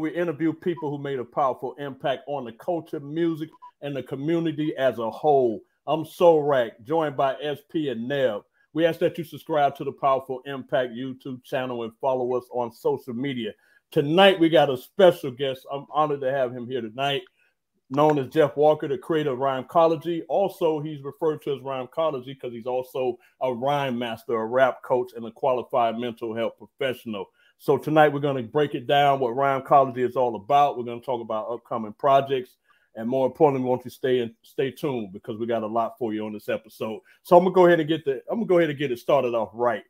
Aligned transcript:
We 0.00 0.10
interview 0.14 0.54
people 0.54 0.88
who 0.90 1.02
made 1.02 1.18
a 1.18 1.24
powerful 1.24 1.74
impact 1.74 2.22
on 2.26 2.46
the 2.46 2.52
culture, 2.52 3.00
music, 3.00 3.50
and 3.82 3.94
the 3.94 4.02
community 4.02 4.74
as 4.78 4.98
a 4.98 5.10
whole. 5.10 5.60
I'm 5.86 6.06
Rack, 6.20 6.82
joined 6.84 7.18
by 7.18 7.36
SP 7.44 7.92
and 7.92 8.08
Nev. 8.08 8.40
We 8.72 8.86
ask 8.86 8.98
that 9.00 9.18
you 9.18 9.24
subscribe 9.24 9.76
to 9.76 9.84
the 9.84 9.92
Powerful 9.92 10.40
Impact 10.46 10.94
YouTube 10.94 11.44
channel 11.44 11.82
and 11.82 11.92
follow 12.00 12.32
us 12.34 12.44
on 12.50 12.72
social 12.72 13.12
media. 13.12 13.52
Tonight, 13.90 14.40
we 14.40 14.48
got 14.48 14.70
a 14.70 14.76
special 14.78 15.32
guest. 15.32 15.66
I'm 15.70 15.84
honored 15.92 16.22
to 16.22 16.32
have 16.32 16.50
him 16.50 16.66
here 16.66 16.80
tonight, 16.80 17.22
known 17.90 18.18
as 18.18 18.28
Jeff 18.28 18.56
Walker, 18.56 18.88
the 18.88 18.96
creator 18.96 19.32
of 19.32 19.40
Rhymecology. 19.40 20.22
Also, 20.30 20.80
he's 20.80 21.02
referred 21.02 21.42
to 21.42 21.54
as 21.54 21.60
Rhymecology 21.60 22.32
because 22.32 22.54
he's 22.54 22.66
also 22.66 23.18
a 23.42 23.52
rhyme 23.52 23.98
master, 23.98 24.32
a 24.32 24.46
rap 24.46 24.82
coach, 24.82 25.12
and 25.14 25.26
a 25.26 25.30
qualified 25.30 25.98
mental 25.98 26.34
health 26.34 26.54
professional. 26.56 27.26
So 27.62 27.76
tonight 27.76 28.08
we're 28.08 28.20
going 28.20 28.38
to 28.38 28.42
break 28.42 28.74
it 28.74 28.86
down 28.86 29.20
what 29.20 29.36
Rhymecology 29.36 30.02
is 30.02 30.16
all 30.16 30.34
about. 30.34 30.78
We're 30.78 30.84
going 30.84 30.98
to 30.98 31.04
talk 31.04 31.20
about 31.20 31.50
upcoming 31.50 31.92
projects, 31.92 32.56
and 32.94 33.06
more 33.06 33.26
importantly, 33.26 33.62
we 33.62 33.68
want 33.68 33.84
you 33.84 33.90
to 33.90 33.94
stay 33.94 34.20
and 34.20 34.32
stay 34.40 34.70
tuned 34.70 35.12
because 35.12 35.36
we 35.36 35.44
got 35.44 35.62
a 35.62 35.66
lot 35.66 35.98
for 35.98 36.14
you 36.14 36.24
on 36.24 36.32
this 36.32 36.48
episode. 36.48 37.00
So 37.22 37.36
I'm 37.36 37.44
gonna 37.44 37.54
go 37.54 37.66
ahead 37.66 37.78
and 37.78 37.86
get 37.86 38.06
the 38.06 38.22
I'm 38.30 38.38
gonna 38.38 38.46
go 38.46 38.58
ahead 38.58 38.70
and 38.70 38.78
get 38.78 38.92
it 38.92 38.98
started 38.98 39.34
off 39.34 39.50
right. 39.52 39.82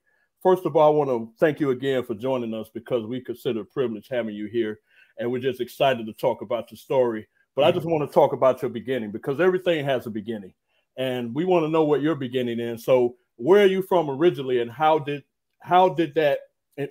First 0.42 0.66
of 0.66 0.74
all, 0.74 0.92
I 0.92 0.96
want 0.96 1.10
to 1.10 1.32
thank 1.38 1.60
you 1.60 1.70
again 1.70 2.04
for 2.04 2.16
joining 2.16 2.52
us 2.54 2.68
because 2.74 3.06
we 3.06 3.20
consider 3.20 3.60
a 3.60 3.64
privilege 3.64 4.08
having 4.10 4.34
you 4.34 4.46
here, 4.46 4.80
and 5.18 5.30
we're 5.30 5.38
just 5.38 5.60
excited 5.60 6.06
to 6.06 6.12
talk 6.14 6.42
about 6.42 6.72
your 6.72 6.78
story. 6.78 7.28
But 7.54 7.66
I 7.66 7.70
just 7.70 7.86
want 7.86 8.08
to 8.08 8.12
talk 8.12 8.32
about 8.32 8.62
your 8.62 8.70
beginning 8.70 9.12
because 9.12 9.38
everything 9.38 9.84
has 9.84 10.06
a 10.06 10.10
beginning, 10.10 10.54
and 10.96 11.32
we 11.32 11.44
want 11.44 11.64
to 11.64 11.70
know 11.70 11.84
what 11.84 12.02
your 12.02 12.16
beginning 12.16 12.58
is. 12.58 12.84
So, 12.84 13.14
where 13.36 13.62
are 13.62 13.68
you 13.68 13.82
from 13.82 14.10
originally, 14.10 14.60
and 14.60 14.72
how 14.72 14.98
did 14.98 15.22
how 15.60 15.91
did 15.91 16.16
that 16.16 16.41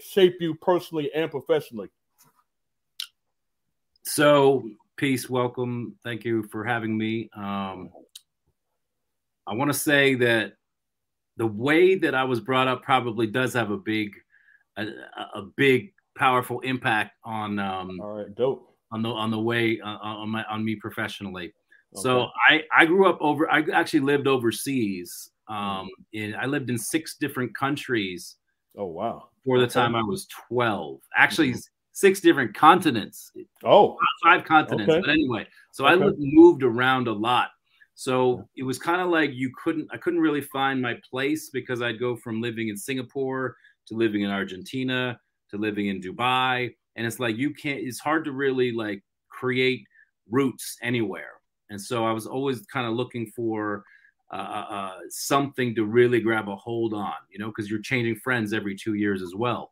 shape 0.01 0.37
you 0.39 0.55
personally 0.55 1.11
and 1.13 1.29
professionally? 1.29 1.89
So, 4.03 4.69
peace, 4.97 5.29
welcome, 5.29 5.95
thank 6.03 6.25
you 6.25 6.43
for 6.43 6.63
having 6.63 6.97
me. 6.97 7.29
Um, 7.35 7.89
I 9.47 9.53
want 9.53 9.71
to 9.71 9.77
say 9.77 10.15
that 10.15 10.53
the 11.37 11.47
way 11.47 11.95
that 11.95 12.13
I 12.13 12.23
was 12.23 12.39
brought 12.39 12.67
up 12.67 12.83
probably 12.83 13.25
does 13.27 13.53
have 13.53 13.71
a 13.71 13.77
big, 13.77 14.13
a, 14.77 14.87
a 15.35 15.41
big, 15.55 15.93
powerful 16.15 16.59
impact 16.59 17.15
on. 17.23 17.57
Um, 17.57 17.99
All 18.01 18.17
right, 18.17 18.35
dope. 18.35 18.75
On 18.91 19.03
the 19.03 19.09
on 19.09 19.29
the 19.29 19.39
way 19.39 19.79
uh, 19.79 19.97
on 20.01 20.29
my 20.29 20.43
on 20.45 20.65
me 20.65 20.75
professionally. 20.75 21.53
Okay. 21.95 22.01
So 22.01 22.27
I 22.49 22.63
I 22.75 22.85
grew 22.85 23.07
up 23.07 23.19
over. 23.21 23.49
I 23.51 23.63
actually 23.71 23.99
lived 24.01 24.27
overseas. 24.27 25.29
Um, 25.47 25.89
in 26.13 26.35
I 26.35 26.45
lived 26.45 26.69
in 26.69 26.77
six 26.77 27.15
different 27.15 27.55
countries. 27.55 28.37
Oh 28.79 28.87
wow! 28.87 29.29
For 29.45 29.59
the 29.59 29.67
time 29.67 29.95
I 29.95 30.01
was 30.01 30.25
twelve, 30.27 31.01
actually 31.15 31.51
mm-hmm. 31.51 31.59
six 31.91 32.19
different 32.19 32.55
continents. 32.55 33.31
Oh, 33.63 33.97
five 34.23 34.43
continents. 34.45 34.91
Okay. 34.91 35.01
But 35.01 35.09
anyway, 35.11 35.47
so 35.71 35.85
okay. 35.85 36.03
I 36.03 36.11
moved 36.17 36.63
around 36.63 37.07
a 37.07 37.13
lot 37.13 37.49
so 37.99 38.47
it 38.55 38.63
was 38.63 38.79
kind 38.79 39.01
of 39.01 39.09
like 39.09 39.31
you 39.33 39.51
couldn't, 39.61 39.89
I 39.91 39.97
couldn't 39.97 40.21
really 40.21 40.39
find 40.39 40.81
my 40.81 40.95
place 41.11 41.49
because 41.49 41.81
I'd 41.81 41.99
go 41.99 42.15
from 42.15 42.41
living 42.41 42.69
in 42.69 42.77
Singapore 42.77 43.57
to 43.87 43.93
living 43.93 44.21
in 44.21 44.29
Argentina 44.29 45.19
to 45.49 45.57
living 45.57 45.87
in 45.87 45.99
Dubai. 45.99 46.73
And 46.95 47.05
it's 47.05 47.19
like 47.19 47.35
you 47.35 47.53
can't, 47.53 47.81
it's 47.81 47.99
hard 47.99 48.23
to 48.23 48.31
really 48.31 48.71
like 48.71 49.03
create 49.27 49.85
roots 50.31 50.77
anywhere. 50.81 51.41
And 51.69 51.81
so 51.81 52.05
I 52.05 52.13
was 52.13 52.25
always 52.25 52.65
kind 52.67 52.87
of 52.87 52.93
looking 52.93 53.33
for 53.35 53.83
uh, 54.31 54.35
uh, 54.35 54.73
uh, 54.73 54.97
something 55.09 55.73
to 55.73 55.85
really 55.85 56.19
grab 56.19 56.49
a 56.49 56.55
hold 56.55 56.93
on, 56.93 57.13
you 57.31 57.39
know, 57.39 57.47
because 57.47 57.69
you're 57.69 57.81
changing 57.81 58.15
friends 58.15 58.53
every 58.53 58.75
two 58.75 58.93
years 58.93 59.21
as 59.21 59.33
well. 59.35 59.71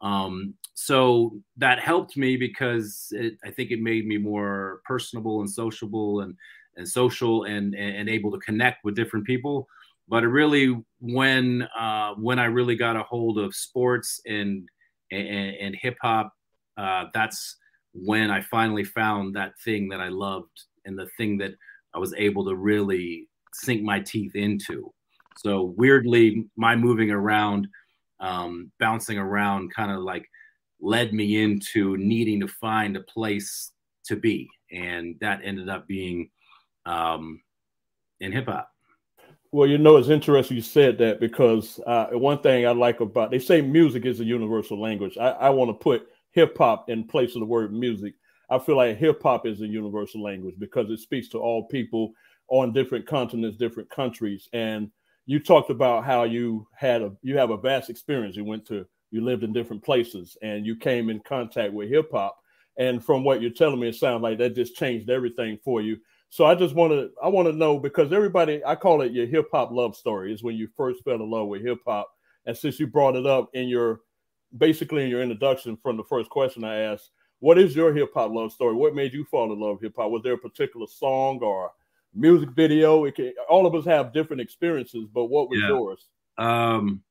Um, 0.00 0.54
so 0.74 1.40
that 1.56 1.80
helped 1.80 2.16
me 2.16 2.36
because 2.36 3.08
it, 3.10 3.36
I 3.44 3.50
think 3.50 3.72
it 3.72 3.80
made 3.80 4.06
me 4.06 4.16
more 4.16 4.80
personable 4.84 5.40
and 5.40 5.50
sociable 5.50 6.20
and 6.20 6.36
and 6.76 6.88
social 6.88 7.42
and, 7.42 7.74
and 7.74 8.08
able 8.08 8.30
to 8.30 8.38
connect 8.38 8.84
with 8.84 8.94
different 8.94 9.26
people. 9.26 9.66
But 10.06 10.22
it 10.22 10.28
really 10.28 10.80
when 11.00 11.62
uh, 11.76 12.14
when 12.14 12.38
I 12.38 12.44
really 12.44 12.76
got 12.76 12.96
a 12.96 13.02
hold 13.02 13.38
of 13.38 13.54
sports 13.54 14.20
and 14.26 14.68
and, 15.10 15.56
and 15.56 15.74
hip 15.74 15.96
hop, 16.00 16.32
uh, 16.76 17.06
that's 17.12 17.56
when 17.92 18.30
I 18.30 18.42
finally 18.42 18.84
found 18.84 19.34
that 19.34 19.58
thing 19.64 19.88
that 19.88 20.00
I 20.00 20.08
loved 20.08 20.62
and 20.84 20.96
the 20.96 21.08
thing 21.16 21.38
that 21.38 21.54
I 21.94 21.98
was 21.98 22.14
able 22.16 22.44
to 22.46 22.54
really 22.54 23.26
sink 23.58 23.82
my 23.82 24.00
teeth 24.00 24.34
into. 24.34 24.92
So 25.36 25.74
weirdly, 25.76 26.46
my 26.56 26.74
moving 26.74 27.10
around, 27.10 27.68
um, 28.20 28.72
bouncing 28.80 29.18
around, 29.18 29.74
kind 29.74 29.92
of 29.92 30.00
like 30.00 30.28
led 30.80 31.12
me 31.12 31.42
into 31.42 31.96
needing 31.96 32.40
to 32.40 32.48
find 32.48 32.96
a 32.96 33.02
place 33.02 33.72
to 34.06 34.16
be, 34.16 34.48
and 34.72 35.16
that 35.20 35.40
ended 35.44 35.68
up 35.68 35.86
being 35.86 36.30
um, 36.86 37.40
in 38.20 38.32
hip 38.32 38.46
hop. 38.46 38.70
Well, 39.50 39.68
you 39.68 39.78
know, 39.78 39.96
it's 39.96 40.08
interesting 40.08 40.56
you 40.56 40.62
said 40.62 40.98
that 40.98 41.20
because 41.20 41.80
uh, 41.86 42.08
one 42.12 42.40
thing 42.40 42.66
I 42.66 42.72
like 42.72 43.00
about 43.00 43.30
they 43.30 43.38
say 43.38 43.62
music 43.62 44.04
is 44.04 44.20
a 44.20 44.24
universal 44.24 44.80
language. 44.80 45.16
I, 45.18 45.30
I 45.30 45.50
want 45.50 45.70
to 45.70 45.74
put 45.74 46.08
hip 46.32 46.56
hop 46.58 46.90
in 46.90 47.04
place 47.04 47.34
of 47.34 47.40
the 47.40 47.46
word 47.46 47.72
music. 47.72 48.14
I 48.50 48.58
feel 48.58 48.76
like 48.76 48.98
hip 48.98 49.22
hop 49.22 49.46
is 49.46 49.60
a 49.60 49.66
universal 49.66 50.22
language 50.22 50.56
because 50.58 50.90
it 50.90 51.00
speaks 51.00 51.28
to 51.28 51.38
all 51.38 51.66
people 51.68 52.12
on 52.48 52.72
different 52.72 53.06
continents, 53.06 53.58
different 53.58 53.90
countries. 53.90 54.48
And 54.52 54.90
you 55.26 55.38
talked 55.38 55.70
about 55.70 56.04
how 56.04 56.24
you 56.24 56.66
had 56.74 57.02
a 57.02 57.12
you 57.22 57.36
have 57.36 57.50
a 57.50 57.56
vast 57.56 57.90
experience. 57.90 58.36
You 58.36 58.44
went 58.44 58.66
to 58.66 58.86
you 59.10 59.22
lived 59.22 59.44
in 59.44 59.52
different 59.52 59.82
places 59.82 60.36
and 60.42 60.66
you 60.66 60.76
came 60.76 61.10
in 61.10 61.20
contact 61.20 61.72
with 61.72 61.90
hip 61.90 62.10
hop. 62.12 62.36
And 62.78 63.04
from 63.04 63.24
what 63.24 63.42
you're 63.42 63.50
telling 63.50 63.80
me, 63.80 63.88
it 63.88 63.96
sounds 63.96 64.22
like 64.22 64.38
that 64.38 64.54
just 64.54 64.76
changed 64.76 65.10
everything 65.10 65.58
for 65.64 65.80
you. 65.82 65.98
So 66.30 66.44
I 66.44 66.54
just 66.54 66.74
want 66.74 66.92
to 66.92 67.10
I 67.22 67.28
want 67.28 67.48
to 67.48 67.52
know 67.52 67.78
because 67.78 68.12
everybody 68.12 68.64
I 68.64 68.74
call 68.74 69.02
it 69.02 69.12
your 69.12 69.26
hip 69.26 69.48
hop 69.52 69.70
love 69.70 69.96
story 69.96 70.32
is 70.32 70.42
when 70.42 70.56
you 70.56 70.68
first 70.76 71.04
fell 71.04 71.14
in 71.14 71.30
love 71.30 71.48
with 71.48 71.62
hip 71.62 71.80
hop. 71.86 72.10
And 72.46 72.56
since 72.56 72.78
you 72.80 72.86
brought 72.86 73.16
it 73.16 73.26
up 73.26 73.50
in 73.54 73.68
your 73.68 74.00
basically 74.56 75.04
in 75.04 75.10
your 75.10 75.22
introduction 75.22 75.76
from 75.82 75.96
the 75.96 76.04
first 76.04 76.30
question 76.30 76.64
I 76.64 76.78
asked, 76.78 77.10
what 77.40 77.58
is 77.58 77.76
your 77.76 77.94
hip 77.94 78.12
hop 78.14 78.32
love 78.32 78.52
story? 78.52 78.74
What 78.74 78.94
made 78.94 79.12
you 79.12 79.24
fall 79.24 79.52
in 79.52 79.60
love 79.60 79.76
with 79.76 79.82
hip 79.82 79.94
hop? 79.96 80.10
Was 80.10 80.22
there 80.22 80.34
a 80.34 80.38
particular 80.38 80.86
song 80.86 81.40
or 81.42 81.72
music 82.18 82.50
video? 82.50 83.04
It 83.04 83.14
can, 83.14 83.32
all 83.48 83.66
of 83.66 83.74
us 83.74 83.84
have 83.84 84.12
different 84.12 84.42
experiences, 84.42 85.06
but 85.12 85.26
what 85.26 85.48
was 85.48 85.60
yeah. 85.60 85.68
yours? 85.68 86.04
Um, 86.36 87.02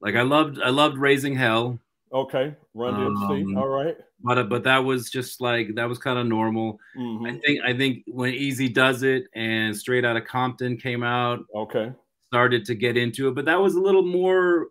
like 0.00 0.14
I 0.16 0.22
loved 0.22 0.60
I 0.60 0.68
loved 0.68 0.98
Raising 0.98 1.34
Hell. 1.34 1.78
Okay, 2.12 2.54
Run 2.74 2.94
DMC. 2.94 3.42
Um, 3.44 3.58
All 3.58 3.68
right. 3.68 3.96
But 4.22 4.48
but 4.48 4.62
that 4.64 4.78
was 4.78 5.10
just 5.10 5.40
like 5.40 5.74
that 5.74 5.88
was 5.88 5.98
kind 5.98 6.18
of 6.18 6.26
normal. 6.26 6.78
Mm-hmm. 6.96 7.26
I 7.26 7.40
think 7.40 7.60
I 7.64 7.76
think 7.76 8.04
when 8.06 8.32
Eazy-Duz-It 8.32 9.24
and 9.34 9.76
Straight 9.76 10.04
Out 10.04 10.16
of 10.16 10.24
Compton 10.24 10.76
came 10.76 11.02
out, 11.02 11.44
okay, 11.54 11.92
started 12.26 12.64
to 12.66 12.74
get 12.74 12.96
into 12.96 13.28
it. 13.28 13.34
But 13.34 13.46
that 13.46 13.60
was 13.60 13.74
a 13.74 13.80
little 13.80 14.04
more 14.04 14.68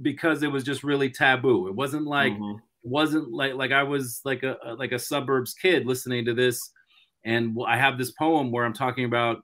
because 0.00 0.42
it 0.42 0.50
was 0.50 0.64
just 0.64 0.84
really 0.84 1.10
taboo. 1.10 1.68
It 1.68 1.74
wasn't 1.74 2.06
like 2.06 2.32
mm-hmm. 2.32 2.58
it 2.58 2.90
wasn't 2.90 3.32
like 3.32 3.54
like 3.54 3.72
I 3.72 3.82
was 3.82 4.20
like 4.24 4.42
a 4.42 4.56
like 4.78 4.92
a 4.92 4.98
suburbs 4.98 5.54
kid 5.54 5.86
listening 5.86 6.24
to 6.24 6.34
this, 6.34 6.70
and 7.28 7.56
I 7.66 7.76
have 7.76 7.98
this 7.98 8.12
poem 8.12 8.50
where 8.50 8.64
I'm 8.64 8.72
talking 8.72 9.04
about, 9.04 9.42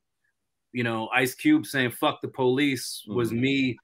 you 0.73 0.85
know, 0.85 1.09
Ice 1.15 1.35
Cube 1.35 1.67
saying 1.67 1.93
"fuck 1.93 2.21
the 2.23 2.29
police" 2.29 3.03
mm-hmm. 3.07 3.17
was 3.17 3.33
me 3.33 3.77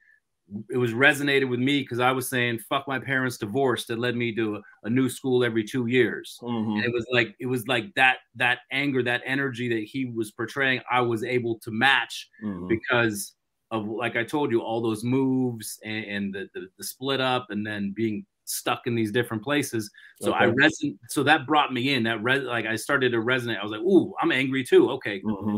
it 0.68 0.76
was 0.76 0.92
resonated 0.92 1.48
with 1.48 1.60
me 1.60 1.80
because 1.80 2.00
I 2.00 2.12
was 2.12 2.28
saying 2.28 2.58
fuck 2.68 2.88
my 2.88 2.98
parents 2.98 3.38
divorce 3.38 3.86
that 3.86 3.98
led 3.98 4.16
me 4.16 4.34
to 4.34 4.56
a, 4.56 4.60
a 4.84 4.90
new 4.90 5.08
school 5.08 5.44
every 5.44 5.64
two 5.64 5.86
years. 5.86 6.38
Mm-hmm. 6.42 6.72
And 6.72 6.84
it 6.84 6.92
was 6.92 7.06
like 7.12 7.34
it 7.38 7.46
was 7.46 7.66
like 7.68 7.94
that 7.94 8.18
that 8.36 8.60
anger, 8.72 9.02
that 9.02 9.22
energy 9.24 9.68
that 9.68 9.84
he 9.84 10.06
was 10.06 10.30
portraying, 10.32 10.80
I 10.90 11.00
was 11.00 11.22
able 11.22 11.58
to 11.60 11.70
match 11.70 12.28
mm-hmm. 12.44 12.68
because 12.68 13.34
of 13.70 13.86
like 13.86 14.16
I 14.16 14.24
told 14.24 14.50
you, 14.50 14.62
all 14.62 14.80
those 14.80 15.04
moves 15.04 15.78
and, 15.84 16.04
and 16.04 16.34
the, 16.34 16.48
the, 16.54 16.66
the 16.76 16.84
split 16.84 17.20
up 17.20 17.46
and 17.50 17.64
then 17.64 17.92
being 17.94 18.26
stuck 18.50 18.86
in 18.86 18.94
these 18.94 19.12
different 19.12 19.42
places. 19.42 19.90
So 20.20 20.34
okay. 20.34 20.44
I 20.44 20.48
reson 20.48 20.98
so 21.08 21.22
that 21.24 21.46
brought 21.46 21.72
me 21.72 21.94
in. 21.94 22.02
That 22.04 22.22
res 22.22 22.42
like 22.42 22.66
I 22.66 22.76
started 22.76 23.12
to 23.12 23.18
resonate. 23.18 23.58
I 23.58 23.62
was 23.62 23.72
like, 23.72 23.80
ooh, 23.80 24.14
I'm 24.20 24.32
angry 24.32 24.64
too. 24.64 24.90
Okay. 24.90 25.20
Mm-hmm. 25.22 25.56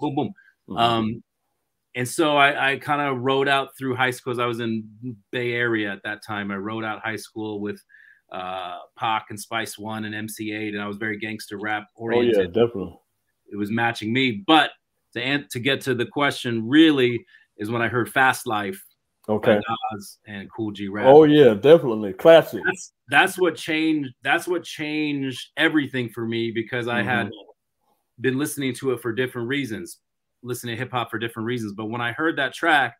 Boom, 0.00 0.14
boom. 0.14 0.34
Mm-hmm. 0.68 0.76
Um, 0.76 1.22
and 1.96 2.08
so 2.08 2.36
I, 2.36 2.72
I 2.72 2.76
kind 2.78 3.00
of 3.02 3.20
rode 3.20 3.48
out 3.48 3.76
through 3.76 3.96
high 3.96 4.12
school. 4.12 4.40
I 4.40 4.46
was 4.46 4.60
in 4.60 4.88
Bay 5.32 5.52
Area 5.52 5.92
at 5.92 6.02
that 6.04 6.24
time. 6.24 6.50
I 6.50 6.56
rode 6.56 6.84
out 6.84 7.02
high 7.02 7.16
school 7.16 7.60
with 7.60 7.82
uh, 8.30 8.78
Pac 8.96 9.26
and 9.30 9.40
Spice 9.40 9.76
One 9.76 10.04
and 10.04 10.14
MC 10.14 10.50
Eiht, 10.50 10.68
and 10.68 10.80
I 10.80 10.86
was 10.86 10.98
very 10.98 11.18
gangster 11.18 11.58
rap 11.58 11.88
oriented. 11.96 12.36
Oh 12.36 12.40
yeah, 12.40 12.46
definitely. 12.46 12.98
It 13.52 13.56
was 13.56 13.70
matching 13.70 14.12
me. 14.12 14.44
But 14.46 14.70
to 15.14 15.44
to 15.44 15.58
get 15.58 15.80
to 15.82 15.94
the 15.94 16.06
question, 16.06 16.68
really 16.68 17.24
is 17.56 17.70
when 17.70 17.82
I 17.82 17.88
heard 17.88 18.08
Fast 18.08 18.46
Life. 18.46 18.82
Okay. 19.28 19.60
Nas 19.92 20.18
and 20.26 20.48
Kool 20.50 20.72
G 20.72 20.88
Rap. 20.88 21.06
Oh 21.06 21.24
yeah, 21.24 21.54
definitely 21.54 22.12
classic. 22.12 22.62
That's 22.64 22.92
that's 23.08 23.38
what 23.38 23.54
changed. 23.54 24.12
That's 24.22 24.48
what 24.48 24.64
changed 24.64 25.50
everything 25.56 26.08
for 26.08 26.26
me 26.26 26.50
because 26.50 26.88
I 26.88 27.00
mm-hmm. 27.00 27.08
had 27.08 27.30
been 28.20 28.38
listening 28.38 28.74
to 28.76 28.92
it 28.92 29.00
for 29.00 29.12
different 29.12 29.48
reasons 29.48 29.98
listening 30.42 30.76
to 30.76 30.78
hip 30.78 30.90
hop 30.90 31.10
for 31.10 31.18
different 31.18 31.46
reasons. 31.46 31.72
But 31.72 31.86
when 31.86 32.00
I 32.00 32.12
heard 32.12 32.36
that 32.38 32.54
track, 32.54 32.96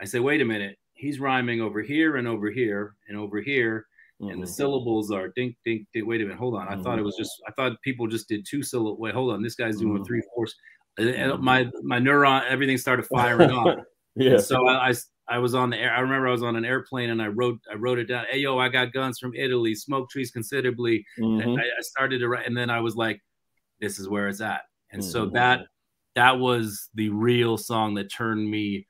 I 0.00 0.04
said, 0.04 0.20
wait 0.20 0.40
a 0.40 0.44
minute, 0.44 0.76
he's 0.94 1.20
rhyming 1.20 1.60
over 1.60 1.82
here 1.82 2.16
and 2.16 2.28
over 2.28 2.50
here 2.50 2.94
and 3.08 3.18
over 3.18 3.40
here. 3.40 3.86
mm-hmm. 4.20 4.30
and 4.30 4.42
the 4.42 4.46
mm-hmm. 4.46 4.52
syllables 4.52 5.10
are 5.10 5.28
dink, 5.36 5.56
dink, 5.64 5.86
dink. 5.92 6.06
Wait 6.06 6.20
a 6.20 6.24
minute, 6.24 6.38
hold 6.38 6.54
on. 6.54 6.68
I 6.68 6.72
mm-hmm. 6.72 6.82
thought 6.82 6.98
it 6.98 7.02
was 7.02 7.16
just. 7.16 7.32
I 7.46 7.52
thought 7.52 7.80
people 7.82 8.06
just 8.06 8.28
did 8.28 8.46
two 8.48 8.62
syllables. 8.62 8.98
Wait, 8.98 9.14
hold 9.14 9.32
on. 9.32 9.42
This 9.42 9.54
guy's 9.54 9.78
doing 9.78 9.94
mm-hmm. 9.94 10.04
three 10.04 10.22
fourths. 10.34 10.54
And 10.98 11.38
my 11.40 11.68
my 11.82 12.00
neuron, 12.00 12.44
everything 12.48 12.76
started 12.76 13.06
firing 13.06 13.50
on. 13.50 13.84
yeah. 14.16 14.32
And 14.32 14.42
so 14.42 14.66
I, 14.66 14.88
I 14.88 14.94
I 15.28 15.38
was 15.38 15.54
on 15.54 15.70
the 15.70 15.78
air. 15.78 15.92
I 15.92 16.00
remember 16.00 16.28
I 16.28 16.32
was 16.32 16.42
on 16.42 16.56
an 16.56 16.64
airplane 16.64 17.10
and 17.10 17.20
I 17.20 17.28
wrote 17.28 17.60
I 17.70 17.74
wrote 17.74 17.98
it 17.98 18.06
down. 18.06 18.24
Hey 18.30 18.38
yo, 18.38 18.58
I 18.58 18.68
got 18.68 18.92
guns 18.92 19.18
from 19.18 19.34
Italy, 19.34 19.74
smoke 19.74 20.10
trees 20.10 20.30
considerably. 20.30 21.04
Mm-hmm. 21.18 21.58
I, 21.58 21.62
I, 21.62 21.80
started 21.80 22.18
to 22.20 22.28
write, 22.28 22.46
and 22.46 22.56
then 22.56 22.70
I 22.70 22.80
was 22.80 22.96
like, 22.96 23.20
this 23.80 23.98
is 23.98 24.08
where 24.08 24.28
it's 24.28 24.40
at. 24.40 24.62
And 24.90 25.02
mm-hmm. 25.02 25.10
so 25.10 25.26
that 25.26 25.66
that 26.14 26.38
was 26.38 26.88
the 26.94 27.10
real 27.10 27.56
song 27.56 27.94
that 27.94 28.12
turned 28.12 28.50
me 28.50 28.86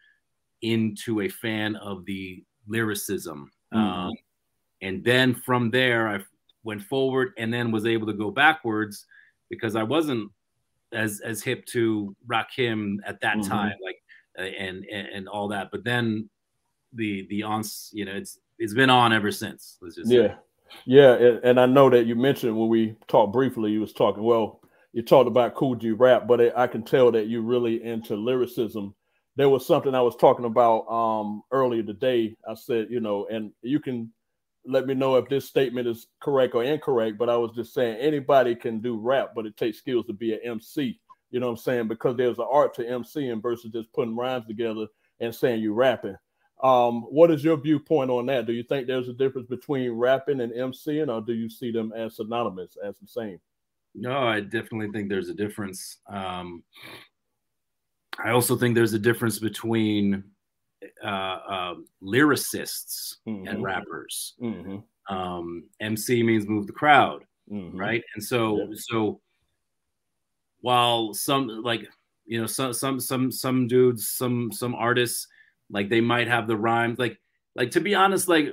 into 0.62 1.20
a 1.22 1.28
fan 1.28 1.76
of 1.76 2.04
the 2.04 2.42
lyricism. 2.66 3.50
Mm-hmm. 3.74 3.84
Um, 3.84 4.12
and 4.80 5.04
then 5.04 5.34
from 5.34 5.70
there, 5.70 6.08
I 6.08 6.20
went 6.62 6.82
forward 6.82 7.32
and 7.36 7.52
then 7.52 7.72
was 7.72 7.86
able 7.86 8.06
to 8.06 8.12
go 8.12 8.30
backwards 8.30 9.06
because 9.50 9.76
I 9.76 9.82
wasn't 9.82 10.30
as 10.92 11.20
as 11.20 11.42
hip 11.42 11.66
to 11.66 12.14
Rakim 12.26 12.96
at 13.04 13.20
that 13.20 13.38
mm-hmm. 13.38 13.50
time. 13.50 13.74
Like 13.82 13.97
and, 14.38 14.84
and 14.86 15.28
all 15.28 15.48
that. 15.48 15.70
But 15.70 15.84
then 15.84 16.28
the 16.92 17.26
the 17.28 17.42
on 17.42 17.62
you 17.92 18.04
know 18.04 18.14
it's 18.14 18.38
it's 18.58 18.74
been 18.74 18.90
on 18.90 19.12
ever 19.12 19.30
since. 19.30 19.78
Let's 19.80 19.96
just 19.96 20.10
yeah, 20.10 20.28
say. 20.28 20.34
yeah. 20.86 21.12
And, 21.14 21.44
and, 21.44 21.60
I 21.60 21.66
know 21.66 21.88
that 21.90 22.06
you 22.06 22.16
mentioned 22.16 22.58
when 22.58 22.68
we 22.68 22.96
talked 23.06 23.32
briefly, 23.32 23.70
you 23.70 23.80
was 23.80 23.92
talking 23.92 24.24
well. 24.24 24.60
You 24.92 25.02
talked 25.02 25.28
about 25.28 25.54
Kool 25.54 25.76
G 25.76 25.92
Rap, 25.92 26.26
but 26.26 26.40
it, 26.40 26.52
I 26.56 26.66
can 26.66 26.82
tell 26.82 27.12
that 27.12 27.28
you're 27.28 27.42
really 27.42 27.84
into 27.84 28.16
lyricism. 28.16 28.94
There 29.36 29.48
was 29.48 29.64
something 29.64 29.94
I 29.94 30.00
was 30.00 30.16
talking 30.16 30.46
about 30.46 30.88
um, 30.88 31.42
earlier 31.52 31.84
today. 31.84 32.34
I 32.48 32.54
said, 32.54 32.88
you 32.90 32.98
know, 32.98 33.28
and 33.30 33.52
you 33.62 33.78
can 33.78 34.12
let 34.64 34.86
me 34.86 34.94
know 34.94 35.14
if 35.16 35.28
this 35.28 35.46
statement 35.46 35.86
is 35.86 36.08
correct 36.20 36.54
or 36.54 36.64
incorrect. 36.64 37.18
But 37.18 37.28
I 37.28 37.36
was 37.36 37.52
just 37.54 37.72
saying 37.74 37.98
anybody 37.98 38.56
can 38.56 38.80
do 38.80 38.98
rap, 38.98 39.32
but 39.36 39.46
it 39.46 39.56
takes 39.56 39.78
skills 39.78 40.06
to 40.06 40.12
be 40.12 40.32
an 40.32 40.40
MC. 40.44 40.98
You 41.30 41.40
know 41.40 41.46
what 41.46 41.52
I'm 41.52 41.58
saying? 41.58 41.88
Because 41.88 42.16
there's 42.16 42.38
an 42.38 42.46
art 42.50 42.74
to 42.74 42.84
MCing 42.84 43.42
versus 43.42 43.70
just 43.72 43.92
putting 43.92 44.16
rhymes 44.16 44.46
together 44.46 44.86
and 45.20 45.34
saying 45.34 45.60
you 45.60 45.74
rapping. 45.74 46.16
Um, 46.62 47.02
what 47.02 47.30
is 47.30 47.44
your 47.44 47.56
viewpoint 47.56 48.10
on 48.10 48.26
that? 48.26 48.46
Do 48.46 48.52
you 48.52 48.62
think 48.62 48.86
there's 48.86 49.08
a 49.08 49.12
difference 49.12 49.46
between 49.46 49.92
rapping 49.92 50.40
and 50.40 50.52
MCing, 50.52 51.12
or 51.12 51.20
do 51.20 51.32
you 51.32 51.48
see 51.48 51.70
them 51.70 51.92
as 51.94 52.16
synonymous, 52.16 52.76
as 52.82 52.96
the 52.98 53.06
same? 53.06 53.38
No, 53.94 54.18
I 54.18 54.40
definitely 54.40 54.90
think 54.90 55.08
there's 55.08 55.28
a 55.28 55.34
difference. 55.34 55.98
Um, 56.08 56.62
I 58.24 58.30
also 58.30 58.56
think 58.56 58.74
there's 58.74 58.94
a 58.94 58.98
difference 58.98 59.38
between 59.38 60.24
uh, 61.02 61.06
uh, 61.06 61.74
lyricists 62.02 63.16
mm-hmm. 63.26 63.46
and 63.46 63.62
rappers. 63.62 64.34
Mm-hmm. 64.42 65.14
Um, 65.14 65.64
MC 65.80 66.22
means 66.22 66.46
move 66.46 66.66
the 66.66 66.72
crowd, 66.72 67.24
mm-hmm. 67.50 67.76
right? 67.76 68.02
And 68.14 68.22
so, 68.22 68.58
yeah. 68.58 68.66
so 68.74 69.20
while 70.60 71.14
some 71.14 71.48
like 71.62 71.86
you 72.26 72.40
know 72.40 72.46
some 72.46 72.72
some 72.72 73.00
some 73.00 73.30
some 73.30 73.66
dudes 73.66 74.08
some 74.08 74.52
some 74.52 74.74
artists 74.74 75.26
like 75.70 75.88
they 75.88 76.00
might 76.00 76.28
have 76.28 76.46
the 76.46 76.56
rhymes 76.56 76.98
like 76.98 77.18
like 77.54 77.70
to 77.70 77.80
be 77.80 77.94
honest 77.94 78.28
like 78.28 78.52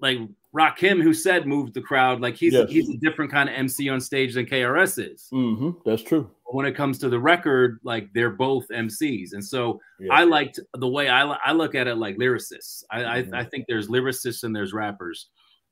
like 0.00 0.18
Rakim 0.54 1.00
who 1.00 1.14
said 1.14 1.46
moved 1.46 1.74
the 1.74 1.80
crowd 1.80 2.20
like 2.20 2.34
he's 2.34 2.52
yes. 2.52 2.68
he's 2.68 2.88
a 2.88 2.96
different 2.96 3.30
kind 3.30 3.48
of 3.48 3.54
MC 3.54 3.88
on 3.88 4.00
stage 4.00 4.34
than 4.34 4.46
KRS 4.46 5.12
is. 5.12 5.28
Mm-hmm. 5.32 5.70
That's 5.84 6.02
true. 6.02 6.28
When 6.46 6.66
it 6.66 6.74
comes 6.74 6.98
to 6.98 7.08
the 7.08 7.20
record, 7.20 7.78
like 7.84 8.08
they're 8.12 8.30
both 8.30 8.66
MCs, 8.68 9.34
and 9.34 9.44
so 9.44 9.80
yeah. 10.00 10.12
I 10.12 10.24
liked 10.24 10.58
the 10.74 10.88
way 10.88 11.08
I, 11.08 11.22
I 11.22 11.52
look 11.52 11.76
at 11.76 11.86
it 11.86 11.94
like 11.94 12.16
lyricists. 12.16 12.82
I, 12.90 13.00
mm-hmm. 13.00 13.34
I 13.34 13.40
I 13.40 13.44
think 13.44 13.66
there's 13.68 13.86
lyricists 13.86 14.42
and 14.42 14.54
there's 14.54 14.72
rappers, 14.72 15.28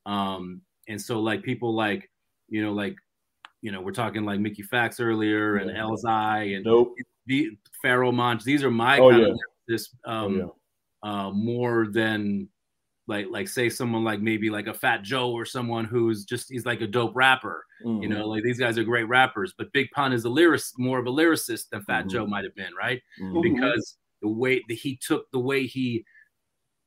um, 0.06 0.61
and 0.87 1.03
so 1.03 1.21
like 1.21 1.43
people 1.43 1.75
like 1.75 2.09
you 2.49 2.62
know 2.62 2.73
like 2.73 2.94
you 3.60 3.72
know, 3.72 3.81
we're 3.81 3.93
talking 3.93 4.25
like 4.25 4.40
Mickey 4.40 4.62
Factz 4.62 5.00
earlier 5.00 5.56
and 5.56 5.70
yeah. 5.70 5.78
Elzhi 5.78 6.56
and 6.56 6.64
nope. 6.64 6.94
the 7.26 7.50
Pharoahe 7.84 8.14
Monch. 8.14 8.44
These 8.44 8.62
are 8.64 8.70
my 8.70 8.99
oh, 8.99 9.10
kind 9.10 9.22
yeah. 9.22 9.28
of 9.28 9.38
this 9.66 9.94
um, 10.05 10.40
oh, 10.40 10.56
yeah. 11.05 11.10
uh, 11.10 11.31
more 11.31 11.88
than 11.90 12.49
like 13.08 13.26
like 13.31 13.49
say 13.49 13.69
someone 13.69 14.05
like 14.05 14.20
maybe 14.20 14.50
like 14.50 14.66
a 14.66 14.75
Fat 14.75 15.02
Joe 15.02 15.32
or 15.32 15.44
someone 15.44 15.84
who's 15.84 16.25
just 16.25 16.50
he's 16.50 16.66
like 16.66 16.82
a 16.82 16.87
dope 16.87 17.12
rapper. 17.14 17.64
Mm-hmm. 17.84 18.02
You 18.02 18.08
know, 18.10 18.28
like 18.28 18.43
these 18.43 18.58
guys 18.58 18.78
are 18.78 18.84
great 18.84 19.08
rappers, 19.08 19.55
but 19.56 19.72
Big 19.72 19.90
Pun 19.93 20.12
is 20.12 20.25
a 20.25 20.28
lyricist, 20.28 20.72
more 20.78 20.99
of 20.99 21.06
a 21.06 21.10
lyricist 21.10 21.70
than 21.70 21.82
Fat 21.82 22.00
mm-hmm. 22.00 22.10
Joe 22.10 22.26
might 22.26 22.44
have 22.44 22.55
been, 22.55 22.75
right? 22.78 23.00
Mm-hmm. 23.20 23.40
Because 23.40 23.96
the 24.20 24.28
way 24.28 24.62
that 24.69 24.75
he 24.75 24.96
took 24.96 25.31
the 25.32 25.38
way 25.38 25.66
he 25.66 26.05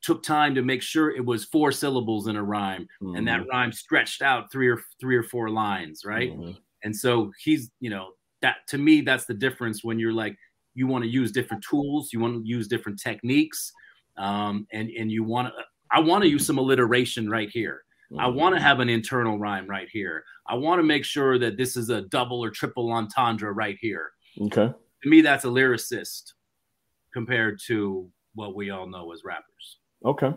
took 0.02 0.24
time 0.24 0.56
to 0.56 0.62
make 0.62 0.82
sure 0.82 1.12
it 1.12 1.26
was 1.26 1.46
four 1.46 1.72
syllables 1.72 2.28
in 2.28 2.36
a 2.36 2.44
rhyme 2.44 2.88
mm-hmm. 3.02 3.16
and 3.16 3.28
that 3.28 3.42
mm-hmm. 3.42 3.50
rhyme 3.50 3.72
stretched 3.72 4.22
out 4.22 4.52
three 4.52 4.68
or 4.68 4.82
three 5.00 5.16
or 5.16 5.24
four 5.24 5.50
lines 5.50 6.04
right 6.06 6.32
mm-hmm. 6.32 6.52
and 6.84 6.96
so 6.96 7.32
he's 7.44 7.72
you 7.80 7.90
know 7.90 8.10
that 8.42 8.58
to 8.68 8.78
me 8.78 9.02
that's 9.02 9.26
the 9.26 9.34
difference 9.34 9.84
when 9.84 10.00
you're 10.00 10.14
like 10.14 10.36
you 10.74 10.88
want 10.88 11.04
to 11.04 11.10
use 11.10 11.32
different 11.32 11.64
tools 11.68 12.12
you 12.12 12.20
want 12.20 12.36
to 12.36 12.48
use 12.48 12.68
different 12.68 13.00
techniques 13.00 13.72
um, 14.18 14.68
and 14.72 14.90
and 14.90 15.12
you 15.12 15.24
want 15.24 15.48
to 15.48 15.54
i 15.92 16.00
want 16.00 16.24
to 16.24 16.30
use 16.30 16.46
some 16.46 16.58
alliteration 16.58 17.30
right 17.30 17.50
here 17.50 17.84
mm-hmm. 18.12 18.20
i 18.20 18.28
want 18.28 18.56
to 18.56 18.62
have 18.62 18.80
an 18.80 18.90
internal 18.90 19.38
rhyme 19.38 19.68
right 19.68 19.90
here 19.92 20.24
i 20.48 20.56
want 20.56 20.80
to 20.80 20.84
make 20.84 21.06
sure 21.06 21.38
that 21.38 21.58
this 21.58 21.78
is 21.78 21.90
a 21.90 22.02
double 22.04 22.44
or 22.44 22.50
triple 22.50 22.92
entendre 22.92 23.52
right 23.52 23.78
here 23.80 24.12
okay 24.42 24.72
to 25.04 25.10
me 25.10 25.22
that's 25.22 25.46
a 25.46 25.48
lyricist 25.48 26.34
compared 27.14 27.60
to 27.68 28.10
what 28.34 28.56
we 28.56 28.70
all 28.70 28.88
know 28.88 29.12
as 29.12 29.24
rappers 29.26 29.78
Okay. 30.04 30.34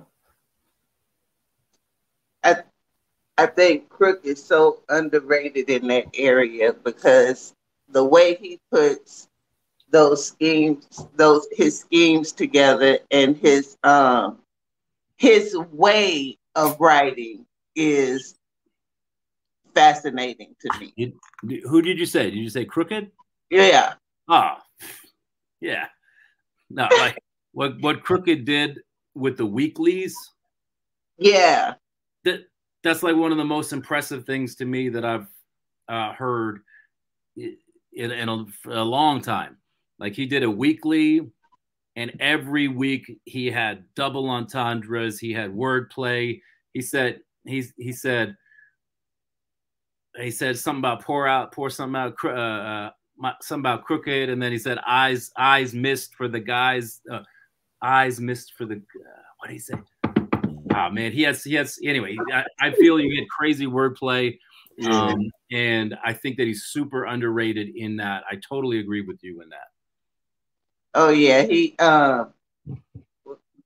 I 2.42 2.56
I 3.38 3.46
think 3.46 3.88
Crook 3.88 4.20
is 4.24 4.44
so 4.44 4.82
underrated 4.88 5.68
in 5.70 5.88
that 5.88 6.06
area 6.14 6.72
because 6.72 7.54
the 7.88 8.04
way 8.04 8.34
he 8.34 8.60
puts 8.70 9.28
those 9.90 10.26
schemes, 10.26 11.06
those 11.16 11.46
his 11.52 11.80
schemes 11.80 12.32
together, 12.32 12.98
and 13.10 13.36
his 13.36 13.76
um 13.84 14.38
his 15.16 15.56
way 15.72 16.36
of 16.54 16.78
writing 16.80 17.46
is 17.74 18.36
fascinating 19.74 20.54
to 20.60 20.70
me. 20.78 21.14
Who 21.64 21.82
did 21.82 21.98
you 21.98 22.06
say? 22.06 22.24
Did 22.30 22.38
you 22.38 22.50
say 22.50 22.64
Crooked? 22.64 23.10
Yeah. 23.50 23.94
Ah, 24.28 24.58
oh, 24.58 24.86
yeah. 25.60 25.86
No, 26.70 26.88
like 26.98 27.18
what 27.52 27.80
what 27.80 28.02
Crooked 28.02 28.44
did 28.44 28.80
with 29.14 29.37
the 29.37 29.47
weeklies. 29.47 30.14
Yeah. 31.18 31.75
That 32.25 32.47
that's 32.83 33.02
like 33.02 33.16
one 33.16 33.33
of 33.33 33.38
the 33.38 33.44
most 33.44 33.73
impressive 33.73 34.25
things 34.25 34.56
to 34.56 34.64
me 34.64 34.88
that 34.90 35.04
I've 35.04 35.28
uh, 35.88 36.12
heard 36.12 36.61
in, 37.37 37.56
in 37.92 38.28
a, 38.28 38.44
a 38.66 38.85
long 38.85 39.21
time. 39.21 39.56
Like 39.99 40.14
he 40.14 40.26
did 40.26 40.42
a 40.42 40.50
weekly, 40.50 41.30
and 41.97 42.12
every 42.21 42.68
week 42.68 43.21
he 43.25 43.50
had 43.50 43.85
double 43.94 44.28
entendres. 44.28 45.18
He 45.18 45.33
had 45.33 45.54
wordplay. 45.54 46.40
He 46.73 46.83
said 46.83 47.21
he's 47.44 47.73
he 47.76 47.92
said 47.92 48.37
he 50.16 50.30
said 50.30 50.59
something 50.59 50.80
about 50.80 51.02
pour 51.02 51.26
out, 51.26 51.52
pour 51.52 51.71
something 51.71 51.97
out, 51.97 52.14
uh, 52.25 52.28
uh, 52.28 53.33
something 53.40 53.61
about 53.61 53.85
crooked, 53.85 54.28
and 54.28 54.42
then 54.42 54.52
he 54.52 54.59
said 54.59 54.78
eyes 54.87 55.30
eyes 55.37 55.75
missed 55.75 56.14
for 56.14 56.28
the 56.28 56.40
guys. 56.40 57.00
Uh, 57.11 57.23
eyes 57.84 58.18
missed 58.18 58.54
for 58.54 58.64
the 58.64 58.76
uh, 58.76 59.22
what 59.38 59.48
did 59.48 59.52
he 59.52 59.58
say? 59.58 59.74
Oh 60.74 60.90
man, 60.90 61.12
he 61.12 61.22
has 61.22 61.44
he 61.44 61.54
has 61.54 61.78
anyway. 61.84 62.16
I, 62.32 62.44
I 62.60 62.70
feel 62.72 62.98
you 62.98 63.14
get 63.14 63.28
crazy 63.28 63.66
wordplay, 63.66 64.38
um, 64.90 65.30
and 65.52 65.96
I 66.04 66.14
think 66.14 66.38
that 66.38 66.46
he's 66.46 66.64
super 66.64 67.04
underrated 67.04 67.68
in 67.76 67.96
that. 67.96 68.24
I 68.28 68.36
totally 68.36 68.80
agree 68.80 69.02
with 69.02 69.18
you 69.22 69.42
in 69.42 69.50
that. 69.50 69.68
Oh 70.94 71.10
yeah, 71.10 71.42
he 71.42 71.74
uh, 71.78 72.24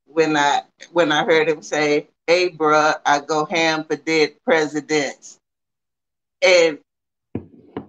when 0.06 0.36
I 0.36 0.62
when 0.92 1.12
I 1.12 1.24
heard 1.24 1.48
him 1.48 1.62
say, 1.62 2.08
"Hey, 2.26 2.50
bruh, 2.50 2.96
I 3.06 3.20
go 3.20 3.44
ham 3.46 3.84
for 3.84 3.96
dead 3.96 4.34
presidents," 4.44 5.38
and 6.42 6.78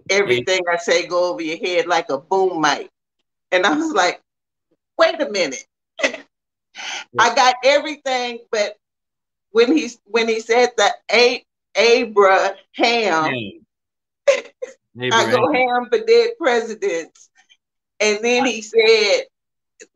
everything 0.09 0.61
I 0.71 0.77
say 0.77 1.07
go 1.07 1.33
over 1.33 1.41
your 1.41 1.57
head 1.57 1.87
like 1.87 2.09
a 2.09 2.19
boom 2.19 2.61
mic, 2.61 2.89
and 3.51 3.65
I 3.65 3.75
was 3.75 3.91
like, 3.91 4.21
"Wait 4.97 5.19
a 5.19 5.29
minute." 5.29 5.65
I 6.03 7.35
got 7.35 7.55
everything, 7.63 8.39
but 8.51 8.75
when 9.51 9.75
he 9.75 9.89
when 10.05 10.27
he 10.27 10.39
said 10.39 10.69
the 10.77 10.93
a 11.11 11.45
Abraham, 11.75 12.55
I 14.27 15.31
go 15.31 15.53
ham 15.53 15.87
for 15.91 15.99
dead 16.05 16.31
presidents, 16.39 17.29
and 17.99 18.19
then 18.23 18.45
he 18.45 18.61
said, 18.61 19.23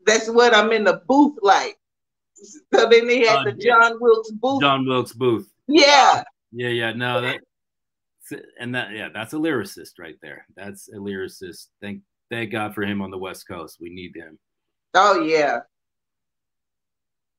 "That's 0.06 0.28
what 0.28 0.54
I'm 0.54 0.72
in 0.72 0.84
the 0.84 1.02
booth 1.06 1.38
like." 1.42 1.78
So 2.34 2.88
then 2.88 3.08
he 3.08 3.26
had 3.26 3.38
uh, 3.38 3.44
the 3.44 3.52
John 3.52 3.98
Wilkes 4.00 4.30
Booth. 4.32 4.60
John 4.60 4.86
Wilkes 4.86 5.12
Booth. 5.12 5.50
Yeah. 5.66 6.22
Yeah, 6.52 6.68
yeah. 6.68 6.92
No, 6.92 7.20
that 7.20 7.40
and 8.60 8.74
that 8.74 8.92
yeah, 8.92 9.08
that's 9.12 9.32
a 9.32 9.36
lyricist 9.36 9.98
right 9.98 10.16
there. 10.22 10.46
That's 10.56 10.88
a 10.88 10.96
lyricist. 10.96 11.68
Thank 11.80 12.02
thank 12.30 12.52
God 12.52 12.74
for 12.74 12.82
him 12.82 13.02
on 13.02 13.10
the 13.10 13.18
West 13.18 13.46
Coast. 13.48 13.78
We 13.80 13.90
need 13.90 14.12
him. 14.14 14.38
Oh 14.94 15.20
yeah. 15.20 15.60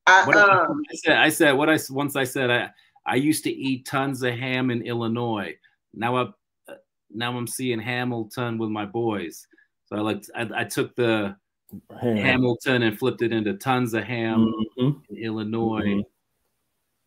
I, 0.06 0.22
um, 0.22 0.82
I, 0.90 0.94
said, 0.94 1.16
I 1.18 1.28
said 1.28 1.52
what 1.52 1.68
I 1.68 1.78
once 1.90 2.16
I 2.16 2.24
said 2.24 2.50
I 2.50 2.70
I 3.04 3.16
used 3.16 3.44
to 3.44 3.50
eat 3.50 3.86
tons 3.86 4.22
of 4.22 4.34
ham 4.34 4.70
in 4.70 4.82
Illinois. 4.82 5.54
Now 5.94 6.16
I 6.16 6.26
now 7.12 7.36
I'm 7.36 7.46
seeing 7.46 7.78
Hamilton 7.78 8.58
with 8.58 8.70
my 8.70 8.84
boys. 8.84 9.46
So 9.86 9.96
I 9.96 10.00
like 10.00 10.24
I, 10.34 10.48
I 10.54 10.64
took 10.64 10.94
the 10.96 11.36
ham. 12.00 12.16
Hamilton 12.16 12.82
and 12.82 12.98
flipped 12.98 13.22
it 13.22 13.32
into 13.32 13.54
tons 13.54 13.94
of 13.94 14.04
ham 14.04 14.52
mm-hmm. 14.78 15.14
in 15.14 15.24
Illinois. 15.24 15.82
Mm-hmm. 15.82 16.00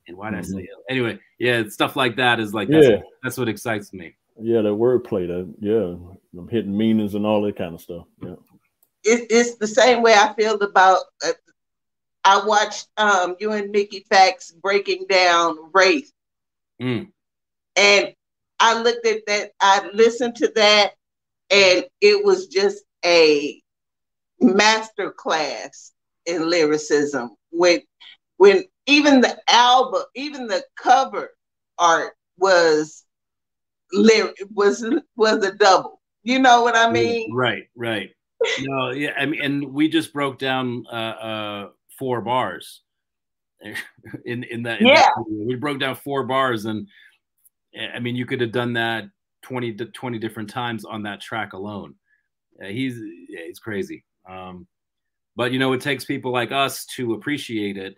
And 0.08 0.18
why 0.18 0.32
did 0.32 0.40
mm-hmm. 0.40 0.58
I 0.58 0.60
say 0.60 0.64
it? 0.64 0.70
Anyway, 0.90 1.20
yeah, 1.38 1.64
stuff 1.70 1.96
like 1.96 2.16
that 2.16 2.40
is 2.40 2.54
like 2.54 2.70
that's, 2.70 2.88
yeah. 2.88 3.02
that's 3.24 3.38
what 3.38 3.48
excites 3.48 3.94
me. 3.94 4.16
Yeah, 4.42 4.62
that 4.62 4.70
wordplay, 4.70 5.28
that 5.28 5.54
yeah, 5.60 6.40
I'm 6.40 6.48
hitting 6.48 6.76
meanings 6.76 7.16
and 7.16 7.26
all 7.26 7.42
that 7.44 7.58
kind 7.58 7.76
of 7.76 7.82
stuff. 7.82 8.06
Yeah, 8.24 8.36
it, 9.04 9.28
it's 9.30 9.56
the 9.56 9.68
same 9.68 10.02
way 10.02 10.14
I 10.14 10.34
feel 10.34 10.56
about. 10.56 11.00
Uh, 11.24 11.32
I 12.30 12.46
watched 12.46 12.86
um, 12.98 13.36
you 13.40 13.54
and 13.54 13.72
Mickey 13.72 14.06
Factz 14.12 14.54
breaking 14.62 15.08
down 15.10 15.58
race, 15.74 16.14
mm. 16.80 17.08
and 17.76 18.14
I 18.60 18.80
looked 18.80 19.08
at 19.08 19.26
that. 19.26 19.54
I 19.60 19.90
listened 19.96 20.36
to 20.36 20.52
that, 20.56 20.92
and 21.50 21.86
it 22.02 22.24
was 22.24 22.46
just 22.46 22.84
a 23.04 23.60
master 24.40 25.10
class 25.10 25.92
in 26.28 26.48
lyricism. 26.48 27.32
When, 27.50 27.82
when 28.38 28.66
even 28.86 29.22
the 29.22 29.36
album, 29.50 30.04
even 30.14 30.46
the 30.46 30.64
cover 30.76 31.32
art 31.80 32.14
was 32.38 33.06
lyric 33.92 34.38
was 34.54 34.86
was 35.16 35.44
a 35.44 35.54
double. 35.54 36.00
You 36.22 36.38
know 36.38 36.62
what 36.62 36.76
I 36.76 36.92
mean? 36.92 37.34
Right, 37.34 37.64
right. 37.76 38.12
No, 38.60 38.92
yeah, 38.92 39.14
I 39.18 39.26
mean, 39.26 39.42
and 39.42 39.74
we 39.74 39.90
just 39.90 40.14
broke 40.14 40.38
down 40.38 40.86
uh, 40.92 40.96
uh, 40.96 41.70
four 42.00 42.22
bars 42.22 42.82
in 44.26 44.44
in 44.46 44.64
that. 44.64 44.82
In 44.82 44.88
yeah, 44.88 45.10
that 45.16 45.26
we 45.30 45.56
broke 45.56 45.80
down 45.80 45.96
four 45.96 46.24
bars, 46.24 46.66
and 46.66 46.88
I 47.94 48.00
mean, 48.00 48.16
you 48.16 48.26
could 48.26 48.42
have 48.42 48.52
done 48.52 48.74
that 48.74 49.06
twenty 49.42 49.74
to 49.76 49.86
twenty 49.88 50.18
different 50.18 50.50
times 50.50 50.86
on 50.86 51.04
that 51.04 51.22
track 51.22 51.54
alone. 51.54 51.96
Uh, 52.62 52.68
he's 52.68 52.98
yeah, 53.28 53.42
he's 53.46 53.60
crazy. 53.60 54.06
Um, 54.28 54.68
but 55.36 55.52
you 55.52 55.60
know, 55.60 55.74
it 55.74 55.82
takes 55.82 56.06
people 56.06 56.32
like 56.32 56.52
us 56.52 56.86
to 56.98 57.14
appreciate 57.14 57.78
it, 57.78 57.96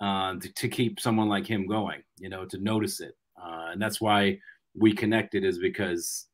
uh, 0.00 0.34
to, 0.34 0.52
to, 0.54 0.68
keep 0.68 1.00
someone 1.00 1.28
like 1.28 1.46
him 1.46 1.66
going. 1.66 2.02
You 2.18 2.28
know, 2.28 2.44
to 2.46 2.58
notice 2.58 3.00
it, 3.00 3.14
uh, 3.40 3.70
and 3.72 3.80
that's 3.80 4.00
why 4.00 4.38
we 4.74 4.92
connected 4.92 5.44
is 5.44 5.58
because 5.58 6.26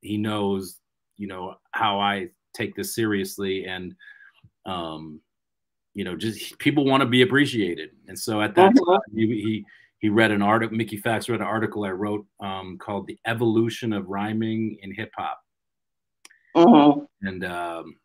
he 0.00 0.16
knows, 0.16 0.78
you 1.16 1.26
know, 1.26 1.54
how 1.72 2.00
I 2.00 2.28
take 2.54 2.74
this 2.74 2.94
seriously 2.94 3.64
and 3.66 3.94
um 4.66 5.20
you 5.94 6.04
know 6.04 6.16
just 6.16 6.58
people 6.58 6.84
want 6.84 7.00
to 7.00 7.06
be 7.06 7.22
appreciated 7.22 7.90
and 8.08 8.18
so 8.18 8.40
at 8.40 8.54
that 8.54 8.72
uh-huh. 8.72 8.92
time 8.92 9.00
he, 9.14 9.26
he 9.26 9.64
he 9.98 10.08
read 10.08 10.30
an 10.30 10.42
article 10.42 10.76
mickey 10.76 11.00
factz 11.00 11.28
read 11.28 11.40
an 11.40 11.46
article 11.46 11.84
i 11.84 11.90
wrote 11.90 12.26
um 12.40 12.78
called 12.78 13.06
the 13.06 13.18
evolution 13.26 13.92
of 13.92 14.08
rhyming 14.08 14.76
in 14.82 14.94
hip-hop 14.94 15.40
uh-huh. 16.54 17.00
and 17.22 17.44
um 17.44 17.96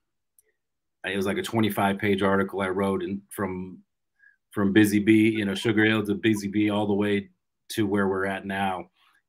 it 1.05 1.15
was 1.15 1.25
like 1.25 1.37
a 1.37 1.43
25 1.43 1.97
page 1.97 2.21
article 2.21 2.61
i 2.61 2.67
wrote 2.67 3.01
and 3.03 3.21
from 3.29 3.79
from 4.51 4.73
busy 4.73 4.99
bee 4.99 5.29
you 5.29 5.45
know 5.45 5.55
sugar 5.55 5.85
hill 5.85 6.05
to 6.05 6.15
busy 6.15 6.47
bee 6.47 6.69
all 6.69 6.87
the 6.87 6.93
way 6.93 7.29
to 7.69 7.85
where 7.85 8.07
we're 8.07 8.25
at 8.25 8.45
now 8.45 8.85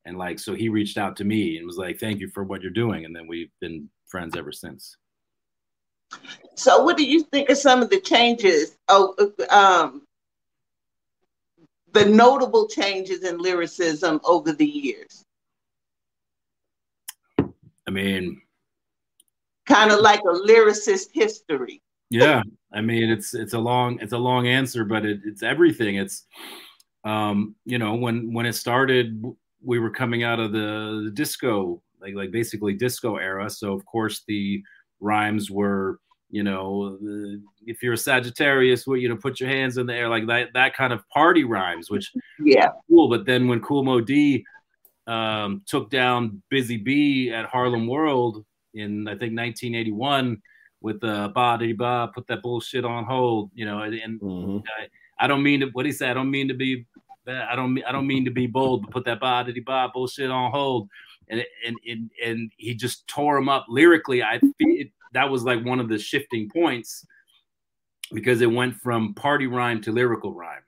and 0.09 0.17
like, 0.17 0.39
so 0.39 0.55
he 0.55 0.71
reached 0.71 0.97
out 0.97 1.17
to 1.17 1.25
me 1.25 1.59
and 1.59 1.67
was 1.67 1.77
like, 1.77 2.01
thank 2.01 2.19
you 2.19 2.31
for 2.31 2.43
what 2.43 2.63
you're 2.63 2.71
doing. 2.71 3.05
And 3.05 3.15
then 3.15 3.27
we've 3.27 3.51
been 3.61 3.91
friends 4.07 4.39
ever 4.39 4.53
since. 4.53 4.97
So, 6.55 6.83
what 6.83 6.97
do 6.97 7.05
you 7.05 7.23
think 7.23 7.51
of 7.51 7.59
some 7.59 7.83
of 7.83 7.91
the 7.91 8.01
changes? 8.01 8.77
Oh, 8.89 9.15
um, 9.51 10.03
the 11.93 12.05
notable 12.05 12.67
changes 12.69 13.23
in 13.25 13.39
lyricism 13.39 14.21
over 14.25 14.53
the 14.53 14.67
years. 14.67 15.25
I 17.39 17.91
mean, 17.91 18.43
kind 19.67 19.91
of 19.91 20.01
like 20.01 20.21
a 20.21 20.33
lyricist 20.33 21.09
history. 21.13 21.81
Yeah, 22.11 22.43
I 22.73 22.81
mean, 22.81 23.11
it's 23.11 23.35
it's 23.35 23.55
a 23.55 23.59
long 23.59 23.99
it's 24.01 24.13
a 24.13 24.19
long 24.19 24.47
answer, 24.47 24.85
but 24.85 25.05
it, 25.05 25.21
it's 25.25 25.43
everything. 25.43 25.97
It's 25.97 26.25
um, 27.05 27.55
you 27.65 27.79
know, 27.79 27.95
when 27.95 28.33
when 28.33 28.47
it 28.47 28.55
started, 28.55 29.23
we 29.63 29.79
were 29.79 29.91
coming 29.91 30.23
out 30.23 30.41
of 30.41 30.53
the, 30.53 31.03
the 31.05 31.11
disco, 31.11 31.83
like 32.01 32.15
like 32.15 32.31
basically 32.31 32.75
disco 32.75 33.17
era. 33.17 33.49
So 33.49 33.73
of 33.73 33.85
course 33.87 34.23
the 34.27 34.63
rhymes 35.01 35.51
were, 35.51 36.01
you 36.31 36.43
know, 36.43 36.99
if 37.67 37.83
you're 37.83 37.95
a 37.95 37.99
Sagittarius, 37.99 38.87
what 38.87 39.01
you 39.01 39.09
know, 39.09 39.17
put 39.17 39.41
your 39.41 39.49
hands 39.49 39.79
in 39.79 39.87
the 39.87 39.95
air, 39.95 40.09
like 40.09 40.27
that 40.27 40.49
that 40.55 40.75
kind 40.75 40.93
of 40.93 41.09
party 41.09 41.45
rhymes, 41.45 41.91
which 41.91 42.13
yeah, 42.41 42.71
cool. 42.89 43.09
But 43.09 43.27
then 43.27 43.49
when 43.49 43.61
Kool 43.61 43.85
Moe 43.85 44.01
Dee 44.01 44.45
um, 45.07 45.63
took 45.67 45.91
down 45.91 46.43
Busy 46.51 46.77
Bee 46.77 47.33
at 47.33 47.47
Harlem 47.47 47.87
World 47.87 48.45
in 48.75 49.09
I 49.09 49.13
think 49.13 49.37
1981 49.37 50.41
with 50.81 51.01
the 51.01 51.13
uh, 51.13 51.29
body 51.29 51.73
ba 51.73 52.11
put 52.15 52.27
that 52.29 52.43
bullshit 52.43 52.85
on 52.85 53.05
hold, 53.05 53.51
you 53.55 53.65
know, 53.65 53.81
and, 53.81 53.95
and 53.95 54.21
mm-hmm. 54.21 54.59
I, 54.79 55.25
I, 55.25 55.27
don't 55.27 55.43
mean 55.43 55.61
to 55.61 55.67
what 55.73 55.87
he 55.87 55.93
said. 55.93 56.11
I 56.11 56.15
don't 56.15 56.31
mean 56.31 56.49
to 56.49 56.55
be 56.55 56.87
I 57.27 57.57
don't 57.57 57.83
I 57.85 57.93
don't 57.93 58.07
mean 58.07 58.25
to 58.25 58.31
be 58.31 58.47
bold, 58.47 58.83
but 58.83 58.91
put 58.93 59.05
that 59.07 59.21
body 59.21 59.61
ba 59.61 59.91
bullshit 59.93 60.31
on 60.31 60.51
hold. 60.51 60.89
And, 61.31 61.45
and 61.67 61.77
and 61.87 62.11
and 62.25 62.53
he 62.57 62.75
just 62.75 63.07
tore 63.07 63.37
him 63.37 63.49
up 63.49 63.67
lyrically. 63.69 64.23
I 64.23 64.41
it, 64.59 64.91
that 65.13 65.31
was 65.31 65.43
like 65.43 65.65
one 65.65 65.81
of 65.81 65.89
the 65.89 65.99
shifting 65.99 66.49
points 66.49 67.05
because 68.13 68.41
it 68.41 68.51
went 68.51 68.75
from 68.77 69.15
party 69.15 69.47
rhyme 69.47 69.83
to 69.83 69.93
lyrical 69.93 70.33
rhyme, 70.33 70.63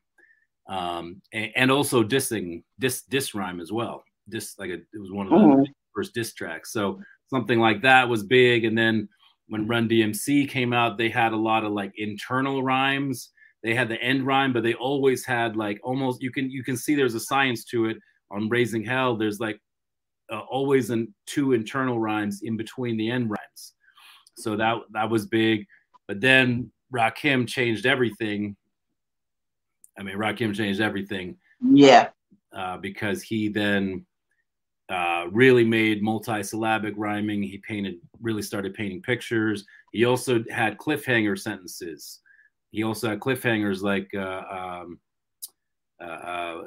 um, 0.68 1.22
and, 1.32 1.50
and, 1.56 1.70
also 1.70 2.02
dissing 2.02 2.62
diss 2.78 3.02
diss 3.02 3.34
rhyme 3.34 3.60
as 3.60 3.72
well. 3.72 4.04
Diss 4.28 4.58
like 4.58 4.70
a, 4.70 4.74
it 4.74 5.00
was 5.00 5.10
one 5.10 5.26
of 5.26 5.32
the 5.32 5.38
mm-hmm. 5.38 5.62
first 5.94 6.14
diss 6.14 6.34
tracks. 6.34 6.72
So 6.72 7.00
something 7.28 7.58
like 7.58 7.80
that 7.82 8.08
was 8.08 8.22
big. 8.22 8.64
And 8.64 8.76
then 8.76 9.08
when 9.48 9.66
Run 9.66 9.88
DMC 9.88 10.48
came 10.48 10.72
out, 10.72 10.98
they 10.98 11.08
had 11.08 11.32
a 11.32 11.36
lot 11.36 11.64
of 11.64 11.72
like 11.72 11.92
internal 11.96 12.62
rhymes 12.62 13.30
they 13.62 13.74
had 13.74 13.88
the 13.88 14.00
end 14.00 14.26
rhyme, 14.26 14.52
but 14.52 14.62
they 14.62 14.74
always 14.74 15.24
had 15.24 15.56
like 15.56 15.80
almost 15.82 16.22
you 16.22 16.30
can 16.30 16.50
you 16.50 16.64
can 16.64 16.76
see 16.76 16.94
there's 16.94 17.14
a 17.14 17.20
science 17.20 17.64
to 17.66 17.86
it 17.86 17.98
on 18.30 18.48
raising 18.48 18.82
hell. 18.82 19.16
There's 19.16 19.40
like 19.40 19.60
uh, 20.30 20.40
always 20.40 20.90
in 20.90 21.12
two 21.26 21.52
internal 21.52 21.98
rhymes 21.98 22.42
in 22.42 22.56
between 22.56 22.96
the 22.96 23.10
end 23.10 23.30
rhymes. 23.30 23.74
So 24.36 24.56
that 24.56 24.78
that 24.92 25.08
was 25.08 25.26
big. 25.26 25.66
But 26.06 26.20
then 26.20 26.70
Rakim 26.92 27.46
changed 27.46 27.86
everything. 27.86 28.56
I 29.98 30.02
mean, 30.02 30.16
Rakim 30.16 30.54
changed 30.54 30.80
everything. 30.80 31.36
Yeah. 31.62 32.08
Uh, 32.52 32.78
because 32.78 33.22
he 33.22 33.48
then 33.48 34.04
uh, 34.88 35.26
really 35.30 35.64
made 35.64 36.02
multi-syllabic 36.02 36.94
rhyming. 36.96 37.42
He 37.42 37.58
painted, 37.58 37.96
really 38.20 38.42
started 38.42 38.74
painting 38.74 39.02
pictures. 39.02 39.64
He 39.92 40.04
also 40.04 40.42
had 40.50 40.78
cliffhanger 40.78 41.38
sentences 41.38 42.20
he 42.70 42.84
also 42.84 43.08
had 43.08 43.20
cliffhangers 43.20 43.82
like 43.82 44.08
uh, 44.14 44.42
um, 44.50 44.98
uh, 46.00 46.62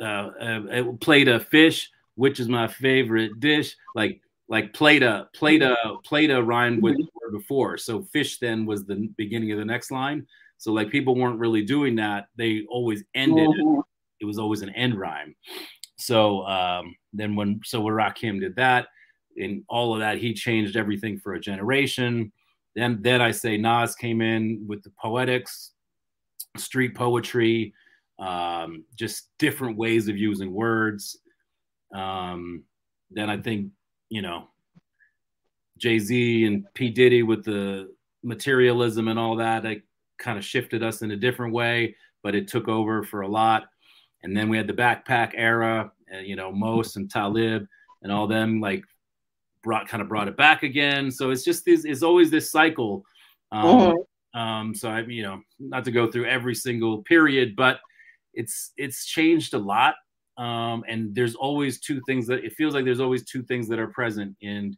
uh, 0.00 0.04
uh 0.04 0.92
played 1.00 1.28
a 1.28 1.38
fish, 1.38 1.90
which 2.14 2.40
is 2.40 2.48
my 2.48 2.68
favorite 2.68 3.40
dish. 3.40 3.74
Like 3.94 4.20
like 4.48 4.72
played 4.72 5.02
a 5.02 5.28
played 5.34 5.62
a 5.62 5.76
played 6.04 6.30
a 6.30 6.42
rhyme 6.42 6.80
with 6.80 6.94
mm-hmm. 6.94 7.36
before. 7.36 7.78
So 7.78 8.02
fish 8.02 8.38
then 8.38 8.66
was 8.66 8.84
the 8.84 9.08
beginning 9.16 9.52
of 9.52 9.58
the 9.58 9.64
next 9.64 9.90
line. 9.90 10.26
So 10.58 10.72
like 10.72 10.90
people 10.90 11.14
weren't 11.14 11.38
really 11.38 11.64
doing 11.64 11.96
that. 11.96 12.26
They 12.36 12.64
always 12.68 13.04
ended 13.14 13.48
mm-hmm. 13.48 13.78
it. 13.78 13.84
It 14.20 14.24
was 14.26 14.38
always 14.38 14.62
an 14.62 14.70
end 14.70 14.98
rhyme. 14.98 15.34
So 15.96 16.44
um, 16.46 16.94
then 17.12 17.36
when 17.36 17.60
so 17.64 17.80
when 17.80 17.94
Rakim 17.94 18.40
did 18.40 18.56
that, 18.56 18.88
and 19.36 19.62
all 19.68 19.94
of 19.94 20.00
that, 20.00 20.18
he 20.18 20.34
changed 20.34 20.76
everything 20.76 21.18
for 21.18 21.34
a 21.34 21.40
generation. 21.40 22.32
Then 22.74 22.98
then 23.02 23.20
I 23.22 23.30
say 23.30 23.56
Nas 23.56 23.94
came 23.94 24.20
in 24.20 24.64
with 24.66 24.82
the 24.82 24.92
poetics, 25.00 25.72
street 26.56 26.94
poetry, 26.94 27.72
um, 28.18 28.84
just 28.96 29.28
different 29.38 29.76
ways 29.76 30.08
of 30.08 30.16
using 30.16 30.52
words. 30.52 31.18
Um, 31.94 32.64
then 33.10 33.28
I 33.28 33.38
think 33.38 33.72
you 34.08 34.22
know 34.22 34.48
Jay 35.78 35.98
Z 35.98 36.44
and 36.44 36.66
P 36.74 36.90
Diddy 36.90 37.22
with 37.22 37.44
the 37.44 37.92
materialism 38.22 39.08
and 39.08 39.18
all 39.18 39.36
that. 39.36 39.64
It 39.64 39.82
kind 40.18 40.38
of 40.38 40.44
shifted 40.44 40.82
us 40.82 41.02
in 41.02 41.10
a 41.10 41.16
different 41.16 41.54
way, 41.54 41.96
but 42.22 42.34
it 42.34 42.48
took 42.48 42.68
over 42.68 43.02
for 43.02 43.22
a 43.22 43.28
lot. 43.28 43.64
And 44.22 44.36
then 44.36 44.48
we 44.48 44.56
had 44.56 44.66
the 44.66 44.74
backpack 44.74 45.32
era, 45.34 45.90
uh, 46.14 46.18
you 46.18 46.36
know, 46.36 46.52
Mos 46.52 46.96
and 46.96 47.10
Talib 47.10 47.66
and 48.02 48.12
all 48.12 48.26
them 48.26 48.60
like 48.60 48.84
brought 49.62 49.88
kind 49.88 50.02
of 50.02 50.08
brought 50.08 50.28
it 50.28 50.36
back 50.36 50.62
again. 50.62 51.10
So 51.10 51.30
it's 51.30 51.44
just 51.44 51.64
this 51.64 51.84
is 51.84 52.02
always 52.02 52.30
this 52.30 52.50
cycle. 52.50 53.04
Um, 53.52 53.64
mm-hmm. 53.64 54.40
um, 54.40 54.74
so 54.74 54.90
I, 54.90 55.00
you 55.00 55.22
know, 55.22 55.40
not 55.58 55.84
to 55.86 55.90
go 55.90 56.10
through 56.10 56.26
every 56.26 56.54
single 56.54 57.02
period, 57.02 57.56
but 57.56 57.80
it's 58.34 58.72
it's 58.76 59.06
changed 59.06 59.54
a 59.54 59.58
lot. 59.58 59.94
Um, 60.40 60.84
and 60.88 61.14
there's 61.14 61.34
always 61.34 61.80
two 61.80 62.00
things 62.06 62.26
that 62.28 62.44
it 62.44 62.54
feels 62.54 62.74
like 62.74 62.84
there's 62.84 63.00
always 63.00 63.24
two 63.24 63.42
things 63.42 63.68
that 63.68 63.78
are 63.78 63.88
present 63.88 64.36
and 64.42 64.76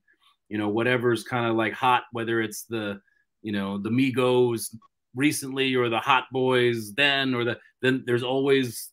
you 0.52 0.58
know, 0.58 0.68
whatever's 0.68 1.24
kind 1.24 1.46
of 1.46 1.56
like 1.56 1.72
hot, 1.72 2.02
whether 2.12 2.42
it's 2.42 2.64
the, 2.64 3.00
you 3.40 3.52
know, 3.52 3.78
the 3.78 3.88
Migos 3.88 4.76
recently 5.14 5.74
or 5.74 5.88
the 5.88 5.98
Hot 5.98 6.24
Boys 6.30 6.92
then, 6.92 7.34
or 7.34 7.42
the 7.42 7.58
then 7.80 8.02
there's 8.04 8.22
always 8.22 8.90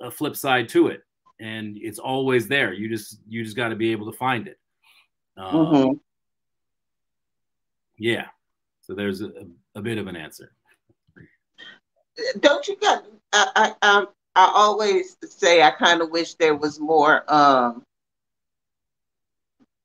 a 0.00 0.10
flip 0.10 0.34
side 0.34 0.70
to 0.70 0.86
it, 0.86 1.02
and 1.38 1.76
it's 1.78 1.98
always 1.98 2.48
there. 2.48 2.72
You 2.72 2.88
just 2.88 3.20
you 3.28 3.44
just 3.44 3.58
got 3.58 3.68
to 3.68 3.76
be 3.76 3.92
able 3.92 4.10
to 4.10 4.16
find 4.16 4.48
it. 4.48 4.58
Um, 5.36 5.54
mm-hmm. 5.54 5.92
Yeah. 7.98 8.28
So 8.80 8.94
there's 8.94 9.20
a, 9.20 9.30
a 9.74 9.82
bit 9.82 9.98
of 9.98 10.06
an 10.06 10.16
answer. 10.16 10.50
Don't 12.40 12.66
you 12.66 12.76
got? 12.80 13.04
I 13.34 13.74
I 13.82 13.86
um, 13.86 14.08
I 14.38 14.52
always 14.54 15.16
say 15.28 15.62
I 15.62 15.72
kind 15.72 16.00
of 16.00 16.10
wish 16.10 16.34
there 16.34 16.54
was 16.54 16.78
more. 16.78 17.24
Um, 17.26 17.82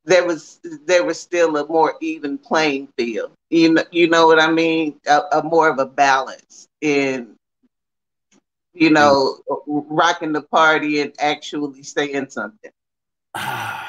there 0.05 0.25
was 0.27 0.59
there 0.85 1.03
was 1.03 1.19
still 1.19 1.57
a 1.57 1.65
more 1.65 1.95
even 2.01 2.37
playing 2.37 2.89
field. 2.95 3.31
You 3.49 3.73
know, 3.73 3.83
you 3.91 4.07
know 4.07 4.27
what 4.27 4.39
I 4.39 4.51
mean? 4.51 4.99
A, 5.07 5.21
a 5.31 5.43
more 5.43 5.69
of 5.69 5.79
a 5.79 5.87
balance 5.87 6.67
in 6.81 7.35
you 8.73 8.91
know, 8.91 9.37
rocking 9.67 10.33
the 10.33 10.41
party 10.41 11.01
and 11.01 11.13
actually 11.19 11.83
saying 11.83 12.29
something. 12.29 12.71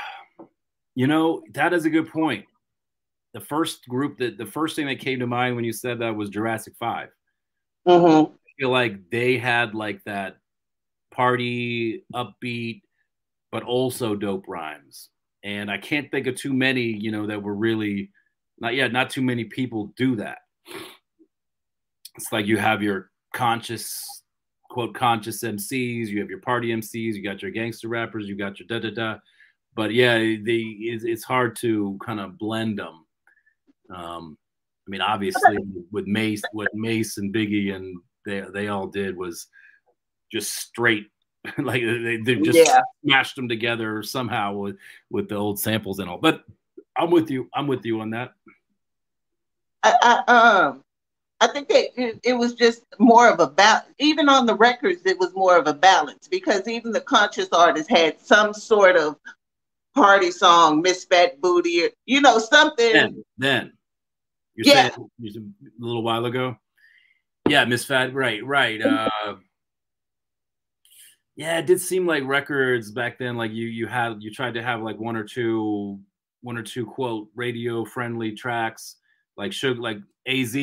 You 0.96 1.08
know, 1.08 1.42
that 1.54 1.74
is 1.74 1.86
a 1.86 1.90
good 1.90 2.08
point. 2.08 2.44
The 3.32 3.40
first 3.40 3.88
group 3.88 4.18
that 4.18 4.38
the 4.38 4.46
first 4.46 4.76
thing 4.76 4.86
that 4.86 5.00
came 5.00 5.18
to 5.18 5.26
mind 5.26 5.56
when 5.56 5.64
you 5.64 5.72
said 5.72 5.98
that 5.98 6.14
was 6.14 6.30
Jurassic 6.30 6.74
5 6.78 7.08
mm-hmm. 7.88 8.32
I 8.32 8.50
feel 8.60 8.70
like 8.70 9.10
they 9.10 9.36
had 9.36 9.74
like 9.74 10.04
that 10.04 10.36
party, 11.14 12.04
upbeat, 12.14 12.82
but 13.52 13.62
also 13.62 14.14
dope 14.14 14.46
rhymes. 14.48 15.10
And 15.42 15.70
I 15.70 15.78
can't 15.78 16.10
think 16.10 16.26
of 16.26 16.36
too 16.36 16.52
many, 16.52 16.82
you 16.82 17.10
know, 17.10 17.26
that 17.26 17.42
were 17.42 17.54
really 17.54 18.10
not 18.58 18.74
yet, 18.74 18.92
not 18.92 19.10
too 19.10 19.22
many 19.22 19.44
people 19.44 19.92
do 19.96 20.16
that. 20.16 20.38
It's 22.16 22.32
like 22.32 22.46
you 22.46 22.56
have 22.56 22.82
your 22.82 23.10
conscious 23.34 24.04
quote 24.70 24.94
conscious 24.94 25.42
MCs, 25.42 26.08
you 26.08 26.18
have 26.20 26.30
your 26.30 26.40
party 26.40 26.68
MCs, 26.70 27.14
you 27.14 27.22
got 27.22 27.42
your 27.42 27.50
gangster 27.50 27.88
rappers, 27.88 28.26
you 28.26 28.36
got 28.36 28.58
your 28.58 28.66
da 28.66 28.80
da 28.80 28.94
da. 28.94 29.18
But 29.76 29.92
yeah, 29.92 30.18
they 30.18 30.64
it's, 30.80 31.04
it's 31.04 31.24
hard 31.24 31.56
to 31.56 31.98
kind 32.04 32.20
of 32.20 32.38
blend 32.38 32.78
them. 32.78 33.04
Um, 33.94 34.38
I 34.86 34.90
mean, 34.90 35.00
obviously 35.00 35.58
with 35.92 36.06
Mase, 36.06 36.42
what 36.52 36.74
Mase 36.74 37.18
and 37.18 37.34
Biggie 37.34 37.74
and 37.74 37.96
they 38.26 38.42
they 38.52 38.68
all 38.68 38.86
did 38.86 39.16
was 39.16 39.46
just 40.34 40.54
straight 40.54 41.06
like 41.58 41.82
they, 41.82 42.16
they 42.16 42.34
just 42.36 42.58
yeah. 42.58 42.80
smashed 43.04 43.36
them 43.36 43.48
together 43.48 44.02
somehow 44.02 44.54
with 44.54 44.76
with 45.10 45.28
the 45.28 45.36
old 45.36 45.58
samples 45.58 45.98
and 45.98 46.08
all. 46.08 46.18
But 46.18 46.44
I'm 46.96 47.10
with 47.10 47.30
you. 47.30 47.48
I'm 47.54 47.66
with 47.66 47.84
you 47.84 48.00
on 48.00 48.10
that. 48.10 48.32
I, 49.82 50.22
I 50.26 50.32
um 50.32 50.82
I 51.40 51.48
think 51.48 51.68
that 51.68 52.00
it, 52.00 52.20
it, 52.22 52.32
was 52.32 52.54
just 52.54 52.84
more 52.98 53.28
of 53.28 53.40
a 53.40 53.46
balance. 53.46 53.92
Even 53.98 54.30
on 54.30 54.46
the 54.46 54.54
records, 54.54 55.02
it 55.04 55.18
was 55.18 55.34
more 55.34 55.58
of 55.58 55.66
a 55.66 55.74
balance 55.74 56.26
because 56.26 56.66
even 56.66 56.90
the 56.90 57.00
conscious 57.02 57.48
artists 57.52 57.90
had 57.90 58.18
some 58.20 58.54
sort 58.54 58.96
of 58.96 59.16
party 59.94 60.30
song, 60.30 60.80
Miss 60.80 61.04
Fat 61.04 61.40
Booty, 61.42 61.84
or, 61.84 61.90
you 62.06 62.22
know, 62.22 62.38
something. 62.38 62.92
Then, 62.92 63.24
then. 63.36 63.72
You're 64.54 64.74
yeah. 64.74 64.90
saying 64.90 65.54
a 65.82 65.84
little 65.84 66.02
while 66.02 66.24
ago? 66.24 66.56
Yeah, 67.48 67.66
Miss 67.66 67.84
Fat, 67.84 68.14
right, 68.14 68.42
right. 68.46 68.80
Uh, 68.80 69.34
yeah, 71.36 71.58
it 71.58 71.66
did 71.66 71.80
seem 71.80 72.06
like 72.06 72.24
records 72.24 72.90
back 72.90 73.18
then, 73.18 73.36
like 73.36 73.52
you 73.52 73.66
you 73.66 73.86
had 73.86 74.22
you 74.22 74.30
tried 74.30 74.54
to 74.54 74.62
have 74.62 74.82
like 74.82 74.98
one 74.98 75.16
or 75.16 75.24
two 75.24 75.98
one 76.42 76.56
or 76.56 76.62
two 76.62 76.86
quote 76.86 77.28
radio 77.34 77.84
friendly 77.84 78.32
tracks 78.32 78.96
like 79.36 79.52
sugar 79.52 79.80
like 79.80 79.98
AZ 80.26 80.54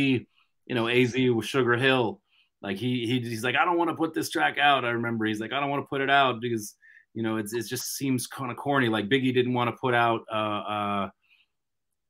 you 0.71 0.75
know, 0.75 0.88
AZ 0.88 1.13
with 1.13 1.45
Sugar 1.45 1.75
Hill. 1.75 2.21
Like 2.62 2.77
he, 2.77 3.05
he 3.05 3.19
he's 3.19 3.43
like, 3.43 3.55
I 3.55 3.65
don't 3.65 3.77
want 3.77 3.89
to 3.89 3.95
put 3.95 4.13
this 4.13 4.29
track 4.29 4.57
out. 4.57 4.86
I 4.86 4.91
remember 4.91 5.25
he's 5.25 5.41
like, 5.41 5.51
I 5.51 5.60
don't 5.60 5.69
want 5.69 5.84
to 5.84 5.88
put 5.89 5.99
it 5.99 6.10
out 6.10 6.39
because 6.39 6.75
you 7.13 7.23
know 7.23 7.36
it's 7.36 7.53
it 7.53 7.65
just 7.67 7.97
seems 7.97 8.25
kind 8.25 8.51
of 8.51 8.55
corny. 8.57 8.88
Like 8.88 9.10
Biggie 9.10 9.34
didn't 9.34 9.53
want 9.53 9.69
to 9.69 9.75
put 9.75 9.93
out 9.93 10.21
uh 10.31 10.36
uh 10.36 11.10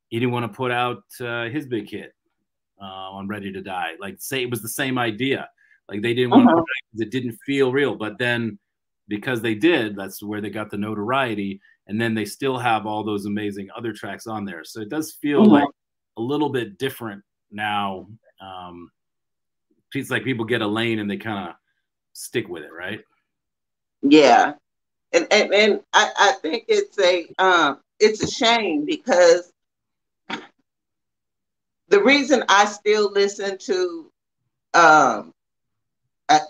he 0.10 0.19
didn't 0.19 0.32
want 0.32 0.43
to 0.43 0.56
put 0.56 0.71
out 0.71 1.04
uh, 1.21 1.45
his 1.45 1.65
big 1.65 1.89
hit 1.89 2.13
uh, 2.80 2.86
on 2.86 3.28
Ready 3.28 3.52
to 3.54 3.62
Die. 3.62 3.93
Like 4.00 4.17
say 4.19 4.43
it 4.43 4.52
was 4.52 4.62
the 4.62 4.69
same 4.69 5.00
idea. 5.00 5.50
Like 5.91 6.01
they 6.01 6.15
didn't 6.15 6.32
want 6.32 6.47
uh-huh. 6.47 6.56
to 6.56 7.04
it, 7.04 7.08
it 7.08 7.12
didn't 7.12 7.38
feel 7.45 7.71
real. 7.71 7.95
But 7.95 8.17
then 8.17 8.58
because 9.08 9.41
they 9.41 9.54
did, 9.54 9.95
that's 9.95 10.23
where 10.23 10.41
they 10.41 10.49
got 10.49 10.71
the 10.71 10.77
notoriety. 10.77 11.62
And 11.88 12.01
then 12.01 12.15
they 12.15 12.25
still 12.25 12.58
have 12.58 12.88
all 12.88 13.04
those 13.04 13.25
amazing 13.25 13.67
other 13.77 13.93
tracks 13.93 14.25
on 14.25 14.45
there. 14.45 14.63
So 14.63 14.82
it 14.82 14.89
does 14.89 15.12
feel 15.12 15.41
uh-huh. 15.41 15.51
like 15.51 15.69
a 16.17 16.21
little 16.21 16.49
bit 16.49 16.80
different 16.80 17.21
now 17.51 18.08
um, 18.41 18.91
it's 19.93 20.10
like 20.10 20.23
people 20.23 20.45
get 20.45 20.62
a 20.62 20.67
lane 20.67 20.99
and 20.99 21.10
they 21.10 21.17
kind 21.17 21.49
of 21.49 21.56
stick 22.13 22.47
with 22.47 22.63
it, 22.63 22.71
right? 22.71 23.01
Yeah, 24.01 24.54
and 25.13 25.27
and, 25.32 25.54
and 25.54 25.80
I, 25.93 26.12
I 26.17 26.32
think 26.41 26.65
it's 26.67 26.97
a 26.99 27.27
um, 27.38 27.80
it's 27.99 28.23
a 28.23 28.32
shame 28.32 28.86
because 28.86 29.51
the 31.89 32.01
reason 32.01 32.43
I 32.49 32.65
still 32.65 33.12
listen 33.12 33.58
to 33.60 34.12
um, 34.73 35.31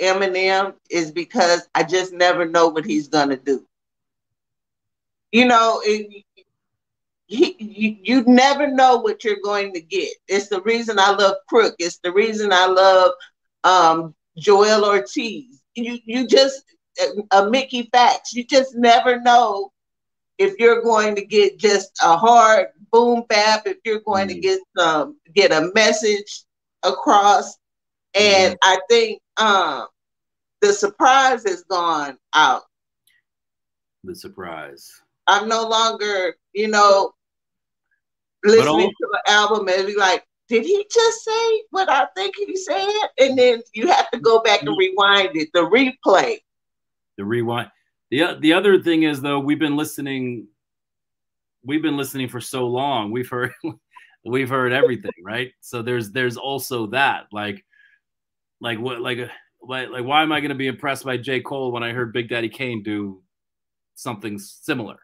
Eminem 0.01 0.73
is 0.89 1.11
because 1.11 1.67
I 1.73 1.83
just 1.83 2.13
never 2.13 2.45
know 2.45 2.67
what 2.67 2.85
he's 2.85 3.07
gonna 3.07 3.37
do. 3.37 3.65
You 5.31 5.45
know, 5.45 5.81
it, 5.83 6.25
he, 7.27 7.55
you, 7.59 7.97
you 8.03 8.23
never 8.27 8.67
know 8.67 8.97
what 8.97 9.23
you're 9.23 9.41
going 9.41 9.73
to 9.73 9.81
get. 9.81 10.09
It's 10.27 10.49
the 10.49 10.61
reason 10.63 10.99
I 10.99 11.11
love 11.11 11.35
Crook. 11.47 11.75
It's 11.79 11.99
the 12.03 12.11
reason 12.11 12.51
I 12.51 12.65
love 12.65 13.11
um, 13.63 14.13
Joell 14.37 14.83
Ortiz. 14.83 15.61
You 15.75 15.99
you 16.05 16.27
just 16.27 16.63
a 17.31 17.49
Mickey 17.49 17.89
Factz. 17.93 18.33
You 18.33 18.43
just 18.43 18.75
never 18.75 19.21
know 19.21 19.71
if 20.37 20.55
you're 20.59 20.81
going 20.81 21.15
to 21.15 21.25
get 21.25 21.57
just 21.57 21.91
a 22.03 22.17
hard 22.17 22.67
boom 22.91 23.23
bap. 23.29 23.65
If 23.65 23.77
you're 23.85 24.01
going 24.01 24.27
mm-hmm. 24.27 24.35
to 24.35 24.41
get 24.41 24.59
some 24.77 25.17
get 25.33 25.53
a 25.53 25.71
message 25.73 26.43
across. 26.83 27.57
And 28.13 28.55
mm-hmm. 28.55 28.69
I 28.69 28.79
think 28.89 29.20
um, 29.37 29.87
the 30.61 30.73
surprise 30.73 31.43
has 31.43 31.63
gone 31.63 32.17
out. 32.33 32.63
The 34.03 34.15
surprise. 34.15 34.89
I'm 35.27 35.47
no 35.47 35.67
longer, 35.67 36.35
you 36.53 36.67
know, 36.67 37.13
listening 38.43 38.89
to 38.89 39.07
the 39.11 39.31
album 39.31 39.67
and 39.67 39.87
be 39.87 39.95
like, 39.95 40.23
did 40.47 40.63
he 40.63 40.85
just 40.91 41.23
say 41.23 41.61
what 41.69 41.89
I 41.89 42.07
think 42.15 42.35
he 42.35 42.55
said? 42.57 42.89
And 43.19 43.37
then 43.37 43.61
you 43.73 43.87
have 43.87 44.09
to 44.11 44.19
go 44.19 44.41
back 44.41 44.61
and 44.63 44.75
rewind 44.77 45.29
it, 45.35 45.49
the 45.53 45.61
replay. 45.61 46.39
The 47.17 47.25
rewind. 47.25 47.69
The, 48.09 48.37
the 48.39 48.53
other 48.53 48.81
thing 48.81 49.03
is 49.03 49.21
though, 49.21 49.39
we've 49.39 49.59
been 49.59 49.77
listening, 49.77 50.47
we've 51.63 51.81
been 51.81 51.95
listening 51.95 52.27
for 52.27 52.41
so 52.41 52.67
long. 52.67 53.11
We've 53.11 53.29
heard 53.29 53.53
we've 54.25 54.49
heard 54.49 54.73
everything, 54.73 55.11
right? 55.23 55.51
So 55.61 55.81
there's 55.81 56.11
there's 56.11 56.37
also 56.37 56.87
that. 56.87 57.27
Like 57.31 57.63
like 58.61 58.79
what 58.79 59.01
like 59.01 59.29
like, 59.61 59.89
like 59.89 60.05
why 60.05 60.23
am 60.23 60.31
I 60.31 60.39
gonna 60.39 60.55
be 60.55 60.67
impressed 60.67 61.03
by 61.03 61.17
J. 61.17 61.41
Cole 61.41 61.71
when 61.71 61.83
I 61.83 61.91
heard 61.91 62.13
Big 62.13 62.29
Daddy 62.29 62.49
Kane 62.49 62.83
do 62.83 63.21
something 63.95 64.39
similar? 64.39 64.99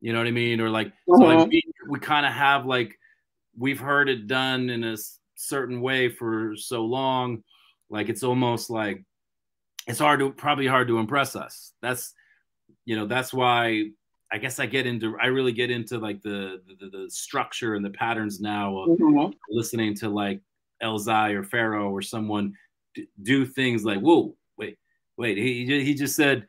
You 0.00 0.12
know 0.12 0.18
what 0.18 0.28
I 0.28 0.32
mean? 0.32 0.60
Or 0.60 0.68
like, 0.68 0.92
so 1.06 1.14
like 1.14 1.36
uh-huh. 1.36 1.46
we, 1.50 1.62
we 1.88 1.98
kind 1.98 2.26
of 2.26 2.32
have 2.32 2.66
like, 2.66 2.98
we've 3.56 3.80
heard 3.80 4.10
it 4.10 4.26
done 4.26 4.68
in 4.68 4.84
a 4.84 4.96
certain 5.34 5.80
way 5.80 6.10
for 6.10 6.54
so 6.56 6.84
long. 6.84 7.42
Like 7.88 8.08
it's 8.08 8.22
almost 8.22 8.68
like 8.68 9.02
it's 9.86 9.98
hard 9.98 10.20
to 10.20 10.30
probably 10.30 10.66
hard 10.66 10.88
to 10.88 10.98
impress 10.98 11.36
us. 11.36 11.72
That's, 11.80 12.12
you 12.84 12.96
know, 12.96 13.06
that's 13.06 13.32
why 13.32 13.90
I 14.30 14.38
guess 14.38 14.58
I 14.58 14.66
get 14.66 14.86
into 14.86 15.16
I 15.20 15.26
really 15.26 15.52
get 15.52 15.70
into 15.70 15.98
like 15.98 16.20
the 16.22 16.60
the, 16.80 16.90
the 16.90 17.10
structure 17.10 17.74
and 17.74 17.84
the 17.84 17.90
patterns 17.90 18.40
now 18.40 18.76
of 18.76 18.98
mm-hmm. 18.98 19.32
listening 19.48 19.94
to 19.96 20.08
like 20.08 20.40
Elzhi 20.82 21.32
or 21.34 21.44
Pharoahe 21.44 21.90
or 21.90 22.02
someone 22.02 22.54
do 23.22 23.44
things 23.44 23.84
like 23.84 23.98
whoa 24.00 24.34
wait 24.56 24.78
wait 25.16 25.36
he 25.36 25.64
he 25.82 25.94
just 25.94 26.16
said 26.16 26.46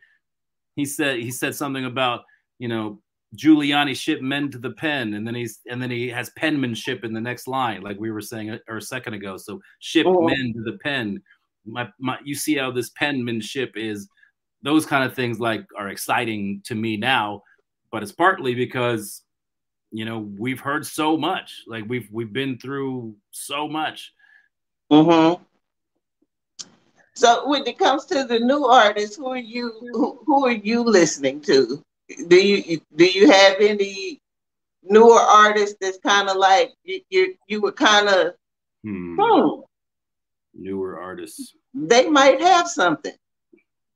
he 0.75 0.85
said 0.85 1.19
he 1.19 1.31
said 1.31 1.55
something 1.55 1.85
about 1.85 2.23
you 2.59 2.67
know 2.67 2.99
Giuliani 3.35 3.95
ship 3.95 4.21
men 4.21 4.49
to 4.51 4.57
the 4.57 4.71
pen, 4.71 5.13
and 5.13 5.25
then 5.25 5.35
he's 5.35 5.59
and 5.69 5.81
then 5.81 5.91
he 5.91 6.09
has 6.09 6.29
penmanship 6.31 7.03
in 7.03 7.13
the 7.13 7.21
next 7.21 7.47
line, 7.47 7.81
like 7.81 7.99
we 7.99 8.11
were 8.11 8.21
saying 8.21 8.51
a, 8.51 8.59
or 8.67 8.77
a 8.77 8.81
second 8.81 9.13
ago. 9.13 9.37
So 9.37 9.59
ship 9.79 10.05
oh. 10.07 10.21
men 10.21 10.53
to 10.55 10.63
the 10.63 10.77
pen. 10.79 11.21
My, 11.65 11.89
my, 11.99 12.17
you 12.23 12.35
see 12.35 12.55
how 12.55 12.71
this 12.71 12.91
penmanship 12.91 13.71
is. 13.75 14.07
Those 14.61 14.85
kind 14.85 15.03
of 15.03 15.15
things 15.15 15.39
like 15.39 15.65
are 15.77 15.89
exciting 15.89 16.61
to 16.65 16.75
me 16.75 16.97
now, 16.97 17.43
but 17.91 18.03
it's 18.03 18.11
partly 18.11 18.55
because 18.55 19.21
you 19.91 20.05
know 20.05 20.19
we've 20.39 20.59
heard 20.59 20.85
so 20.85 21.17
much, 21.17 21.63
like 21.67 21.83
we've 21.87 22.07
we've 22.11 22.33
been 22.33 22.57
through 22.57 23.15
so 23.31 23.67
much. 23.67 24.13
Mm-hmm. 24.91 25.43
So 27.15 27.47
when 27.47 27.65
it 27.65 27.79
comes 27.79 28.05
to 28.05 28.25
the 28.25 28.39
new 28.39 28.65
artists, 28.65 29.15
who 29.15 29.27
are 29.27 29.37
you 29.37 29.71
who, 29.93 30.19
who 30.25 30.45
are 30.45 30.51
you 30.51 30.83
listening 30.83 31.41
to? 31.41 31.81
do 32.27 32.35
you 32.35 32.79
do 32.95 33.05
you 33.05 33.29
have 33.31 33.55
any 33.59 34.21
newer 34.83 35.19
artists 35.19 35.75
that's 35.81 35.97
kind 35.97 36.29
of 36.29 36.37
like 36.37 36.73
you 36.83 37.01
you, 37.09 37.35
you 37.47 37.61
would 37.61 37.75
kind 37.75 38.07
of 38.07 38.33
hmm. 38.83 39.19
hmm. 39.19 39.61
newer 40.53 40.99
artists 40.99 41.55
they 41.73 42.07
might 42.07 42.39
have 42.39 42.67
something 42.67 43.13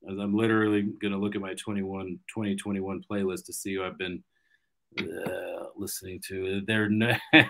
as 0.10 0.18
I'm 0.18 0.34
literally 0.34 0.84
gonna 1.02 1.20
look 1.20 1.36
at 1.36 1.42
my 1.42 1.54
21 1.54 2.20
2021 2.34 3.04
playlist 3.10 3.46
to 3.46 3.54
see 3.54 3.76
who 3.76 3.84
I've 3.84 3.98
been 3.98 4.24
uh, 4.98 5.66
listening 5.76 6.20
to. 6.28 6.62
They're 6.66 6.90
no, 6.90 7.14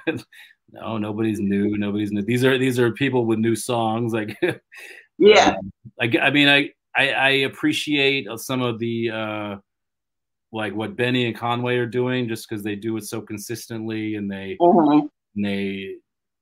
no, 0.72 0.98
nobody's 0.98 1.40
new. 1.40 1.78
Nobody's 1.78 2.12
new. 2.12 2.22
These 2.22 2.44
are 2.44 2.58
these 2.58 2.80
are 2.80 2.92
people 2.92 3.26
with 3.26 3.40
new 3.40 3.56
songs. 3.56 4.14
Like, 4.14 4.38
yeah. 5.20 5.56
Um, 5.58 5.72
I, 6.00 6.18
I 6.22 6.30
mean, 6.32 6.48
I, 6.48 6.70
I 6.96 7.10
I 7.12 7.30
appreciate 7.30 8.28
some 8.38 8.62
of 8.62 8.80
the 8.80 9.12
uh, 9.12 9.56
like 10.52 10.74
what 10.74 10.96
Benny 10.96 11.28
and 11.28 11.36
Conway 11.36 11.78
are 11.78 11.86
doing, 11.86 12.28
just 12.28 12.50
because 12.50 12.64
they 12.64 12.76
do 12.76 12.98
it 12.98 13.04
so 13.04 13.22
consistently 13.22 14.16
and 14.16 14.32
they 14.32 14.58
mm-hmm. 14.60 15.08
and 15.36 15.46
they. 15.46 15.96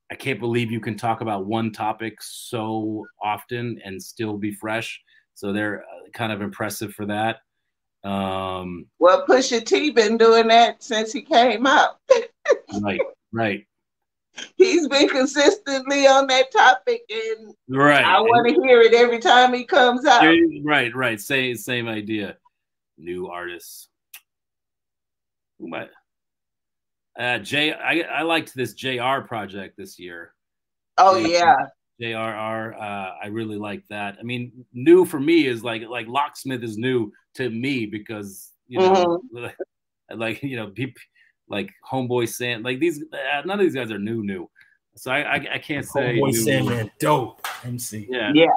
I 0.10 0.16
can't 0.16 0.40
believe 0.40 0.72
you 0.72 0.80
can 0.80 0.96
talk 0.96 1.20
about 1.20 1.48
one 1.48 1.70
topic 1.74 2.22
so 2.22 3.06
often 3.22 3.78
and 3.84 4.02
still 4.02 4.38
be 4.38 4.52
fresh. 4.52 5.02
So 5.34 5.52
they're 5.52 5.82
uh, 5.82 6.10
kind 6.14 6.32
of 6.32 6.42
impressive 6.42 6.94
for 6.94 7.06
that. 7.08 7.40
Um, 8.06 8.86
well, 9.00 9.26
Pusha 9.28 9.66
T 9.66 9.92
been 9.92 10.18
doing 10.18 10.48
that 10.48 10.82
since 10.82 11.12
he 11.12 11.22
came 11.22 11.68
out. 11.68 11.98
right, 12.82 13.02
right. 13.34 13.68
He's 14.56 14.88
been 14.88 15.10
consistently 15.10 16.08
on 16.08 16.28
that 16.28 16.52
topic, 16.52 17.02
and 17.10 17.54
right. 17.70 18.04
I 18.04 18.20
want 18.20 18.48
to 18.48 18.62
hear 18.62 18.82
it 18.82 18.94
every 18.94 19.20
time 19.20 19.54
he 19.54 19.66
comes 19.66 20.06
out. 20.06 20.24
Right, 20.64 20.96
right. 20.96 21.20
Same, 21.20 21.56
same 21.56 21.88
idea. 21.88 22.38
New 22.98 23.28
artists. 23.28 23.90
Who 25.60 25.70
might? 25.70 25.90
Uh, 27.18 27.40
J. 27.40 27.74
I 27.74 28.02
I 28.02 28.22
liked 28.22 28.54
this 28.56 28.74
JR 28.74 29.22
project 29.28 29.76
this 29.78 29.98
year. 29.98 30.34
Oh 30.98 31.16
yeah. 31.16 31.56
JRR. 32.02 32.76
Uh, 32.76 33.12
I 33.24 33.28
really 33.28 33.58
like 33.58 33.84
that. 33.90 34.18
I 34.20 34.24
mean, 34.24 34.66
new 34.74 35.04
for 35.04 35.20
me 35.20 35.48
is 35.48 35.64
like 35.64 35.84
like 35.88 36.08
locksmith 36.08 36.64
is 36.64 36.78
new 36.78 37.12
to 37.36 37.50
me 37.50 37.86
because 37.86 38.52
you 38.68 38.80
know, 38.80 39.22
mm-hmm. 39.34 39.48
like 40.20 40.44
you 40.44 40.58
know, 40.58 40.68
people 40.68 41.02
like 41.50 41.72
homeboy 41.90 42.30
Sam, 42.30 42.64
like 42.64 42.80
these. 42.80 43.04
Uh, 43.12 43.42
none 43.46 43.60
of 43.60 43.66
these 43.66 43.76
guys 43.76 43.92
are 43.92 44.00
new, 44.00 44.24
new. 44.24 44.50
So 44.96 45.12
I 45.12 45.20
I, 45.20 45.48
I 45.54 45.58
can't 45.60 45.86
say 45.86 46.18
homeboy 46.18 46.34
Sandman, 46.34 46.92
dope 47.00 47.46
MC. 47.64 48.08
Yeah, 48.10 48.32
yeah. 48.34 48.48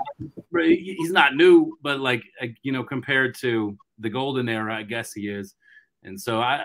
He's 0.52 1.12
not 1.12 1.34
new, 1.34 1.78
but 1.82 2.00
like 2.00 2.22
you 2.62 2.72
know, 2.72 2.84
compared 2.84 3.34
to 3.36 3.76
the 3.98 4.10
golden 4.10 4.48
era, 4.48 4.74
I 4.76 4.82
guess 4.82 5.12
he 5.12 5.28
is. 5.28 5.54
And 6.02 6.20
so 6.20 6.40
I. 6.40 6.64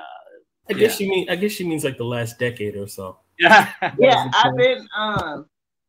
I 0.68 0.74
guess 0.74 1.00
yeah. 1.00 1.06
you 1.06 1.12
mean. 1.12 1.30
I 1.30 1.36
guess 1.36 1.52
she 1.52 1.64
means 1.64 1.84
like 1.84 1.98
the 1.98 2.06
last 2.06 2.40
decade 2.40 2.76
or 2.76 2.88
so. 2.88 3.20
Yeah. 3.38 3.70
yeah, 4.00 4.32
I've 4.34 4.56
been 4.56 4.88
um 4.98 5.46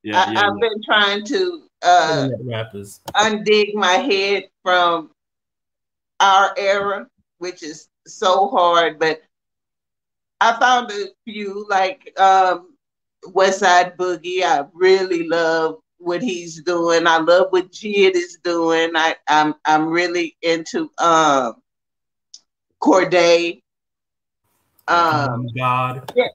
yeah, 0.07 0.25
I, 0.25 0.41
have 0.41 0.61
been 0.61 0.83
trying 0.85 1.25
to 1.25 1.69
uh, 1.83 2.29
rappers 2.45 3.01
undig 3.17 3.75
my 3.75 3.95
head 3.95 4.45
from 4.63 5.11
our 6.21 6.55
era, 6.57 7.09
which 7.39 7.65
is 7.65 7.89
so 8.07 8.49
hard. 8.49 9.01
But 9.01 9.23
I 10.41 10.59
found 10.59 10.91
a 10.91 11.07
few 11.25 11.67
like 11.69 12.13
um, 12.19 12.75
Westside 13.25 13.97
Boogie. 13.97 14.43
I 14.43 14.67
really 14.73 15.27
love 15.29 15.79
what 15.99 16.23
he's 16.23 16.63
doing. 16.63 17.07
I 17.07 17.19
love 17.19 17.49
what 17.51 17.73
Jid 17.73 18.15
is 18.15 18.39
doing. 18.45 18.93
I, 18.95 19.17
I'm 19.29 19.55
I'm 19.65 19.89
really 19.89 20.37
into 20.43 20.91
um, 20.99 21.57
Cordae. 22.83 23.63
Um, 24.89 25.49
God. 25.57 26.13
Yeah. 26.15 26.29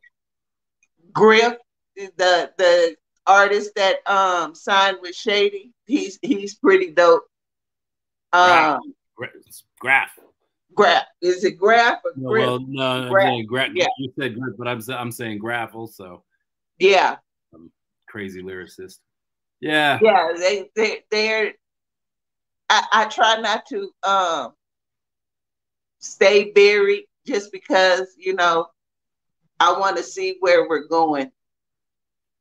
Griff, 1.13 1.55
the 1.95 2.51
the 2.57 2.95
artist 3.27 3.71
that 3.75 4.05
um 4.09 4.55
signed 4.55 4.97
with 5.01 5.15
Shady. 5.15 5.71
He's 5.85 6.17
he's 6.21 6.55
pretty 6.55 6.91
dope. 6.91 7.23
Um, 8.33 8.93
Graph. 9.15 9.31
Graph. 9.79 10.19
Is 11.21 11.43
it 11.43 11.57
Graph 11.57 11.99
or 12.03 12.13
no, 12.15 12.29
Well, 12.29 12.59
no, 12.67 13.09
Graph. 13.09 13.45
Gra- 13.47 13.69
yeah. 13.73 13.87
You 13.97 14.11
said 14.19 14.35
Graph, 14.35 14.55
but 14.57 14.67
I'm 14.67 14.81
I'm 14.89 15.11
saying 15.11 15.39
Graph 15.39 15.75
also. 15.75 16.23
Yeah. 16.79 17.17
Um, 17.53 17.71
crazy 18.07 18.41
lyricist. 18.41 18.99
Yeah. 19.59 19.99
Yeah. 20.01 20.33
They 20.37 20.69
they 20.75 21.03
they're. 21.11 21.53
I, 22.69 22.85
I 22.91 23.05
try 23.05 23.39
not 23.41 23.65
to 23.67 23.91
um 24.03 24.53
stay 25.99 26.51
buried 26.51 27.05
just 27.27 27.51
because 27.51 28.15
you 28.17 28.33
know 28.33 28.67
I 29.59 29.77
want 29.77 29.97
to 29.97 30.03
see 30.03 30.37
where 30.39 30.67
we're 30.67 30.87
going. 30.87 31.31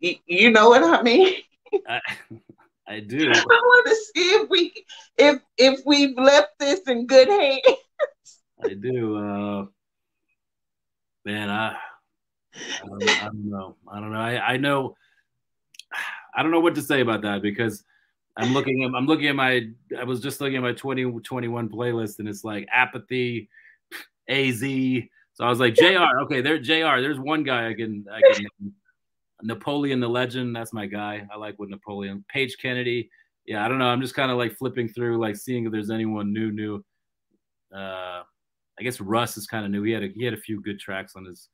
You, 0.00 0.14
you 0.26 0.50
know 0.50 0.70
what 0.70 0.82
I 0.82 1.02
mean? 1.02 1.34
I, 1.88 2.00
I 2.88 3.00
do. 3.00 3.30
I 3.30 3.44
want 3.44 3.86
to 3.86 3.94
see 3.94 4.30
if 4.30 4.48
we 4.48 4.72
if 5.18 5.40
if 5.58 5.80
we've 5.84 6.16
left 6.16 6.58
this 6.58 6.80
in 6.88 7.06
good 7.06 7.28
hands. 7.28 7.60
I 8.62 8.74
do. 8.74 9.16
Uh, 9.16 9.66
man, 11.24 11.50
I 11.50 11.76
I 12.54 12.86
don't, 12.86 13.08
I 13.08 13.24
don't, 13.26 13.50
know. 13.50 13.76
I 13.90 14.00
don't 14.00 14.12
know. 14.12 14.20
I, 14.20 14.52
I 14.52 14.56
know. 14.56 14.96
I 16.34 16.42
don't 16.42 16.52
know 16.52 16.60
what 16.60 16.74
to 16.76 16.82
say 16.82 17.00
about 17.00 17.22
that 17.22 17.42
because 17.42 17.84
I'm 18.36 18.52
looking 18.52 18.84
at 18.84 18.92
I'm 18.94 19.06
looking 19.06 19.28
at 19.28 19.36
my 19.36 19.68
I 19.98 20.04
was 20.04 20.20
just 20.20 20.40
looking 20.40 20.56
at 20.56 20.62
my 20.62 20.72
2021 20.72 21.68
playlist 21.68 22.18
and 22.18 22.28
it's 22.28 22.44
like 22.44 22.66
apathy, 22.72 23.48
AZ. 24.28 24.60
So 24.60 25.44
I 25.44 25.48
was 25.48 25.60
like 25.60 25.74
JR. 25.74 26.20
Okay, 26.22 26.40
there 26.40 26.58
JR. 26.58 27.00
There's 27.00 27.18
one 27.18 27.42
guy 27.42 27.68
I 27.68 27.74
can 27.74 28.06
I 28.12 28.20
can 28.20 28.74
Napoleon 29.42 30.00
the 30.00 30.08
Legend, 30.08 30.54
that's 30.54 30.72
my 30.72 30.86
guy. 30.86 31.26
I 31.32 31.36
like 31.36 31.58
what 31.58 31.68
Napoleon. 31.68 32.24
Page 32.28 32.56
Kennedy. 32.60 33.10
Yeah, 33.46 33.64
I 33.64 33.68
don't 33.68 33.78
know. 33.78 33.86
I'm 33.86 34.00
just 34.00 34.14
kind 34.14 34.30
of 34.30 34.36
like 34.36 34.56
flipping 34.56 34.88
through, 34.88 35.18
like 35.18 35.36
seeing 35.36 35.66
if 35.66 35.72
there's 35.72 35.90
anyone 35.90 36.32
new, 36.32 36.52
new. 36.52 36.84
Uh, 37.74 38.22
I 38.80 38.82
guess 38.82 39.00
Russ 39.00 39.36
is 39.36 39.46
kind 39.46 39.64
of 39.64 39.70
new. 39.70 39.82
He 39.82 39.92
had 39.92 40.02
a, 40.02 40.08
he 40.08 40.24
had 40.24 40.34
a 40.34 40.38
few 40.38 40.60
good 40.62 40.80
tracks 40.80 41.12
on 41.14 41.24
his 41.24 41.48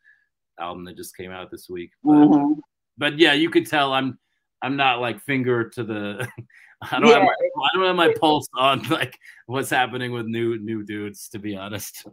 album 0.61 0.85
that 0.85 0.97
just 0.97 1.17
came 1.17 1.33
out 1.33 1.51
this 1.51 1.69
week. 1.69 1.91
But, 2.05 2.12
mm-hmm. 2.12 2.61
but 2.97 3.19
yeah, 3.19 3.33
you 3.33 3.51
could 3.51 3.67
tell 3.67 3.93
I'm 3.93 4.19
I'm 4.62 4.77
not 4.77 5.01
like 5.01 5.21
finger 5.21 5.69
to 5.71 5.85
the. 5.85 6.29
I 6.83 7.01
don't, 7.01 7.09
yeah. 7.09 7.15
have 7.15 7.23
my, 7.23 7.33
I 7.33 7.69
don't 7.75 7.87
have 7.87 7.97
my 7.97 8.15
pulse 8.21 8.47
on 8.55 8.83
like 8.91 9.19
what's 9.47 9.71
happening 9.71 10.12
with 10.12 10.27
new 10.27 10.59
new 10.59 10.85
dudes. 10.85 11.29
To 11.31 11.39
be 11.39 11.57
honest. 11.57 12.07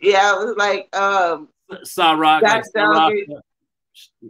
Yeah, 0.00 0.34
it 0.34 0.46
was 0.46 0.56
like 0.56 0.94
um. 0.96 1.48
Saw 1.82 2.12
Rock. 2.12 2.42
Like, 2.42 2.64
Rock 2.74 3.12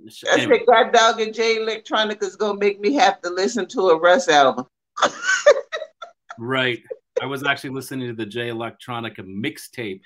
I 0.09 0.39
said, 0.39 0.67
God 0.67 0.93
dog 0.93 1.21
and 1.21 1.35
Jay 1.35 1.59
Electronica 1.59 2.23
is 2.23 2.37
gonna 2.37 2.59
make 2.59 2.81
me 2.81 2.95
have 2.95 3.21
to 3.23 3.31
listen 3.31 3.67
to 3.69 3.91
a 3.91 3.99
Russ 3.99 4.29
album. 4.29 4.67
right. 6.39 6.83
I 7.21 7.27
was 7.27 7.45
actually 7.45 7.71
listening 7.71 8.09
to 8.09 8.15
the 8.15 8.27
Jay 8.27 8.49
Electronica 8.49 9.21
mixtape. 9.21 10.03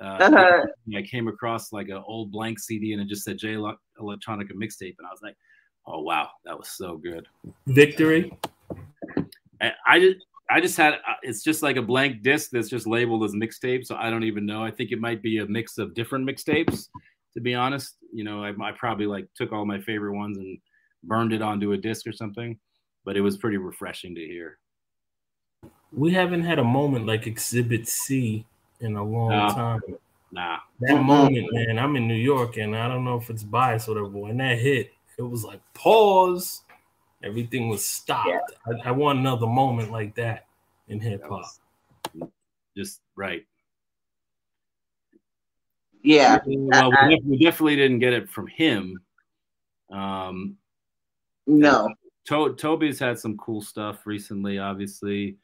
Uh, 0.00 0.04
uh-huh. 0.04 0.66
I 0.94 1.02
came 1.02 1.28
across 1.28 1.72
like 1.72 1.88
an 1.88 2.02
old 2.06 2.30
blank 2.30 2.58
CD 2.58 2.92
and 2.92 3.00
it 3.00 3.08
just 3.08 3.24
said 3.24 3.38
Jay 3.38 3.54
Electronica 3.54 4.52
mixtape, 4.52 4.94
and 4.98 5.06
I 5.06 5.10
was 5.10 5.20
like, 5.22 5.36
"Oh 5.86 6.02
wow, 6.02 6.28
that 6.44 6.56
was 6.56 6.68
so 6.68 6.96
good." 6.96 7.26
Victory. 7.66 8.32
I, 9.60 9.72
I 9.86 10.00
just, 10.00 10.26
I 10.50 10.60
just 10.60 10.76
had. 10.76 10.94
Uh, 10.94 11.14
it's 11.22 11.42
just 11.42 11.62
like 11.62 11.76
a 11.76 11.82
blank 11.82 12.22
disc 12.22 12.50
that's 12.50 12.68
just 12.68 12.86
labeled 12.86 13.24
as 13.24 13.32
mixtape, 13.32 13.86
so 13.86 13.96
I 13.96 14.10
don't 14.10 14.24
even 14.24 14.44
know. 14.44 14.62
I 14.62 14.70
think 14.70 14.92
it 14.92 15.00
might 15.00 15.22
be 15.22 15.38
a 15.38 15.46
mix 15.46 15.78
of 15.78 15.94
different 15.94 16.28
mixtapes 16.28 16.88
to 17.36 17.40
be 17.42 17.54
honest. 17.54 17.96
You 18.12 18.24
know, 18.24 18.42
I, 18.42 18.52
I 18.60 18.72
probably 18.72 19.06
like 19.06 19.28
took 19.36 19.52
all 19.52 19.66
my 19.66 19.80
favorite 19.80 20.16
ones 20.16 20.38
and 20.38 20.58
burned 21.04 21.32
it 21.32 21.42
onto 21.42 21.72
a 21.72 21.76
disc 21.76 22.06
or 22.06 22.12
something, 22.12 22.58
but 23.04 23.16
it 23.16 23.20
was 23.20 23.36
pretty 23.36 23.58
refreshing 23.58 24.14
to 24.14 24.20
hear. 24.22 24.58
We 25.92 26.12
haven't 26.12 26.42
had 26.42 26.58
a 26.58 26.64
moment 26.64 27.06
like 27.06 27.26
Exhibit 27.26 27.86
C 27.86 28.46
in 28.80 28.96
a 28.96 29.04
long 29.04 29.30
nah, 29.30 29.54
time. 29.54 29.80
Nah. 30.32 30.58
That 30.80 31.02
moment, 31.02 31.48
man, 31.52 31.78
I'm 31.78 31.96
in 31.96 32.06
New 32.06 32.14
York 32.14 32.56
and 32.56 32.76
I 32.76 32.88
don't 32.88 33.04
know 33.04 33.16
if 33.16 33.30
it's 33.30 33.42
bias 33.42 33.88
or 33.88 33.92
whatever, 33.92 34.08
but 34.08 34.18
when 34.20 34.36
that 34.38 34.58
hit, 34.58 34.92
it 35.18 35.22
was 35.22 35.44
like 35.44 35.60
pause. 35.74 36.62
Everything 37.22 37.68
was 37.68 37.84
stopped. 37.84 38.28
Yeah. 38.28 38.74
I, 38.84 38.88
I, 38.88 38.92
want 38.92 39.18
another 39.18 39.46
moment 39.46 39.90
like 39.90 40.14
that 40.16 40.46
in 40.88 41.00
hip 41.00 41.24
hop. 41.26 41.46
Just 42.76 43.00
right. 43.16 43.46
Yeah. 46.02 46.38
Well, 46.46 46.92
we, 47.08 47.20
we 47.24 47.38
definitely 47.38 47.76
didn't 47.76 48.00
get 48.00 48.12
it 48.12 48.28
from 48.28 48.46
him. 48.46 49.00
Um, 49.90 50.56
no. 51.46 51.88
To- 52.26 52.54
Toby's 52.54 52.98
had 52.98 53.18
some 53.18 53.36
cool 53.38 53.62
stuff 53.62 54.06
recently, 54.06 54.58
obviously, 54.58 55.36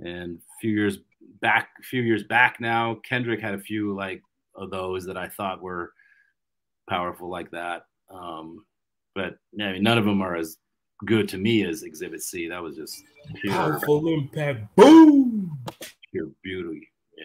and 0.00 0.38
a 0.38 0.60
few 0.60 0.72
years 0.72 0.98
back, 1.40 1.70
a 1.78 1.82
few 1.82 2.02
years 2.02 2.24
back 2.24 2.60
now, 2.60 3.00
Kendrick 3.08 3.40
had 3.40 3.54
a 3.54 3.58
few 3.58 3.94
like 3.94 4.22
of 4.54 4.70
those 4.70 5.04
that 5.06 5.16
I 5.16 5.28
thought 5.28 5.62
were 5.62 5.92
powerful 6.88 7.28
like 7.28 7.50
that. 7.50 7.86
Um, 8.10 8.64
but 9.14 9.36
I 9.60 9.72
mean, 9.72 9.82
none 9.82 9.98
of 9.98 10.04
them 10.04 10.22
are 10.22 10.36
as 10.36 10.56
good 11.06 11.28
to 11.30 11.38
me 11.38 11.64
as 11.64 11.82
Exhibit 11.82 12.22
C. 12.22 12.48
That 12.48 12.62
was 12.62 12.76
just 12.76 13.02
pure, 13.40 13.52
powerful 13.52 14.08
impact. 14.08 14.74
Boom. 14.76 15.58
Pure 16.12 16.30
beauty. 16.42 16.88
Yeah. 17.16 17.24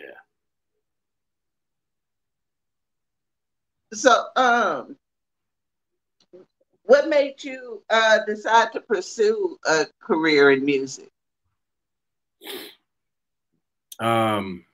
So, 3.93 4.25
um, 4.35 4.95
what 6.83 7.09
made 7.09 7.43
you 7.43 7.83
uh, 7.89 8.19
decide 8.25 8.71
to 8.73 8.81
pursue 8.81 9.57
a 9.65 9.85
career 10.01 10.51
in 10.51 10.65
music? 10.65 11.11
Um, 13.99 14.65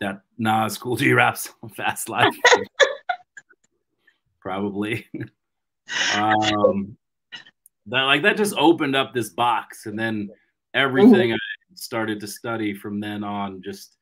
that 0.00 0.22
Nas 0.38 0.78
Kool 0.78 0.96
G 0.96 1.12
raps 1.12 1.50
song, 1.60 1.70
Fast 1.70 2.08
Life. 2.08 2.36
Probably. 4.40 5.06
um, 6.14 6.96
that 7.86 8.02
like 8.02 8.22
that 8.22 8.36
just 8.36 8.54
opened 8.56 8.96
up 8.96 9.14
this 9.14 9.30
box, 9.30 9.86
and 9.86 9.98
then 9.98 10.28
everything 10.74 11.30
mm-hmm. 11.30 11.34
I 11.34 11.74
started 11.74 12.20
to 12.20 12.26
study 12.26 12.74
from 12.74 13.00
then 13.00 13.24
on 13.24 13.62
just 13.62 13.96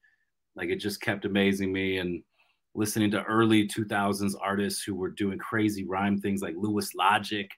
like 0.56 0.68
it 0.68 0.76
just 0.76 1.00
kept 1.00 1.24
amazing 1.24 1.72
me 1.72 1.98
and 1.98 2.22
listening 2.74 3.10
to 3.10 3.22
early 3.24 3.68
2000s 3.68 4.32
artists 4.40 4.82
who 4.82 4.94
were 4.94 5.10
doing 5.10 5.38
crazy 5.38 5.84
rhyme 5.84 6.18
things 6.18 6.42
like 6.42 6.54
Louis 6.56 6.94
Logic 6.94 7.48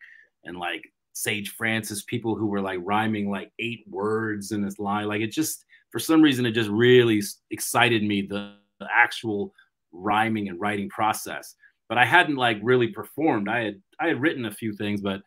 and 0.45 0.57
like 0.57 0.83
Sage 1.15 1.51
Francis, 1.51 2.03
people 2.03 2.35
who 2.35 2.47
were 2.47 2.61
like 2.61 2.81
rhyming 2.83 3.31
like 3.31 3.51
eight 3.59 3.85
words 3.89 4.53
in 4.53 4.63
this 4.63 4.79
line. 4.79 5.07
Like 5.07 5.23
it 5.23 5.33
just, 5.33 5.65
for 5.91 5.99
some 5.99 6.21
reason, 6.21 6.45
it 6.45 6.53
just 6.53 6.71
really 6.71 7.23
excited 7.51 8.03
me 8.03 8.23
the, 8.23 8.55
the 8.81 8.89
actual 8.93 9.55
rhyming 9.93 10.49
and 10.49 10.61
writing 10.61 10.89
process. 10.91 11.55
But 11.89 11.99
I 11.99 12.05
hadn't 12.05 12.37
like 12.37 12.59
really 12.63 12.89
performed. 12.89 13.49
I 13.49 13.61
had 13.61 13.83
I 14.01 14.09
had 14.09 14.21
written 14.21 14.47
a 14.47 14.51
few 14.51 14.73
things, 14.73 15.01
but 15.01 15.23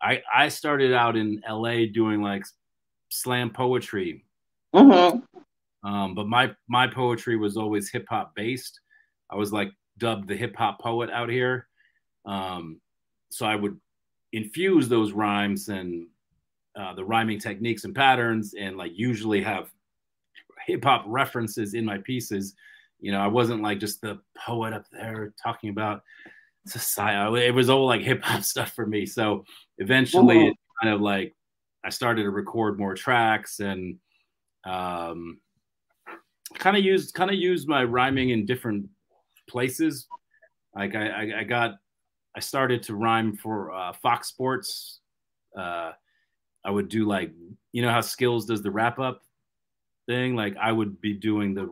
I 0.00 0.22
I 0.32 0.48
started 0.48 0.92
out 0.92 1.16
in 1.16 1.42
LA 1.48 1.86
doing 1.92 2.22
like 2.22 2.44
slam 3.08 3.50
poetry. 3.50 4.24
Mm-hmm. 4.74 5.88
Um, 5.88 6.14
but 6.14 6.28
my 6.28 6.54
my 6.68 6.86
poetry 6.86 7.36
was 7.36 7.56
always 7.56 7.90
hip 7.90 8.06
hop 8.08 8.34
based. 8.34 8.80
I 9.30 9.36
was 9.36 9.52
like 9.52 9.70
dubbed 9.98 10.28
the 10.28 10.36
hip 10.36 10.54
hop 10.56 10.80
poet 10.80 11.10
out 11.10 11.28
here. 11.28 11.66
Um, 12.26 12.80
so 13.30 13.46
I 13.46 13.56
would 13.56 13.80
infuse 14.32 14.88
those 14.88 15.12
rhymes 15.12 15.68
and 15.68 16.06
uh, 16.76 16.94
the 16.94 17.04
rhyming 17.04 17.38
techniques 17.38 17.84
and 17.84 17.94
patterns, 17.94 18.54
and 18.58 18.76
like 18.76 18.92
usually 18.94 19.42
have 19.42 19.70
hip 20.66 20.84
hop 20.84 21.04
references 21.06 21.74
in 21.74 21.84
my 21.84 21.98
pieces. 21.98 22.54
You 23.00 23.12
know, 23.12 23.20
I 23.20 23.26
wasn't 23.26 23.62
like 23.62 23.78
just 23.80 24.00
the 24.00 24.20
poet 24.36 24.72
up 24.72 24.86
there 24.90 25.34
talking 25.42 25.70
about 25.70 26.02
society. 26.66 27.44
It 27.46 27.54
was 27.54 27.68
all 27.68 27.86
like 27.86 28.02
hip 28.02 28.22
hop 28.22 28.42
stuff 28.44 28.72
for 28.72 28.86
me. 28.86 29.06
So 29.06 29.44
eventually, 29.78 30.36
mm-hmm. 30.36 30.50
it 30.50 30.56
kind 30.82 30.94
of 30.94 31.00
like 31.00 31.34
I 31.84 31.90
started 31.90 32.22
to 32.22 32.30
record 32.30 32.78
more 32.78 32.94
tracks 32.94 33.60
and 33.60 33.98
um, 34.64 35.40
kind 36.54 36.76
of 36.76 36.84
used 36.84 37.14
kind 37.14 37.30
of 37.30 37.36
used 37.36 37.68
my 37.68 37.84
rhyming 37.84 38.30
in 38.30 38.46
different 38.46 38.88
places. 39.48 40.06
Like 40.74 40.94
I, 40.94 41.08
I, 41.08 41.40
I 41.40 41.44
got 41.44 41.74
I 42.34 42.40
started 42.40 42.82
to 42.84 42.94
rhyme 42.94 43.36
for 43.36 43.72
uh, 43.72 43.92
Fox 43.92 44.28
Sports. 44.28 45.00
Uh, 45.56 45.92
I 46.64 46.70
would 46.70 46.88
do 46.88 47.06
like 47.06 47.32
you 47.72 47.82
know 47.82 47.90
how 47.90 48.00
Skillz 48.00 48.46
does 48.46 48.62
the 48.62 48.70
wrap 48.70 48.98
up 48.98 49.22
thing. 50.06 50.34
Like 50.36 50.56
I 50.56 50.72
would 50.72 51.00
be 51.00 51.14
doing 51.14 51.54
the 51.54 51.68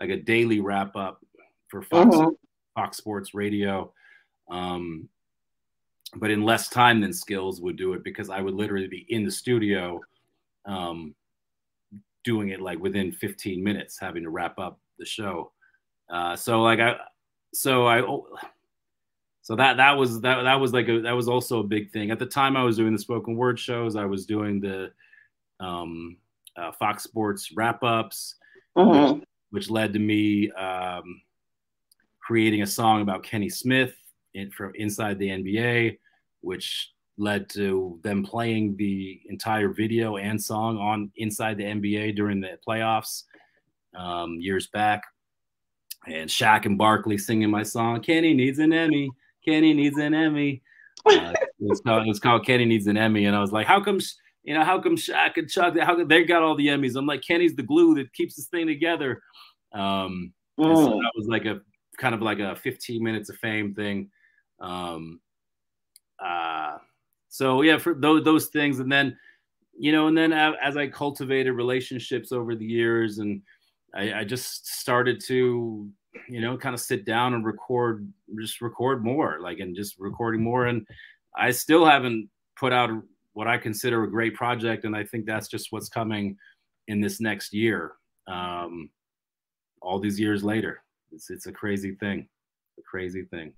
like 0.00 0.10
a 0.10 0.16
daily 0.16 0.60
wrap 0.60 0.96
up 0.96 1.24
for 1.68 1.82
Fox 1.82 2.16
uh-huh. 2.16 2.30
Fox 2.74 2.96
Sports 2.96 3.34
Radio. 3.34 3.92
Um, 4.50 5.08
but 6.16 6.30
in 6.30 6.42
less 6.42 6.68
time 6.68 7.00
than 7.00 7.10
Skillz 7.10 7.60
would 7.60 7.76
do 7.76 7.92
it 7.92 8.02
because 8.02 8.30
I 8.30 8.40
would 8.40 8.54
literally 8.54 8.88
be 8.88 9.06
in 9.08 9.24
the 9.24 9.30
studio 9.30 10.00
um, 10.66 11.14
doing 12.24 12.48
it 12.50 12.60
like 12.60 12.80
within 12.80 13.12
15 13.12 13.62
minutes, 13.62 13.98
having 13.98 14.24
to 14.24 14.30
wrap 14.30 14.58
up 14.58 14.80
the 14.98 15.06
show. 15.06 15.52
Uh, 16.12 16.34
so 16.34 16.62
like 16.62 16.80
I, 16.80 16.96
so 17.54 17.86
I, 17.86 18.00
so 19.42 19.56
that 19.56 19.78
that 19.78 19.96
was 19.96 20.20
that 20.20 20.42
that 20.42 20.60
was 20.60 20.72
like 20.72 20.88
a 20.88 21.00
that 21.00 21.12
was 21.12 21.28
also 21.28 21.60
a 21.60 21.64
big 21.64 21.90
thing 21.90 22.10
at 22.10 22.18
the 22.18 22.26
time. 22.26 22.56
I 22.56 22.62
was 22.62 22.76
doing 22.76 22.92
the 22.92 22.98
spoken 22.98 23.36
word 23.36 23.58
shows. 23.58 23.96
I 23.96 24.04
was 24.04 24.26
doing 24.26 24.60
the 24.60 24.92
um, 25.60 26.16
uh, 26.56 26.72
Fox 26.72 27.04
Sports 27.04 27.52
wrap 27.54 27.82
ups, 27.82 28.36
mm-hmm. 28.76 29.18
which, 29.18 29.24
which, 29.50 29.70
led 29.70 29.92
to 29.92 29.98
me 29.98 30.50
um, 30.52 31.22
creating 32.20 32.62
a 32.62 32.66
song 32.66 33.02
about 33.02 33.22
Kenny 33.22 33.48
Smith 33.48 33.94
in, 34.34 34.50
from 34.50 34.72
inside 34.74 35.18
the 35.18 35.28
NBA, 35.28 35.98
which 36.40 36.92
led 37.18 37.48
to 37.50 37.98
them 38.02 38.22
playing 38.22 38.76
the 38.76 39.20
entire 39.28 39.68
video 39.68 40.16
and 40.16 40.42
song 40.42 40.78
on 40.78 41.10
inside 41.16 41.56
the 41.56 41.64
NBA 41.64 42.16
during 42.16 42.40
the 42.40 42.58
playoffs 42.66 43.24
um, 43.96 44.38
years 44.40 44.68
back. 44.68 45.02
And 46.06 46.30
Shaq 46.30 46.64
and 46.64 46.78
Barkley 46.78 47.18
singing 47.18 47.50
my 47.50 47.62
song, 47.62 48.00
Kenny 48.00 48.32
needs 48.32 48.58
an 48.58 48.72
Emmy. 48.72 49.10
Kenny 49.44 49.74
needs 49.74 49.98
an 49.98 50.14
Emmy. 50.14 50.62
Uh, 51.06 51.32
it, 51.32 51.48
was 51.60 51.80
called, 51.80 52.02
it 52.02 52.08
was 52.08 52.20
called 52.20 52.44
Kenny 52.44 52.66
needs 52.66 52.86
an 52.86 52.98
Emmy. 52.98 53.24
And 53.24 53.34
I 53.34 53.40
was 53.40 53.52
like, 53.52 53.66
how 53.66 53.80
come, 53.82 54.00
you 54.42 54.52
know, 54.52 54.62
how 54.62 54.78
come 54.78 54.96
Shaq 54.96 55.38
and 55.38 55.48
Chuck, 55.48 55.74
how 55.78 55.96
come 55.96 56.08
they 56.08 56.24
got 56.24 56.42
all 56.42 56.54
the 56.54 56.66
Emmys? 56.66 56.94
I'm 56.94 57.06
like, 57.06 57.22
Kenny's 57.22 57.56
the 57.56 57.62
glue 57.62 57.94
that 57.94 58.12
keeps 58.12 58.36
this 58.36 58.48
thing 58.48 58.66
together. 58.66 59.22
Um, 59.72 60.34
mm. 60.58 60.76
so 60.76 60.90
that 60.90 61.12
was 61.16 61.26
like 61.26 61.46
a 61.46 61.62
kind 61.96 62.14
of 62.14 62.20
like 62.20 62.38
a 62.38 62.54
15 62.54 63.02
minutes 63.02 63.30
of 63.30 63.36
fame 63.36 63.74
thing. 63.74 64.10
Um, 64.60 65.20
uh, 66.22 66.76
so 67.28 67.62
yeah, 67.62 67.78
for 67.78 67.94
those 67.94 68.24
those 68.24 68.46
things, 68.46 68.80
and 68.80 68.90
then 68.90 69.16
you 69.78 69.92
know, 69.92 70.08
and 70.08 70.18
then 70.18 70.32
as 70.32 70.76
I 70.76 70.88
cultivated 70.88 71.52
relationships 71.52 72.32
over 72.32 72.54
the 72.54 72.66
years, 72.66 73.18
and 73.18 73.40
I, 73.94 74.12
I 74.12 74.24
just 74.24 74.66
started 74.66 75.22
to 75.26 75.88
you 76.28 76.40
know 76.40 76.56
kind 76.56 76.74
of 76.74 76.80
sit 76.80 77.04
down 77.04 77.34
and 77.34 77.44
record, 77.44 78.10
just 78.38 78.60
record 78.60 79.04
more, 79.04 79.38
like 79.40 79.58
and 79.58 79.76
just 79.76 79.98
recording 79.98 80.42
more, 80.42 80.66
and 80.66 80.86
I 81.36 81.50
still 81.50 81.84
haven't 81.84 82.28
put 82.56 82.72
out 82.72 82.90
what 83.32 83.46
I 83.46 83.58
consider 83.58 84.04
a 84.04 84.10
great 84.10 84.34
project, 84.34 84.84
and 84.84 84.96
I 84.96 85.04
think 85.04 85.26
that's 85.26 85.48
just 85.48 85.68
what's 85.70 85.88
coming 85.88 86.36
in 86.88 87.00
this 87.00 87.20
next 87.20 87.52
year. 87.52 87.92
Um, 88.26 88.90
all 89.82 89.98
these 89.98 90.18
years 90.18 90.42
later, 90.42 90.82
it's 91.12 91.30
it's 91.30 91.46
a 91.46 91.52
crazy 91.52 91.94
thing, 91.94 92.28
a 92.78 92.82
crazy 92.82 93.24
thing. 93.24 93.52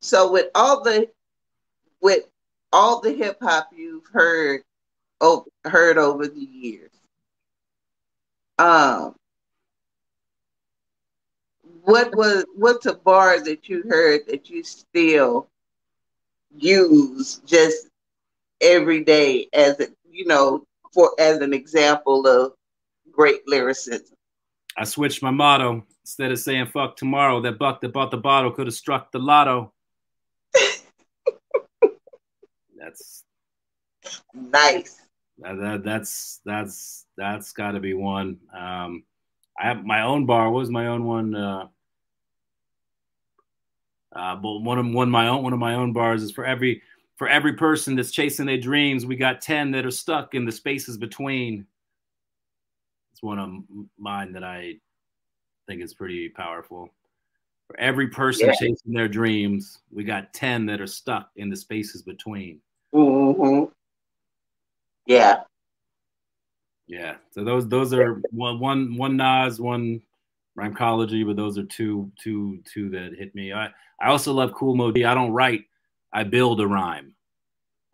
So 0.00 0.30
with 0.30 0.48
all 0.54 0.82
the 0.82 1.08
with 2.00 2.24
all 2.72 3.00
the 3.00 3.12
hip 3.12 3.38
hop 3.40 3.70
you've 3.74 4.06
heard 4.12 4.62
oh, 5.22 5.46
heard 5.64 5.96
over 5.96 6.26
the 6.26 6.40
years, 6.40 6.90
um, 8.62 9.16
what 11.82 12.14
was 12.14 12.44
what's 12.54 12.86
a 12.86 12.94
bar 12.94 13.40
that 13.40 13.68
you 13.68 13.82
heard 13.88 14.20
that 14.28 14.48
you 14.48 14.62
still 14.62 15.48
use 16.56 17.40
just 17.44 17.88
every 18.60 19.02
day 19.02 19.48
as 19.52 19.80
a 19.80 19.88
you 20.08 20.26
know 20.26 20.64
for 20.94 21.10
as 21.18 21.38
an 21.38 21.52
example 21.52 22.26
of 22.28 22.52
great 23.10 23.40
lyricism? 23.48 24.14
I 24.76 24.84
switched 24.84 25.22
my 25.22 25.30
motto. 25.30 25.84
Instead 26.04 26.30
of 26.32 26.38
saying 26.38 26.66
fuck 26.66 26.96
tomorrow, 26.96 27.40
that 27.40 27.58
buck 27.58 27.80
that 27.80 27.92
bought 27.92 28.10
the 28.12 28.16
bottle 28.16 28.52
could 28.52 28.66
have 28.66 28.74
struck 28.74 29.10
the 29.10 29.18
lotto. 29.18 29.72
that's 32.76 33.24
nice. 34.34 35.01
That, 35.42 35.58
that, 35.58 35.84
that's 35.84 36.40
that's 36.44 37.06
that's 37.16 37.52
got 37.52 37.72
to 37.72 37.80
be 37.80 37.94
one. 37.94 38.38
Um, 38.56 39.04
I 39.58 39.66
have 39.66 39.84
my 39.84 40.02
own 40.02 40.26
bar. 40.26 40.50
What 40.50 40.60
was 40.60 40.70
my 40.70 40.86
own 40.86 41.04
one? 41.04 41.34
Uh, 41.34 41.68
uh, 44.14 44.36
but 44.36 44.60
one 44.60 44.78
of 44.78 44.86
one 44.86 45.08
of 45.08 45.12
my 45.12 45.28
own 45.28 45.42
one 45.42 45.52
of 45.52 45.58
my 45.58 45.74
own 45.74 45.92
bars 45.92 46.22
is 46.22 46.30
for 46.30 46.44
every 46.44 46.82
for 47.16 47.28
every 47.28 47.54
person 47.54 47.96
that's 47.96 48.10
chasing 48.10 48.46
their 48.46 48.58
dreams, 48.58 49.04
we 49.04 49.16
got 49.16 49.40
ten 49.40 49.70
that 49.72 49.84
are 49.84 49.90
stuck 49.90 50.34
in 50.34 50.44
the 50.44 50.52
spaces 50.52 50.96
between. 50.96 51.66
It's 53.12 53.22
one 53.22 53.38
of 53.38 53.50
mine 53.98 54.32
that 54.32 54.44
I 54.44 54.76
think 55.66 55.82
is 55.82 55.94
pretty 55.94 56.28
powerful. 56.28 56.88
For 57.66 57.78
every 57.78 58.08
person 58.08 58.48
yeah. 58.48 58.54
chasing 58.54 58.92
their 58.92 59.08
dreams, 59.08 59.78
we 59.90 60.04
got 60.04 60.34
10 60.34 60.66
that 60.66 60.80
are 60.80 60.86
stuck 60.86 61.30
in 61.36 61.48
the 61.48 61.56
spaces 61.56 62.02
between. 62.02 62.60
Mm-hmm. 62.94 63.72
Yeah. 65.06 65.40
Yeah. 66.86 67.16
So 67.30 67.44
those 67.44 67.68
those 67.68 67.92
are 67.92 68.20
one 68.30 68.58
one 68.58 68.96
one 68.96 69.16
Nas, 69.16 69.60
one 69.60 70.02
Rhymecology, 70.54 71.24
but 71.24 71.36
those 71.36 71.56
are 71.58 71.64
two 71.64 72.10
two 72.20 72.62
two 72.72 72.90
that 72.90 73.14
hit 73.18 73.34
me. 73.34 73.52
I 73.52 73.66
I 74.00 74.08
also 74.08 74.32
love 74.32 74.52
Kool 74.52 74.74
Moe 74.74 74.90
Dee. 74.90 75.04
I 75.04 75.14
don't 75.14 75.32
write, 75.32 75.64
I 76.12 76.24
build 76.24 76.60
a 76.60 76.66
rhyme. 76.66 77.14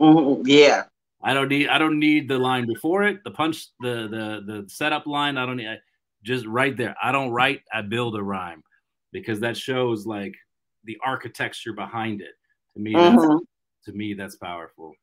Mm-hmm. 0.00 0.42
Yeah. 0.46 0.84
I 1.22 1.34
don't 1.34 1.48
need 1.48 1.68
I 1.68 1.78
don't 1.78 1.98
need 1.98 2.28
the 2.28 2.38
line 2.38 2.66
before 2.66 3.04
it, 3.04 3.22
the 3.24 3.30
punch, 3.30 3.68
the 3.80 4.08
the 4.08 4.42
the 4.52 4.68
setup 4.68 5.06
line. 5.06 5.36
I 5.36 5.46
don't 5.46 5.56
need 5.56 5.68
I, 5.68 5.78
just 6.22 6.46
right 6.46 6.76
there. 6.76 6.96
I 7.02 7.12
don't 7.12 7.30
write, 7.30 7.62
I 7.72 7.82
build 7.82 8.16
a 8.16 8.22
rhyme 8.22 8.62
because 9.12 9.40
that 9.40 9.56
shows 9.56 10.06
like 10.06 10.34
the 10.84 10.98
architecture 11.04 11.72
behind 11.72 12.20
it. 12.20 12.34
To 12.74 12.80
me, 12.80 12.92
mm-hmm. 12.94 13.38
to 13.84 13.92
me, 13.92 14.14
that's 14.14 14.36
powerful. 14.36 14.94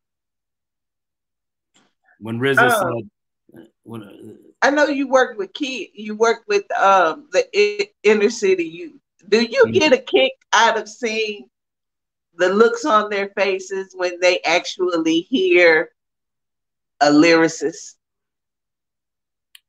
When 2.19 2.39
RZA 2.39 2.57
uh, 2.57 2.79
said, 2.79 3.67
when, 3.83 4.03
uh, 4.03 4.65
I 4.65 4.71
know 4.71 4.87
you 4.87 5.07
worked 5.07 5.37
with 5.37 5.53
kid, 5.53 5.89
you 5.93 6.15
worked 6.15 6.47
with 6.47 6.69
um, 6.77 7.27
the 7.31 7.87
inner 8.03 8.29
city 8.29 8.65
youth. 8.65 8.99
Do 9.29 9.41
you 9.41 9.63
mm-hmm. 9.65 9.73
get 9.73 9.93
a 9.93 9.97
kick 9.97 10.33
out 10.53 10.77
of 10.77 10.87
seeing 10.87 11.49
the 12.37 12.49
looks 12.49 12.85
on 12.85 13.09
their 13.09 13.29
faces 13.29 13.93
when 13.95 14.19
they 14.19 14.39
actually 14.41 15.21
hear 15.21 15.91
a 17.01 17.07
lyricist? 17.07 17.95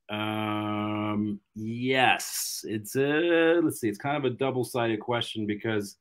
Um, 0.09 1.41
yes, 1.55 2.65
it's 2.69 2.95
a 2.95 3.61
let's 3.63 3.81
see, 3.81 3.89
it's 3.89 3.99
kind 3.99 4.17
of 4.17 4.25
a 4.25 4.35
double-sided 4.35 5.01
question 5.01 5.47
because 5.47 5.97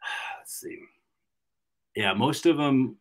let's 0.38 0.60
see, 0.60 0.78
yeah, 1.96 2.14
most 2.14 2.46
of 2.46 2.56
them, 2.56 2.96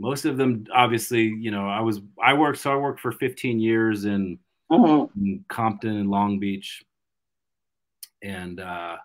most 0.00 0.24
of 0.24 0.38
them, 0.38 0.64
obviously, 0.74 1.24
you 1.24 1.50
know, 1.50 1.68
I 1.68 1.80
was 1.80 2.00
I 2.20 2.32
worked 2.32 2.58
so 2.58 2.72
I 2.72 2.76
worked 2.76 3.00
for 3.00 3.12
15 3.12 3.60
years 3.60 4.06
in, 4.06 4.38
mm-hmm. 4.72 5.20
in 5.20 5.44
Compton 5.48 5.98
and 5.98 6.10
Long 6.10 6.38
Beach, 6.40 6.82
and 8.22 8.60
uh, 8.60 8.96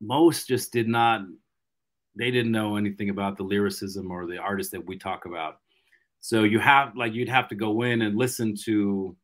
most 0.00 0.48
just 0.48 0.72
did 0.72 0.88
not, 0.88 1.22
they 2.16 2.32
didn't 2.32 2.50
know 2.50 2.74
anything 2.74 3.10
about 3.10 3.36
the 3.36 3.44
lyricism 3.44 4.10
or 4.10 4.26
the 4.26 4.36
artist 4.36 4.72
that 4.72 4.84
we 4.84 4.98
talk 4.98 5.26
about. 5.26 5.58
So 6.18 6.42
you 6.42 6.58
have 6.58 6.96
like 6.96 7.14
you'd 7.14 7.28
have 7.28 7.46
to 7.48 7.54
go 7.54 7.82
in 7.82 8.02
and 8.02 8.18
listen 8.18 8.56
to 8.64 9.16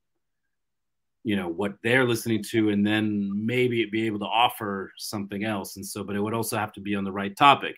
you 1.25 1.35
know 1.35 1.49
what 1.49 1.75
they're 1.83 2.07
listening 2.07 2.45
to 2.45 2.69
and 2.69 2.87
then 2.87 3.29
maybe 3.35 3.85
be 3.87 4.07
able 4.07 4.21
to 4.21 4.25
offer 4.25 4.93
something 4.99 5.43
else. 5.43 5.75
And 5.75 5.85
so 5.85 6.05
but 6.05 6.15
it 6.15 6.21
would 6.21 6.33
also 6.33 6.57
have 6.57 6.73
to 6.75 6.81
be 6.81 6.95
on 6.95 7.03
the 7.03 7.11
right 7.13 7.37
topic. 7.37 7.75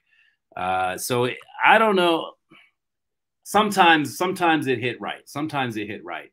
Uh, 0.57 0.99
so 0.99 1.29
i 1.65 1.79
don't 1.79 1.95
know 1.95 2.33
sometimes 3.49 4.17
sometimes 4.17 4.67
it 4.67 4.79
hit 4.79 5.01
right 5.01 5.29
sometimes 5.29 5.77
it 5.77 5.87
hit 5.87 6.05
right 6.05 6.31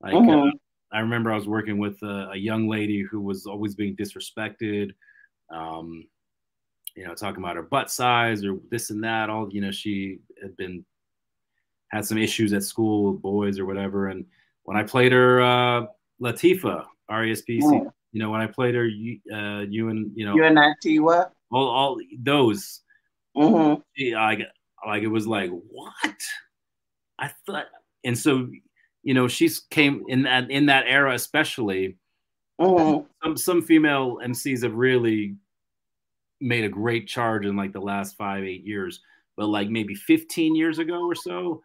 like 0.00 0.14
uh, 0.14 0.18
uh-huh. 0.18 0.50
i 0.92 1.00
remember 1.00 1.30
i 1.30 1.34
was 1.34 1.46
working 1.46 1.78
with 1.78 2.02
a, 2.02 2.30
a, 2.32 2.36
young 2.36 2.68
lady 2.68 3.02
who 3.02 3.20
was 3.20 3.46
always 3.46 3.74
being 3.74 3.94
disrespected 3.96 4.90
um, 5.50 6.04
you 6.96 7.06
know 7.06 7.14
talking 7.14 7.42
about 7.42 7.56
her 7.56 7.62
butt 7.62 7.90
size 7.90 8.44
or 8.44 8.58
this 8.70 8.90
and 8.90 9.04
that 9.04 9.30
all 9.30 9.48
you 9.52 9.60
know 9.60 9.70
she 9.70 10.18
had 10.42 10.56
been 10.56 10.84
had 11.88 12.04
some 12.04 12.18
issues 12.18 12.52
at 12.52 12.62
school 12.62 13.12
with 13.12 13.22
boys 13.22 13.58
or 13.58 13.66
whatever. 13.66 14.08
And 14.08 14.24
when 14.64 14.76
I 14.76 14.82
played 14.82 15.12
her 15.12 15.40
uh, 15.40 15.86
Latifah, 16.20 16.84
R-E-S-P-C, 17.08 17.66
oh. 17.66 17.92
you 18.12 18.20
know, 18.20 18.30
when 18.30 18.40
I 18.40 18.46
played 18.46 18.74
her, 18.74 18.84
uh, 18.84 19.60
you 19.60 19.88
and, 19.88 20.10
you 20.14 20.26
know, 20.26 20.34
you 20.34 20.44
and 20.44 20.58
what? 21.02 21.32
All, 21.52 21.68
all 21.68 21.98
those, 22.18 22.80
mm-hmm. 23.36 24.14
like, 24.14 24.40
like 24.84 25.02
it 25.02 25.08
was 25.08 25.26
like, 25.26 25.50
what? 25.50 26.16
I 27.18 27.30
thought, 27.46 27.66
and 28.04 28.18
so, 28.18 28.48
you 29.02 29.14
know, 29.14 29.28
she's 29.28 29.60
came 29.70 30.04
in 30.08 30.22
that, 30.22 30.50
in 30.50 30.66
that 30.66 30.84
era, 30.86 31.14
especially, 31.14 31.96
mm-hmm. 32.60 33.06
some, 33.22 33.36
some 33.36 33.62
female 33.62 34.18
MCs 34.24 34.62
have 34.62 34.74
really 34.74 35.36
made 36.40 36.64
a 36.64 36.68
great 36.68 37.06
charge 37.08 37.46
in 37.46 37.56
like 37.56 37.72
the 37.72 37.80
last 37.80 38.16
five, 38.16 38.44
eight 38.44 38.64
years. 38.64 39.00
But 39.36 39.48
like 39.48 39.68
maybe 39.68 39.94
15 39.94 40.54
years 40.54 40.78
ago 40.78 41.06
or 41.06 41.14
so, 41.14 41.62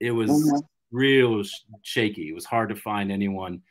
it 0.00 0.10
was 0.10 0.30
mm-hmm. 0.30 0.58
real 0.90 1.42
shaky. 1.82 2.28
It 2.28 2.34
was 2.34 2.44
hard 2.44 2.68
to 2.70 2.76
find 2.76 3.10
anyone 3.10 3.62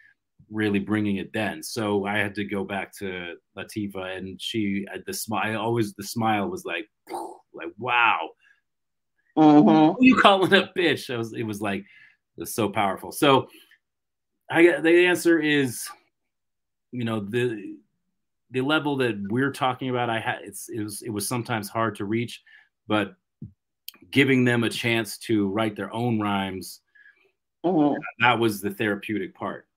really 0.50 0.80
bringing 0.80 1.18
it 1.18 1.34
then. 1.34 1.64
So 1.64 2.06
I 2.06 2.18
had 2.18 2.36
to 2.36 2.46
go 2.46 2.64
back 2.64 2.96
to 3.00 3.36
Latifah, 3.58 4.18
and 4.18 4.42
she 4.42 4.86
the 5.06 5.14
smile 5.14 5.60
always 5.60 5.94
the 5.94 6.04
smile 6.04 6.48
was 6.50 6.64
like 6.66 6.88
like 7.54 7.72
wow. 7.78 8.30
Mm-hmm. 9.38 9.94
Who 9.98 10.06
you 10.06 10.16
calling 10.18 10.54
a 10.54 10.70
bitch? 10.78 11.10
It 11.10 11.18
was 11.18 11.34
it 11.34 11.44
was 11.44 11.62
like 11.62 11.82
it 11.82 12.40
was 12.40 12.54
so 12.54 12.70
powerful. 12.70 13.12
So 13.12 13.48
I 14.50 14.80
the 14.80 15.06
answer 15.08 15.40
is, 15.40 15.88
you 16.92 17.04
know 17.04 17.20
the 17.20 17.78
the 18.52 18.62
level 18.62 18.98
that 18.98 19.20
we're 19.30 19.52
talking 19.52 19.90
about. 19.90 20.10
I 20.10 20.20
had 20.20 20.40
it's 20.44 20.70
it 20.70 20.82
was 20.82 21.02
it 21.02 21.10
was 21.10 21.28
sometimes 21.28 21.70
hard 21.70 21.96
to 21.96 22.06
reach, 22.06 22.44
but 22.88 23.16
giving 24.12 24.46
them 24.46 24.64
a 24.64 24.70
chance 24.70 25.18
to 25.18 25.50
write 25.50 25.76
their 25.76 25.94
own 25.94 26.20
rhymes 26.20 26.82
mm-hmm. 27.66 28.00
that 28.20 28.38
was 28.38 28.62
the 28.62 28.70
therapeutic 28.70 29.34
part 29.36 29.68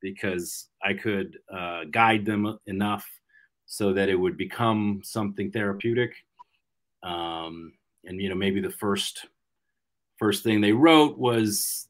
because 0.00 0.68
i 0.82 0.92
could 0.92 1.38
uh, 1.52 1.82
guide 1.90 2.24
them 2.24 2.58
enough 2.66 3.06
so 3.66 3.92
that 3.92 4.08
it 4.08 4.14
would 4.14 4.36
become 4.36 5.00
something 5.02 5.50
therapeutic 5.50 6.14
um, 7.02 7.72
and 8.04 8.20
you 8.20 8.28
know 8.28 8.34
maybe 8.34 8.60
the 8.60 8.70
first 8.70 9.26
first 10.18 10.42
thing 10.42 10.60
they 10.60 10.72
wrote 10.72 11.18
was 11.18 11.88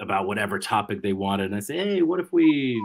about 0.00 0.26
whatever 0.26 0.58
topic 0.58 1.02
they 1.02 1.12
wanted 1.12 1.46
and 1.46 1.56
i 1.56 1.60
say 1.60 1.76
hey 1.76 2.02
what 2.02 2.20
if 2.20 2.32
we 2.32 2.80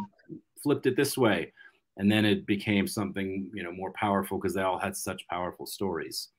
flipped 0.61 0.85
it 0.85 0.95
this 0.95 1.17
way 1.17 1.51
and 1.97 2.11
then 2.11 2.25
it 2.25 2.45
became 2.45 2.87
something 2.87 3.49
you 3.53 3.63
know 3.63 3.71
more 3.71 3.91
powerful 3.91 4.37
because 4.37 4.53
they 4.53 4.61
all 4.61 4.79
had 4.79 4.95
such 4.95 5.27
powerful 5.27 5.65
stories 5.65 6.29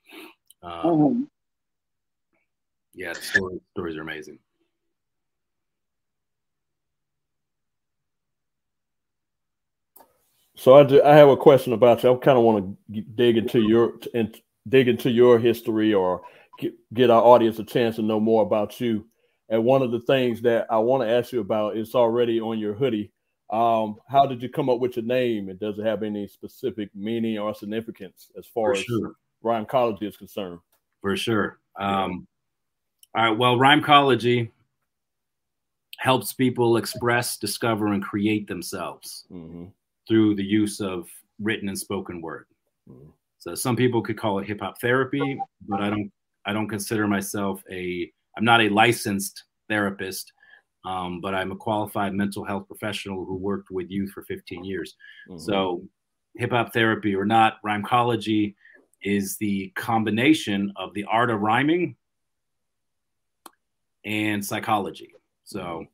um, 0.62 0.86
mm-hmm. 0.86 1.22
Yeah, 2.94 3.12
the 3.12 3.20
story, 3.20 3.60
stories 3.72 3.96
are 3.96 4.02
amazing. 4.02 4.38
So 10.56 10.76
I, 10.76 10.84
do, 10.84 11.02
I 11.02 11.14
have 11.16 11.28
a 11.28 11.36
question 11.36 11.72
about 11.72 12.02
you. 12.02 12.12
I 12.12 12.16
kind 12.16 12.38
of 12.38 12.44
want 12.44 12.76
to 12.92 13.00
dig 13.00 13.36
into 13.36 13.60
your 13.60 13.94
and 14.14 14.40
dig 14.68 14.88
into 14.88 15.10
your 15.10 15.38
history 15.38 15.92
or 15.94 16.22
get, 16.58 16.74
get 16.92 17.10
our 17.10 17.22
audience 17.22 17.58
a 17.58 17.64
chance 17.64 17.96
to 17.96 18.02
know 18.02 18.20
more 18.20 18.42
about 18.42 18.80
you. 18.80 19.06
And 19.48 19.64
one 19.64 19.82
of 19.82 19.90
the 19.90 20.00
things 20.00 20.40
that 20.42 20.66
I 20.70 20.78
want 20.78 21.02
to 21.02 21.10
ask 21.10 21.32
you 21.32 21.40
about 21.40 21.76
is 21.76 21.94
already 21.94 22.40
on 22.40 22.58
your 22.58 22.74
hoodie. 22.74 23.12
Um, 23.52 23.96
how 24.08 24.26
did 24.26 24.42
you 24.42 24.48
come 24.48 24.70
up 24.70 24.80
with 24.80 24.96
your 24.96 25.04
name? 25.04 25.48
And 25.48 25.60
does 25.60 25.78
it 25.78 25.84
have 25.84 26.02
any 26.02 26.26
specific 26.26 26.88
meaning 26.94 27.38
or 27.38 27.54
significance 27.54 28.30
as 28.38 28.46
far 28.46 28.74
For 28.74 28.78
as 28.78 28.84
sure. 28.84 29.12
Rhymecology 29.42 30.06
is 30.06 30.16
concerned? 30.16 30.60
For 31.02 31.16
sure. 31.16 31.58
Um, 31.78 32.26
all 33.14 33.30
right. 33.30 33.38
Well, 33.38 33.58
Rhymecology 33.58 34.50
helps 35.98 36.32
people 36.32 36.78
express, 36.78 37.36
discover, 37.36 37.88
and 37.88 38.02
create 38.02 38.48
themselves 38.48 39.26
mm-hmm. 39.30 39.66
through 40.08 40.34
the 40.34 40.44
use 40.44 40.80
of 40.80 41.08
written 41.38 41.68
and 41.68 41.78
spoken 41.78 42.22
word. 42.22 42.46
Mm-hmm. 42.90 43.10
So 43.44 43.54
some 43.54 43.76
people 43.76 44.00
could 44.00 44.16
call 44.16 44.38
it 44.38 44.46
hip 44.46 44.60
hop 44.62 44.80
therapy, 44.80 45.38
but 45.68 45.82
I 45.82 45.90
don't. 45.90 46.10
I 46.46 46.54
don't 46.54 46.68
consider 46.68 47.06
myself 47.06 47.62
a. 47.70 48.10
I'm 48.38 48.44
not 48.44 48.62
a 48.62 48.70
licensed 48.70 49.44
therapist, 49.68 50.32
um, 50.86 51.20
but 51.20 51.34
I'm 51.34 51.52
a 51.52 51.56
qualified 51.56 52.14
mental 52.14 52.42
health 52.42 52.66
professional 52.66 53.26
who 53.26 53.36
worked 53.36 53.70
with 53.70 53.90
youth 53.90 54.12
for 54.12 54.22
15 54.22 54.64
years. 54.64 54.96
Mm-hmm. 55.28 55.40
So, 55.40 55.84
hip 56.34 56.52
hop 56.52 56.72
therapy 56.72 57.14
or 57.14 57.26
not, 57.26 57.58
rhymecology 57.62 58.56
is 59.02 59.36
the 59.36 59.70
combination 59.76 60.72
of 60.76 60.94
the 60.94 61.04
art 61.04 61.28
of 61.28 61.42
rhyming 61.42 61.96
and 64.06 64.42
psychology. 64.42 65.12
So, 65.44 65.84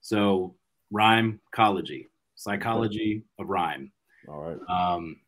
so 0.00 0.56
rhymecology, 0.90 2.08
psychology 2.34 3.22
of 3.38 3.48
rhyme. 3.48 3.92
All 4.28 4.40
right. 4.40 4.58
Um, 4.68 5.20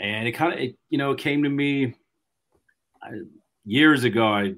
and 0.00 0.28
it 0.28 0.32
kind 0.32 0.52
of, 0.52 0.60
you 0.88 0.98
know, 0.98 1.12
it 1.12 1.18
came 1.18 1.42
to 1.42 1.48
me 1.48 1.94
I, 3.02 3.10
years 3.64 4.04
ago. 4.04 4.26
I 4.26 4.54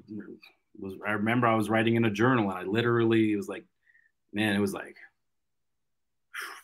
was, 0.79 0.93
I 1.07 1.11
remember 1.11 1.47
I 1.47 1.55
was 1.55 1.69
writing 1.69 1.95
in 1.95 2.05
a 2.05 2.11
journal, 2.11 2.49
and 2.49 2.59
I 2.59 2.63
literally 2.63 3.33
it 3.33 3.37
was 3.37 3.47
like, 3.47 3.65
man, 4.33 4.55
it 4.55 4.59
was 4.59 4.73
like 4.73 4.97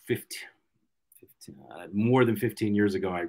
15, 0.06 0.26
15 1.20 1.56
uh, 1.70 1.86
more 1.92 2.24
than 2.24 2.36
15 2.36 2.74
years 2.74 2.94
ago. 2.94 3.10
I 3.10 3.26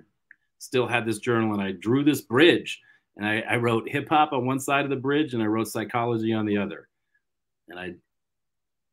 still 0.59 0.87
had 0.87 1.05
this 1.05 1.19
journal, 1.19 1.53
and 1.53 1.61
I 1.61 1.71
drew 1.71 2.03
this 2.03 2.21
bridge, 2.21 2.81
and 3.15 3.25
I, 3.25 3.41
I 3.41 3.55
wrote 3.57 3.89
hip 3.89 4.09
hop 4.09 4.33
on 4.33 4.45
one 4.45 4.59
side 4.59 4.83
of 4.83 4.89
the 4.89 4.95
bridge, 4.95 5.33
and 5.33 5.41
I 5.41 5.47
wrote 5.47 5.67
psychology 5.67 6.33
on 6.33 6.45
the 6.45 6.57
other 6.57 6.87
and 7.69 7.79
I 7.79 7.93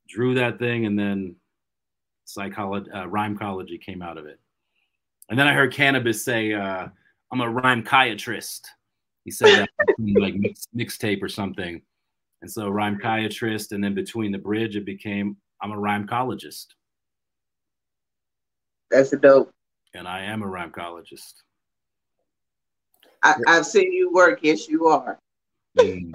drew 0.09 0.35
that 0.35 0.59
thing, 0.59 0.87
and 0.87 0.99
then 0.99 1.37
psychology, 2.25 2.91
uh, 2.91 3.79
came 3.79 4.03
out 4.03 4.19
of 4.19 4.27
it. 4.27 4.41
And 5.29 5.39
then 5.39 5.47
I 5.47 5.55
heard 5.55 5.73
Canibus 5.73 6.17
say, 6.23 6.53
uh, 6.53 6.89
"I'm 7.33 7.41
a 7.41 7.47
rhymechiatrist." 7.47 8.63
He 9.25 9.31
said 9.31 9.61
that 9.61 9.69
like 9.99 10.35
mix, 10.35 10.69
mixtape 10.77 11.23
or 11.23 11.29
something, 11.29 11.81
and 12.43 12.51
so 12.51 12.71
rhymechiatrist, 12.71 13.73
and 13.73 13.83
then 13.83 13.95
between 13.95 14.33
the 14.33 14.39
bridge, 14.39 14.77
it 14.77 14.85
became 14.85 15.37
I'm 15.63 15.73
a 15.73 15.77
rhymecologist. 15.77 16.67
That's 18.91 19.13
a 19.13 19.17
dope. 19.17 19.51
And 19.95 20.07
I 20.07 20.23
am 20.23 20.43
a 20.43 20.47
rhymecologist. 20.47 21.35
I, 23.23 23.37
have 23.47 23.65
seen 23.65 23.91
you 23.93 24.13
work. 24.13 24.41
Yes, 24.43 24.69
you 24.69 24.87
are. 24.87 25.19
Mm. 25.79 26.15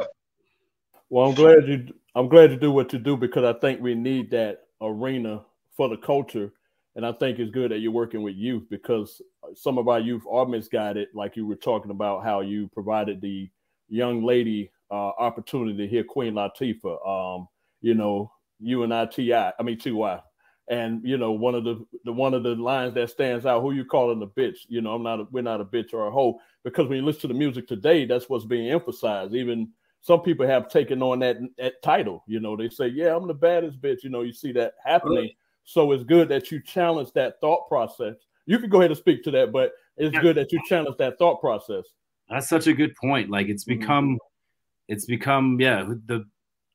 Well, 1.09 1.29
I'm 1.29 1.33
glad 1.33 1.67
you 1.67 1.93
I'm 2.15 2.27
glad 2.27 2.49
to 2.51 2.57
do 2.57 2.71
what 2.71 2.93
you 2.93 2.99
do 2.99 3.17
because 3.17 3.43
I 3.43 3.57
think 3.59 3.81
we 3.81 3.95
need 3.95 4.29
that 4.31 4.67
arena 4.81 5.41
for 5.75 5.89
the 5.89 5.97
culture. 5.97 6.51
And 6.99 7.05
I 7.05 7.13
think 7.13 7.39
it's 7.39 7.49
good 7.49 7.71
that 7.71 7.77
you're 7.77 7.93
working 7.93 8.23
with 8.23 8.35
youth 8.35 8.63
because 8.69 9.21
some 9.55 9.77
of 9.77 9.87
our 9.87 10.01
youth 10.01 10.23
are 10.29 10.45
misguided, 10.45 11.07
like 11.13 11.37
you 11.37 11.47
were 11.47 11.55
talking 11.55 11.91
about 11.91 12.25
how 12.25 12.41
you 12.41 12.67
provided 12.73 13.21
the 13.21 13.49
young 13.87 14.25
lady 14.25 14.69
uh, 14.91 15.11
opportunity 15.17 15.77
to 15.77 15.87
hear 15.87 16.03
Queen 16.03 16.33
Latifah. 16.33 17.07
Um, 17.37 17.47
you 17.79 17.93
know, 17.93 18.33
you 18.59 18.83
and 18.83 18.93
I, 18.93 19.05
T.I., 19.05 19.53
I 19.57 19.63
mean, 19.63 19.79
T.Y. 19.79 20.19
And 20.67 21.01
you 21.05 21.17
know, 21.17 21.31
one 21.31 21.55
of 21.55 21.63
the 21.63 21.85
the 22.03 22.11
one 22.11 22.33
of 22.33 22.43
the 22.43 22.55
lines 22.55 22.95
that 22.95 23.11
stands 23.11 23.45
out, 23.45 23.61
who 23.61 23.71
you 23.71 23.85
calling 23.85 24.21
a 24.21 24.27
bitch? 24.27 24.57
You 24.67 24.81
know, 24.81 24.93
I'm 24.93 25.01
not 25.01 25.21
a, 25.21 25.27
we're 25.31 25.41
not 25.41 25.61
a 25.61 25.65
bitch 25.65 25.93
or 25.93 26.07
a 26.07 26.11
hoe 26.11 26.41
because 26.65 26.89
when 26.89 26.97
you 26.97 27.05
listen 27.05 27.21
to 27.21 27.27
the 27.29 27.33
music 27.33 27.65
today, 27.65 28.03
that's 28.03 28.27
what's 28.27 28.43
being 28.43 28.69
emphasized. 28.69 29.33
Even 29.33 29.69
some 30.01 30.19
people 30.19 30.45
have 30.45 30.67
taken 30.67 31.01
on 31.01 31.19
that 31.19 31.37
that 31.59 31.81
title. 31.81 32.25
You 32.27 32.41
know, 32.41 32.57
they 32.57 32.67
say, 32.67 32.87
"Yeah, 32.87 33.15
I'm 33.15 33.25
the 33.25 33.33
baddest 33.33 33.79
bitch." 33.79 34.03
You 34.03 34.09
know, 34.09 34.23
you 34.23 34.33
see 34.33 34.51
that 34.51 34.73
happening. 34.83 35.29
So 35.69 35.91
it's 35.91 36.03
good 36.03 36.29
that 36.29 36.49
you 36.51 36.59
challenge 36.63 37.11
that 37.13 37.39
thought 37.41 37.67
process. 37.67 38.15
You 38.47 38.57
can 38.57 38.71
go 38.71 38.79
ahead 38.79 38.89
and 38.89 38.97
speak 38.97 39.23
to 39.25 39.31
that, 39.31 39.51
but 39.51 39.73
it's 39.97 40.15
yeah. 40.15 40.21
good 40.21 40.37
that 40.37 40.51
you 40.51 40.59
challenge 40.67 40.97
that 40.97 41.19
thought 41.19 41.39
process. 41.39 41.85
That's 42.27 42.49
such 42.49 42.65
a 42.65 42.73
good 42.73 42.95
point. 42.95 43.29
Like 43.29 43.49
it's 43.49 43.65
mm-hmm. 43.65 43.79
become, 43.79 44.05
mm-hmm. 44.05 44.93
it's 44.93 45.05
become, 45.05 45.59
yeah, 45.59 45.87
the 46.07 46.25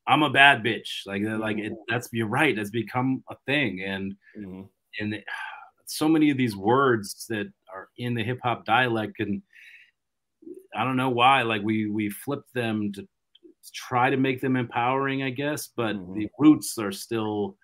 I'm 0.07 0.23
a 0.23 0.29
bad 0.29 0.63
bitch. 0.63 1.05
Like 1.05 1.23
mm-hmm. 1.23 1.41
like 1.41 1.57
it, 1.57 1.73
that's 1.89 2.07
you're 2.13 2.27
right. 2.27 2.57
It's 2.57 2.69
become 2.69 3.21
a 3.29 3.35
thing, 3.45 3.83
and 3.83 4.13
mm-hmm. 4.39 4.61
and 5.01 5.21
so 5.87 6.07
many 6.07 6.29
of 6.29 6.37
these 6.37 6.55
words 6.55 7.25
that 7.27 7.51
are 7.73 7.89
in 7.97 8.13
the 8.13 8.23
hip 8.23 8.39
hop 8.43 8.65
dialect 8.65 9.19
and 9.19 9.41
I 10.73 10.85
don't 10.85 10.95
know 10.95 11.09
why. 11.09 11.41
Like 11.41 11.63
we 11.63 11.89
we 11.89 12.09
flip 12.09 12.43
them 12.53 12.93
to 12.93 13.05
try 13.73 14.09
to 14.09 14.15
make 14.15 14.39
them 14.39 14.55
empowering, 14.55 15.21
I 15.23 15.31
guess, 15.31 15.67
but 15.75 15.97
mm-hmm. 15.97 16.13
the 16.13 16.29
roots 16.39 16.77
are 16.77 16.93
still, 16.93 17.57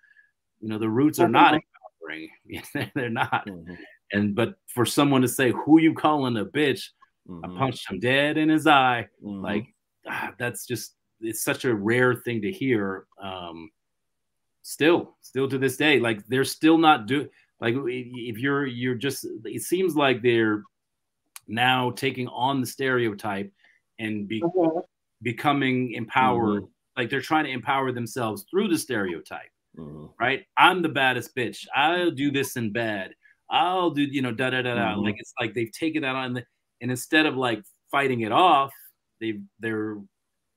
you 0.62 0.70
know, 0.70 0.78
the 0.78 0.89
roots 0.89 1.20
are 1.20 1.30
not 1.30 1.55
empowering. 1.55 2.30
They're 2.95 3.09
not. 3.09 3.45
Mm-hmm. 3.47 3.74
And 4.14 4.36
but 4.36 4.55
for 4.68 4.86
someone 4.86 5.22
to 5.22 5.28
say 5.28 5.51
who 5.51 5.80
you 5.80 5.93
calling 5.93 6.38
a 6.38 6.45
bitch, 6.45 6.89
mm-hmm. 7.28 7.45
I 7.45 7.59
punched 7.59 7.89
him 7.89 7.99
dead 7.99 8.38
in 8.38 8.49
his 8.49 8.68
eye. 8.68 9.07
Mm-hmm. 9.24 9.41
Like 9.41 9.74
ah, 10.07 10.32
that's 10.38 10.66
just 10.66 10.95
it's 11.22 11.43
such 11.43 11.66
a 11.66 11.74
rare 11.74 12.16
thing 12.16 12.41
to 12.41 12.51
hear. 12.51 13.05
Um, 13.22 13.70
still, 14.62 15.16
still 15.22 15.47
to 15.49 15.57
this 15.57 15.78
day, 15.78 15.99
like 15.99 16.26
they're 16.28 16.45
still 16.45 16.78
not 16.78 17.07
do 17.07 17.30
like 17.59 17.76
if 17.78 18.38
you're 18.38 18.66
you're 18.66 18.95
just 18.95 19.26
it 19.45 19.62
seems 19.62 19.95
like 19.95 20.22
they're 20.22 20.64
now 21.47 21.91
taking 21.91 22.28
on 22.28 22.62
the 22.62 22.68
stereotype 22.68 23.51
and 23.99 24.28
be, 24.28 24.41
mm-hmm. 24.41 24.80
becoming 25.22 25.93
empowered. 25.93 26.64
Mm-hmm. 26.64 26.99
Like 27.01 27.09
they're 27.09 27.22
trying 27.22 27.45
to 27.45 27.51
empower 27.51 27.91
themselves 27.91 28.45
through 28.49 28.68
the 28.68 28.78
stereotype, 28.78 29.49
mm-hmm. 29.78 30.05
right? 30.19 30.45
I'm 30.57 30.82
the 30.82 30.89
baddest 30.89 31.36
bitch. 31.36 31.67
I'll 31.76 32.11
do 32.11 32.32
this 32.32 32.55
in 32.55 32.72
bed. 32.72 33.13
I'll 33.49 33.91
do, 33.91 34.03
you 34.03 34.22
know, 34.22 34.32
da 34.32 34.49
da 34.49 34.61
da 34.61 34.76
da. 34.76 34.82
Mm-hmm. 34.93 35.01
Like 35.01 35.15
it's 35.17 35.34
like 35.39 35.53
they've 35.53 35.72
taken 35.72 36.03
that 36.03 36.15
on, 36.15 36.34
the, 36.34 36.43
and 36.82 36.89
instead 36.89 37.26
of 37.26 37.36
like 37.36 37.61
fighting 37.91 38.22
it 38.22 38.32
off, 38.32 38.72
they 39.19 39.39
they're 39.59 39.97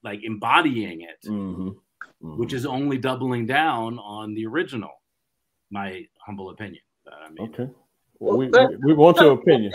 like 0.03 0.21
embodying 0.23 1.03
it, 1.03 1.27
mm-hmm. 1.27 1.69
Mm-hmm. 1.69 2.39
which 2.39 2.53
is 2.53 2.67
only 2.67 2.99
doubling 2.99 3.47
down 3.47 3.99
on 3.99 4.35
the 4.35 4.47
original. 4.47 4.91
My 5.71 6.07
humble 6.25 6.51
opinion. 6.51 6.83
I 7.07 7.31
mean, 7.31 7.49
okay. 7.49 7.71
Well, 8.21 8.37
we, 8.37 8.49
we, 8.49 8.77
we 8.85 8.95
want 8.95 9.19
your 9.19 9.33
opinion. 9.33 9.73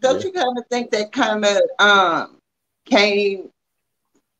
Don't 0.00 0.20
yeah. 0.20 0.26
you 0.26 0.32
kind 0.32 0.58
of 0.58 0.64
think 0.70 0.90
that 0.92 1.12
kind 1.12 1.44
of 1.44 1.58
um, 1.78 2.38
came 2.86 3.50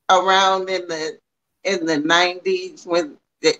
around 0.09 0.71
in 0.71 0.89
the 0.89 1.19
in 1.65 1.85
the 1.85 1.99
nineties 1.99 2.87
when 2.87 3.17
the, 3.43 3.55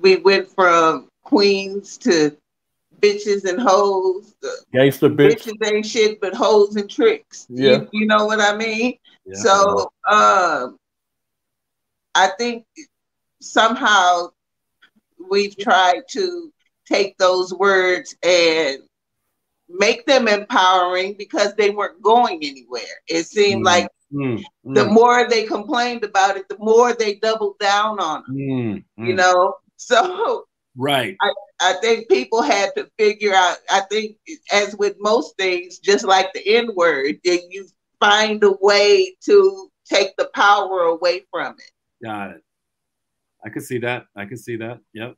we 0.00 0.16
went 0.16 0.48
from 0.50 1.08
queens 1.22 1.98
to 1.98 2.36
bitches 3.00 3.44
and 3.44 3.60
hoes. 3.60 4.34
Gangster 4.72 5.08
bitch. 5.08 5.46
bitches 5.46 5.66
ain't 5.66 5.86
shit 5.86 6.20
but 6.20 6.34
hoes 6.34 6.76
and 6.76 6.90
tricks. 6.90 7.46
Yeah, 7.48 7.72
you, 7.72 7.88
you 7.92 8.06
know 8.06 8.26
what 8.26 8.40
I 8.40 8.56
mean. 8.56 8.98
Yeah. 9.24 9.34
So 9.34 9.92
um, 10.08 10.78
I 12.14 12.30
think 12.38 12.64
somehow 13.40 14.28
we've 15.30 15.56
tried 15.56 16.02
to 16.10 16.52
take 16.86 17.16
those 17.18 17.52
words 17.52 18.16
and 18.22 18.78
make 19.68 20.06
them 20.06 20.28
empowering 20.28 21.14
because 21.18 21.54
they 21.54 21.70
weren't 21.70 22.02
going 22.02 22.38
anywhere. 22.42 22.82
It 23.06 23.26
seemed 23.26 23.62
mm, 23.62 23.66
like 23.66 23.88
mm, 24.12 24.42
the 24.64 24.84
mm. 24.84 24.92
more 24.92 25.28
they 25.28 25.44
complained 25.44 26.04
about 26.04 26.36
it, 26.36 26.48
the 26.48 26.58
more 26.58 26.94
they 26.94 27.16
doubled 27.16 27.58
down 27.58 28.00
on 28.00 28.24
it. 28.28 28.32
Mm, 28.32 28.84
you 28.96 29.14
mm. 29.14 29.16
know, 29.16 29.54
so 29.76 30.44
right. 30.76 31.16
I, 31.20 31.32
I 31.60 31.72
think 31.74 32.08
people 32.08 32.42
had 32.42 32.70
to 32.76 32.90
figure 32.98 33.34
out. 33.34 33.58
I 33.70 33.80
think, 33.90 34.16
as 34.52 34.74
with 34.76 34.96
most 34.98 35.36
things, 35.36 35.78
just 35.78 36.04
like 36.04 36.32
the 36.32 36.56
N 36.56 36.70
word, 36.74 37.16
then 37.24 37.40
you 37.50 37.66
find 38.00 38.42
a 38.44 38.52
way 38.60 39.14
to 39.24 39.70
take 39.84 40.16
the 40.16 40.30
power 40.34 40.82
away 40.82 41.24
from 41.30 41.54
it. 41.54 42.04
Got 42.04 42.30
it. 42.30 42.42
I 43.44 43.50
can 43.50 43.62
see 43.62 43.78
that. 43.78 44.06
I 44.16 44.24
can 44.24 44.36
see 44.36 44.56
that. 44.56 44.80
Yep. 44.94 45.16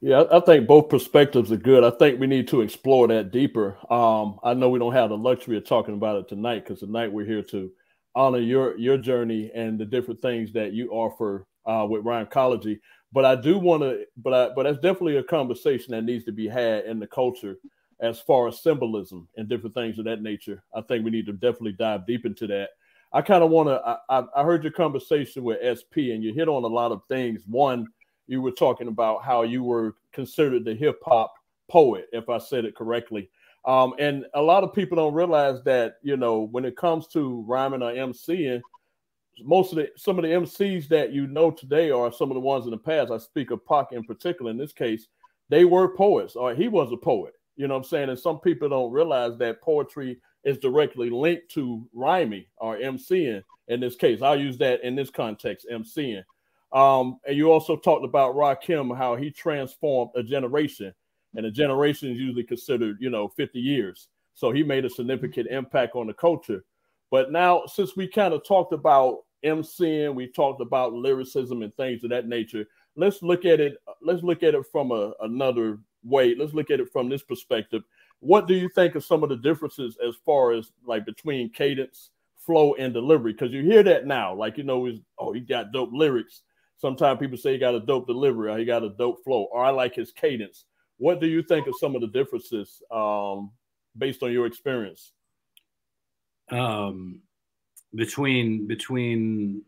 Yeah, 0.00 0.24
I 0.32 0.40
think 0.40 0.66
both 0.66 0.88
perspectives 0.88 1.52
are 1.52 1.56
good. 1.56 1.84
I 1.84 1.90
think 1.90 2.18
we 2.18 2.26
need 2.26 2.48
to 2.48 2.62
explore 2.62 3.06
that 3.08 3.30
deeper. 3.32 3.76
Um, 3.92 4.38
I 4.42 4.54
know 4.54 4.70
we 4.70 4.78
don't 4.78 4.94
have 4.94 5.10
the 5.10 5.18
luxury 5.18 5.58
of 5.58 5.66
talking 5.66 5.94
about 5.94 6.16
it 6.16 6.28
tonight 6.28 6.64
because 6.64 6.80
tonight 6.80 7.12
we're 7.12 7.26
here 7.26 7.42
to 7.44 7.70
honor 8.14 8.38
your 8.38 8.76
your 8.78 8.96
journey 8.96 9.50
and 9.54 9.78
the 9.78 9.84
different 9.84 10.22
things 10.22 10.52
that 10.54 10.72
you 10.72 10.88
offer 10.90 11.46
uh, 11.66 11.86
with 11.88 12.02
Rhymecology. 12.04 12.80
But 13.12 13.26
I 13.26 13.34
do 13.36 13.58
want 13.58 13.82
to, 13.82 14.06
but 14.16 14.32
I, 14.32 14.54
but 14.54 14.62
that's 14.62 14.78
definitely 14.78 15.16
a 15.18 15.22
conversation 15.22 15.92
that 15.92 16.04
needs 16.04 16.24
to 16.24 16.32
be 16.32 16.48
had 16.48 16.86
in 16.86 16.98
the 16.98 17.06
culture 17.06 17.56
as 18.00 18.18
far 18.20 18.48
as 18.48 18.62
symbolism 18.62 19.28
and 19.36 19.48
different 19.50 19.74
things 19.74 19.98
of 19.98 20.06
that 20.06 20.22
nature. 20.22 20.62
I 20.74 20.80
think 20.80 21.04
we 21.04 21.10
need 21.10 21.26
to 21.26 21.32
definitely 21.34 21.72
dive 21.72 22.06
deep 22.06 22.24
into 22.24 22.46
that. 22.46 22.70
I 23.12 23.20
kind 23.20 23.44
of 23.44 23.50
want 23.50 23.68
to. 23.68 23.98
I, 24.08 24.22
I 24.34 24.44
heard 24.44 24.62
your 24.62 24.72
conversation 24.72 25.42
with 25.44 25.58
SP, 25.60 26.14
and 26.14 26.22
you 26.24 26.32
hit 26.32 26.48
on 26.48 26.64
a 26.64 26.68
lot 26.68 26.90
of 26.90 27.02
things. 27.08 27.42
One 27.46 27.86
you 28.30 28.40
were 28.40 28.52
talking 28.52 28.86
about 28.86 29.24
how 29.24 29.42
you 29.42 29.64
were 29.64 29.96
considered 30.12 30.64
the 30.64 30.74
hip 30.74 31.00
hop 31.04 31.34
poet, 31.68 32.06
if 32.12 32.28
I 32.28 32.38
said 32.38 32.64
it 32.64 32.76
correctly. 32.76 33.28
Um, 33.64 33.94
and 33.98 34.24
a 34.34 34.40
lot 34.40 34.62
of 34.62 34.72
people 34.72 34.96
don't 34.96 35.14
realize 35.14 35.62
that, 35.64 35.96
you 36.02 36.16
know, 36.16 36.48
when 36.52 36.64
it 36.64 36.76
comes 36.76 37.08
to 37.08 37.44
rhyming 37.46 37.82
or 37.82 37.92
MCing, 37.92 38.62
most 39.42 39.72
of 39.72 39.76
the 39.76 39.90
some 39.96 40.18
of 40.18 40.22
the 40.22 40.30
MCs 40.30 40.86
that 40.88 41.12
you 41.12 41.26
know 41.26 41.50
today 41.50 41.90
are 41.90 42.12
some 42.12 42.30
of 42.30 42.34
the 42.34 42.40
ones 42.40 42.66
in 42.66 42.70
the 42.70 42.78
past. 42.78 43.10
I 43.10 43.18
speak 43.18 43.50
of 43.50 43.64
Pac 43.66 43.92
in 43.92 44.04
particular 44.04 44.50
in 44.50 44.58
this 44.58 44.72
case, 44.72 45.08
they 45.48 45.64
were 45.64 45.96
poets, 45.96 46.36
or 46.36 46.54
he 46.54 46.68
was 46.68 46.92
a 46.92 46.96
poet. 46.96 47.32
You 47.56 47.66
know 47.66 47.74
what 47.74 47.84
I'm 47.84 47.88
saying? 47.88 48.10
And 48.10 48.18
some 48.18 48.38
people 48.38 48.68
don't 48.68 48.92
realize 48.92 49.36
that 49.38 49.62
poetry 49.62 50.20
is 50.44 50.58
directly 50.58 51.10
linked 51.10 51.50
to 51.52 51.86
rhyming 51.92 52.44
or 52.58 52.76
MCing 52.76 53.42
in 53.68 53.80
this 53.80 53.96
case. 53.96 54.22
I'll 54.22 54.38
use 54.38 54.58
that 54.58 54.82
in 54.84 54.94
this 54.94 55.10
context, 55.10 55.66
MCing. 55.70 56.22
Um, 56.72 57.18
and 57.26 57.36
you 57.36 57.50
also 57.50 57.76
talked 57.76 58.04
about 58.04 58.36
Rakim, 58.36 58.96
how 58.96 59.16
he 59.16 59.30
transformed 59.30 60.12
a 60.14 60.22
generation, 60.22 60.94
and 61.34 61.46
a 61.46 61.50
generation 61.50 62.10
is 62.10 62.18
usually 62.18 62.44
considered, 62.44 62.98
you 63.00 63.10
know, 63.10 63.28
50 63.28 63.58
years. 63.58 64.08
So 64.34 64.52
he 64.52 64.62
made 64.62 64.84
a 64.84 64.90
significant 64.90 65.48
impact 65.48 65.96
on 65.96 66.06
the 66.06 66.14
culture. 66.14 66.64
But 67.10 67.32
now, 67.32 67.64
since 67.66 67.96
we 67.96 68.06
kind 68.06 68.32
of 68.32 68.44
talked 68.44 68.72
about 68.72 69.18
MCing, 69.44 70.14
we 70.14 70.28
talked 70.28 70.60
about 70.60 70.92
lyricism 70.92 71.62
and 71.62 71.74
things 71.76 72.04
of 72.04 72.10
that 72.10 72.28
nature. 72.28 72.64
Let's 72.96 73.22
look 73.22 73.44
at 73.44 73.60
it. 73.60 73.76
Let's 74.00 74.22
look 74.22 74.42
at 74.42 74.54
it 74.54 74.64
from 74.70 74.92
a, 74.92 75.12
another 75.20 75.78
way. 76.04 76.34
Let's 76.34 76.54
look 76.54 76.70
at 76.70 76.80
it 76.80 76.92
from 76.92 77.08
this 77.08 77.22
perspective. 77.22 77.82
What 78.20 78.46
do 78.46 78.54
you 78.54 78.68
think 78.68 78.94
of 78.94 79.04
some 79.04 79.22
of 79.22 79.28
the 79.28 79.36
differences 79.36 79.96
as 80.06 80.14
far 80.24 80.52
as 80.52 80.72
like 80.84 81.04
between 81.04 81.50
cadence, 81.50 82.10
flow, 82.38 82.74
and 82.74 82.92
delivery? 82.92 83.32
Because 83.32 83.52
you 83.52 83.62
hear 83.62 83.82
that 83.82 84.06
now, 84.06 84.34
like 84.34 84.58
you 84.58 84.64
know, 84.64 84.86
is 84.86 84.98
oh 85.18 85.32
he 85.32 85.40
got 85.40 85.72
dope 85.72 85.90
lyrics 85.92 86.42
Sometimes 86.80 87.20
people 87.20 87.36
say 87.36 87.52
he 87.52 87.58
got 87.58 87.74
a 87.74 87.80
dope 87.80 88.06
delivery 88.06 88.50
or 88.50 88.58
he 88.58 88.64
got 88.64 88.82
a 88.82 88.88
dope 88.88 89.22
flow, 89.22 89.48
or 89.52 89.62
I 89.62 89.70
like 89.70 89.94
his 89.94 90.12
cadence. 90.12 90.64
What 90.96 91.20
do 91.20 91.26
you 91.26 91.42
think 91.42 91.66
of 91.66 91.74
some 91.78 91.94
of 91.94 92.00
the 92.00 92.06
differences 92.06 92.82
um, 92.90 93.50
based 93.96 94.22
on 94.22 94.32
your 94.32 94.46
experience? 94.46 95.12
Um, 96.50 97.20
between 97.94 98.66
between 98.66 99.62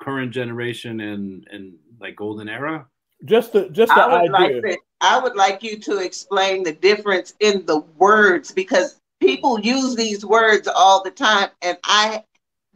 current 0.00 0.32
generation 0.32 1.00
and 1.00 1.46
and 1.50 1.74
like 2.00 2.16
golden 2.16 2.48
era. 2.48 2.86
Just 3.24 3.52
the 3.52 3.70
just 3.70 3.94
the 3.94 4.00
I 4.00 4.22
would 4.22 4.34
idea. 4.34 4.56
Like 4.56 4.62
to, 4.62 4.78
I 5.00 5.18
would 5.18 5.36
like 5.36 5.62
you 5.62 5.78
to 5.80 5.98
explain 5.98 6.62
the 6.62 6.72
difference 6.72 7.34
in 7.40 7.64
the 7.66 7.80
words 7.96 8.52
because 8.52 9.00
people 9.20 9.58
use 9.58 9.96
these 9.96 10.24
words 10.24 10.68
all 10.68 11.02
the 11.02 11.10
time, 11.10 11.48
and 11.62 11.78
I 11.84 12.24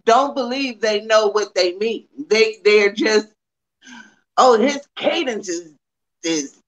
don't 0.05 0.35
believe 0.35 0.81
they 0.81 1.03
know 1.03 1.29
what 1.29 1.55
they 1.55 1.75
mean. 1.77 2.09
They 2.29 2.57
they're 2.65 2.93
just 2.93 3.29
oh, 4.37 4.59
his 4.59 4.81
cadence 4.97 5.49
is 5.49 5.75
is 6.25 6.61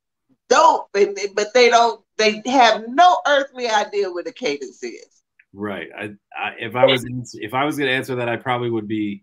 dope, 0.48 0.88
and, 0.94 1.16
but 1.34 1.52
they 1.54 1.70
don't. 1.70 2.00
They 2.16 2.42
have 2.46 2.84
no 2.88 3.18
earthly 3.26 3.68
idea 3.68 4.10
what 4.10 4.26
a 4.26 4.32
cadence 4.32 4.82
is. 4.82 5.22
Right. 5.52 5.88
I, 5.96 6.14
I 6.36 6.54
if 6.58 6.76
I 6.76 6.84
was 6.84 7.04
if 7.40 7.54
I 7.54 7.64
was 7.64 7.76
going 7.76 7.88
to 7.88 7.94
answer 7.94 8.16
that, 8.16 8.28
I 8.28 8.36
probably 8.36 8.70
would 8.70 8.88
be 8.88 9.22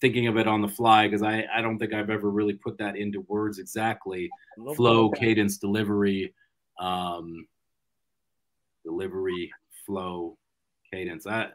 thinking 0.00 0.26
of 0.26 0.36
it 0.36 0.48
on 0.48 0.62
the 0.62 0.68
fly 0.68 1.06
because 1.06 1.22
I 1.22 1.46
I 1.54 1.60
don't 1.60 1.78
think 1.78 1.92
I've 1.92 2.10
ever 2.10 2.30
really 2.30 2.54
put 2.54 2.78
that 2.78 2.96
into 2.96 3.20
words 3.28 3.58
exactly. 3.58 4.30
Flow, 4.76 5.10
cadence, 5.10 5.58
delivery, 5.58 6.34
um, 6.78 7.46
delivery, 8.84 9.50
flow, 9.86 10.36
cadence. 10.92 11.26
I, 11.26 11.48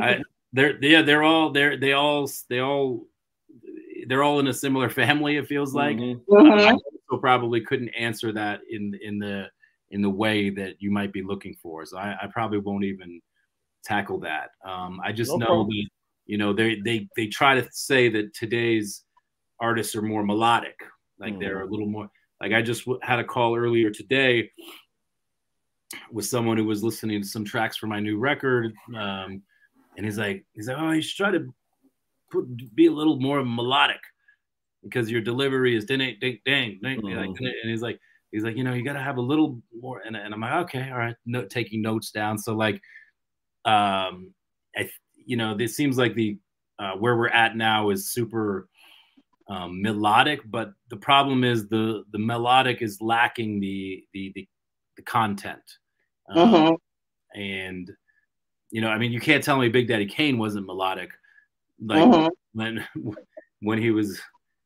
I, 0.00 0.22
they're 0.52 0.82
yeah, 0.82 1.02
they're 1.02 1.22
all 1.22 1.50
they're 1.50 1.76
they 1.76 1.92
all 1.92 2.30
they 2.48 2.60
all 2.60 3.06
they're 4.08 4.22
all 4.22 4.40
in 4.40 4.48
a 4.48 4.54
similar 4.54 4.88
family. 5.02 5.36
It 5.36 5.46
feels 5.46 5.74
like 5.74 5.96
mm-hmm. 5.96 6.32
mm-hmm. 6.32 6.74
also 6.74 7.20
probably 7.20 7.60
couldn't 7.60 7.90
answer 7.90 8.32
that 8.32 8.60
in 8.70 8.98
in 9.02 9.18
the 9.18 9.46
in 9.90 10.02
the 10.02 10.10
way 10.10 10.50
that 10.50 10.76
you 10.80 10.90
might 10.90 11.12
be 11.12 11.22
looking 11.22 11.54
for. 11.62 11.84
So 11.86 11.98
I, 11.98 12.16
I 12.22 12.26
probably 12.26 12.58
won't 12.58 12.84
even 12.84 13.20
tackle 13.84 14.20
that. 14.20 14.50
Um, 14.64 15.00
I 15.04 15.12
just 15.12 15.30
no 15.30 15.36
know 15.36 15.46
problem. 15.46 15.68
that 15.68 15.88
you 16.26 16.38
know 16.38 16.52
they 16.52 16.80
they 16.80 17.08
they 17.16 17.26
try 17.26 17.54
to 17.54 17.68
say 17.70 18.08
that 18.10 18.34
today's 18.34 19.04
artists 19.60 19.94
are 19.94 20.02
more 20.02 20.24
melodic, 20.24 20.76
like 21.18 21.34
mm. 21.34 21.40
they're 21.40 21.60
a 21.60 21.62
mm-hmm. 21.62 21.72
little 21.72 21.86
more. 21.86 22.08
Like 22.40 22.52
I 22.52 22.62
just 22.62 22.84
had 23.02 23.20
a 23.20 23.24
call 23.24 23.56
earlier 23.56 23.90
today 23.90 24.50
with 26.10 26.26
someone 26.26 26.56
who 26.56 26.64
was 26.64 26.82
listening 26.82 27.22
to 27.22 27.28
some 27.28 27.44
tracks 27.44 27.76
for 27.76 27.86
my 27.86 28.00
new 28.00 28.18
record, 28.18 28.74
um, 28.96 29.42
and 29.96 30.04
he's 30.04 30.18
like, 30.18 30.44
he's 30.52 30.68
like, 30.68 30.76
oh, 30.78 30.90
you 30.90 31.02
should 31.02 31.16
try 31.16 31.30
to 31.30 31.46
put 32.34 32.74
be 32.74 32.86
a 32.86 32.92
little 32.92 33.18
more 33.20 33.44
melodic 33.44 34.00
because 34.82 35.10
your 35.10 35.20
delivery 35.20 35.76
is 35.76 35.84
ding 35.84 35.98
ding 35.98 36.16
ding 36.44 36.78
ding, 36.82 37.00
mm-hmm. 37.00 37.44
and 37.44 37.70
he's 37.70 37.82
like, 37.82 37.98
he's 38.30 38.44
like, 38.44 38.56
you 38.56 38.64
know, 38.64 38.74
you 38.74 38.84
got 38.84 38.94
to 38.94 39.00
have 39.00 39.16
a 39.16 39.22
little 39.22 39.60
more, 39.80 40.02
and, 40.04 40.16
and 40.16 40.34
I'm 40.34 40.40
like, 40.40 40.64
okay, 40.64 40.90
all 40.90 40.98
right, 40.98 41.16
no, 41.24 41.44
taking 41.44 41.80
notes 41.80 42.10
down. 42.10 42.36
So 42.38 42.54
like, 42.54 42.76
um, 43.64 44.34
I, 44.76 44.90
you 45.24 45.36
know, 45.36 45.56
this 45.56 45.76
seems 45.76 45.96
like 45.96 46.14
the 46.14 46.38
uh, 46.78 46.92
where 46.92 47.16
we're 47.16 47.28
at 47.28 47.56
now 47.56 47.90
is 47.90 48.12
super 48.12 48.68
um, 49.48 49.80
melodic, 49.80 50.40
but 50.50 50.72
the 50.90 50.96
problem 50.96 51.44
is 51.44 51.68
the 51.68 52.04
the 52.12 52.18
melodic 52.18 52.82
is 52.82 53.00
lacking 53.00 53.60
the 53.60 54.04
the 54.12 54.32
the, 54.34 54.48
the 54.96 55.02
content. 55.02 55.62
Um, 56.28 56.52
mm-hmm. 56.52 57.40
And 57.40 57.90
you 58.70 58.80
know, 58.80 58.88
I 58.88 58.98
mean, 58.98 59.12
you 59.12 59.20
can't 59.20 59.44
tell 59.44 59.58
me 59.58 59.68
Big 59.68 59.88
Daddy 59.88 60.06
Kane 60.06 60.38
wasn't 60.38 60.66
melodic, 60.66 61.10
like 61.80 61.98
mm-hmm. 61.98 62.28
when 62.52 62.86
when 63.60 63.78
he 63.78 63.90
was, 63.90 64.20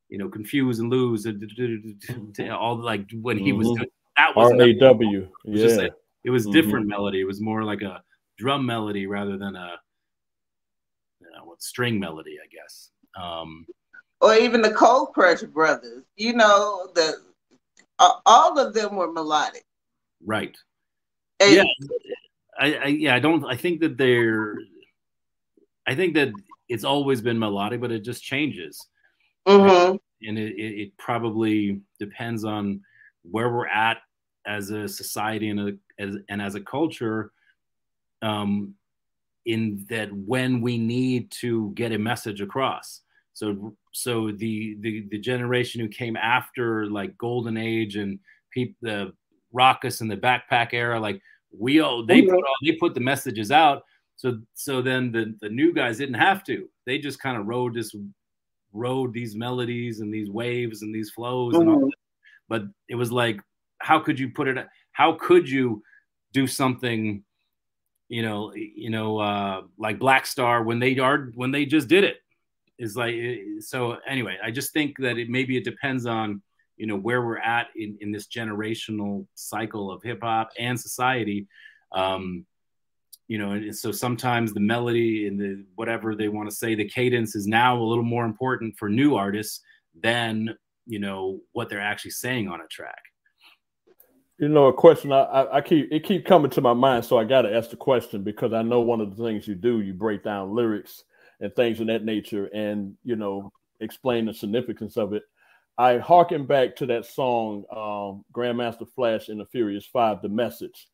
you 0.09 0.19
know, 0.19 0.29
confused 0.29 0.81
and 0.81 0.91
lose 0.91 1.27
and 1.27 2.51
all 2.51 2.77
like 2.77 3.07
when 3.21 3.39
he 3.39 3.53
was 3.53 3.69
mm-hmm. 3.69 3.85
that 4.17 4.35
was 4.35 4.53
R 4.53 4.61
A 4.61 4.73
W. 4.75 5.29
Yeah, 5.45 5.89
it 6.25 6.31
was 6.31 6.45
mm-hmm. 6.45 6.53
different 6.53 6.87
melody. 6.87 7.21
It 7.21 7.25
was 7.25 7.41
more 7.41 7.65
like 7.65 7.83
a 7.83 8.03
drum 8.39 8.67
melody 8.67 9.07
rather 9.07 9.37
than 9.37 9.57
a 9.57 9.77
you 11.21 11.27
know, 11.31 11.45
what 11.45 11.63
string 11.63 11.99
melody, 11.99 12.39
I 12.43 12.47
guess. 12.49 12.91
Um, 13.21 13.67
or 14.21 14.35
even 14.35 14.63
the 14.63 14.73
Cold 14.73 15.13
Crush 15.13 15.43
brothers. 15.43 16.05
You 16.17 16.33
know, 16.35 16.89
the 16.95 17.15
uh, 17.99 18.15
all 18.27 18.59
of 18.59 18.75
them 18.75 18.97
were 18.97 19.13
melodic. 19.13 19.65
Right. 20.25 20.57
And, 21.41 21.55
yeah. 21.55 21.63
I, 22.59 22.75
I, 22.75 22.87
yeah, 22.87 23.15
I 23.15 23.21
don't. 23.21 23.45
I 23.45 23.57
think 23.57 23.81
that 23.81 23.97
they're. 23.97 24.57
I 25.87 25.95
think 25.95 26.15
that 26.15 26.33
it's 26.69 26.85
always 26.85 27.21
been 27.21 27.39
melodic, 27.39 27.81
but 27.81 27.93
it 27.93 28.05
just 28.05 28.23
changes. 28.23 28.87
Mm-hmm. 29.47 29.97
And 30.29 30.39
it, 30.39 30.55
it, 30.57 30.81
it, 30.81 30.99
probably 30.99 31.81
depends 31.99 32.45
on 32.45 32.83
where 33.23 33.51
we're 33.51 33.69
at 33.69 33.99
as 34.47 34.71
a 34.71 34.89
society 34.89 35.49
and 35.49 35.61
a, 35.61 35.73
as 35.99 36.17
and 36.29 36.43
as 36.43 36.55
a 36.55 36.61
culture. 36.61 37.33
Um, 38.21 38.75
in 39.49 39.87
that 39.89 40.13
when 40.13 40.61
we 40.61 40.77
need 40.77 41.31
to 41.31 41.73
get 41.75 41.91
a 41.91 41.99
message 41.99 42.41
across. 42.43 43.01
So 43.33 43.75
so 43.93 44.31
the 44.31 44.77
the 44.81 45.07
the 45.11 45.19
generation 45.19 45.81
who 45.81 45.89
came 45.89 46.17
after 46.17 46.87
like 46.87 47.17
golden 47.17 47.57
age 47.57 47.97
and 47.97 48.19
people 48.51 48.75
the 48.83 49.13
Rawkus 49.55 50.03
and 50.03 50.11
the 50.11 50.17
backpack 50.17 50.75
era 50.75 51.01
like 51.01 51.23
we 51.57 51.81
all 51.81 52.05
they 52.05 52.23
put 52.23 52.35
all, 52.35 52.55
they 52.63 52.73
put 52.73 52.95
the 52.95 53.01
messages 53.01 53.51
out 53.51 53.85
so 54.19 54.39
so 54.53 54.83
then 54.83 55.11
the 55.13 55.35
the 55.41 55.49
new 55.49 55.73
guys 55.73 55.97
didn't 55.97 56.15
have 56.17 56.45
to 56.45 56.69
they 56.85 56.99
just 56.99 57.21
kind 57.21 57.39
of 57.39 57.47
rode 57.47 57.73
this 57.73 57.95
rode 58.73 59.15
these 59.15 59.35
melodies 59.35 60.01
and 60.01 60.13
these 60.13 60.29
waves 60.29 60.83
and 60.83 60.95
these 60.95 61.11
flows 61.11 61.55
mm-hmm. 61.55 61.63
and 61.63 61.71
all 61.71 61.81
that. 61.81 61.93
but 62.49 62.65
it 62.89 62.97
was 62.97 63.11
like 63.11 63.41
how 63.79 63.99
could 63.99 64.19
you 64.19 64.29
put 64.29 64.49
it 64.49 64.67
how 64.93 65.13
could 65.13 65.49
you 65.49 65.83
do 66.33 66.47
something 66.47 67.23
you 68.09 68.23
know 68.23 68.53
you 68.55 68.91
know 68.91 69.19
uh 69.19 69.63
like 69.79 69.99
black 69.99 70.27
star 70.27 70.63
when 70.63 70.81
they 70.81 70.99
are 70.99 71.31
when 71.35 71.53
they 71.53 71.65
just 71.65 71.89
did 71.89 72.05
it 72.05 72.17
is 72.79 72.97
like 72.97 73.15
so 73.61 73.97
anyway 74.07 74.37
i 74.43 74.51
just 74.51 74.73
think 74.73 74.97
that 74.99 75.17
it 75.17 75.29
maybe 75.29 75.57
it 75.57 75.65
depends 75.65 76.07
on 76.07 76.43
you 76.77 76.87
know 76.87 76.97
where 76.97 77.23
we're 77.23 77.39
at 77.39 77.69
in, 77.77 77.97
in 78.01 78.11
this 78.11 78.27
generational 78.27 79.27
cycle 79.35 79.91
of 79.93 80.03
hip 80.03 80.21
hop 80.23 80.51
and 80.59 80.79
society 80.79 81.47
um 81.93 82.45
you 83.29 83.39
know 83.39 83.53
and 83.53 83.77
so 83.77 83.93
sometimes 83.93 84.53
the 84.53 84.61
melody 84.61 85.27
and 85.27 85.39
the 85.39 85.65
whatever 85.77 86.15
they 86.15 86.29
want 86.29 86.49
to 86.49 86.55
say 86.55 86.75
the 86.75 86.89
cadence 86.89 87.37
is 87.37 87.47
now 87.47 87.79
a 87.79 87.83
little 87.83 88.05
more 88.05 88.25
important 88.25 88.77
for 88.77 88.89
new 88.89 89.15
artists 89.15 89.61
than 90.01 90.55
you 90.87 90.99
know 90.99 91.41
what 91.53 91.69
they're 91.69 91.81
actually 91.81 92.11
saying 92.11 92.49
on 92.49 92.61
a 92.61 92.67
track 92.67 93.03
you 94.39 94.49
know 94.49 94.67
a 94.67 94.73
question 94.73 95.13
I, 95.13 95.47
I 95.53 95.61
keep 95.61 95.93
it 95.93 96.05
keep 96.05 96.25
coming 96.25 96.51
to 96.53 96.61
my 96.61 96.73
mind 96.73 97.05
so 97.05 97.19
i 97.19 97.25
got 97.25 97.43
to 97.43 97.55
ask 97.55 97.71
the 97.71 97.77
question 97.77 98.23
because 98.23 98.53
i 98.53 98.63
know 98.63 98.81
one 98.81 99.01
of 99.01 99.17
the 99.17 99.23
things 99.23 99.47
you 99.47 99.55
do 99.55 99.81
you 99.81 99.95
break 99.95 100.25
down 100.25 100.55
lyrics 100.55 101.05
and 101.41 101.55
things 101.55 101.81
of 101.81 101.87
that 101.87 102.05
nature, 102.05 102.47
and 102.47 102.95
you 103.05 103.17
know, 103.17 103.53
explain 103.81 104.27
the 104.27 104.35
significance 104.35 104.97
of 104.97 105.13
it. 105.13 105.23
I 105.77 105.99
harken 105.99 106.47
back 106.47 106.75
to 106.77 106.87
that 106.87 107.07
song, 107.07 107.65
um, 107.71 108.25
Grandmaster 108.33 108.89
Flash 108.95 109.29
and 109.29 109.41
the 109.41 109.47
Furious 109.47 109.87
Five, 109.87 110.23
The 110.23 110.29
Message. 110.29 110.89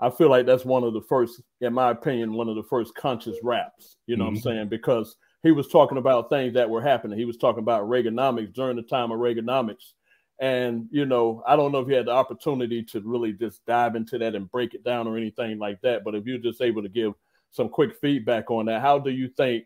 I 0.00 0.10
feel 0.10 0.30
like 0.30 0.46
that's 0.46 0.64
one 0.64 0.82
of 0.82 0.94
the 0.94 1.02
first, 1.02 1.42
in 1.60 1.74
my 1.74 1.90
opinion, 1.90 2.32
one 2.32 2.48
of 2.48 2.56
the 2.56 2.62
first 2.62 2.94
conscious 2.94 3.36
raps. 3.42 3.96
You 4.06 4.16
know 4.16 4.24
mm-hmm. 4.24 4.26
what 4.26 4.30
I'm 4.30 4.36
mm-hmm. 4.36 4.58
saying? 4.58 4.68
Because 4.68 5.16
he 5.42 5.52
was 5.52 5.68
talking 5.68 5.98
about 5.98 6.30
things 6.30 6.54
that 6.54 6.68
were 6.68 6.82
happening. 6.82 7.18
He 7.18 7.24
was 7.24 7.36
talking 7.36 7.62
about 7.62 7.88
Reaganomics 7.88 8.54
during 8.54 8.76
the 8.76 8.82
time 8.82 9.10
of 9.10 9.18
Reaganomics. 9.18 9.92
And, 10.40 10.86
you 10.90 11.04
know, 11.04 11.42
I 11.46 11.54
don't 11.54 11.70
know 11.70 11.80
if 11.80 11.88
you 11.88 11.94
had 11.94 12.06
the 12.06 12.12
opportunity 12.12 12.82
to 12.84 13.00
really 13.00 13.34
just 13.34 13.64
dive 13.66 13.94
into 13.94 14.16
that 14.18 14.34
and 14.34 14.50
break 14.50 14.72
it 14.72 14.84
down 14.84 15.06
or 15.06 15.18
anything 15.18 15.58
like 15.58 15.80
that. 15.82 16.02
But 16.02 16.14
if 16.14 16.24
you're 16.24 16.38
just 16.38 16.62
able 16.62 16.82
to 16.82 16.88
give 16.88 17.12
some 17.50 17.68
quick 17.68 17.94
feedback 18.00 18.50
on 18.50 18.66
that, 18.66 18.80
how 18.80 18.98
do 18.98 19.10
you 19.10 19.28
think 19.28 19.64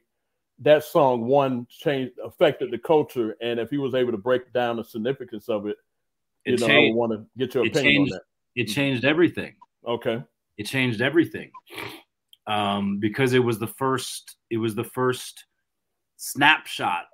that 0.60 0.84
song 0.84 1.26
one 1.26 1.66
changed 1.68 2.14
affected 2.24 2.70
the 2.70 2.78
culture, 2.78 3.36
and 3.40 3.58
if 3.58 3.70
he 3.70 3.78
was 3.78 3.94
able 3.94 4.12
to 4.12 4.18
break 4.18 4.52
down 4.52 4.76
the 4.76 4.84
significance 4.84 5.48
of 5.48 5.66
it, 5.66 5.76
you 6.46 6.54
it 6.54 6.60
know, 6.60 6.66
changed, 6.66 6.94
I 6.94 6.96
want 6.96 7.12
to 7.12 7.26
get 7.36 7.54
your 7.54 7.66
opinion 7.66 7.84
changed, 7.84 8.12
on 8.12 8.18
that. 8.18 8.60
It 8.60 8.64
changed 8.66 9.04
everything. 9.04 9.54
Okay, 9.86 10.22
it 10.56 10.64
changed 10.64 11.00
everything 11.00 11.50
um, 12.46 12.98
because 12.98 13.32
it 13.32 13.38
was 13.38 13.58
the 13.58 13.66
first. 13.66 14.36
It 14.50 14.58
was 14.58 14.74
the 14.74 14.84
first 14.84 15.44
snapshot 16.16 17.06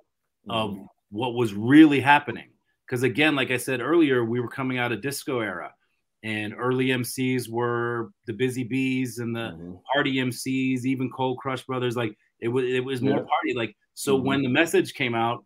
of 0.49 0.71
mm. 0.71 0.85
what 1.09 1.33
was 1.33 1.53
really 1.53 1.99
happening. 1.99 2.49
Because 2.85 3.03
again, 3.03 3.35
like 3.35 3.51
I 3.51 3.57
said 3.57 3.79
earlier, 3.79 4.25
we 4.25 4.39
were 4.39 4.49
coming 4.49 4.77
out 4.77 4.91
of 4.91 5.01
disco 5.01 5.39
era, 5.39 5.73
and 6.23 6.53
early 6.57 6.87
MCs 6.87 7.49
were 7.49 8.11
the 8.25 8.33
Busy 8.33 8.63
Bees 8.63 9.19
and 9.19 9.35
the 9.35 9.51
mm-hmm. 9.51 9.73
Party 9.93 10.15
MCs, 10.15 10.85
even 10.85 11.09
Cold 11.09 11.37
Crush 11.37 11.65
Brothers. 11.65 11.95
Like 11.95 12.15
it 12.39 12.49
was 12.49 12.65
it 12.65 12.83
was 12.83 13.01
more 13.01 13.19
yeah. 13.19 13.25
party. 13.25 13.53
Like 13.55 13.75
so 13.93 14.17
mm-hmm. 14.17 14.27
when 14.27 14.41
the 14.41 14.49
message 14.49 14.93
came 14.93 15.15
out, 15.15 15.45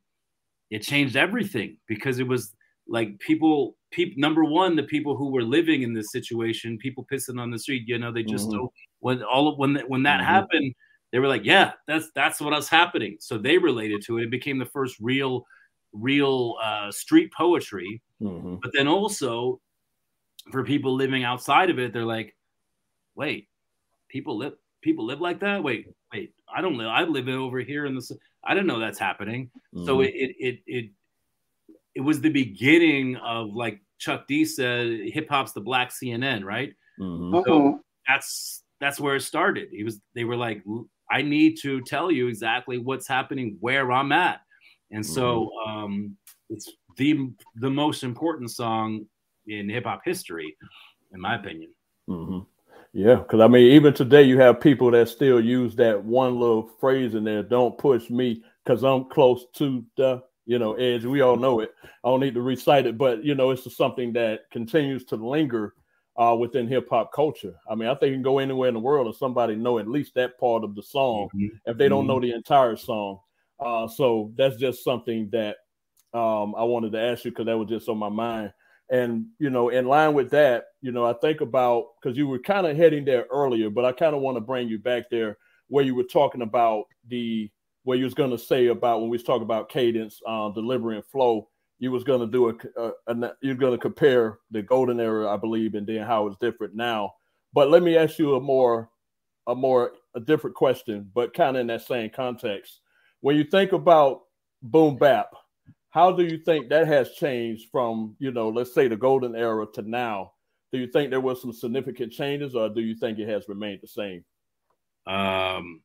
it 0.72 0.80
changed 0.80 1.16
everything 1.16 1.78
because 1.88 2.20
it 2.20 2.28
was 2.28 2.54
like 2.88 3.18
people 3.20 3.76
people 3.92 4.16
number 4.18 4.44
one 4.44 4.76
the 4.76 4.84
people 4.84 5.16
who 5.16 5.32
were 5.32 5.44
living 5.44 5.82
in 5.82 5.94
this 5.94 6.12
situation 6.12 6.78
people 6.78 7.06
pissing 7.12 7.40
on 7.40 7.50
the 7.50 7.60
street 7.60 7.84
you 7.88 7.98
know 7.98 8.12
they 8.12 8.24
just 8.24 8.50
mm-hmm. 8.50 8.66
when 9.00 9.24
all 9.24 9.48
of 9.48 9.58
when 9.58 9.76
when 9.88 10.04
that 10.04 10.20
mm-hmm. 10.20 10.30
happened 10.30 10.74
they 11.12 11.20
were 11.20 11.28
like 11.28 11.44
yeah 11.44 11.72
that's 11.88 12.10
that's 12.14 12.40
what 12.40 12.54
was 12.54 12.70
happening 12.70 13.18
so 13.20 13.38
they 13.38 13.58
related 13.58 14.04
to 14.06 14.18
it 14.18 14.24
it 14.24 14.32
became 14.32 14.60
the 14.60 14.66
first 14.66 14.96
real 15.00 15.46
real 15.94 16.56
uh, 16.62 16.92
street 16.92 17.32
poetry 17.32 18.02
mm-hmm. 18.22 18.56
but 18.62 18.72
then 18.74 18.88
also 18.88 19.60
for 20.52 20.64
people 20.64 20.94
living 20.94 21.24
outside 21.24 21.70
of 21.70 21.80
it 21.80 21.94
they're 21.94 22.06
like 22.06 22.36
wait 23.16 23.48
people 24.10 24.38
live 24.38 24.54
people 24.82 25.06
live 25.06 25.22
like 25.22 25.40
that 25.40 25.64
wait 25.64 25.88
wait, 26.16 26.34
I 26.54 26.62
don't 26.62 26.78
live. 26.78 26.88
I 26.88 27.04
live 27.04 27.28
over 27.28 27.60
here 27.60 27.86
in 27.86 27.96
the. 27.96 28.18
I 28.44 28.54
do 28.54 28.62
not 28.62 28.68
know 28.68 28.80
that's 28.80 29.00
happening. 29.00 29.50
Mm-hmm. 29.74 29.86
So 29.86 30.02
it, 30.02 30.14
it 30.16 30.60
it 30.66 30.92
it 31.96 32.02
was 32.02 32.22
the 32.22 32.30
beginning 32.30 33.16
of 33.18 33.54
like 33.54 33.82
Chuck 33.98 34.28
D 34.28 34.46
said, 34.46 35.00
hip 35.06 35.28
hop's 35.30 35.54
the 35.54 35.62
black 35.62 35.92
CNN, 35.92 36.44
right? 36.44 36.74
Mm-hmm. 37.00 37.42
So 37.46 37.68
uh-huh. 37.68 37.78
that's 38.08 38.64
that's 38.80 39.00
where 39.00 39.16
it 39.16 39.22
started. 39.22 39.70
He 39.72 39.84
was. 39.84 40.00
They 40.14 40.26
were 40.26 40.36
like, 40.36 40.64
I 41.10 41.22
need 41.22 41.58
to 41.62 41.82
tell 41.82 42.12
you 42.12 42.28
exactly 42.28 42.78
what's 42.78 43.08
happening 43.08 43.58
where 43.62 43.92
I'm 43.92 44.12
at, 44.12 44.42
and 44.92 45.06
so 45.06 45.52
mm-hmm. 45.68 45.78
um, 45.78 46.18
it's 46.50 46.72
the 46.98 47.32
the 47.56 47.70
most 47.70 48.04
important 48.04 48.52
song 48.52 49.06
in 49.48 49.70
hip 49.70 49.86
hop 49.86 50.02
history, 50.04 50.56
in 51.14 51.22
my 51.22 51.36
opinion. 51.36 51.72
Mm-hmm. 52.10 52.40
Yeah, 52.94 53.16
because 53.16 53.42
I 53.42 53.48
mean, 53.48 53.74
even 53.74 53.94
today, 53.94 54.24
you 54.24 54.40
have 54.40 54.62
people 54.62 54.92
that 54.92 55.10
still 55.10 55.44
use 55.44 55.76
that 55.76 56.02
one 56.04 56.40
little 56.40 56.70
phrase 56.80 57.14
in 57.16 57.26
there 57.26 57.44
don't 57.44 57.78
push 57.78 58.10
me 58.10 58.42
because 58.64 58.84
I'm 58.84 59.10
close 59.10 59.46
to 59.56 59.84
the, 59.98 60.24
you 60.46 60.60
know, 60.60 60.74
edge. 60.76 61.06
We 61.06 61.22
all 61.22 61.38
know 61.38 61.60
it. 61.60 61.74
I 62.04 62.10
don't 62.10 62.20
need 62.20 62.36
to 62.36 62.42
recite 62.42 62.86
it, 62.86 62.98
but, 62.98 63.24
you 63.24 63.36
know, 63.36 63.52
it's 63.52 63.64
just 63.64 63.78
something 63.78 64.14
that 64.14 64.50
continues 64.52 65.06
to 65.06 65.16
linger 65.16 65.74
uh, 66.18 66.36
within 66.40 66.68
hip 66.68 66.88
hop 66.90 67.12
culture. 67.12 67.56
I 67.70 67.76
mean, 67.76 67.90
I 67.90 67.96
think 67.96 68.10
you 68.12 68.16
can 68.16 68.22
go 68.22 68.40
anywhere 68.40 68.70
in 68.70 68.74
the 68.74 68.80
world 68.80 69.08
and 69.08 69.16
somebody 69.16 69.56
know 69.56 69.80
at 69.80 69.88
least 69.88 70.14
that 70.16 70.40
part 70.40 70.64
of 70.64 70.76
the 70.76 70.84
song 70.84 71.30
mm-hmm. 71.36 71.56
if 71.66 71.78
they 71.78 71.90
don't 71.90 72.04
mm-hmm. 72.04 72.08
know 72.08 72.20
the 72.20 72.34
entire 72.34 72.76
song. 72.76 73.20
Uh, 73.60 73.88
so 73.88 74.32
that's 74.38 74.58
just 74.58 74.84
something 74.84 75.30
that 75.32 75.58
um, 76.14 76.56
I 76.56 76.64
wanted 76.64 76.94
to 76.94 77.02
ask 77.02 77.26
you 77.26 77.32
because 77.32 77.48
that 77.48 77.58
was 77.58 77.68
just 77.68 77.90
on 77.90 77.98
my 77.98 78.10
mind 78.10 78.54
And 78.90 79.28
you 79.40 79.50
know, 79.50 79.70
in 79.70 79.88
line 79.88 80.14
with 80.14 80.30
that, 80.32 80.66
you 80.82 80.92
know, 80.92 81.06
I 81.06 81.14
think 81.14 81.42
about 81.42 81.88
because 82.02 82.18
you 82.18 82.28
were 82.28 82.40
kind 82.40 82.68
of 82.68 82.78
heading 82.78 83.04
there 83.04 83.26
earlier, 83.32 83.70
but 83.70 83.86
I 83.86 83.92
kind 83.92 84.16
of 84.16 84.22
want 84.22 84.38
to 84.38 84.42
bring 84.42 84.68
you 84.68 84.78
back 84.78 85.10
there 85.10 85.38
where 85.68 85.84
you 85.84 85.96
were 85.96 86.04
talking 86.04 86.44
about 86.44 86.86
the 87.08 87.50
where 87.86 87.98
you 87.98 88.04
was 88.04 88.16
going 88.16 88.32
to 88.32 88.38
say 88.38 88.68
about 88.68 89.00
when 89.00 89.10
we 89.10 89.18
talking 89.18 89.44
about 89.44 89.70
cadence, 89.70 90.20
uh, 90.28 90.50
delivery, 90.50 90.98
and 90.98 91.06
flow. 91.06 91.48
You 91.78 91.92
was 91.92 92.04
going 92.04 92.22
to 92.22 92.28
do 92.28 92.50
a, 92.50 92.82
a, 92.82 92.92
a 93.08 93.34
you're 93.42 93.56
going 93.56 93.74
to 93.74 93.78
compare 93.78 94.40
the 94.52 94.62
golden 94.62 95.00
era, 95.00 95.32
I 95.32 95.38
believe, 95.38 95.76
and 95.76 95.86
then 95.86 96.04
how 96.04 96.28
it's 96.28 96.38
different 96.38 96.76
now. 96.76 97.14
But 97.54 97.70
let 97.70 97.84
me 97.84 97.96
ask 97.96 98.18
you 98.20 98.36
a 98.36 98.42
more 98.42 98.90
a 99.48 99.56
more 99.56 99.94
a 100.16 100.20
different 100.20 100.56
question, 100.56 101.10
but 101.14 101.34
kind 101.34 101.56
of 101.56 101.62
in 101.62 101.68
that 101.68 101.84
same 101.84 102.10
context. 102.10 102.82
When 103.22 103.36
you 103.36 103.44
think 103.44 103.72
about 103.72 104.22
boom 104.64 104.98
bap, 104.98 105.28
how 105.92 106.12
do 106.12 106.24
you 106.24 106.40
think 106.40 106.70
that 106.70 106.88
has 106.88 107.12
changed 107.12 107.70
from, 107.72 108.16
you 108.20 108.32
know, 108.32 108.50
let's 108.50 108.74
say 108.74 108.88
the 108.88 108.98
golden 108.98 109.36
era 109.36 109.68
to 109.76 109.82
now? 109.84 110.34
Do 110.72 110.80
you 110.80 110.88
think 110.88 111.10
there 111.10 111.22
was 111.22 111.42
some 111.42 111.54
significant 111.54 112.12
changes 112.12 112.56
or 112.56 112.68
do 112.70 112.82
you 112.82 112.96
think 112.96 113.20
it 113.20 113.30
has 113.30 113.48
remained 113.48 113.80
the 113.82 113.88
same? 113.88 114.26
Um, 115.08 115.82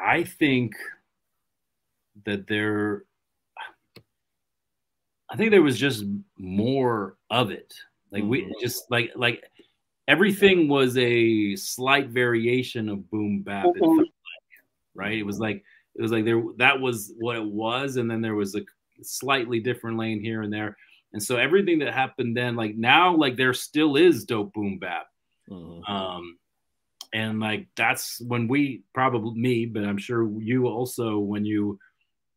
I 0.00 0.24
think 0.24 0.74
that 2.24 2.46
there, 2.46 3.04
I 5.30 5.36
think 5.36 5.50
there 5.50 5.62
was 5.62 5.78
just 5.78 6.04
more 6.38 7.16
of 7.30 7.50
it. 7.50 7.74
Like 8.10 8.24
we 8.24 8.42
mm-hmm. 8.42 8.52
just 8.60 8.90
like 8.90 9.12
like 9.16 9.42
everything 10.08 10.68
was 10.68 10.96
a 10.96 11.56
slight 11.56 12.08
variation 12.08 12.88
of 12.88 13.10
boom 13.10 13.42
bap, 13.42 13.66
mm-hmm. 13.66 13.98
like, 13.98 14.08
right? 14.94 15.18
It 15.18 15.24
was 15.24 15.38
like 15.38 15.64
it 15.94 16.02
was 16.02 16.12
like 16.12 16.24
there 16.24 16.42
that 16.58 16.80
was 16.80 17.12
what 17.18 17.36
it 17.36 17.44
was, 17.44 17.96
and 17.96 18.10
then 18.10 18.20
there 18.20 18.34
was 18.34 18.54
a 18.54 18.62
slightly 19.02 19.60
different 19.60 19.98
lane 19.98 20.20
here 20.20 20.42
and 20.42 20.52
there. 20.52 20.76
And 21.12 21.22
so 21.22 21.36
everything 21.36 21.78
that 21.80 21.92
happened 21.94 22.36
then, 22.36 22.56
like 22.56 22.76
now, 22.76 23.14
like 23.16 23.36
there 23.36 23.54
still 23.54 23.96
is 23.96 24.24
dope 24.24 24.52
boom 24.52 24.78
bap. 24.78 25.06
Mm-hmm. 25.50 25.90
Um, 25.90 26.38
and 27.12 27.40
like 27.40 27.68
that's 27.76 28.20
when 28.20 28.48
we 28.48 28.82
probably 28.94 29.38
me, 29.38 29.66
but 29.66 29.84
I'm 29.84 29.98
sure 29.98 30.28
you 30.40 30.66
also 30.66 31.18
when 31.18 31.44
you 31.44 31.78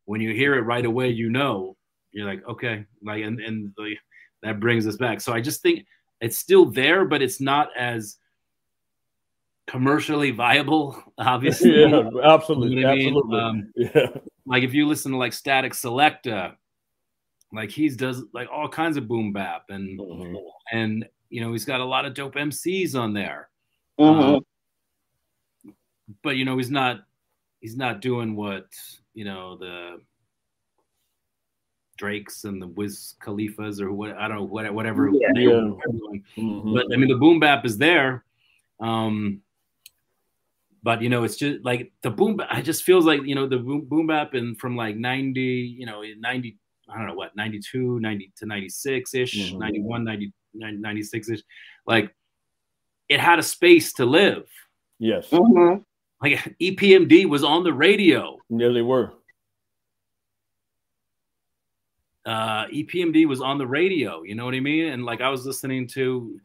when 0.05 0.21
you 0.21 0.33
hear 0.33 0.55
it 0.55 0.61
right 0.61 0.85
away, 0.85 1.09
you 1.09 1.29
know, 1.29 1.75
you're 2.11 2.27
like, 2.27 2.47
okay, 2.47 2.85
like 3.03 3.23
and 3.23 3.39
and 3.39 3.73
like, 3.77 3.97
that 4.43 4.59
brings 4.59 4.87
us 4.87 4.97
back. 4.97 5.21
So 5.21 5.33
I 5.33 5.41
just 5.41 5.61
think 5.61 5.85
it's 6.21 6.37
still 6.37 6.65
there, 6.65 7.05
but 7.05 7.21
it's 7.21 7.39
not 7.39 7.69
as 7.77 8.17
commercially 9.67 10.31
viable, 10.31 11.01
obviously. 11.17 11.81
Yeah, 11.81 12.09
absolutely. 12.23 12.77
You 12.77 12.81
know 12.81 12.89
absolutely. 12.89 13.39
Um, 13.39 13.71
yeah. 13.75 14.07
Like 14.45 14.63
if 14.63 14.73
you 14.73 14.87
listen 14.87 15.11
to 15.11 15.17
like 15.17 15.31
Statik 15.31 15.73
Selektah, 15.73 16.55
like 17.53 17.71
he's 17.71 17.95
does 17.95 18.23
like 18.33 18.47
all 18.51 18.67
kinds 18.67 18.97
of 18.97 19.07
boom 19.07 19.33
bap 19.33 19.65
and 19.69 19.99
mm-hmm. 19.99 20.35
and 20.71 21.05
you 21.29 21.41
know 21.41 21.51
he's 21.51 21.65
got 21.65 21.81
a 21.81 21.85
lot 21.85 22.05
of 22.05 22.13
dope 22.13 22.35
MCs 22.35 22.95
on 22.95 23.13
there. 23.13 23.49
Mm-hmm. 23.99 24.35
Um, 24.35 24.41
but 26.23 26.35
you 26.35 26.45
know 26.45 26.57
he's 26.57 26.71
not 26.71 27.01
he's 27.59 27.77
not 27.77 28.01
doing 28.01 28.35
what 28.35 28.67
you 29.13 29.25
know 29.25 29.57
the 29.57 30.01
Drakes 31.97 32.45
and 32.45 32.61
the 32.61 32.67
Wiz 32.67 33.15
Khalifas 33.21 33.81
or 33.81 33.91
what 33.91 34.17
I 34.17 34.27
don't 34.27 34.37
know 34.37 34.43
what, 34.43 34.73
whatever. 34.73 35.09
Yeah. 35.11 35.29
Mm-hmm. 35.35 36.73
But 36.73 36.85
I 36.93 36.97
mean 36.97 37.09
the 37.09 37.17
boom 37.17 37.39
bap 37.39 37.65
is 37.65 37.77
there. 37.77 38.23
Um, 38.79 39.41
but 40.83 41.01
you 41.01 41.09
know 41.09 41.23
it's 41.23 41.35
just 41.35 41.63
like 41.63 41.91
the 42.01 42.09
boom 42.09 42.37
bap 42.37 42.47
i 42.51 42.61
just 42.61 42.83
feels 42.83 43.05
like 43.05 43.21
you 43.23 43.35
know 43.35 43.47
the 43.47 43.57
boom, 43.57 43.85
boom 43.85 44.07
bap 44.07 44.33
and 44.33 44.59
from 44.59 44.75
like 44.75 44.95
90 44.95 45.41
you 45.41 45.85
know 45.85 46.03
90 46.19 46.57
i 46.89 46.97
don't 46.97 47.07
know 47.07 47.13
what 47.13 47.35
92 47.35 47.99
90 47.99 48.31
to 48.37 48.45
96 48.45 49.13
ish 49.13 49.51
mm-hmm. 49.51 49.59
91 49.59 50.03
90 50.03 50.31
96 50.53 51.29
ish 51.29 51.41
like 51.85 52.13
it 53.07 53.19
had 53.19 53.39
a 53.39 53.43
space 53.43 53.93
to 53.93 54.05
live 54.05 54.45
yes 54.99 55.29
mm-hmm. 55.29 55.81
Like 56.21 56.55
epmd 56.61 57.27
was 57.27 57.43
on 57.43 57.63
the 57.63 57.73
radio 57.73 58.37
yeah 58.49 58.69
they 58.69 58.81
were 58.81 59.13
uh 62.25 62.65
epmd 62.67 63.25
was 63.27 63.41
on 63.41 63.57
the 63.57 63.67
radio 63.67 64.23
you 64.23 64.35
know 64.35 64.45
what 64.45 64.53
i 64.53 64.59
mean 64.59 64.87
and 64.87 65.05
like 65.05 65.21
i 65.21 65.29
was 65.29 65.45
listening 65.45 65.87
to 65.87 66.39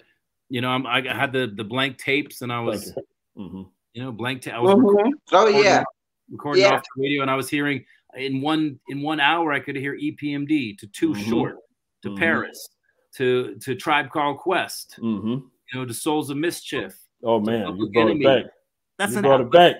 you 0.49 0.61
know 0.61 0.71
I'm, 0.71 0.87
i 0.87 1.01
had 1.01 1.33
the 1.33 1.53
the 1.55 1.65
blank 1.65 1.99
tapes 1.99 2.43
and 2.43 2.53
i 2.53 2.61
was 2.61 2.93
mm-hmm 3.37 3.63
you 3.95 4.03
know, 4.03 4.13
blank. 4.13 4.43
tape. 4.43 4.55
mm-hmm. 4.55 5.13
oh 5.33 5.47
yeah, 5.47 5.83
recording 6.31 6.63
yeah. 6.63 6.75
off 6.75 6.83
the 6.97 7.03
radio, 7.03 7.23
and 7.23 7.31
I 7.31 7.37
was 7.37 7.49
hearing 7.49 7.85
in 8.17 8.41
one 8.41 8.79
in 8.89 9.03
one 9.03 9.21
hour 9.21 9.53
I 9.53 9.61
could 9.61 9.77
hear 9.77 9.97
EPMD 9.97 10.79
to 10.79 10.87
Too 10.89 11.13
mm-hmm. 11.13 11.31
Short 11.31 11.57
to 12.03 12.09
mm-hmm. 12.09 12.19
Paris 12.19 12.69
to 13.17 13.57
to 13.63 13.75
Tribe 13.75 14.11
Called 14.11 14.39
Quest, 14.39 14.97
mm-hmm. 15.01 15.29
you 15.29 15.51
know, 15.75 15.85
to 15.85 15.95
Souls 15.95 16.29
of 16.31 16.37
Mischief. 16.37 16.97
Oh 17.23 17.41
man, 17.41 17.77
you 17.77 17.91
brought 17.91 18.11
Enemy. 18.11 18.25
it 18.25 18.45
back. 18.45 18.53
That's 18.99 19.13
you 19.13 19.19
an 19.19 19.25
brought 19.25 19.41
it 19.41 19.51
back. 19.51 19.77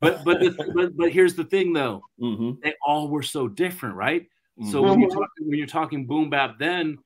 But 0.00 0.24
but, 0.24 0.40
the, 0.40 0.72
but 0.74 0.96
but 0.96 1.10
here's 1.12 1.34
the 1.34 1.44
thing 1.44 1.72
though, 1.72 2.02
mm-hmm. 2.20 2.60
they 2.62 2.74
all 2.86 3.08
were 3.08 3.22
so 3.22 3.48
different, 3.48 3.96
right? 3.96 4.26
So 4.70 4.82
when 4.82 5.00
you're 5.00 5.10
talking 5.10 5.48
when 5.48 5.58
you're 5.58 5.66
talking 5.66 6.06
boom 6.06 6.30
bap, 6.30 6.58
then 6.58 6.98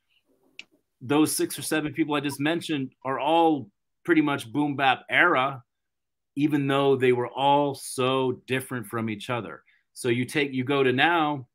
those 1.01 1.34
six 1.34 1.59
or 1.59 1.62
seven 1.62 1.95
people 1.95 2.14
I 2.14 2.20
just 2.20 2.41
mentioned 2.41 2.93
are 3.05 3.18
all 3.18 3.70
pretty 4.05 4.20
much 4.20 4.53
boom 4.53 4.76
bap 4.76 5.05
era 5.09 5.62
even 6.39 6.68
though 6.68 6.95
they 6.95 7.11
were 7.11 7.26
all 7.26 7.74
so 7.74 8.41
different 8.47 8.86
from 8.86 9.11
each 9.11 9.28
other. 9.28 9.64
So 9.93 10.09
you 10.09 10.24
take 10.24 10.53
you 10.53 10.62
go 10.62 10.84
to 10.84 10.93
now, 10.93 11.49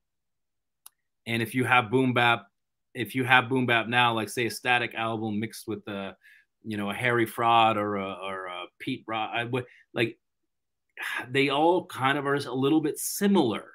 and 1.26 1.42
if 1.42 1.56
you 1.56 1.64
have 1.64 1.90
boom 1.90 2.14
bap, 2.14 2.48
if 2.94 3.16
you 3.16 3.24
have 3.24 3.48
boom 3.48 3.66
bap 3.66 3.88
now, 3.88 4.14
like 4.14 4.28
say 4.28 4.46
a 4.46 4.50
Statik 4.50 4.94
album 4.94 5.40
mixed 5.40 5.70
with 5.70 5.88
a, 5.88 6.18
you 6.66 6.76
know, 6.76 6.90
a 6.90 6.94
Harry 6.94 7.26
Fraud 7.26 7.78
or 7.78 7.96
a 7.96 8.12
or 8.12 8.48
a 8.48 8.63
Pete 8.84 9.04
Rock, 9.08 9.32
I 9.34 9.46
would 9.46 9.66
like 9.94 10.18
they 11.30 11.50
all 11.50 11.86
kind 11.86 12.18
of 12.18 12.28
are 12.28 12.36
a 12.36 12.54
little 12.54 12.82
bit 12.82 13.00
similar. 13.00 13.72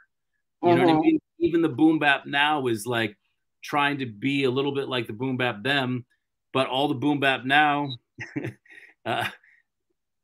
You 0.63 0.75
know 0.75 0.75
what 0.77 0.91
I 0.91 0.93
mm-hmm. 0.93 1.01
mean? 1.01 1.21
Even 1.39 1.63
the 1.63 1.69
boom 1.69 1.99
bap 1.99 2.27
now 2.27 2.67
is 2.67 2.87
like 2.87 3.17
trying 3.63 3.99
to 3.99 4.07
be 4.07 4.45
a 4.45 4.51
little 4.51 4.75
bit 4.75 4.89
like 4.89 5.07
the 5.07 5.13
boom 5.13 5.37
bap 5.37 5.63
them, 5.63 6.05
but 6.53 6.67
all 6.67 6.89
the 6.89 6.95
boom 6.95 7.21
bap 7.21 7.45
now 7.45 7.89
uh, 9.07 9.29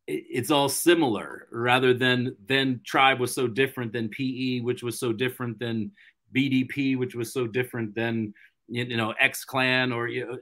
it's 0.07 0.51
all 0.51 0.69
similar 0.69 1.49
rather 1.51 1.95
than 1.95 2.37
then 2.47 2.81
tribe 2.85 3.21
was 3.21 3.35
so 3.35 3.47
different 3.47 3.93
than 3.93 4.09
pe 4.09 4.61
which 4.61 4.83
was 4.83 4.99
so 4.99 5.13
different 5.13 5.59
than 5.59 5.91
bdp 6.35 6.99
which 6.99 7.15
was 7.15 7.33
so 7.33 7.47
different 7.47 7.95
than 7.95 8.35
you 8.69 8.97
know 8.97 9.15
x 9.21 9.45
clan 9.45 9.93
or 9.93 10.09
you 10.09 10.27
know, 10.27 10.39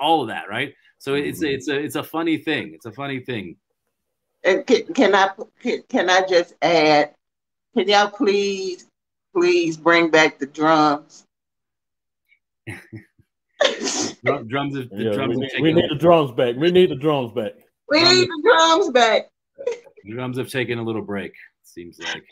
all 0.00 0.22
of 0.22 0.28
that 0.28 0.48
right 0.48 0.74
so 0.98 1.14
it's 1.14 1.40
mm-hmm. 1.40 1.54
it's 1.54 1.68
a 1.68 1.76
it's 1.78 1.96
a 1.96 2.02
funny 2.02 2.38
thing 2.38 2.72
it's 2.74 2.86
a 2.86 2.92
funny 2.92 3.20
thing 3.20 3.56
can, 4.44 4.84
can 4.94 5.14
i 5.14 5.28
can 5.88 6.10
i 6.10 6.26
just 6.26 6.54
add 6.62 7.14
can 7.74 7.88
y'all 7.88 8.08
please 8.08 8.86
please 9.34 9.76
bring 9.76 10.10
back 10.10 10.38
the 10.38 10.46
drums 10.46 11.24
drums, 14.46 14.74
the 14.74 14.88
yeah, 14.92 15.12
drums 15.12 15.36
we, 15.36 15.50
we 15.60 15.72
need 15.72 15.88
the 15.88 15.96
drums 15.96 16.32
back 16.32 16.56
we 16.56 16.70
need 16.70 16.90
the 16.90 16.96
drums 16.96 17.32
back 17.32 17.52
we 17.88 18.00
drums 18.00 18.18
need 18.18 18.28
the 18.28 18.42
drums 18.42 18.90
back. 18.90 19.30
The 20.04 20.12
drums 20.12 20.38
have 20.38 20.48
taken 20.48 20.78
a 20.78 20.82
little 20.82 21.02
break. 21.02 21.32
Seems 21.62 21.98
like 21.98 22.24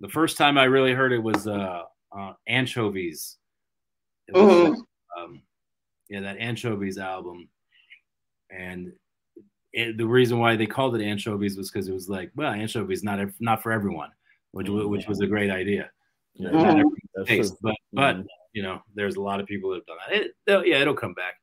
the 0.00 0.08
first 0.08 0.36
time 0.36 0.56
I 0.56 0.64
really 0.64 0.92
heard 0.92 1.12
it 1.12 1.18
was 1.18 1.46
uh, 1.46 1.82
uh 2.16 2.32
Anchovies. 2.46 3.36
It 4.28 4.34
was, 4.34 4.44
mm-hmm. 4.44 5.22
um, 5.22 5.42
yeah, 6.10 6.20
that 6.20 6.38
Anchovies 6.38 6.98
album, 6.98 7.48
and 8.50 8.92
it, 9.72 9.96
the 9.96 10.06
reason 10.06 10.38
why 10.40 10.56
they 10.56 10.66
called 10.66 10.96
it 10.96 11.04
Anchovies 11.04 11.56
was 11.56 11.70
because 11.70 11.88
it 11.88 11.94
was 11.94 12.08
like, 12.08 12.32
well, 12.34 12.52
Anchovies 12.52 13.04
not 13.04 13.20
not 13.38 13.62
for 13.62 13.70
everyone, 13.70 14.10
which 14.50 14.66
mm-hmm. 14.66 14.88
which 14.88 15.06
was 15.06 15.20
a 15.20 15.26
great 15.26 15.50
idea. 15.50 15.88
mm-hmm. 16.38 17.22
taste, 17.24 17.54
but 17.62 17.76
but 17.92 18.16
mm-hmm. 18.16 18.26
you 18.52 18.62
know, 18.62 18.82
there's 18.94 19.16
a 19.16 19.22
lot 19.22 19.40
of 19.40 19.46
people 19.46 19.70
that 19.70 19.76
have 19.76 19.86
done 19.86 19.96
that. 20.08 20.20
It, 20.56 20.66
yeah, 20.68 20.80
it'll 20.80 20.94
come 20.94 21.14
back. 21.14 21.34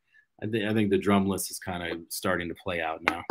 I 0.43 0.47
think 0.47 0.65
I 0.65 0.73
think 0.73 0.89
the 0.89 0.99
drumless 0.99 1.49
is 1.49 1.59
kind 1.59 1.91
of 1.91 1.99
starting 2.09 2.49
to 2.49 2.55
play 2.55 2.81
out 2.81 3.01
now. 3.03 3.23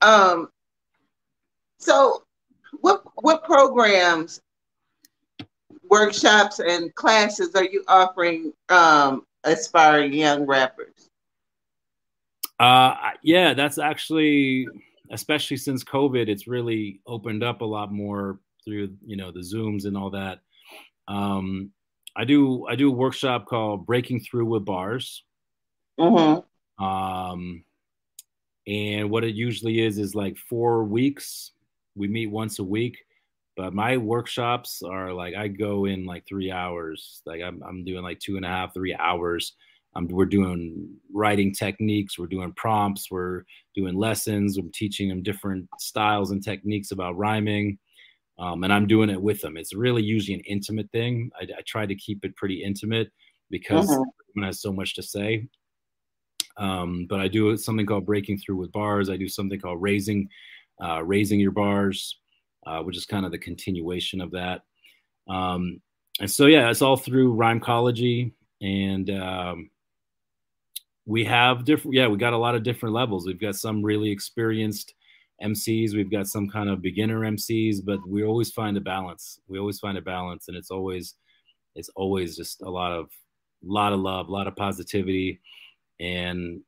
Um. 0.00 0.48
So, 1.78 2.24
what 2.80 3.02
what 3.16 3.44
programs, 3.44 4.40
workshops, 5.90 6.60
and 6.60 6.94
classes 6.94 7.54
are 7.54 7.64
you 7.64 7.84
offering 7.88 8.52
um, 8.68 9.26
aspiring 9.44 10.12
young 10.12 10.46
rappers? 10.46 11.10
Uh, 12.58 12.94
yeah, 13.22 13.54
that's 13.54 13.78
actually, 13.78 14.66
especially 15.10 15.56
since 15.56 15.84
COVID, 15.84 16.28
it's 16.28 16.48
really 16.48 17.00
opened 17.06 17.42
up 17.42 17.60
a 17.60 17.64
lot 17.64 17.92
more 17.92 18.40
through 18.64 18.94
you 19.06 19.16
know 19.16 19.30
the 19.30 19.40
Zooms 19.40 19.84
and 19.84 19.96
all 19.96 20.10
that. 20.10 20.40
Um, 21.06 21.70
I 22.16 22.24
do 22.24 22.66
I 22.66 22.74
do 22.74 22.88
a 22.88 22.94
workshop 22.94 23.46
called 23.46 23.86
Breaking 23.86 24.20
Through 24.20 24.46
with 24.46 24.64
Bars. 24.64 25.22
Mm-hmm. 25.98 26.84
Um, 26.84 27.64
and 28.66 29.10
what 29.10 29.24
it 29.24 29.34
usually 29.34 29.80
is 29.80 29.98
is 29.98 30.14
like 30.14 30.36
four 30.36 30.84
weeks. 30.84 31.52
We 31.96 32.06
meet 32.06 32.30
once 32.30 32.58
a 32.58 32.64
week, 32.64 32.98
but 33.58 33.74
my 33.74 33.96
workshops 33.96 34.82
are 34.82 35.12
like 35.12 35.34
I 35.34 35.48
go 35.48 35.86
in 35.86 36.06
like 36.06 36.24
three 36.28 36.52
hours. 36.52 37.22
Like 37.26 37.42
I'm 37.42 37.60
I'm 37.68 37.84
doing 37.84 38.04
like 38.04 38.20
two 38.20 38.36
and 38.36 38.46
a 38.46 38.48
half, 38.48 38.72
three 38.72 38.94
hours. 38.94 39.56
Um, 39.96 40.06
we're 40.06 40.26
doing 40.26 40.88
writing 41.12 41.52
techniques, 41.52 42.18
we're 42.18 42.26
doing 42.26 42.52
prompts, 42.52 43.10
we're 43.10 43.42
doing 43.74 43.96
lessons. 43.96 44.58
I'm 44.58 44.70
teaching 44.72 45.08
them 45.08 45.24
different 45.24 45.68
styles 45.80 46.30
and 46.30 46.42
techniques 46.42 46.92
about 46.92 47.16
rhyming, 47.16 47.78
um, 48.38 48.62
and 48.62 48.72
I'm 48.72 48.86
doing 48.86 49.10
it 49.10 49.20
with 49.20 49.40
them. 49.40 49.56
It's 49.56 49.74
really 49.74 50.04
usually 50.04 50.34
an 50.34 50.44
intimate 50.46 50.88
thing. 50.92 51.32
I, 51.40 51.42
I 51.58 51.62
try 51.66 51.84
to 51.84 51.96
keep 51.96 52.24
it 52.24 52.36
pretty 52.36 52.62
intimate 52.62 53.10
because 53.50 53.90
uh-huh. 53.90 54.04
everyone 54.30 54.46
has 54.46 54.62
so 54.62 54.72
much 54.72 54.94
to 54.94 55.02
say. 55.02 55.48
Um, 56.58 57.06
but 57.10 57.18
I 57.18 57.26
do 57.26 57.56
something 57.56 57.86
called 57.86 58.06
breaking 58.06 58.38
through 58.38 58.56
with 58.56 58.70
bars. 58.70 59.10
I 59.10 59.16
do 59.16 59.28
something 59.28 59.58
called 59.58 59.82
raising, 59.82 60.28
uh, 60.80 61.02
raising 61.02 61.40
your 61.40 61.52
bars, 61.52 62.17
uh, 62.68 62.82
which 62.82 62.96
is 62.96 63.06
kind 63.06 63.24
of 63.24 63.32
the 63.32 63.38
continuation 63.38 64.20
of 64.20 64.30
that. 64.32 64.62
Um, 65.28 65.80
and 66.20 66.30
so 66.30 66.46
yeah, 66.46 66.70
it's 66.70 66.82
all 66.82 66.96
through 66.96 67.32
Rhymecology, 67.32 68.34
and 68.60 69.08
um, 69.10 69.70
we 71.06 71.24
have 71.24 71.64
different. 71.64 71.94
Yeah, 71.94 72.08
we 72.08 72.18
got 72.18 72.32
a 72.32 72.38
lot 72.38 72.54
of 72.54 72.62
different 72.62 72.94
levels. 72.94 73.26
We've 73.26 73.40
got 73.40 73.56
some 73.56 73.82
really 73.82 74.10
experienced 74.10 74.94
MCs. 75.42 75.94
We've 75.94 76.10
got 76.10 76.26
some 76.26 76.48
kind 76.48 76.68
of 76.68 76.82
beginner 76.82 77.20
MCs, 77.20 77.84
but 77.84 78.06
we 78.06 78.24
always 78.24 78.50
find 78.50 78.76
a 78.76 78.80
balance. 78.80 79.40
We 79.48 79.58
always 79.58 79.78
find 79.78 79.96
a 79.96 80.02
balance, 80.02 80.48
and 80.48 80.56
it's 80.56 80.70
always 80.70 81.14
it's 81.74 81.90
always 81.94 82.36
just 82.36 82.62
a 82.62 82.70
lot 82.70 82.92
of 82.92 83.08
lot 83.64 83.92
of 83.92 84.00
love, 84.00 84.28
a 84.28 84.32
lot 84.32 84.46
of 84.46 84.56
positivity 84.56 85.40
and 86.00 86.60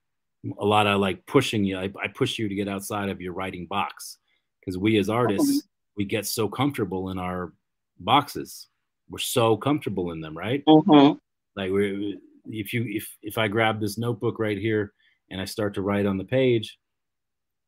a 0.59 0.65
lot 0.65 0.87
of 0.87 1.01
like 1.01 1.25
pushing 1.27 1.65
you. 1.65 1.79
I, 1.79 1.91
I 2.03 2.09
push 2.09 2.39
you 2.39 2.49
to 2.49 2.55
get 2.55 2.69
outside 2.69 3.09
of 3.09 3.21
your 3.21 3.33
writing 3.33 3.67
box 3.67 4.19
because 4.61 4.79
we 4.79 4.99
as 4.99 5.09
artists, 5.09 5.69
we 6.01 6.07
get 6.07 6.25
so 6.25 6.49
comfortable 6.49 7.11
in 7.11 7.19
our 7.19 7.53
boxes. 7.99 8.69
We're 9.11 9.19
so 9.19 9.55
comfortable 9.55 10.13
in 10.13 10.23
them, 10.23 10.35
right? 10.35 10.65
Mm-hmm. 10.67 11.19
Like 11.57 11.71
we, 11.71 12.19
if 12.47 12.73
you 12.73 12.87
if 12.89 13.07
if 13.21 13.37
I 13.37 13.49
grab 13.49 13.83
this 13.83 13.99
notebook 13.99 14.39
right 14.39 14.57
here 14.57 14.95
and 15.31 15.43
I 15.43 15.45
start 15.45 15.75
to 15.75 15.83
write 15.83 16.07
on 16.07 16.17
the 16.17 16.25
page, 16.25 16.79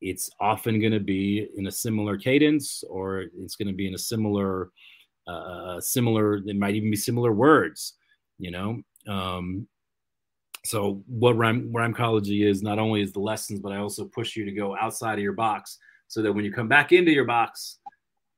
it's 0.01 0.31
often 0.41 0.81
going 0.81 0.95
to 0.95 1.07
be 1.17 1.47
in 1.59 1.67
a 1.67 1.71
similar 1.71 2.17
cadence, 2.17 2.83
or 2.89 3.27
it's 3.37 3.55
going 3.55 3.69
to 3.69 3.75
be 3.75 3.87
in 3.87 3.95
a 3.95 3.99
similar, 3.99 4.71
uh, 5.27 5.79
similar. 5.79 6.37
It 6.37 6.57
might 6.57 6.75
even 6.75 6.91
be 6.91 6.97
similar 6.97 7.33
words, 7.33 7.99
you 8.39 8.51
know. 8.51 8.81
Um, 9.07 9.69
so 10.65 11.05
what 11.07 11.37
rhyme 11.37 11.71
rhymecology 11.71 12.49
is 12.49 12.63
not 12.63 12.79
only 12.79 13.03
is 13.03 13.13
the 13.13 13.21
lessons, 13.21 13.61
but 13.61 13.73
I 13.73 13.77
also 13.77 14.07
push 14.07 14.37
you 14.37 14.47
to 14.47 14.53
go 14.53 14.75
outside 14.75 15.19
of 15.19 15.23
your 15.23 15.35
box 15.35 15.77
so 16.09 16.23
that 16.23 16.33
when 16.33 16.47
you 16.47 16.53
come 16.53 16.69
back 16.69 16.93
into 16.93 17.13
your 17.13 17.27
box, 17.27 17.79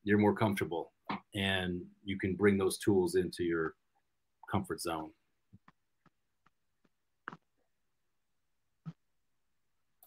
you're 0.05 0.19
more 0.19 0.35
comfortable 0.35 0.93
and 1.35 1.83
you 2.05 2.19
can 2.19 2.35
bring 2.35 2.57
those 2.57 2.79
tools 2.79 3.15
into 3.15 3.43
your 3.43 3.75
comfort 4.51 4.81
zone. 4.81 5.11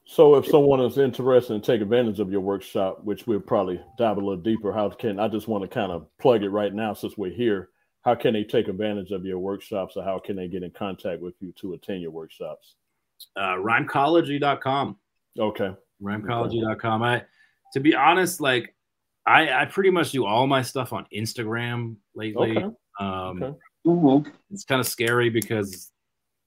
So 0.05 0.35
if 0.35 0.47
someone 0.47 0.79
is 0.79 0.97
interested 0.97 1.53
in 1.53 1.61
take 1.61 1.81
advantage 1.81 2.19
of 2.19 2.31
your 2.31 2.39
workshop, 2.39 3.03
which 3.03 3.27
we'll 3.27 3.41
probably 3.41 3.81
dive 3.97 4.17
a 4.17 4.21
little 4.21 4.37
deeper, 4.37 4.71
how 4.71 4.89
can 4.89 5.19
I 5.19 5.27
just 5.27 5.47
want 5.47 5.63
to 5.63 5.67
kind 5.67 5.91
of 5.91 6.07
plug 6.17 6.43
it 6.43 6.49
right 6.49 6.73
now 6.73 6.93
since 6.93 7.17
we're 7.17 7.33
here 7.33 7.69
how 8.07 8.15
can 8.15 8.33
they 8.33 8.45
take 8.45 8.69
advantage 8.69 9.11
of 9.11 9.25
your 9.25 9.37
workshops 9.37 9.97
or 9.97 10.03
how 10.03 10.17
can 10.17 10.37
they 10.37 10.47
get 10.47 10.63
in 10.63 10.71
contact 10.71 11.21
with 11.21 11.33
you 11.41 11.51
to 11.59 11.73
attend 11.73 12.01
your 12.01 12.11
workshops? 12.11 12.75
Uh, 13.35 13.55
rhymecology.com. 13.57 14.95
Okay. 15.37 15.71
Rhymecology.com. 16.01 17.03
I, 17.03 17.23
to 17.73 17.81
be 17.81 17.93
honest, 17.95 18.39
like 18.39 18.73
I, 19.27 19.61
I 19.61 19.65
pretty 19.65 19.89
much 19.89 20.11
do 20.11 20.25
all 20.25 20.47
my 20.47 20.61
stuff 20.61 20.93
on 20.93 21.05
Instagram 21.13 21.97
lately. 22.15 22.57
Okay. 22.57 22.75
Um, 22.99 23.43
okay. 23.43 23.57
Mm-hmm. 23.85 24.29
It's 24.51 24.63
kind 24.63 24.79
of 24.79 24.87
scary 24.87 25.29
because 25.29 25.91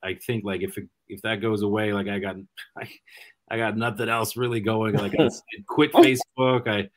I 0.03 0.15
think 0.15 0.45
like 0.45 0.63
if 0.63 0.79
it, 0.79 0.89
if 1.09 1.21
that 1.23 1.43
goes 1.43 1.63
away, 1.63 1.93
like 1.93 2.09
I 2.09 2.19
got 2.19 2.37
I, 2.77 2.89
I 3.53 3.57
got 3.57 3.77
nothing 3.77 4.09
else 4.09 4.37
really 4.37 4.61
going. 4.61 4.95
Like 4.95 5.15
I 5.19 5.29
quit 5.69 5.93
Facebook. 5.93 6.69
I 6.69 6.89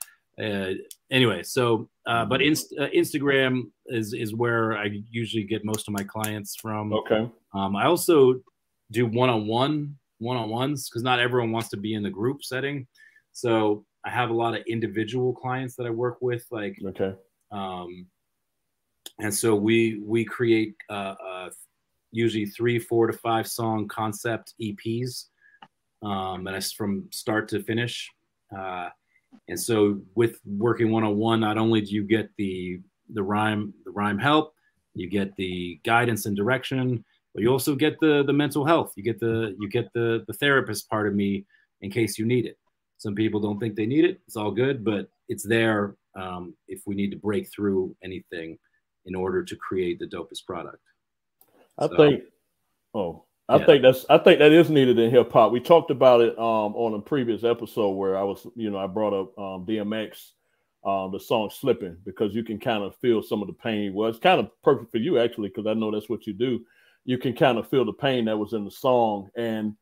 uh, 0.41 0.73
anyway, 1.11 1.43
so 1.43 1.89
uh, 2.05 2.25
but 2.25 2.41
inst- 2.41 2.75
uh, 2.79 2.87
Instagram 2.95 3.63
is 3.87 4.13
is 4.13 4.33
where 4.33 4.77
I 4.77 5.01
usually 5.09 5.43
get 5.43 5.65
most 5.65 5.87
of 5.87 5.93
my 5.93 6.03
clients 6.03 6.55
from. 6.55 6.93
Okay. 6.93 7.29
Um, 7.53 7.75
I 7.75 7.85
also 7.85 8.41
do 8.91 9.05
one 9.05 9.29
on 9.29 9.47
one 9.47 9.97
one 10.19 10.37
on 10.37 10.49
ones 10.49 10.89
because 10.89 11.03
not 11.03 11.19
everyone 11.19 11.51
wants 11.51 11.69
to 11.69 11.77
be 11.77 11.93
in 11.93 12.03
the 12.03 12.09
group 12.09 12.43
setting. 12.43 12.87
So 13.33 13.85
I 14.05 14.09
have 14.09 14.29
a 14.29 14.33
lot 14.33 14.55
of 14.55 14.63
individual 14.67 15.33
clients 15.33 15.75
that 15.75 15.85
I 15.85 15.89
work 15.89 16.17
with, 16.21 16.45
like 16.51 16.77
okay. 16.85 17.13
Um, 17.51 18.07
and 19.19 19.33
so 19.33 19.55
we 19.55 20.01
we 20.03 20.25
create 20.25 20.75
uh, 20.89 21.15
uh, 21.25 21.49
usually 22.11 22.45
three, 22.45 22.79
four 22.79 23.07
to 23.07 23.13
five 23.13 23.47
song 23.47 23.87
concept 23.87 24.53
EPs, 24.61 25.25
um, 26.01 26.47
and 26.47 26.55
it's 26.55 26.71
from 26.71 27.07
start 27.11 27.47
to 27.49 27.61
finish. 27.63 28.09
Uh, 28.55 28.89
and 29.47 29.59
so 29.59 30.01
with 30.15 30.39
working 30.45 30.91
one 30.91 31.03
on 31.03 31.17
one, 31.17 31.39
not 31.39 31.57
only 31.57 31.81
do 31.81 31.91
you 31.93 32.03
get 32.03 32.29
the 32.37 32.79
the 33.13 33.23
rhyme 33.23 33.73
the 33.85 33.91
rhyme 33.91 34.19
help, 34.19 34.53
you 34.93 35.09
get 35.09 35.35
the 35.35 35.79
guidance 35.83 36.25
and 36.25 36.35
direction, 36.35 37.03
but 37.33 37.43
you 37.43 37.49
also 37.49 37.75
get 37.75 37.99
the 37.99 38.23
the 38.23 38.33
mental 38.33 38.65
health. 38.65 38.93
You 38.95 39.03
get 39.03 39.19
the 39.19 39.55
you 39.59 39.69
get 39.69 39.91
the 39.93 40.23
the 40.27 40.33
therapist 40.33 40.89
part 40.89 41.07
of 41.07 41.15
me 41.15 41.45
in 41.81 41.91
case 41.91 42.17
you 42.17 42.25
need 42.25 42.45
it. 42.45 42.57
Some 43.03 43.15
people 43.15 43.41
don't 43.41 43.59
think 43.59 43.75
they 43.75 43.85
need 43.85 44.05
it. 44.05 44.21
It's 44.25 44.37
all 44.37 44.49
good, 44.49 44.85
but 44.85 45.09
it's 45.27 45.45
there 45.45 45.97
um, 46.15 46.55
if 46.69 46.83
we 46.85 46.95
need 46.95 47.11
to 47.11 47.17
break 47.17 47.51
through 47.51 47.93
anything 48.01 48.57
in 49.05 49.13
order 49.13 49.43
to 49.43 49.55
create 49.57 49.99
the 49.99 50.07
dopest 50.07 50.45
product. 50.47 50.81
I 51.77 51.87
so, 51.87 51.97
think. 51.97 52.23
Oh, 52.93 53.25
I 53.49 53.57
yeah. 53.57 53.65
think 53.65 53.81
that's 53.81 54.05
I 54.09 54.17
think 54.19 54.39
that 54.39 54.53
is 54.53 54.69
needed 54.69 54.97
in 54.99 55.11
hip 55.11 55.33
hop. 55.33 55.51
We 55.51 55.59
talked 55.59 55.91
about 55.91 56.21
it 56.21 56.39
um, 56.39 56.77
on 56.77 56.93
a 56.93 57.01
previous 57.01 57.43
episode 57.43 57.89
where 57.89 58.17
I 58.17 58.23
was, 58.23 58.47
you 58.55 58.71
know, 58.71 58.77
I 58.77 58.87
brought 58.87 59.13
up 59.13 59.37
um, 59.37 59.65
DMX, 59.65 60.29
um, 60.85 61.11
the 61.11 61.19
song 61.19 61.49
"Slipping" 61.49 61.97
because 62.05 62.33
you 62.33 62.45
can 62.45 62.57
kind 62.57 62.85
of 62.85 62.95
feel 63.01 63.21
some 63.21 63.41
of 63.41 63.47
the 63.47 63.53
pain. 63.53 63.93
Well, 63.93 64.07
it's 64.07 64.17
kind 64.17 64.39
of 64.39 64.49
perfect 64.63 64.91
for 64.91 64.97
you 64.97 65.19
actually 65.19 65.49
because 65.49 65.67
I 65.67 65.73
know 65.73 65.91
that's 65.91 66.07
what 66.07 66.25
you 66.25 66.31
do. 66.31 66.61
You 67.03 67.17
can 67.17 67.35
kind 67.35 67.57
of 67.57 67.69
feel 67.69 67.83
the 67.83 67.91
pain 67.91 68.23
that 68.25 68.39
was 68.39 68.53
in 68.53 68.63
the 68.63 68.71
song, 68.71 69.29
and 69.35 69.75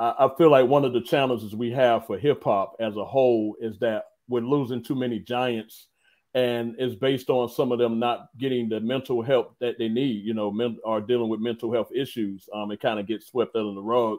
I, 0.00 0.26
I 0.26 0.30
feel 0.36 0.50
like 0.50 0.66
one 0.66 0.84
of 0.84 0.92
the 0.92 1.00
challenges 1.00 1.54
we 1.54 1.70
have 1.70 2.06
for 2.06 2.18
hip 2.18 2.42
hop 2.42 2.74
as 2.80 2.96
a 2.96 3.04
whole 3.04 3.54
is 3.60 3.78
that 3.78 4.04
we're 4.28 4.40
losing 4.40 4.82
too 4.82 4.94
many 4.96 5.20
giants 5.20 5.88
and 6.34 6.76
it's 6.78 6.94
based 6.94 7.28
on 7.28 7.48
some 7.48 7.72
of 7.72 7.78
them 7.78 7.98
not 7.98 8.28
getting 8.38 8.68
the 8.68 8.80
mental 8.80 9.20
help 9.20 9.56
that 9.58 9.78
they 9.78 9.88
need, 9.88 10.24
you 10.24 10.32
know, 10.32 10.50
men, 10.50 10.78
are 10.84 11.00
dealing 11.00 11.28
with 11.28 11.40
mental 11.40 11.72
health 11.72 11.90
issues. 11.94 12.48
Um, 12.54 12.70
it 12.70 12.80
kind 12.80 13.00
of 13.00 13.06
gets 13.06 13.26
swept 13.26 13.56
under 13.56 13.74
the 13.74 13.82
rug 13.82 14.18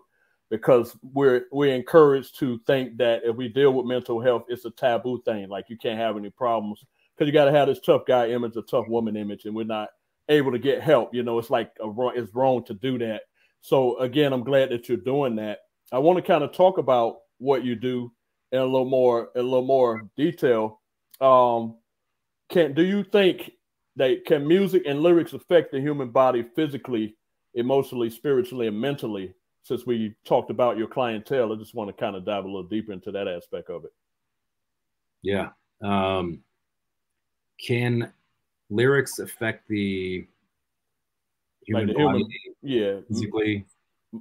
because 0.49 0.97
we're 1.01 1.45
we're 1.53 1.73
encouraged 1.73 2.37
to 2.39 2.59
think 2.67 2.97
that 2.97 3.21
if 3.23 3.37
we 3.37 3.47
deal 3.47 3.73
with 3.73 3.85
mental 3.85 4.19
health, 4.19 4.43
it's 4.49 4.65
a 4.65 4.71
taboo 4.71 5.21
thing. 5.23 5.47
Like 5.47 5.69
you 5.69 5.77
can't 5.77 5.99
have 5.99 6.17
any 6.17 6.29
problems 6.29 6.83
because 7.15 7.27
you 7.27 7.33
got 7.33 7.45
to 7.45 7.51
have 7.51 7.69
this 7.69 7.79
tough 7.79 8.01
guy 8.05 8.27
image, 8.27 8.57
a 8.57 8.61
tough 8.61 8.89
woman 8.89 9.15
image, 9.15 9.45
and 9.45 9.55
we're 9.55 9.63
not 9.63 9.89
able 10.27 10.51
to 10.51 10.59
get 10.59 10.81
help. 10.81 11.13
You 11.13 11.23
know, 11.23 11.39
it's 11.39 11.49
like 11.49 11.71
a, 11.81 11.89
it's 12.13 12.35
wrong 12.35 12.65
to 12.65 12.73
do 12.73 12.97
that. 12.97 13.21
So 13.61 13.97
again, 13.99 14.33
I'm 14.33 14.43
glad 14.43 14.69
that 14.71 14.89
you're 14.89 14.97
doing 14.97 15.37
that. 15.37 15.59
I 15.91 15.99
want 15.99 16.17
to 16.17 16.21
kind 16.21 16.43
of 16.43 16.53
talk 16.53 16.77
about 16.77 17.19
what 17.37 17.63
you 17.63 17.75
do 17.75 18.11
in 18.51 18.59
a 18.59 18.65
little 18.65 18.85
more 18.85 19.29
in 19.35 19.41
a 19.41 19.43
little 19.43 19.65
more 19.65 20.03
detail. 20.15 20.79
Um, 21.19 21.77
can 22.49 22.73
do 22.73 22.83
you 22.83 23.03
think 23.03 23.51
that 23.95 24.25
can 24.25 24.47
music 24.47 24.83
and 24.85 25.01
lyrics 25.01 25.33
affect 25.33 25.71
the 25.71 25.79
human 25.79 26.09
body 26.11 26.45
physically, 26.55 27.15
emotionally, 27.53 28.09
spiritually, 28.09 28.67
and 28.67 28.79
mentally? 28.79 29.33
Since 29.63 29.85
we 29.85 30.15
talked 30.25 30.49
about 30.49 30.77
your 30.77 30.87
clientele, 30.87 31.53
I 31.53 31.55
just 31.55 31.75
want 31.75 31.89
to 31.89 31.93
kind 31.93 32.15
of 32.15 32.25
dive 32.25 32.45
a 32.45 32.47
little 32.47 32.63
deeper 32.63 32.93
into 32.93 33.11
that 33.11 33.27
aspect 33.27 33.69
of 33.69 33.85
it. 33.85 33.93
Yeah. 35.21 35.49
Um, 35.83 36.39
can 37.63 38.11
lyrics 38.71 39.19
affect 39.19 39.67
the 39.67 40.25
human 41.63 41.87
like 41.87 41.95
the 41.95 42.03
body? 42.03 42.17
Human, 42.17 42.55
yeah. 42.63 42.99
Physically, 43.07 43.65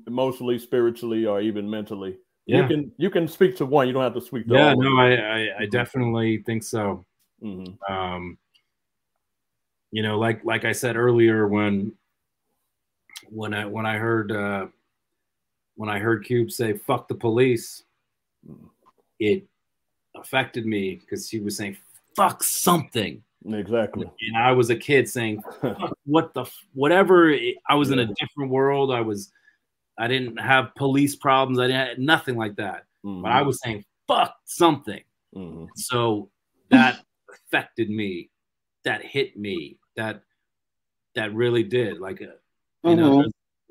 emotionally, 0.07 0.59
spiritually, 0.59 1.27
or 1.27 1.41
even 1.41 1.69
mentally. 1.69 2.19
Yeah. 2.47 2.63
You 2.63 2.69
can 2.69 2.93
you 2.97 3.11
can 3.11 3.29
speak 3.29 3.57
to 3.57 3.67
one. 3.67 3.87
You 3.87 3.93
don't 3.93 4.03
have 4.03 4.15
to 4.15 4.21
speak 4.21 4.49
to 4.49 4.55
yeah, 4.55 4.71
all. 4.71 4.83
no, 4.83 4.99
I, 4.99 5.15
I, 5.15 5.49
I 5.61 5.67
definitely 5.67 6.39
think 6.39 6.63
so. 6.63 7.05
Mm-hmm. 7.43 7.93
Um, 7.93 8.39
you 9.93 10.03
know, 10.03 10.19
like 10.19 10.45
like 10.45 10.65
I 10.65 10.73
said 10.73 10.97
earlier, 10.97 11.47
when 11.47 11.93
when 13.29 13.55
I 13.55 13.67
when 13.67 13.87
I 13.87 13.97
heard 13.97 14.33
uh, 14.33 14.67
when 15.77 15.89
I 15.89 15.99
heard 15.99 16.25
Cube 16.25 16.51
say 16.51 16.75
"fuck 16.75 17.09
the 17.09 17.15
police," 17.15 17.85
it 19.19 19.45
affected 20.17 20.67
me 20.67 20.97
because 20.97 21.29
he 21.29 21.41
was 21.41 21.57
saying 21.57 21.77
"fuck 22.17 22.43
something." 22.43 23.23
Exactly. 23.49 24.11
And 24.29 24.37
I 24.37 24.53
was 24.53 24.71
a 24.71 24.77
kid 24.77 25.09
saying 25.09 25.43
"what 26.05 26.35
the 26.35 26.45
whatever." 26.75 27.35
I 27.69 27.75
was 27.75 27.91
in 27.91 28.01
a 28.01 28.07
different 28.07 28.51
world. 28.51 28.93
I 28.93 29.01
was. 29.01 29.33
I 30.01 30.09
didn't 30.09 30.39
have 30.39 30.75
police 30.75 31.15
problems. 31.15 31.59
I 31.59 31.67
didn't 31.67 31.89
have 31.89 31.99
nothing 31.99 32.37
like 32.37 32.57
that. 32.57 32.85
Mm-hmm. 33.05 33.23
But 33.23 33.33
I 33.33 33.43
was 33.43 33.61
saying 33.63 33.85
"fuck 34.09 34.35
something." 34.47 35.03
Mm-hmm. 35.37 35.67
So 35.77 36.31
that 36.71 37.01
affected 37.31 37.91
me 37.91 38.31
that 38.85 39.05
hit 39.05 39.37
me 39.37 39.79
that 39.97 40.23
that 41.15 41.35
really 41.35 41.63
did 41.63 41.99
like 41.99 42.21
a, 42.21 42.29
uh, 42.29 42.91
you 42.91 42.97
mm-hmm. 42.97 43.01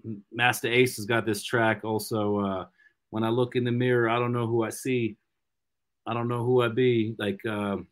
know 0.05 0.19
Masta 0.31 0.69
Ace 0.71 0.97
has 0.97 1.05
got 1.05 1.25
this 1.25 1.43
track 1.43 1.83
also 1.83 2.39
uh 2.39 2.65
when 3.09 3.23
I 3.23 3.29
look 3.29 3.55
in 3.55 3.63
the 3.63 3.71
mirror 3.71 4.09
I 4.09 4.19
don't 4.19 4.33
know 4.33 4.47
who 4.47 4.63
I 4.63 4.69
see 4.69 5.17
I 6.05 6.13
don't 6.13 6.27
know 6.27 6.43
who 6.43 6.61
I 6.61 6.67
be 6.67 7.15
like 7.17 7.43
um 7.45 7.87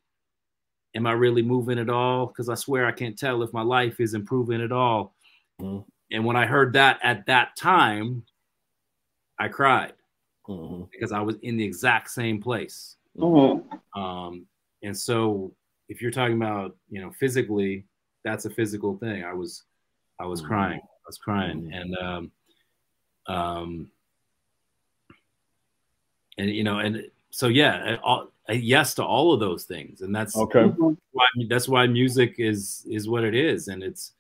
am 0.96 1.08
I 1.08 1.14
really 1.14 1.42
moving 1.42 1.80
at 1.80 1.90
all 1.90 2.28
because 2.28 2.50
I 2.50 2.56
swear 2.56 2.86
I 2.86 2.92
can't 2.92 3.18
tell 3.18 3.44
if 3.44 3.54
my 3.54 3.64
life 3.64 4.00
is 4.00 4.14
improving 4.14 4.62
at 4.62 4.72
all 4.72 5.16
mm-hmm. 5.62 5.90
And 6.12 6.24
when 6.26 6.36
I 6.36 6.46
heard 6.46 6.74
that 6.74 7.00
at 7.04 7.26
that 7.26 7.56
time 7.56 8.24
I 9.40 9.48
cried 9.48 9.94
mm-hmm. 10.48 10.84
because 10.92 11.12
I 11.12 11.22
was 11.22 11.36
in 11.42 11.58
the 11.58 11.64
exact 11.64 12.10
same 12.12 12.42
place 12.42 12.98
mm-hmm. 13.18 14.00
um 14.00 14.46
and 14.84 14.98
so 14.98 15.52
if 15.90 16.02
you're 16.02 16.12
talking 16.12 16.36
about 16.36 16.76
you 16.90 17.02
know 17.02 17.12
physically 17.12 17.86
that's 18.24 18.46
a 18.46 18.50
physical 18.50 18.98
thing 18.98 19.24
i 19.24 19.34
was 19.34 19.64
i 20.20 20.26
was 20.26 20.42
mm-hmm. 20.42 20.50
crying 20.50 20.82
i 20.84 21.08
was 21.08 21.18
crying 21.18 21.64
mm-hmm. 21.64 21.74
and 21.74 21.98
um 21.98 22.32
um 23.28 23.92
and 26.38 26.50
you 26.50 26.64
know 26.64 26.80
and 26.80 27.10
so 27.30 27.48
yeah 27.48 27.98
all, 28.04 28.32
yes 28.50 28.94
to 28.94 29.04
all 29.04 29.34
of 29.34 29.40
those 29.40 29.64
things 29.64 30.02
and 30.02 30.16
that's 30.16 30.38
okay 30.38 30.66
why, 31.12 31.26
that's 31.50 31.68
why 31.68 31.88
music 31.88 32.36
is 32.38 32.86
is 32.90 33.08
what 33.08 33.24
it 33.24 33.36
is 33.36 33.68
and 33.68 33.84
it's 33.84 34.14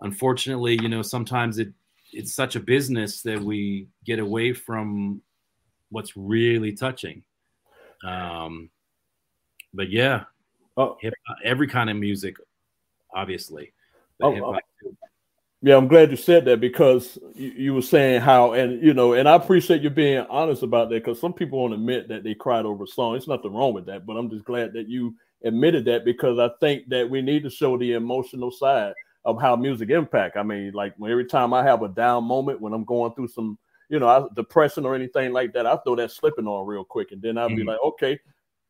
unfortunately 0.00 0.78
you 0.82 0.88
know 0.88 1.02
sometimes 1.02 1.58
it 1.58 1.72
it's 2.12 2.34
such 2.34 2.56
a 2.56 2.60
business 2.60 3.22
that 3.22 3.40
we 3.40 3.88
get 4.04 4.18
away 4.18 4.52
from 4.52 5.20
what's 5.90 6.16
really 6.16 6.72
touching 6.72 7.22
um 8.04 8.70
but 9.74 9.90
yeah 9.90 10.24
Oh, 10.76 10.96
hip 11.00 11.14
every 11.42 11.66
kind 11.66 11.88
of 11.88 11.96
music, 11.96 12.36
obviously. 13.14 13.72
Oh, 14.20 14.34
oh. 14.34 14.58
yeah, 15.62 15.76
I'm 15.76 15.88
glad 15.88 16.10
you 16.10 16.16
said 16.16 16.44
that 16.46 16.60
because 16.60 17.18
you, 17.34 17.48
you, 17.56 17.74
were 17.74 17.82
saying 17.82 18.20
how, 18.20 18.52
and 18.52 18.82
you 18.82 18.92
know, 18.92 19.14
and 19.14 19.28
I 19.28 19.34
appreciate 19.34 19.82
you 19.82 19.90
being 19.90 20.26
honest 20.28 20.62
about 20.62 20.90
that 20.90 21.02
because 21.02 21.20
some 21.20 21.32
people 21.32 21.58
won't 21.58 21.74
admit 21.74 22.08
that 22.08 22.24
they 22.24 22.34
cried 22.34 22.66
over 22.66 22.84
a 22.84 22.88
song. 22.88 23.16
It's 23.16 23.28
nothing 23.28 23.54
wrong 23.54 23.72
with 23.72 23.86
that, 23.86 24.04
but 24.04 24.16
I'm 24.16 24.30
just 24.30 24.44
glad 24.44 24.74
that 24.74 24.88
you 24.88 25.14
admitted 25.44 25.86
that 25.86 26.04
because 26.04 26.38
I 26.38 26.50
think 26.60 26.88
that 26.88 27.08
we 27.08 27.22
need 27.22 27.42
to 27.44 27.50
show 27.50 27.78
the 27.78 27.92
emotional 27.92 28.50
side 28.50 28.94
of 29.26 29.40
how 29.40 29.56
music 29.56 29.90
impact. 29.90 30.36
I 30.36 30.44
mean, 30.44 30.72
like 30.72 30.94
every 31.02 31.26
time 31.26 31.52
I 31.52 31.64
have 31.64 31.82
a 31.82 31.88
down 31.88 32.24
moment 32.24 32.60
when 32.60 32.72
I'm 32.72 32.84
going 32.84 33.12
through 33.12 33.26
some, 33.28 33.58
you 33.90 33.98
know, 33.98 34.30
depression 34.36 34.86
or 34.86 34.94
anything 34.94 35.32
like 35.32 35.52
that, 35.52 35.66
I 35.66 35.76
throw 35.78 35.96
that 35.96 36.12
slipping 36.12 36.46
on 36.46 36.64
real 36.64 36.84
quick, 36.84 37.10
and 37.10 37.20
then 37.20 37.36
I'll 37.36 37.48
mm-hmm. 37.48 37.56
be 37.56 37.64
like, 37.64 37.78
okay, 37.84 38.18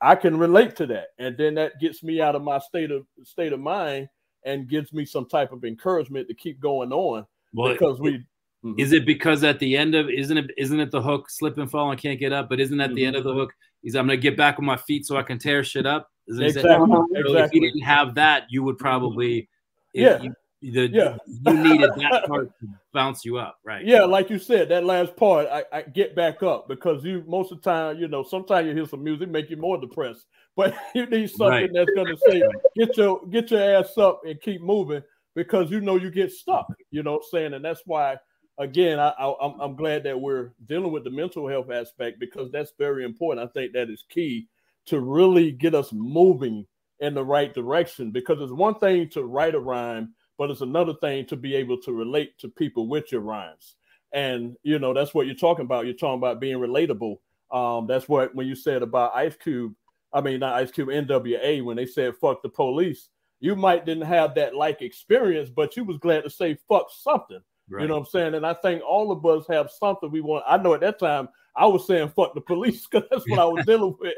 I 0.00 0.14
can 0.14 0.36
relate 0.38 0.74
to 0.76 0.86
that, 0.86 1.08
and 1.18 1.36
then 1.36 1.54
that 1.54 1.78
gets 1.78 2.02
me 2.02 2.22
out 2.22 2.34
of 2.34 2.42
my 2.42 2.58
state 2.58 2.90
of 2.90 3.06
state 3.22 3.52
of 3.52 3.60
mind 3.60 4.08
and 4.44 4.68
gives 4.68 4.92
me 4.94 5.04
some 5.04 5.26
type 5.26 5.52
of 5.52 5.64
encouragement 5.64 6.26
to 6.28 6.34
keep 6.34 6.58
going 6.58 6.90
on. 6.90 7.26
Well, 7.52 7.72
because 7.72 8.00
we 8.00 8.18
mm-hmm. 8.64 8.72
is 8.78 8.92
it 8.92 9.04
because 9.04 9.44
at 9.44 9.58
the 9.58 9.76
end 9.76 9.94
of 9.94 10.08
isn't 10.08 10.38
it 10.38 10.50
isn't 10.56 10.80
it 10.80 10.90
the 10.90 11.02
hook 11.02 11.28
slip 11.28 11.58
and 11.58 11.70
fall 11.70 11.90
and 11.90 12.00
can't 12.00 12.18
get 12.18 12.32
up, 12.32 12.48
but 12.48 12.60
isn't 12.60 12.80
at 12.80 12.88
mm-hmm. 12.88 12.96
the 12.96 13.04
end 13.04 13.16
of 13.16 13.24
the 13.24 13.34
hook? 13.34 13.52
He's 13.82 13.94
I'm 13.94 14.06
gonna 14.06 14.16
get 14.16 14.38
back 14.38 14.58
on 14.58 14.64
my 14.64 14.78
feet 14.78 15.04
so 15.04 15.18
I 15.18 15.22
can 15.22 15.38
tear 15.38 15.62
shit 15.62 15.84
up. 15.84 16.08
Exactly. 16.26 16.62
exactly. 16.62 17.40
If 17.42 17.52
you 17.52 17.60
didn't 17.60 17.82
have 17.82 18.14
that, 18.14 18.46
you 18.48 18.62
would 18.62 18.78
probably 18.78 19.48
yeah. 19.96 20.22
You, 20.22 20.34
the, 20.62 20.88
yeah. 20.88 21.16
you 21.26 21.54
needed 21.54 21.90
that 21.96 22.24
part 22.28 22.50
to 22.60 22.68
bounce 22.92 23.24
you 23.24 23.38
up, 23.38 23.58
right? 23.64 23.84
Yeah, 23.84 24.04
like 24.04 24.30
you 24.30 24.38
said, 24.38 24.68
that 24.70 24.84
last 24.84 25.14
part, 25.16 25.46
I, 25.48 25.64
I, 25.72 25.82
get 25.82 26.16
back 26.16 26.42
up 26.42 26.66
because 26.66 27.04
you 27.04 27.22
most 27.26 27.52
of 27.52 27.62
the 27.62 27.70
time, 27.70 27.98
you 27.98 28.08
know, 28.08 28.22
sometimes 28.22 28.66
you 28.66 28.74
hear 28.74 28.86
some 28.86 29.04
music 29.04 29.28
make 29.28 29.50
you 29.50 29.56
more 29.56 29.78
depressed, 29.78 30.26
but 30.56 30.74
you 30.94 31.06
need 31.06 31.30
something 31.30 31.48
right. 31.48 31.70
that's 31.72 31.90
gonna 31.94 32.16
say 32.28 32.42
get 32.74 32.96
your 32.96 33.20
get 33.26 33.50
your 33.50 33.62
ass 33.62 33.98
up 33.98 34.22
and 34.24 34.40
keep 34.40 34.62
moving 34.62 35.02
because 35.34 35.70
you 35.70 35.80
know 35.80 35.96
you 35.96 36.10
get 36.10 36.32
stuck. 36.32 36.66
You 36.90 37.02
know 37.02 37.12
what 37.12 37.22
I'm 37.24 37.30
saying, 37.30 37.54
and 37.54 37.64
that's 37.64 37.82
why 37.84 38.16
again, 38.58 38.98
I, 38.98 39.08
I 39.10 39.34
I'm, 39.42 39.60
I'm 39.60 39.76
glad 39.76 40.04
that 40.04 40.18
we're 40.18 40.52
dealing 40.66 40.92
with 40.92 41.04
the 41.04 41.10
mental 41.10 41.48
health 41.48 41.70
aspect 41.70 42.18
because 42.18 42.50
that's 42.50 42.72
very 42.78 43.04
important. 43.04 43.48
I 43.48 43.52
think 43.52 43.72
that 43.72 43.90
is 43.90 44.04
key 44.08 44.48
to 44.86 45.00
really 45.00 45.52
get 45.52 45.74
us 45.74 45.92
moving 45.92 46.66
in 47.00 47.14
the 47.14 47.24
right 47.24 47.52
direction 47.52 48.10
because 48.10 48.40
it's 48.40 48.52
one 48.52 48.76
thing 48.76 49.08
to 49.10 49.24
write 49.24 49.54
a 49.54 49.60
rhyme 49.60 50.14
but 50.38 50.50
it's 50.50 50.60
another 50.60 50.94
thing 51.00 51.26
to 51.26 51.36
be 51.36 51.54
able 51.54 51.80
to 51.82 51.92
relate 51.92 52.38
to 52.38 52.48
people 52.48 52.88
with 52.88 53.10
your 53.12 53.20
rhymes. 53.20 53.76
And 54.12 54.56
you 54.62 54.78
know, 54.78 54.94
that's 54.94 55.14
what 55.14 55.26
you're 55.26 55.34
talking 55.34 55.64
about. 55.64 55.86
You're 55.86 55.94
talking 55.94 56.18
about 56.18 56.40
being 56.40 56.58
relatable. 56.58 57.16
Um, 57.50 57.86
that's 57.86 58.08
what 58.08 58.34
when 58.34 58.46
you 58.46 58.54
said 58.54 58.82
about 58.82 59.14
Ice 59.14 59.36
Cube, 59.36 59.74
I 60.12 60.20
mean 60.20 60.40
not 60.40 60.54
Ice 60.54 60.70
Cube, 60.70 60.88
NWA, 60.88 61.64
when 61.64 61.76
they 61.76 61.86
said 61.86 62.14
fuck 62.20 62.42
the 62.42 62.48
police, 62.48 63.08
you 63.40 63.56
might 63.56 63.84
didn't 63.84 64.06
have 64.06 64.34
that 64.36 64.54
like 64.54 64.82
experience, 64.82 65.50
but 65.50 65.76
you 65.76 65.84
was 65.84 65.98
glad 65.98 66.24
to 66.24 66.30
say 66.30 66.56
fuck 66.68 66.86
something. 66.90 67.40
Right. 67.68 67.82
You 67.82 67.88
know 67.88 67.94
what 67.94 68.00
I'm 68.00 68.06
saying? 68.06 68.34
And 68.34 68.46
I 68.46 68.54
think 68.54 68.82
all 68.82 69.10
of 69.10 69.26
us 69.26 69.44
have 69.50 69.70
something 69.70 70.10
we 70.10 70.20
want. 70.20 70.44
I 70.46 70.56
know 70.56 70.74
at 70.74 70.80
that 70.82 71.00
time 71.00 71.28
I 71.56 71.66
was 71.66 71.86
saying 71.86 72.12
fuck 72.14 72.34
the 72.34 72.40
police 72.40 72.86
because 72.90 73.08
that's 73.10 73.28
what 73.28 73.40
I 73.40 73.44
was 73.44 73.64
dealing 73.66 73.96
with 73.98 74.14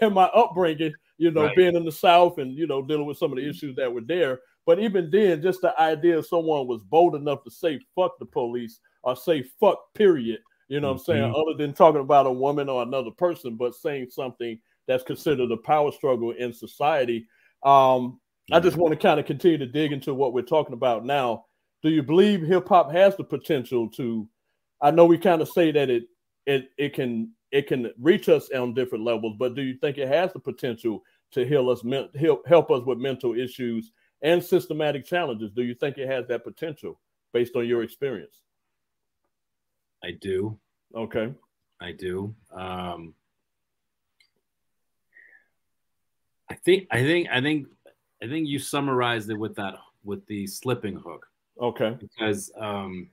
in 0.00 0.12
my 0.12 0.24
upbringing, 0.26 0.94
you 1.18 1.30
know, 1.30 1.44
right. 1.44 1.56
being 1.56 1.74
in 1.74 1.84
the 1.84 1.92
South 1.92 2.38
and 2.38 2.56
you 2.56 2.66
know, 2.66 2.82
dealing 2.82 3.06
with 3.06 3.18
some 3.18 3.32
of 3.32 3.38
the 3.38 3.48
issues 3.48 3.76
that 3.76 3.92
were 3.92 4.02
there. 4.02 4.40
But 4.64 4.78
even 4.78 5.10
then, 5.10 5.42
just 5.42 5.60
the 5.60 5.78
idea 5.80 6.18
of 6.18 6.26
someone 6.26 6.66
was 6.66 6.82
bold 6.84 7.16
enough 7.16 7.42
to 7.44 7.50
say 7.50 7.80
fuck 7.94 8.18
the 8.18 8.26
police 8.26 8.78
or 9.02 9.16
say 9.16 9.42
fuck, 9.60 9.78
period. 9.94 10.38
You 10.68 10.80
know 10.80 10.88
mm-hmm. 10.88 10.92
what 10.92 11.00
I'm 11.00 11.04
saying? 11.04 11.22
Mm-hmm. 11.22 11.50
Other 11.50 11.58
than 11.58 11.74
talking 11.74 12.00
about 12.00 12.26
a 12.26 12.32
woman 12.32 12.68
or 12.68 12.82
another 12.82 13.10
person, 13.10 13.56
but 13.56 13.74
saying 13.74 14.08
something 14.10 14.58
that's 14.86 15.02
considered 15.02 15.50
a 15.50 15.56
power 15.56 15.92
struggle 15.92 16.30
in 16.32 16.52
society. 16.52 17.26
Um, 17.64 17.72
mm-hmm. 17.72 18.54
I 18.54 18.60
just 18.60 18.74
mm-hmm. 18.74 18.82
want 18.82 18.92
to 18.92 19.06
kind 19.06 19.18
of 19.18 19.26
continue 19.26 19.58
to 19.58 19.66
dig 19.66 19.92
into 19.92 20.14
what 20.14 20.32
we're 20.32 20.42
talking 20.42 20.74
about 20.74 21.04
now. 21.04 21.46
Do 21.82 21.90
you 21.90 22.02
believe 22.02 22.42
hip 22.42 22.68
hop 22.68 22.92
has 22.92 23.16
the 23.16 23.24
potential 23.24 23.88
to? 23.90 24.28
I 24.80 24.92
know 24.92 25.06
we 25.06 25.18
kind 25.18 25.42
of 25.42 25.48
say 25.48 25.72
that 25.72 25.90
it 25.90 26.04
it 26.46 26.70
it 26.78 26.94
can 26.94 27.32
it 27.50 27.66
can 27.66 27.92
reach 28.00 28.28
us 28.28 28.48
on 28.50 28.74
different 28.74 29.04
levels, 29.04 29.36
but 29.38 29.54
do 29.54 29.62
you 29.62 29.74
think 29.78 29.98
it 29.98 30.08
has 30.08 30.32
the 30.32 30.38
potential 30.38 31.02
to 31.32 31.44
heal 31.44 31.70
us, 31.70 31.82
help 32.18 32.46
help 32.46 32.70
us 32.70 32.84
with 32.84 32.98
mental 32.98 33.34
issues 33.34 33.90
and 34.22 34.42
systematic 34.42 35.04
challenges. 35.04 35.50
Do 35.52 35.62
you 35.62 35.74
think 35.74 35.98
it 35.98 36.08
has 36.08 36.26
that 36.28 36.44
potential 36.44 37.00
based 37.32 37.56
on 37.56 37.66
your 37.66 37.82
experience? 37.82 38.40
I 40.02 40.12
do. 40.20 40.58
Okay. 40.94 41.32
I 41.80 41.92
do. 41.92 42.34
Um, 42.52 43.14
I 46.48 46.54
think 46.54 46.86
I 46.90 47.02
think 47.02 47.28
I 47.32 47.40
think 47.40 47.66
I 48.22 48.28
think 48.28 48.48
you 48.48 48.58
summarized 48.58 49.30
it 49.30 49.38
with 49.38 49.56
that 49.56 49.74
with 50.04 50.26
the 50.26 50.46
slipping 50.46 50.96
hook. 50.96 51.26
Okay. 51.60 51.96
Because 51.98 52.50
um, 52.58 53.10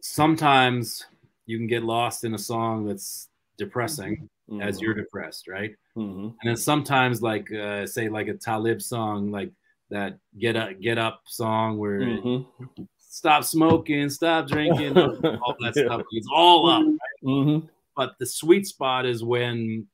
sometimes 0.00 1.06
you 1.46 1.58
can 1.58 1.66
get 1.66 1.82
lost 1.82 2.24
in 2.24 2.34
a 2.34 2.38
song 2.38 2.86
that's 2.86 3.28
depressing 3.56 4.28
mm-hmm. 4.50 4.60
as 4.60 4.80
you're 4.80 4.94
depressed, 4.94 5.48
right? 5.48 5.74
Mm-hmm. 5.96 6.24
And 6.24 6.36
then 6.44 6.56
sometimes, 6.56 7.22
like 7.22 7.52
uh, 7.52 7.86
say, 7.86 8.08
like 8.08 8.28
a 8.28 8.34
Talib 8.34 8.82
song, 8.82 9.30
like 9.30 9.50
that 9.90 10.18
"Get 10.38 10.56
Up, 10.56 10.80
Get 10.80 10.98
Up" 10.98 11.22
song, 11.26 11.78
where 11.78 12.00
mm-hmm. 12.00 12.82
stop 12.98 13.44
smoking, 13.44 14.08
stop 14.10 14.48
drinking, 14.48 14.96
all 14.98 15.56
that 15.60 15.74
yeah. 15.76 15.84
stuff. 15.84 16.02
It's 16.12 16.28
all 16.32 16.68
up. 16.68 16.84
Right? 16.84 16.98
Mm-hmm. 17.24 17.66
But 17.96 18.16
the 18.18 18.26
sweet 18.26 18.66
spot 18.66 19.06
is 19.06 19.22
when 19.22 19.86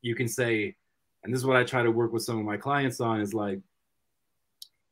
you 0.00 0.14
can 0.14 0.28
say, 0.28 0.74
and 1.22 1.32
this 1.32 1.40
is 1.40 1.46
what 1.46 1.56
I 1.56 1.64
try 1.64 1.82
to 1.82 1.90
work 1.90 2.12
with 2.12 2.22
some 2.22 2.38
of 2.38 2.44
my 2.44 2.56
clients 2.56 3.00
on, 3.00 3.20
is 3.20 3.34
like, 3.34 3.60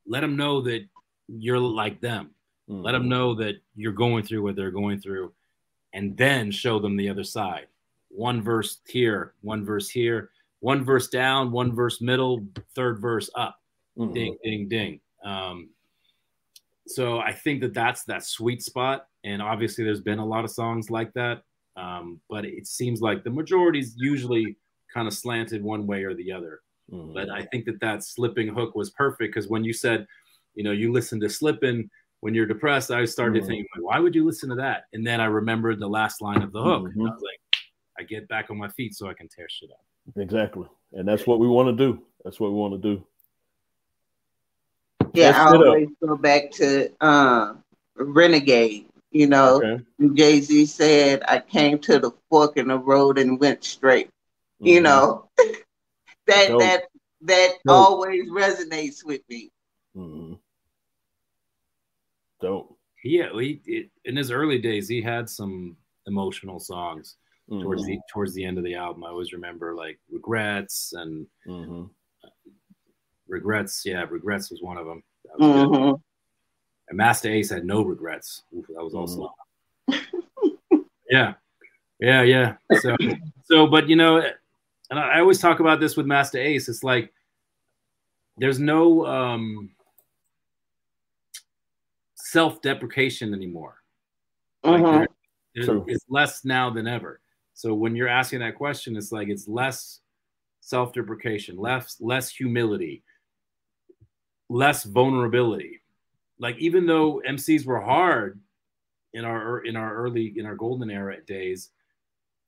let 0.07 0.21
them 0.21 0.37
know 0.37 0.61
that 0.63 0.85
you're 1.29 1.59
like 1.59 2.01
them. 2.01 2.31
Let 2.69 2.93
them 2.93 3.03
mm-hmm. 3.03 3.11
know 3.11 3.35
that 3.37 3.55
you're 3.77 3.93
going 3.93 4.25
through 4.25 4.43
what 4.43 4.57
they're 4.57 4.73
going 4.73 5.01
through, 5.01 5.33
and 5.93 6.17
then 6.17 6.51
show 6.51 6.81
them 6.81 6.97
the 6.97 7.09
other 7.09 7.23
side 7.23 7.69
one 8.17 8.43
verse 8.43 8.81
here, 8.87 9.35
one 9.43 9.65
verse 9.65 9.89
here, 9.89 10.31
one 10.61 10.85
verse 10.85 11.09
down, 11.09 11.53
one 11.53 11.75
verse 11.75 12.01
middle, 12.01 12.45
third 12.75 13.01
verse 13.01 13.31
up. 13.37 13.57
Mm-hmm. 13.99 14.13
Ding, 14.13 14.37
ding, 14.43 14.69
ding. 14.69 15.01
Um, 15.25 15.71
so 16.87 17.19
I 17.19 17.33
think 17.33 17.61
that 17.61 17.75
that's 17.75 18.05
that 18.05 18.25
sweet 18.25 18.63
spot. 18.63 19.07
And 19.25 19.43
obviously, 19.43 19.85
there's 19.85 20.01
been 20.01 20.19
a 20.19 20.27
lot 20.27 20.45
of 20.45 20.51
songs 20.51 20.91
like 20.91 21.13
that. 21.15 21.43
Um, 21.77 22.21
but 22.31 22.45
it 22.45 22.67
seems 22.67 23.01
like 23.01 23.23
the 23.23 23.31
majority 23.31 23.81
is 23.81 23.95
usually 23.97 24.57
kind 24.93 25.07
of 25.07 25.13
slanted 25.13 25.63
one 25.63 25.87
way 25.87 26.05
or 26.05 26.15
the 26.15 26.33
other. 26.33 26.61
Mm-hmm. 26.91 27.13
But 27.13 27.31
I 27.31 27.43
think 27.45 27.67
that 27.67 27.81
that 27.81 28.03
slipping 28.05 28.49
hook 28.49 28.75
was 28.75 28.91
perfect 28.91 29.35
because 29.35 29.49
when 29.49 29.65
you 29.65 29.73
said, 29.73 30.07
you 30.55 30.65
know, 30.65 30.73
you 30.73 30.93
listen 30.93 31.21
to 31.21 31.29
slipping 31.29 31.91
when 32.21 32.35
you're 32.35 32.47
depressed, 32.47 32.91
I 32.91 33.05
started 33.05 33.43
mm-hmm. 33.43 33.49
thinking, 33.49 33.67
why 33.81 33.99
would 33.99 34.15
you 34.15 34.25
listen 34.25 34.49
to 34.51 34.55
that? 34.57 34.85
And 34.93 35.07
then 35.07 35.21
I 35.21 35.27
remembered 35.27 35.81
the 35.81 35.89
last 35.89 36.23
line 36.23 36.43
of 36.43 36.53
the 36.53 36.63
hook. 36.63 36.87
I 36.87 36.99
was 36.99 37.11
like, 37.11 37.41
I 37.99 38.03
get 38.03 38.29
back 38.29 38.51
on 38.51 38.59
my 38.59 38.69
feet 38.69 38.95
so 38.95 39.09
I 39.09 39.15
can 39.15 39.29
tear 39.29 39.49
shit 39.49 39.71
up. 39.71 39.85
Exactly. 40.17 40.67
And 40.93 41.07
that's 41.07 41.27
what 41.27 41.39
we 41.39 41.49
want 41.49 41.77
to 41.77 41.85
do. 41.85 42.03
That's 42.25 42.39
what 42.39 42.51
we 42.51 42.57
want 42.57 42.75
to 42.75 42.97
do. 42.97 43.05
Yeah, 45.15 45.29
Let's 45.29 45.39
I 45.39 45.57
always 45.57 45.89
go 46.05 46.17
back 46.17 46.51
to 46.53 46.93
uh, 47.01 47.55
Renegade. 47.97 48.87
You 49.13 49.29
know, 49.29 49.63
okay. 49.63 49.85
Jay 50.15 50.41
Z 50.41 50.67
said, 50.67 51.23
I 51.27 51.41
came 51.41 51.79
to 51.81 51.99
the 51.99 52.11
fork 52.29 52.59
in 52.59 52.69
the 52.69 52.79
road 52.79 53.19
and 53.19 53.41
went 53.41 53.65
straight. 53.65 54.09
Mm-hmm. 54.09 54.67
You 54.67 54.81
know, 54.83 55.29
that 56.27 56.49
Dope. 56.49 56.61
that 56.61 56.83
that 57.23 57.55
always 57.67 58.29
resonates 58.29 59.05
with 59.05 59.23
me. 59.31 59.51
Mm-hmm. 59.97 60.35
Dope. 62.43 62.77
Yeah, 63.03 63.29
he, 63.39 63.89
in 64.05 64.17
his 64.17 64.31
early 64.31 64.59
days, 64.59 64.89
he 64.89 65.01
had 65.01 65.31
some 65.31 65.77
emotional 66.07 66.59
songs 66.59 67.17
mm-hmm. 67.51 67.63
towards 67.63 67.85
the 67.87 67.99
towards 68.11 68.35
the 68.35 68.45
end 68.45 68.59
of 68.59 68.65
the 68.65 68.75
album. 68.75 69.05
I 69.05 69.09
always 69.09 69.33
remember 69.33 69.75
like 69.75 69.99
regrets 70.11 70.93
and 70.97 71.27
mm-hmm. 71.47 71.85
regrets. 73.29 73.83
Yeah, 73.85 74.05
regrets 74.09 74.51
was 74.51 74.63
one 74.63 74.77
of 74.77 74.87
them. 74.87 75.03
Mm-hmm. 75.41 75.95
And 76.89 76.97
Masta 76.97 77.29
Ace 77.29 77.51
had 77.51 77.65
no 77.65 77.83
regrets. 77.83 78.43
Oof, 78.57 78.67
that 78.69 78.83
was 78.83 78.95
also. 78.95 79.35
Mm-hmm. 79.91 80.77
yeah, 81.11 81.35
yeah, 82.01 82.23
yeah. 82.23 82.55
So, 82.81 82.97
so, 83.45 83.67
but 83.67 83.89
you 83.89 83.97
know, 83.97 84.23
and 84.91 84.99
I 84.99 85.21
always 85.21 85.41
talk 85.41 85.61
about 85.61 85.81
this 85.81 85.97
with 85.97 86.07
Masta 86.07 86.39
Ace. 86.39 86.69
It's 86.69 86.85
like 86.85 87.13
there's 88.39 88.61
no 88.61 89.07
um, 89.07 89.71
self-deprecation 92.15 93.35
anymore. 93.35 93.77
Like 94.63 94.83
mm-hmm. 94.83 95.05
there, 95.55 95.83
it's 95.87 96.05
less 96.09 96.45
now 96.45 96.71
than 96.71 96.87
ever. 96.87 97.21
So 97.57 97.73
when 97.73 97.97
you're 97.97 98.07
asking 98.07 98.41
that 98.41 98.55
question, 98.55 98.97
it's 98.97 99.11
like 99.11 99.29
it's 99.29 99.49
less 99.49 100.01
self-deprecation, 100.61 101.57
less 101.57 101.97
less 102.01 102.29
humility, 102.29 103.03
less 104.51 104.85
vulnerability. 104.85 105.81
Like 106.39 106.59
even 106.59 106.87
though 106.87 107.23
MCs 107.27 107.65
were 107.65 107.81
hard 107.81 108.39
in 109.15 109.25
our 109.25 109.61
in 109.65 109.75
our 109.75 109.95
early 109.95 110.35
in 110.37 110.45
our 110.45 110.55
golden 110.55 110.91
era 110.91 111.17
days, 111.27 111.71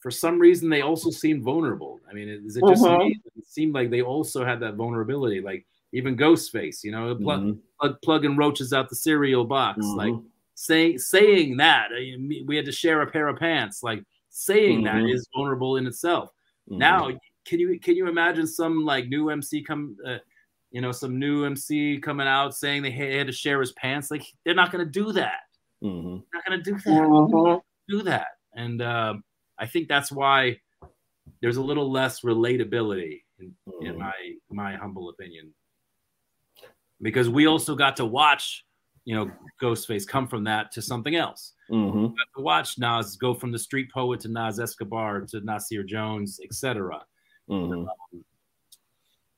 for 0.01 0.11
some 0.11 0.39
reason 0.39 0.69
they 0.69 0.83
also 0.83 1.09
seemed 1.09 1.43
vulnerable. 1.43 2.01
I 2.09 2.13
mean, 2.13 2.29
is 2.29 2.59
it 2.59 2.65
just 2.69 2.85
uh-huh. 2.85 2.99
me? 2.99 3.19
It 3.35 3.47
seemed 3.47 3.73
like 3.73 3.89
they 3.89 4.03
also 4.03 4.45
had 4.45 4.61
that 4.61 4.75
vulnerability. 4.75 5.41
Like 5.41 5.65
even 5.95 6.19
Ghostface, 6.19 6.85
you 6.85 6.93
know, 6.93 7.15
plug, 7.15 7.41
mm-hmm. 7.41 7.59
plug, 7.81 7.97
plugging 8.03 8.37
roaches 8.37 8.75
out 8.75 8.91
the 8.91 8.95
cereal 8.95 9.47
box, 9.47 9.79
mm-hmm. 9.79 9.97
like 9.97 10.15
saying 10.55 10.99
saying 10.99 11.57
that 11.57 11.89
we 12.47 12.57
had 12.57 12.67
to 12.67 12.73
share 12.73 13.01
a 13.01 13.11
pair 13.11 13.29
of 13.29 13.39
pants, 13.39 13.83
like 13.83 14.05
saying 14.39 14.85
mm-hmm. 14.85 15.05
that 15.05 15.13
is 15.13 15.27
vulnerable 15.35 15.77
in 15.77 15.87
itself. 15.87 16.31
Mm-hmm. 16.71 16.79
Now, 16.79 17.11
can 17.45 17.59
you 17.59 17.79
can 17.81 17.97
you 17.97 18.07
imagine 18.07 18.47
some 18.47 18.85
like 18.85 19.09
new 19.09 19.31
MC 19.31 19.63
come, 19.63 19.97
uh, 20.07 20.19
you 20.71 20.81
know, 20.81 20.93
some 20.93 21.19
new 21.19 21.45
MC 21.45 21.99
coming 21.99 22.29
out 22.29 22.55
saying 22.55 22.83
they 22.83 22.91
had 22.91 23.27
to 23.27 23.33
share 23.33 23.61
his 23.61 23.73
pants? 23.73 24.11
Like 24.11 24.23
they're 24.45 24.55
not 24.55 24.71
going 24.71 24.85
to 24.85 24.91
do 24.91 25.13
that. 25.13 25.41
Mm-hmm. 25.83 26.19
Not 26.33 26.45
going 26.47 26.63
to 26.63 26.71
do 26.71 26.79
that. 26.79 26.93
Mm-hmm. 26.93 27.59
Do 27.89 28.03
that. 28.05 28.27
And 28.55 28.81
uh, 28.81 29.15
I 29.59 29.67
think 29.67 29.89
that's 29.89 30.13
why 30.13 30.59
there's 31.43 31.57
a 31.57 31.63
little 31.63 31.91
less 31.91 32.21
relatability 32.21 33.23
in, 33.41 33.55
in 33.81 33.95
mm-hmm. 33.95 33.99
my 33.99 34.13
my 34.51 34.77
humble 34.77 35.09
opinion, 35.09 35.53
because 37.03 37.29
we 37.29 37.47
also 37.47 37.75
got 37.75 37.97
to 37.97 38.05
watch 38.05 38.65
you 39.09 39.15
know 39.15 39.31
Ghostface 39.63 40.07
come 40.07 40.29
from 40.29 40.45
that 40.45 40.71
to 40.73 40.83
something 40.83 41.17
else. 41.17 41.55
Mm-hmm. 41.71 42.15
to 42.37 42.43
watch 42.43 42.79
Nas 42.79 43.17
go 43.17 43.33
from 43.33 43.53
the 43.53 43.59
street 43.59 43.91
poet 43.91 44.21
to 44.21 44.29
Nas 44.29 44.61
Escobar 44.61 45.23
to 45.23 45.41
Nasir 45.41 45.83
Jones, 45.83 46.41
etc. 46.45 47.01
Mm-hmm. 47.49 47.73
Um, 47.73 48.25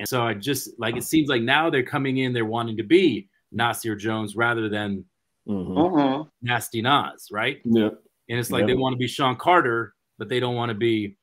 and 0.01 0.09
so 0.09 0.23
I 0.23 0.35
just 0.35 0.71
like 0.81 0.97
it 0.97 1.05
seems 1.05 1.29
like 1.29 1.43
now 1.43 1.71
they're 1.71 1.85
coming 1.85 2.16
in, 2.16 2.33
they're 2.33 2.45
wanting 2.45 2.77
to 2.79 2.83
be 2.83 3.29
Nasir 3.53 3.95
Jones 3.95 4.35
rather 4.35 4.68
than 4.68 5.05
mm-hmm. 5.47 5.79
Uh-huh. 5.79 6.25
Nasty 6.43 6.83
Nas, 6.83 7.29
right? 7.31 7.61
Yeah. 7.64 7.91
And 8.29 8.41
it's 8.41 8.51
like 8.51 8.66
they 8.66 8.75
want 8.75 8.95
to 8.95 8.99
be 8.99 9.07
Sean 9.07 9.37
Carter, 9.37 9.95
but 10.18 10.29
they 10.29 10.41
don't 10.41 10.57
want 10.57 10.71
to 10.71 10.75
be, 10.75 11.16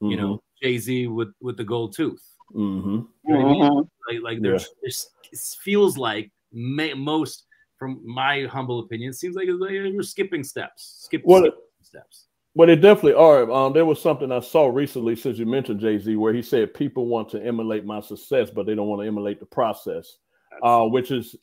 you 0.00 0.16
know, 0.16 0.34
mm-hmm. 0.34 0.66
Jay 0.66 0.78
Z 0.78 1.06
with 1.06 1.32
with 1.40 1.56
the 1.56 1.64
gold 1.64 1.94
tooth. 1.94 2.24
Mm-hmm. 2.52 3.02
You 3.28 3.32
know 3.32 3.40
I 3.40 3.52
mean? 3.52 3.62
Uh-huh. 3.62 3.82
Like 4.08 4.22
like 4.22 4.42
there's, 4.42 4.62
yeah. 4.62 4.74
there's 4.82 5.08
it 5.30 5.38
feels 5.62 5.96
like 5.96 6.32
may, 6.52 6.94
most 6.94 7.46
from 7.82 8.00
my 8.04 8.44
humble 8.44 8.78
opinion, 8.78 9.10
it 9.10 9.14
seems 9.14 9.34
like 9.34 9.46
you're 9.46 10.02
skipping 10.04 10.44
steps. 10.44 10.98
Skip, 11.00 11.22
well, 11.24 11.40
skip 11.40 11.54
steps. 11.82 12.26
Well, 12.54 12.68
they 12.68 12.76
definitely 12.76 13.14
are. 13.14 13.50
Um, 13.50 13.72
there 13.72 13.84
was 13.84 14.00
something 14.00 14.30
I 14.30 14.38
saw 14.38 14.66
recently 14.66 15.16
since 15.16 15.36
you 15.36 15.46
mentioned 15.46 15.80
Jay 15.80 15.98
Z, 15.98 16.14
where 16.14 16.32
he 16.32 16.42
said 16.42 16.74
people 16.74 17.06
want 17.06 17.28
to 17.30 17.44
emulate 17.44 17.84
my 17.84 18.00
success, 18.00 18.50
but 18.50 18.66
they 18.66 18.76
don't 18.76 18.86
want 18.86 19.02
to 19.02 19.06
emulate 19.08 19.40
the 19.40 19.46
process, 19.46 20.18
uh, 20.62 20.84
which 20.84 21.10
is 21.10 21.34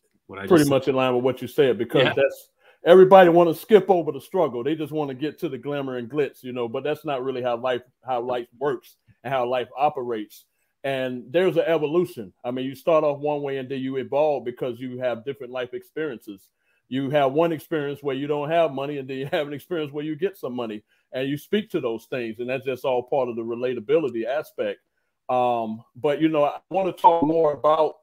pretty 0.48 0.70
much 0.70 0.88
in 0.88 0.96
line 0.96 1.14
with 1.14 1.26
what 1.26 1.42
you 1.42 1.48
said 1.50 1.78
because 1.78 2.06
yeah. 2.06 2.14
that's 2.16 2.50
everybody 2.86 3.30
want 3.30 3.50
to 3.50 3.62
skip 3.62 3.90
over 3.90 4.14
the 4.14 4.22
struggle. 4.22 4.64
They 4.64 4.76
just 4.76 4.94
want 4.94 5.10
to 5.10 5.16
get 5.16 5.38
to 5.40 5.50
the 5.50 5.58
glamour 5.58 5.98
and 5.98 6.10
glitz, 6.10 6.42
you 6.42 6.54
know. 6.54 6.70
But 6.70 6.86
that's 6.86 7.04
not 7.04 7.22
really 7.22 7.42
how 7.42 7.58
life 7.58 7.82
how 8.06 8.22
life 8.22 8.48
works 8.58 8.96
and 9.26 9.34
how 9.34 9.46
life 9.46 9.68
operates 9.78 10.46
and 10.84 11.24
there's 11.30 11.58
an 11.58 11.64
evolution. 11.66 12.34
I 12.44 12.52
mean, 12.52 12.66
you 12.66 12.76
start 12.76 13.04
off 13.04 13.20
one 13.20 13.42
way 13.42 13.58
and 13.58 13.70
then 13.70 13.80
you 13.80 13.98
evolve 13.98 14.46
because 14.46 14.80
you 14.80 15.00
have 15.00 15.26
different 15.26 15.52
life 15.52 15.74
experiences. 15.74 16.50
You 16.88 17.10
have 17.10 17.34
one 17.34 17.52
experience 17.52 18.02
where 18.02 18.16
you 18.16 18.28
don't 18.28 18.50
have 18.50 18.72
money, 18.72 18.98
and 18.98 19.08
then 19.08 19.18
you 19.18 19.26
have 19.32 19.48
an 19.48 19.54
experience 19.54 19.92
where 19.92 20.06
you 20.06 20.16
get 20.16 20.38
some 20.38 20.56
money, 20.56 20.84
and 21.12 21.30
you 21.30 21.38
speak 21.38 21.70
to 21.72 21.80
those 21.80 22.06
things, 22.06 22.40
and 22.40 22.50
that's 22.50 22.66
just 22.66 22.86
all 22.86 23.04
part 23.04 23.30
of 23.30 23.36
the 23.36 23.44
relatability 23.44 24.26
aspect. 24.26 24.80
Um, 25.30 25.84
but 25.96 26.22
you 26.22 26.30
know, 26.30 26.46
I 26.46 26.60
want 26.70 26.96
to 26.96 27.02
talk 27.02 27.24
more 27.24 27.54
about 27.54 27.96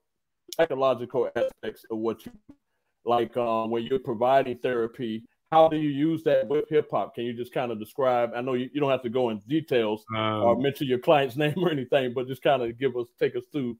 psychological 0.56 1.28
aspects 1.34 1.84
of 1.90 1.98
what 1.98 2.24
you 2.24 2.32
like 3.04 3.36
um, 3.36 3.70
when 3.70 3.84
you're 3.84 3.98
providing 3.98 4.58
therapy 4.58 5.24
how 5.52 5.68
do 5.68 5.76
you 5.76 5.90
use 5.90 6.24
that 6.24 6.48
with 6.48 6.68
hip 6.68 6.88
hop? 6.90 7.14
Can 7.14 7.24
you 7.24 7.32
just 7.32 7.54
kind 7.54 7.70
of 7.70 7.78
describe? 7.78 8.30
I 8.34 8.40
know 8.40 8.54
you, 8.54 8.68
you 8.72 8.80
don't 8.80 8.90
have 8.90 9.02
to 9.02 9.08
go 9.08 9.30
in 9.30 9.38
details 9.46 10.04
um, 10.14 10.42
or 10.42 10.56
mention 10.56 10.88
your 10.88 10.98
client's 10.98 11.36
name 11.44 11.54
or 11.56 11.70
anything, 11.70 12.12
but 12.14 12.26
just 12.26 12.42
kind 12.42 12.62
of 12.62 12.78
give 12.78 12.96
us 12.96 13.06
take 13.18 13.36
us 13.36 13.44
through. 13.52 13.76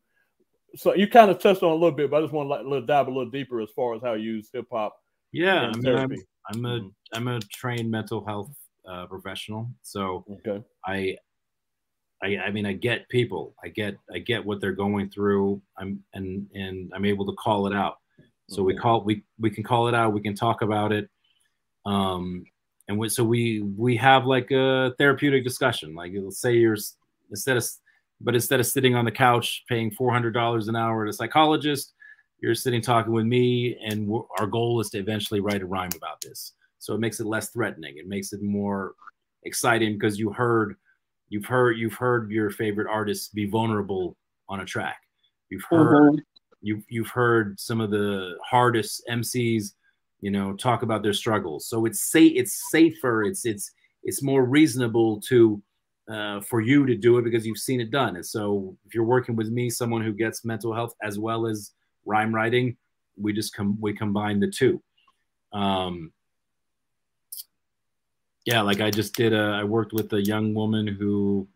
So 0.77 0.95
you 0.95 1.09
kind 1.09 1.31
of 1.31 1.39
touched 1.39 1.63
on 1.63 1.71
a 1.71 1.75
little 1.75 1.93
bit, 1.93 2.11
but 2.11 2.19
I 2.19 2.21
just 2.21 2.33
want 2.33 2.49
to 2.49 2.69
like, 2.69 2.87
dive 2.87 3.09
a 3.09 3.11
little 3.11 3.31
deeper 3.31 3.61
as 3.61 3.71
far 3.75 3.95
as 3.95 4.03
how 4.03 4.13
you 4.15 4.35
use 4.35 4.51
hip 4.53 4.67
hop. 4.71 4.97
Yeah, 5.33 5.73
I 5.75 5.77
mean, 5.77 5.97
I'm, 5.97 6.13
I'm, 6.53 6.65
a 6.65 6.69
mm-hmm. 6.69 6.89
I'm 7.15 7.29
a 7.29 7.41
trained 7.53 7.91
mental 7.91 8.25
health 8.25 8.51
uh, 8.89 9.07
professional, 9.07 9.69
so 9.83 10.25
okay. 10.47 10.65
I, 10.85 11.17
I 12.23 12.39
I 12.39 12.51
mean 12.51 12.65
I 12.65 12.75
get 12.75 13.09
people, 13.09 13.55
I 13.65 13.69
get 13.69 13.97
I 14.15 14.19
get 14.19 14.45
what 14.45 14.61
they're 14.61 14.73
going 14.73 15.11
through. 15.11 15.61
I'm 15.77 16.03
and 16.15 16.47
and 16.55 16.93
I'm 16.95 17.05
able 17.05 17.27
to 17.27 17.33
call 17.33 17.67
it 17.67 17.75
out. 17.75 17.97
So 18.49 18.63
we 18.63 18.77
call 18.77 19.03
we 19.03 19.25
we 19.41 19.51
can 19.51 19.65
call 19.65 19.89
it 19.89 19.95
out. 19.95 20.13
We 20.13 20.21
can 20.21 20.37
talk 20.37 20.63
about 20.63 20.93
it 20.93 21.11
um, 21.87 22.45
and 22.89 22.99
we, 22.99 23.09
so 23.09 23.25
we 23.25 23.63
we 23.77 23.97
have 23.97 24.27
like 24.27 24.51
a 24.51 24.93
therapeutic 24.99 25.45
discussion. 25.45 25.95
Like 25.95 26.13
say 26.31 26.55
you're 26.55 26.77
instead 27.31 27.57
of 27.57 27.67
but 28.21 28.35
instead 28.35 28.61
of 28.61 28.67
sitting 28.67 28.95
on 28.95 29.05
the 29.05 29.11
couch 29.11 29.65
paying 29.69 29.91
four 29.91 30.13
hundred 30.13 30.33
dollars 30.33 30.69
an 30.69 30.77
hour 30.77 31.05
to 31.05 31.11
a 31.11 31.13
psychologist, 31.13 31.95
you're 32.41 32.55
sitting 32.55 32.83
talking 32.83 33.13
with 33.13 33.25
me, 33.25 33.77
and 33.85 34.11
our 34.39 34.47
goal 34.47 34.81
is 34.81 34.91
to 34.91 34.99
eventually 34.99 35.41
write 35.41 35.63
a 35.63 35.67
rhyme 35.67 35.91
about 35.97 36.21
this. 36.21 36.53
So 36.79 36.95
it 36.95 37.01
makes 37.01 37.21
it 37.21 37.27
less 37.27 37.51
threatening. 37.51 37.97
It 37.97 38.09
makes 38.09 38.33
it 38.33 38.43
more 38.43 38.95
exciting 39.45 39.95
because 39.95 40.19
you 40.19 40.33
heard 40.33 40.77
you've 41.29 41.47
heard 41.47 41.79
you've 41.79 41.95
heard 41.95 42.31
your 42.31 42.51
favorite 42.51 42.89
artists 42.91 43.29
be 43.29 43.47
vulnerable 43.47 44.17
on 44.49 44.61
a 44.61 44.65
track. 44.65 44.99
You've 45.51 45.65
heard 45.69 46.13
mm-hmm. 46.13 46.19
you've 46.63 46.85
you've 46.89 47.11
heard 47.11 47.59
some 47.59 47.81
of 47.81 47.91
the 47.91 48.37
hardest 48.45 49.03
MCs 49.11 49.73
you 50.21 50.31
know 50.31 50.55
talk 50.55 50.83
about 50.83 51.03
their 51.03 51.13
struggles. 51.13 51.69
So 51.69 51.85
it's 51.85 52.01
say 52.11 52.25
it's 52.27 52.71
safer 52.71 53.25
it's 53.25 53.45
it's 53.45 53.71
it's 54.03 54.23
more 54.23 54.45
reasonable 54.45 55.21
to 55.23 55.63
uh, 56.11 56.41
for 56.41 56.61
you 56.61 56.87
to 56.87 56.95
do 56.95 57.19
it 57.19 57.23
because 57.23 57.45
you've 57.45 57.59
seen 57.59 57.81
it 57.81 57.91
done. 57.91 58.15
And 58.17 58.25
so 58.25 58.77
if 58.87 58.95
you're 58.95 59.05
working 59.05 59.37
with 59.37 59.49
me 59.49 59.71
someone 59.71 60.03
who 60.03 60.13
gets 60.13 60.45
mental 60.45 60.73
health 60.73 60.95
as 61.03 61.19
well 61.19 61.47
as 61.47 61.73
rhyme 62.05 62.35
writing 62.35 62.77
we 63.19 63.33
just 63.33 63.55
come 63.55 63.79
we 63.81 63.93
combine 63.93 64.41
the 64.41 64.51
two. 64.51 64.83
Um 65.53 66.13
yeah 68.47 68.61
like 68.61 68.81
i 68.81 68.91
just 68.91 69.15
did 69.15 69.35
a 69.35 69.59
i 69.61 69.65
worked 69.65 69.93
with 69.93 70.11
a 70.13 70.23
young 70.23 70.55
woman 70.55 70.87
who 70.87 71.47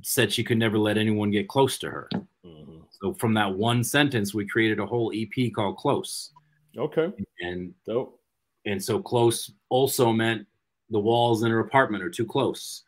said 0.00 0.32
she 0.32 0.42
could 0.42 0.56
never 0.56 0.78
let 0.78 0.96
anyone 0.96 1.30
get 1.30 1.48
close 1.48 1.78
to 1.78 1.90
her. 1.90 2.08
Mm-hmm. 2.46 2.78
so 2.90 3.12
from 3.14 3.34
that 3.34 3.52
one 3.52 3.84
sentence 3.84 4.32
we 4.32 4.46
created 4.46 4.78
a 4.80 4.86
whole 4.86 5.12
ep 5.14 5.52
called 5.54 5.76
close 5.76 6.30
Okay. 6.76 7.12
And 7.40 7.74
dope. 7.86 8.20
And 8.64 8.82
so 8.82 9.00
close 9.00 9.50
also 9.68 10.12
meant 10.12 10.46
the 10.90 11.00
walls 11.00 11.42
in 11.42 11.50
her 11.50 11.60
apartment 11.60 12.04
are 12.04 12.10
too 12.10 12.26
close. 12.26 12.84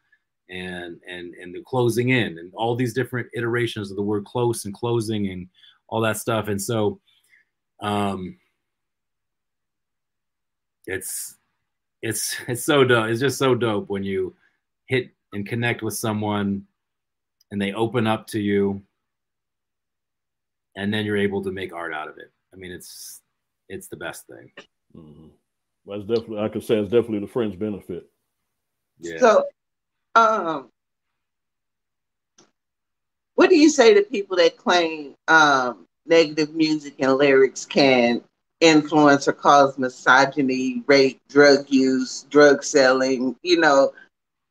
And 0.50 1.00
and 1.08 1.34
and 1.34 1.54
the 1.54 1.62
closing 1.62 2.10
in 2.10 2.38
and 2.38 2.52
all 2.54 2.76
these 2.76 2.92
different 2.92 3.28
iterations 3.34 3.90
of 3.90 3.96
the 3.96 4.02
word 4.02 4.24
close 4.24 4.66
and 4.66 4.74
closing 4.74 5.28
and 5.28 5.48
all 5.88 6.00
that 6.02 6.18
stuff. 6.18 6.48
And 6.48 6.60
so 6.60 7.00
um 7.80 8.38
it's 10.86 11.36
it's 12.02 12.36
it's 12.48 12.64
so 12.64 12.84
dope. 12.84 13.08
It's 13.08 13.20
just 13.20 13.38
so 13.38 13.54
dope 13.54 13.88
when 13.88 14.04
you 14.04 14.36
hit 14.86 15.10
and 15.32 15.46
connect 15.46 15.82
with 15.82 15.94
someone 15.94 16.66
and 17.50 17.60
they 17.60 17.72
open 17.72 18.06
up 18.06 18.26
to 18.28 18.40
you 18.40 18.82
and 20.76 20.92
then 20.92 21.04
you're 21.06 21.16
able 21.16 21.42
to 21.42 21.50
make 21.50 21.72
art 21.72 21.94
out 21.94 22.08
of 22.08 22.18
it. 22.18 22.30
I 22.52 22.56
mean, 22.56 22.70
it's 22.70 23.22
it's 23.68 23.88
the 23.88 23.96
best 23.96 24.26
thing. 24.26 24.52
Mm-hmm. 24.96 25.28
Well, 25.84 25.98
that's 25.98 26.08
definitely 26.08 26.44
I 26.44 26.48
can 26.48 26.60
say 26.60 26.78
it's 26.78 26.90
definitely 26.90 27.20
the 27.20 27.26
friends 27.26 27.56
benefit. 27.56 28.08
Yeah. 29.00 29.18
So, 29.18 29.44
um, 30.14 30.70
what 33.34 33.50
do 33.50 33.56
you 33.56 33.68
say 33.68 33.94
to 33.94 34.02
people 34.02 34.36
that 34.36 34.56
claim 34.56 35.14
um, 35.28 35.86
negative 36.06 36.54
music 36.54 36.94
and 37.00 37.14
lyrics 37.14 37.66
can 37.66 38.22
influence 38.60 39.28
or 39.28 39.32
cause 39.32 39.78
misogyny, 39.78 40.82
rape, 40.86 41.20
drug 41.28 41.66
use, 41.68 42.24
drug 42.30 42.62
selling, 42.62 43.36
you 43.42 43.58
know, 43.58 43.92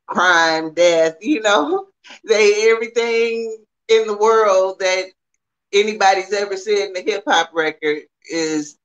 crime, 0.08 0.74
death, 0.74 1.16
you 1.22 1.42
know, 1.42 1.88
they 2.28 2.70
everything 2.70 3.58
in 3.88 4.08
the 4.08 4.18
world 4.18 4.80
that 4.80 5.06
anybody's 5.72 6.34
ever 6.34 6.58
said 6.58 6.90
in 6.90 6.98
a 6.98 7.02
hip 7.02 7.24
hop 7.28 7.50
record 7.54 8.04
is 8.32 8.78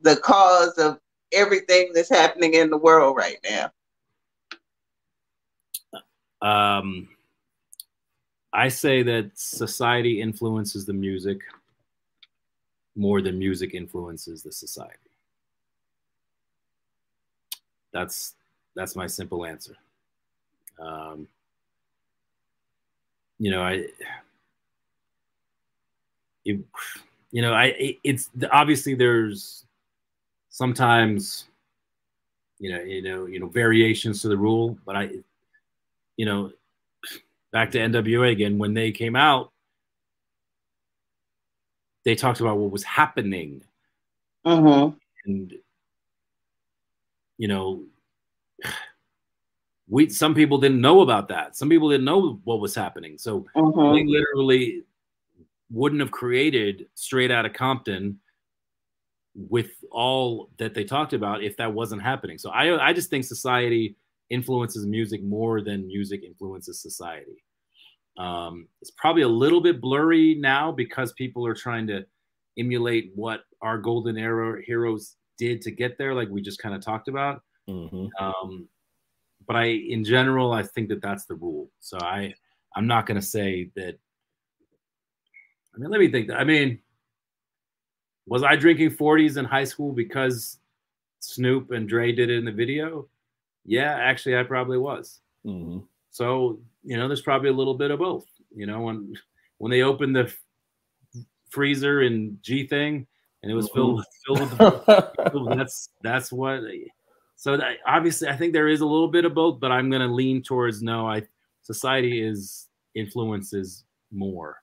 the 0.00 0.16
cause 0.16 0.78
of 0.78 0.98
everything 1.32 1.92
that's 1.94 2.10
happening 2.10 2.54
in 2.54 2.70
the 2.70 2.76
world 2.76 3.16
right 3.16 3.38
now. 3.48 3.70
Um, 6.42 7.08
I 8.52 8.68
say 8.68 9.02
that 9.02 9.32
society 9.34 10.20
influences 10.20 10.86
the 10.86 10.92
music 10.92 11.40
more 12.94 13.20
than 13.20 13.38
music 13.38 13.74
influences 13.74 14.42
the 14.42 14.52
society. 14.52 14.96
That's 17.92 18.34
that's 18.74 18.96
my 18.96 19.06
simple 19.06 19.44
answer. 19.44 19.76
Um, 20.78 21.28
you 23.38 23.50
know, 23.50 23.62
I, 23.62 23.86
you, 26.44 26.64
you 27.32 27.42
know, 27.42 27.52
I, 27.52 27.96
it's 28.02 28.30
obviously 28.50 28.94
there's 28.94 29.65
sometimes, 30.56 31.44
you 32.58 32.72
know, 32.72 32.80
you 32.80 33.02
know, 33.02 33.26
you 33.26 33.38
know, 33.38 33.46
variations 33.46 34.22
to 34.22 34.28
the 34.28 34.36
rule, 34.38 34.78
but 34.86 34.96
I, 34.96 35.10
you 36.16 36.24
know, 36.24 36.50
back 37.52 37.70
to 37.72 37.78
NWA 37.78 38.32
again, 38.32 38.56
when 38.56 38.72
they 38.72 38.90
came 38.90 39.16
out, 39.16 39.52
they 42.06 42.14
talked 42.14 42.40
about 42.40 42.56
what 42.56 42.70
was 42.70 42.84
happening. 42.84 43.60
uh-huh. 44.46 44.92
And, 45.26 45.52
you 47.36 47.48
know, 47.48 47.82
we 49.88 50.08
some 50.08 50.34
people 50.34 50.56
didn't 50.56 50.80
know 50.80 51.02
about 51.02 51.28
that. 51.28 51.54
Some 51.54 51.68
people 51.68 51.90
didn't 51.90 52.06
know 52.06 52.40
what 52.44 52.60
was 52.60 52.74
happening. 52.74 53.18
So 53.18 53.44
mm-hmm. 53.54 53.94
they 53.94 54.06
literally 54.06 54.84
wouldn't 55.70 56.00
have 56.00 56.10
created 56.10 56.86
straight 56.94 57.30
out 57.30 57.44
of 57.44 57.52
Compton 57.52 58.20
with 59.36 59.70
all 59.90 60.50
that 60.58 60.74
they 60.74 60.84
talked 60.84 61.12
about 61.12 61.42
if 61.42 61.56
that 61.58 61.72
wasn't 61.72 62.02
happening. 62.02 62.38
So 62.38 62.50
I 62.50 62.88
I 62.88 62.92
just 62.92 63.10
think 63.10 63.24
society 63.24 63.96
influences 64.30 64.86
music 64.86 65.22
more 65.22 65.60
than 65.60 65.86
music 65.86 66.22
influences 66.24 66.80
society. 66.80 67.44
Um, 68.18 68.66
it's 68.80 68.90
probably 68.92 69.22
a 69.22 69.28
little 69.28 69.60
bit 69.60 69.80
blurry 69.80 70.34
now 70.36 70.72
because 70.72 71.12
people 71.12 71.46
are 71.46 71.54
trying 71.54 71.86
to 71.88 72.06
emulate 72.58 73.12
what 73.14 73.42
our 73.60 73.78
golden 73.78 74.16
era 74.16 74.62
heroes 74.64 75.16
did 75.38 75.60
to 75.62 75.70
get 75.70 75.98
there, 75.98 76.14
like 76.14 76.28
we 76.30 76.40
just 76.40 76.60
kind 76.60 76.74
of 76.74 76.80
talked 76.80 77.08
about. 77.08 77.42
Mm-hmm. 77.68 78.06
Um, 78.18 78.68
but 79.46 79.56
I, 79.56 79.64
in 79.64 80.02
general, 80.02 80.52
I 80.52 80.62
think 80.62 80.88
that 80.88 81.02
that's 81.02 81.26
the 81.26 81.34
rule. 81.34 81.70
So 81.80 81.98
I, 82.00 82.34
I'm 82.74 82.86
not 82.86 83.06
going 83.06 83.20
to 83.20 83.26
say 83.26 83.70
that. 83.76 83.98
I 85.74 85.78
mean, 85.78 85.90
let 85.90 86.00
me 86.00 86.10
think. 86.10 86.30
I 86.30 86.44
mean, 86.44 86.80
was 88.26 88.42
I 88.42 88.56
drinking 88.56 88.90
40s 88.90 89.36
in 89.36 89.44
high 89.44 89.64
school 89.64 89.92
because 89.92 90.58
Snoop 91.20 91.70
and 91.70 91.88
Dre 91.88 92.12
did 92.12 92.30
it 92.30 92.38
in 92.38 92.44
the 92.44 92.52
video? 92.52 93.08
Yeah, 93.64 93.94
actually, 93.94 94.36
I 94.36 94.42
probably 94.42 94.78
was. 94.78 95.20
Mm-hmm. 95.44 95.78
So 96.10 96.58
you 96.84 96.96
know, 96.96 97.08
there's 97.08 97.22
probably 97.22 97.50
a 97.50 97.54
little 97.54 97.74
bit 97.74 97.90
of 97.90 97.98
both. 97.98 98.26
You 98.54 98.66
know, 98.66 98.80
when 98.80 99.14
when 99.58 99.70
they 99.70 99.82
opened 99.82 100.14
the 100.14 100.32
freezer 101.50 102.02
and 102.02 102.40
G 102.42 102.66
thing, 102.66 103.06
and 103.42 103.50
it 103.50 103.54
was 103.54 103.68
filled 103.70 104.04
filled 104.26 104.40
with 104.40 105.56
that's 105.56 105.90
that's 106.02 106.32
what 106.32 106.62
so 107.36 107.56
that, 107.58 107.76
obviously, 107.86 108.28
I 108.28 108.36
think 108.36 108.54
there 108.54 108.68
is 108.68 108.80
a 108.80 108.86
little 108.86 109.08
bit 109.08 109.26
of 109.26 109.34
both, 109.34 109.60
but 109.60 109.70
I'm 109.70 109.90
going 109.90 110.00
to 110.00 110.12
lean 110.12 110.42
towards 110.42 110.82
no. 110.82 111.06
I 111.06 111.22
society 111.62 112.22
is 112.22 112.68
influences 112.94 113.84
more, 114.10 114.62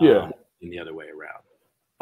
yeah, 0.00 0.24
um, 0.24 0.32
than 0.60 0.70
the 0.70 0.80
other 0.80 0.94
way 0.94 1.06
around. 1.06 1.44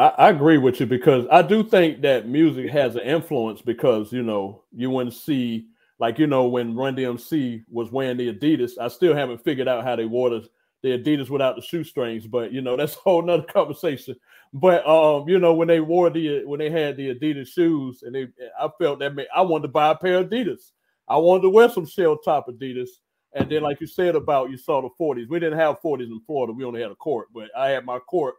I, 0.01 0.15
I, 0.17 0.31
agree 0.31 0.57
with 0.57 0.81
you 0.81 0.87
because 0.87 1.27
I 1.31 1.43
do 1.43 1.63
think 1.63 2.01
that 2.01 2.27
music 2.27 2.71
has 2.71 2.97
an 2.97 3.03
influence 3.03 3.61
because 3.61 4.11
you 4.15 4.23
know 4.23 4.63
you 4.75 4.89
wouldn't 4.89 5.15
see 5.15 5.67
like 5.99 6.19
you 6.19 6.27
know 6.27 6.47
when 6.47 6.75
Run 6.75 6.97
DMC 6.97 7.65
was 7.71 7.93
wearing 7.93 8.17
the 8.17 8.33
Adidas. 8.33 8.79
I 8.81 8.89
still 8.89 9.15
haven't 9.15 9.45
figured 9.45 9.69
out 9.69 9.85
how 9.85 9.97
they 9.97 10.07
wore 10.07 10.31
the, 10.31 10.49
the 10.83 10.97
Adidas 10.97 11.29
without 11.29 11.55
the 11.55 11.61
shoestrings, 11.61 12.27
but 12.27 12.51
you 12.51 12.63
know 12.63 12.77
that's 12.79 12.97
a 12.97 13.01
whole 13.01 13.21
nother 13.21 13.43
conversation. 13.43 14.17
But 14.55 14.89
um, 14.89 15.29
you 15.29 15.39
know, 15.39 15.53
when 15.53 15.69
they 15.69 15.81
wore 15.81 16.09
the 16.09 16.47
when 16.47 16.61
they 16.61 16.71
had 16.71 16.97
the 16.97 17.15
Adidas 17.15 17.49
shoes, 17.49 18.03
and 18.03 18.15
they, 18.15 18.29
I 18.59 18.71
felt 18.81 19.01
that 19.01 19.15
made, 19.15 19.29
I 19.37 19.43
wanted 19.43 19.65
to 19.65 19.73
buy 19.73 19.91
a 19.91 19.97
pair 19.97 20.21
of 20.21 20.31
Adidas. 20.31 20.71
I 21.09 21.19
wanted 21.19 21.43
to 21.43 21.51
wear 21.51 21.69
some 21.69 21.85
shell 21.85 22.17
top 22.17 22.49
Adidas. 22.49 22.89
And 23.35 23.51
then, 23.51 23.63
like 23.63 23.83
you 23.83 23.87
said 23.87 24.17
about 24.17 24.51
you 24.51 24.57
saw 24.57 24.81
the 24.81 24.89
40s, 24.99 25.29
we 25.29 25.39
didn't 25.39 25.59
have 25.59 25.81
40s 25.83 26.07
in 26.07 26.21
Florida. 26.27 26.53
We 26.53 26.65
only 26.65 26.81
had 26.81 26.91
a 26.91 26.97
court, 26.97 27.29
but 27.33 27.49
I 27.57 27.69
had 27.69 27.85
my 27.85 28.01
court 28.01 28.35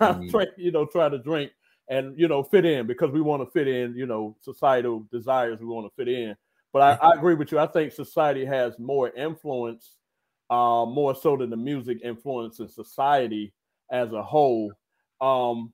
mm. 0.00 0.30
to, 0.30 0.46
you 0.56 0.72
know, 0.72 0.86
try 0.86 1.08
to 1.08 1.18
drink 1.18 1.52
and 1.88 2.16
you 2.18 2.28
know 2.28 2.42
fit 2.42 2.64
in 2.64 2.86
because 2.86 3.10
we 3.10 3.20
want 3.20 3.42
to 3.42 3.50
fit 3.50 3.68
in. 3.68 3.94
You 3.96 4.06
know, 4.06 4.36
societal 4.40 5.06
desires 5.12 5.58
we 5.60 5.66
want 5.66 5.86
to 5.86 5.92
fit 5.96 6.12
in. 6.12 6.36
But 6.72 6.82
I, 6.82 7.08
I 7.08 7.14
agree 7.16 7.34
with 7.34 7.50
you. 7.50 7.58
I 7.58 7.66
think 7.66 7.92
society 7.92 8.44
has 8.44 8.78
more 8.78 9.10
influence, 9.10 9.96
uh, 10.50 10.86
more 10.86 11.14
so 11.16 11.36
than 11.36 11.50
the 11.50 11.56
music 11.56 11.98
influence 12.04 12.60
in 12.60 12.68
society 12.68 13.52
as 13.90 14.12
a 14.12 14.22
whole. 14.22 14.72
Um, 15.20 15.72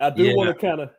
I 0.00 0.10
do 0.10 0.24
yeah. 0.24 0.34
want 0.34 0.48
to 0.48 0.54
kind 0.54 0.80
of, 0.80 0.90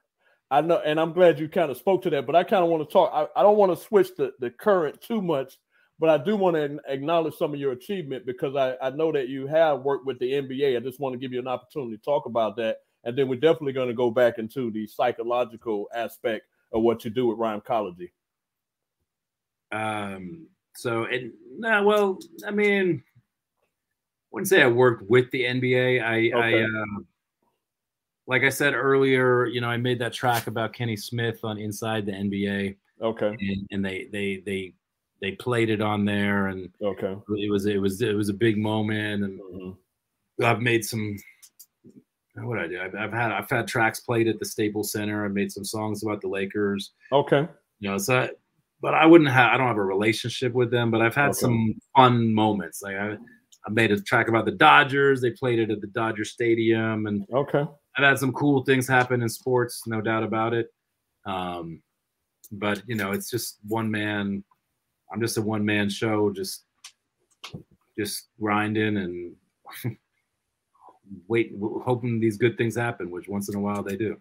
I 0.49 0.61
know, 0.61 0.77
and 0.79 0.97
I'm 0.97 1.11
glad 1.11 1.39
you 1.39 1.49
kind 1.49 1.69
of 1.69 1.77
spoke 1.77 2.03
to 2.03 2.09
that, 2.11 2.25
but 2.25 2.37
I 2.37 2.45
kind 2.45 2.63
of 2.63 2.69
want 2.69 2.87
to 2.87 2.93
talk. 2.93 3.11
I, 3.13 3.27
I 3.37 3.43
don't 3.43 3.57
want 3.57 3.77
to 3.77 3.83
switch 3.83 4.15
the, 4.15 4.31
the 4.39 4.49
current 4.49 5.01
too 5.01 5.21
much, 5.21 5.59
but 5.99 6.09
I 6.09 6.17
do 6.17 6.35
want 6.35 6.55
to 6.55 6.79
acknowledge 6.87 7.35
some 7.35 7.53
of 7.53 7.59
your 7.59 7.71
achievement 7.71 8.25
because 8.25 8.55
I, 8.55 8.75
I 8.81 8.89
know 8.89 9.11
that 9.11 9.29
you 9.29 9.47
have 9.47 9.81
worked 9.81 10.05
with 10.05 10.19
the 10.19 10.31
NBA. 10.31 10.75
I 10.75 10.79
just 10.79 10.99
want 10.99 11.13
to 11.13 11.19
give 11.19 11.31
you 11.31 11.39
an 11.39 11.47
opportunity 11.47 11.97
to 11.97 12.03
talk 12.03 12.25
about 12.25 12.55
that. 12.57 12.77
And 13.03 13.17
then 13.17 13.27
we're 13.27 13.39
definitely 13.39 13.73
going 13.73 13.89
to 13.89 13.93
go 13.93 14.09
back 14.09 14.39
into 14.39 14.71
the 14.71 14.87
psychological 14.87 15.87
aspect 15.93 16.45
of 16.71 16.81
what 16.81 17.05
you 17.05 17.11
do 17.11 17.27
with 17.27 17.37
Rhymecology. 17.37 18.11
Um, 19.71 20.47
so, 20.75 21.05
and 21.05 21.31
nah, 21.57 21.83
well, 21.83 22.17
I 22.45 22.51
mean, 22.51 23.03
I 23.05 24.27
wouldn't 24.31 24.47
say 24.47 24.63
I 24.63 24.67
worked 24.67 25.09
with 25.09 25.29
the 25.31 25.43
NBA. 25.43 26.03
I, 26.03 26.35
okay. 26.35 26.61
I, 26.61 26.63
uh, 26.63 27.01
like 28.25 28.43
I 28.43 28.49
said 28.49 28.73
earlier, 28.73 29.45
you 29.45 29.61
know, 29.61 29.69
I 29.69 29.77
made 29.77 29.99
that 29.99 30.13
track 30.13 30.47
about 30.47 30.73
Kenny 30.73 30.95
Smith 30.95 31.39
on 31.43 31.57
Inside 31.57 32.05
the 32.05 32.13
NBA. 32.13 32.77
Okay. 33.01 33.35
And, 33.39 33.67
and 33.71 33.85
they 33.85 34.07
they 34.11 34.41
they 34.45 34.73
they 35.23 35.31
played 35.31 35.69
it 35.69 35.79
on 35.79 36.03
there, 36.03 36.47
and 36.47 36.69
okay, 36.81 37.15
it 37.37 37.49
was 37.49 37.65
it 37.65 37.77
was 37.77 38.01
it 38.01 38.13
was 38.13 38.27
a 38.27 38.33
big 38.33 38.57
moment, 38.57 39.23
and 39.23 39.39
mm-hmm. 39.39 40.43
I've 40.43 40.59
made 40.59 40.83
some. 40.83 41.15
What 42.35 42.59
I 42.59 42.67
do? 42.67 42.81
I've, 42.81 42.93
I've, 42.93 43.13
had 43.13 43.31
I've 43.31 43.49
had 43.49 43.65
tracks 43.65 44.01
played 44.01 44.27
at 44.27 44.37
the 44.39 44.45
Staples 44.45 44.91
Center. 44.91 45.23
I've 45.23 45.31
made 45.31 45.49
some 45.49 45.63
songs 45.63 46.03
about 46.03 46.19
the 46.19 46.27
Lakers. 46.27 46.91
Okay. 47.11 47.47
You 47.79 47.91
know, 47.91 47.97
so 47.99 48.19
I, 48.19 48.29
but 48.81 48.95
I 48.95 49.05
wouldn't 49.05 49.29
have 49.29 49.53
I 49.53 49.57
don't 49.57 49.67
have 49.67 49.77
a 49.77 49.83
relationship 49.83 50.51
with 50.51 50.71
them, 50.71 50.91
but 50.91 51.01
I've 51.01 51.15
had 51.15 51.29
okay. 51.29 51.39
some 51.39 51.75
fun 51.95 52.33
moments. 52.33 52.81
Like 52.81 52.97
I 52.97 53.13
I 53.65 53.69
made 53.69 53.93
a 53.93 54.01
track 54.01 54.27
about 54.27 54.43
the 54.43 54.51
Dodgers. 54.51 55.21
They 55.21 55.31
played 55.31 55.59
it 55.59 55.71
at 55.71 55.79
the 55.79 55.87
Dodger 55.87 56.25
Stadium, 56.25 57.05
and 57.05 57.25
okay, 57.33 57.63
I've 57.95 58.03
had 58.03 58.19
some 58.19 58.33
cool 58.33 58.65
things 58.65 58.89
happen 58.89 59.21
in 59.21 59.29
sports, 59.29 59.83
no 59.87 60.01
doubt 60.01 60.23
about 60.23 60.53
it. 60.53 60.67
Um, 61.25 61.81
but 62.51 62.81
you 62.87 62.95
know, 62.95 63.11
it's 63.11 63.29
just 63.29 63.59
one 63.65 63.89
man. 63.89 64.43
I'm 65.13 65.21
just 65.21 65.37
a 65.37 65.41
one 65.41 65.63
man 65.63 65.89
show, 65.89 66.31
just 66.31 66.63
just 67.97 68.29
grinding 68.39 68.97
and 68.97 69.35
wait, 71.27 71.53
hoping 71.85 72.19
these 72.19 72.37
good 72.37 72.57
things 72.57 72.75
happen, 72.75 73.11
which 73.11 73.27
once 73.27 73.49
in 73.49 73.55
a 73.55 73.59
while 73.59 73.83
they 73.83 73.95
do. 73.95 74.17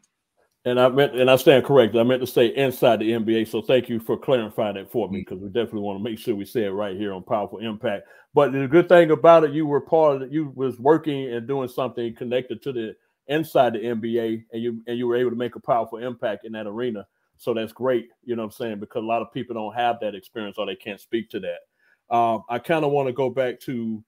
And 0.64 0.78
I 0.78 0.88
meant, 0.88 1.16
and 1.16 1.28
I 1.28 1.36
stand 1.36 1.64
corrected. 1.64 2.00
I 2.00 2.04
meant 2.04 2.20
to 2.20 2.26
say 2.26 2.54
inside 2.54 3.00
the 3.00 3.10
NBA. 3.10 3.48
So 3.48 3.62
thank 3.62 3.88
you 3.88 3.98
for 3.98 4.16
clarifying 4.16 4.74
that 4.76 4.92
for 4.92 5.08
me 5.08 5.18
mm-hmm. 5.18 5.34
because 5.34 5.42
we 5.42 5.48
definitely 5.48 5.80
want 5.80 5.98
to 5.98 6.04
make 6.04 6.18
sure 6.18 6.36
we 6.36 6.44
say 6.44 6.64
it 6.64 6.70
right 6.70 6.96
here 6.96 7.12
on 7.12 7.22
Powaful 7.22 7.62
Impak. 7.62 8.02
But 8.34 8.52
the 8.52 8.68
good 8.68 8.88
thing 8.88 9.10
about 9.10 9.44
it, 9.44 9.52
you 9.52 9.66
were 9.66 9.80
part 9.80 10.16
of 10.16 10.22
it. 10.22 10.30
You 10.30 10.52
was 10.54 10.78
working 10.78 11.32
and 11.32 11.48
doing 11.48 11.68
something 11.68 12.14
connected 12.14 12.62
to 12.62 12.72
the 12.72 12.94
inside 13.26 13.72
the 13.72 13.80
NBA, 13.80 14.44
and 14.52 14.62
you 14.62 14.82
and 14.86 14.96
you 14.96 15.06
were 15.06 15.16
able 15.16 15.30
to 15.30 15.36
make 15.36 15.56
a 15.56 15.60
powerful 15.60 15.98
impact 15.98 16.44
in 16.46 16.52
that 16.52 16.66
arena. 16.66 17.06
So 17.42 17.52
that's 17.52 17.72
great, 17.72 18.08
you 18.22 18.36
know 18.36 18.42
what 18.42 18.46
I'm 18.46 18.52
saying? 18.52 18.78
Because 18.78 19.02
a 19.02 19.06
lot 19.06 19.20
of 19.20 19.32
people 19.32 19.54
don't 19.54 19.74
have 19.74 19.98
that 20.00 20.14
experience 20.14 20.58
or 20.58 20.66
they 20.66 20.76
can't 20.76 21.00
speak 21.00 21.28
to 21.30 21.40
that. 21.40 22.14
Um, 22.14 22.44
I 22.48 22.60
kind 22.60 22.84
of 22.84 22.92
want 22.92 23.08
to 23.08 23.12
go 23.12 23.30
back 23.30 23.58
to 23.62 24.00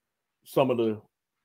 some 0.45 0.71
of 0.71 0.77
the 0.77 1.01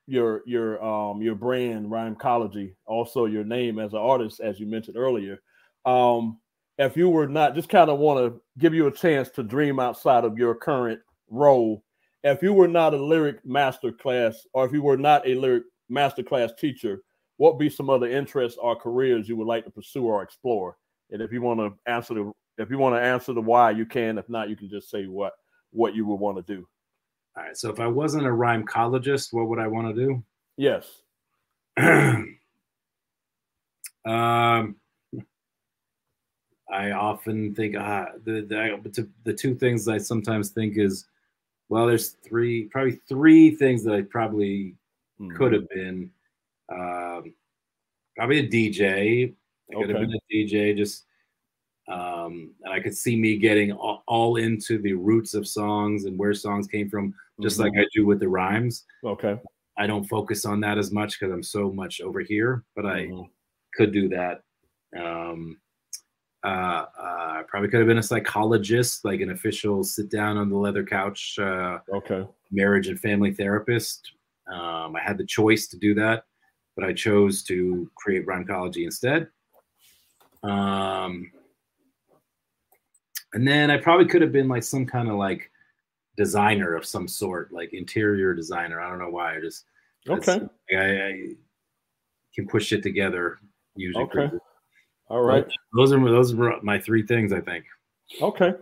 your 0.06 0.42
your 0.46 0.80
um 0.84 1.20
your 1.20 1.34
brand 1.34 1.90
Rhymecology, 1.90 2.76
also 2.86 3.24
your 3.26 3.42
name 3.42 3.80
as 3.80 3.92
an 3.92 3.98
artist, 3.98 4.38
as 4.38 4.60
you 4.60 4.66
mentioned 4.66 4.96
earlier. 4.96 5.40
Um, 5.84 6.38
if 6.78 6.96
you 6.96 7.10
were 7.10 7.26
not 7.26 7.56
just 7.56 7.68
kind 7.68 7.90
of 7.90 7.98
want 7.98 8.20
to 8.20 8.40
give 8.56 8.72
you 8.72 8.86
a 8.86 8.92
chance 8.92 9.28
to 9.30 9.42
dream 9.42 9.80
outside 9.80 10.22
of 10.22 10.38
your 10.38 10.54
current 10.54 11.00
role, 11.28 11.82
if 12.22 12.40
you 12.40 12.52
were 12.52 12.68
not 12.68 12.94
a 12.94 13.04
lyric 13.04 13.44
master 13.44 13.90
class, 13.90 14.46
or 14.52 14.64
if 14.64 14.72
you 14.72 14.82
were 14.82 14.96
not 14.96 15.26
a 15.26 15.34
lyric 15.34 15.64
master 15.88 16.22
class 16.22 16.52
teacher, 16.56 17.02
what 17.38 17.58
be 17.58 17.68
some 17.68 17.90
other 17.90 18.06
interests 18.06 18.60
or 18.62 18.76
careers 18.76 19.28
you 19.28 19.36
would 19.36 19.48
like 19.48 19.64
to 19.64 19.70
pursue 19.72 20.04
or 20.04 20.22
explore? 20.22 20.76
And 21.10 21.22
if 21.22 21.32
you 21.32 21.42
want 21.42 21.60
to 21.60 21.90
answer 21.90 22.14
the 22.14 22.32
if 22.58 22.70
you 22.70 22.78
want 22.78 22.94
to 22.94 23.00
answer 23.00 23.32
the 23.32 23.40
why, 23.40 23.70
you 23.70 23.86
can. 23.86 24.18
If 24.18 24.28
not, 24.28 24.50
you 24.50 24.56
can 24.56 24.68
just 24.68 24.90
say 24.90 25.06
what 25.06 25.32
what 25.72 25.94
you 25.94 26.04
would 26.06 26.16
want 26.16 26.36
to 26.36 26.54
do. 26.54 26.66
All 27.36 27.44
right. 27.44 27.56
So 27.56 27.70
if 27.70 27.80
I 27.80 27.86
wasn't 27.86 28.26
a 28.26 28.30
rhymecologist, 28.30 29.32
what 29.32 29.48
would 29.48 29.58
I 29.58 29.66
want 29.66 29.94
to 29.94 30.06
do? 30.06 30.22
Yes. 30.56 30.86
um, 31.78 32.36
I 36.70 36.92
often 36.92 37.54
think 37.54 37.76
uh, 37.76 38.06
the, 38.24 38.42
the 38.42 39.08
the 39.24 39.32
two 39.32 39.54
things 39.54 39.88
I 39.88 39.98
sometimes 39.98 40.50
think 40.50 40.76
is, 40.76 41.06
well, 41.68 41.86
there's 41.86 42.10
three 42.10 42.64
probably 42.64 43.00
three 43.08 43.54
things 43.56 43.82
that 43.84 43.94
I 43.94 44.02
probably 44.02 44.76
mm-hmm. 45.20 45.36
could 45.36 45.52
have 45.52 45.68
been. 45.68 46.10
Um, 46.70 47.34
probably 48.16 48.38
a 48.40 48.48
DJ. 48.48 49.34
I 49.70 49.74
could 49.74 49.90
okay. 49.90 49.98
have 49.98 50.08
been 50.08 50.18
a 50.18 50.34
DJ. 50.34 50.76
Just 50.76 51.04
um, 51.88 52.52
and 52.62 52.72
I 52.72 52.80
could 52.80 52.96
see 52.96 53.16
me 53.16 53.36
getting 53.36 53.72
all, 53.72 54.04
all, 54.06 54.36
into 54.36 54.78
the 54.78 54.92
roots 54.92 55.34
of 55.34 55.48
songs 55.48 56.04
and 56.04 56.16
where 56.16 56.32
songs 56.34 56.68
came 56.68 56.88
from, 56.88 57.14
just 57.42 57.58
mm-hmm. 57.58 57.74
like 57.74 57.84
I 57.84 57.88
do 57.92 58.06
with 58.06 58.20
the 58.20 58.28
rhymes. 58.28 58.84
Okay. 59.04 59.40
I 59.76 59.86
don't 59.86 60.04
focus 60.04 60.44
on 60.44 60.60
that 60.60 60.78
as 60.78 60.92
much 60.92 61.18
because 61.18 61.32
I'm 61.32 61.42
so 61.42 61.72
much 61.72 62.00
over 62.00 62.20
here, 62.20 62.64
but 62.76 62.84
mm-hmm. 62.84 63.22
I 63.22 63.26
could 63.74 63.92
do 63.92 64.08
that. 64.10 64.42
Um, 64.96 65.58
uh, 66.44 66.86
uh, 66.98 67.42
probably 67.48 67.68
could 67.68 67.80
have 67.80 67.88
been 67.88 67.98
a 67.98 68.02
psychologist, 68.02 69.04
like 69.04 69.20
an 69.20 69.30
official 69.30 69.82
sit 69.82 70.10
down 70.10 70.36
on 70.36 70.48
the 70.48 70.56
leather 70.56 70.84
couch. 70.84 71.36
Uh, 71.38 71.78
okay. 71.92 72.24
Marriage 72.52 72.88
and 72.88 73.00
family 73.00 73.32
therapist. 73.32 74.12
Um, 74.50 74.96
I 74.96 75.00
had 75.02 75.18
the 75.18 75.26
choice 75.26 75.66
to 75.68 75.76
do 75.76 75.94
that, 75.94 76.24
but 76.76 76.84
I 76.84 76.92
chose 76.92 77.42
to 77.44 77.90
create 77.96 78.26
rhymecology 78.26 78.84
instead. 78.84 79.28
Um, 80.42 81.30
and 83.34 83.46
then 83.46 83.70
I 83.70 83.76
probably 83.76 84.06
could 84.06 84.22
have 84.22 84.32
been 84.32 84.48
like 84.48 84.62
some 84.62 84.86
kind 84.86 85.08
of 85.08 85.16
like 85.16 85.50
designer 86.16 86.74
of 86.74 86.84
some 86.84 87.06
sort, 87.06 87.52
like 87.52 87.72
interior 87.72 88.34
designer. 88.34 88.80
I 88.80 88.88
don't 88.88 88.98
know 88.98 89.10
why. 89.10 89.36
I 89.36 89.40
just 89.40 89.64
okay. 90.08 90.40
I, 90.72 90.76
I, 90.76 91.24
can 92.34 92.46
push 92.46 92.72
it 92.72 92.82
together. 92.82 93.38
Usually. 93.74 94.04
Okay. 94.04 94.30
All 95.08 95.22
right. 95.22 95.46
those 95.76 95.92
are 95.92 95.98
those 95.98 96.32
are 96.32 96.60
my 96.62 96.78
three 96.78 97.04
things. 97.04 97.32
I 97.32 97.40
think. 97.40 97.64
Okay. 98.20 98.52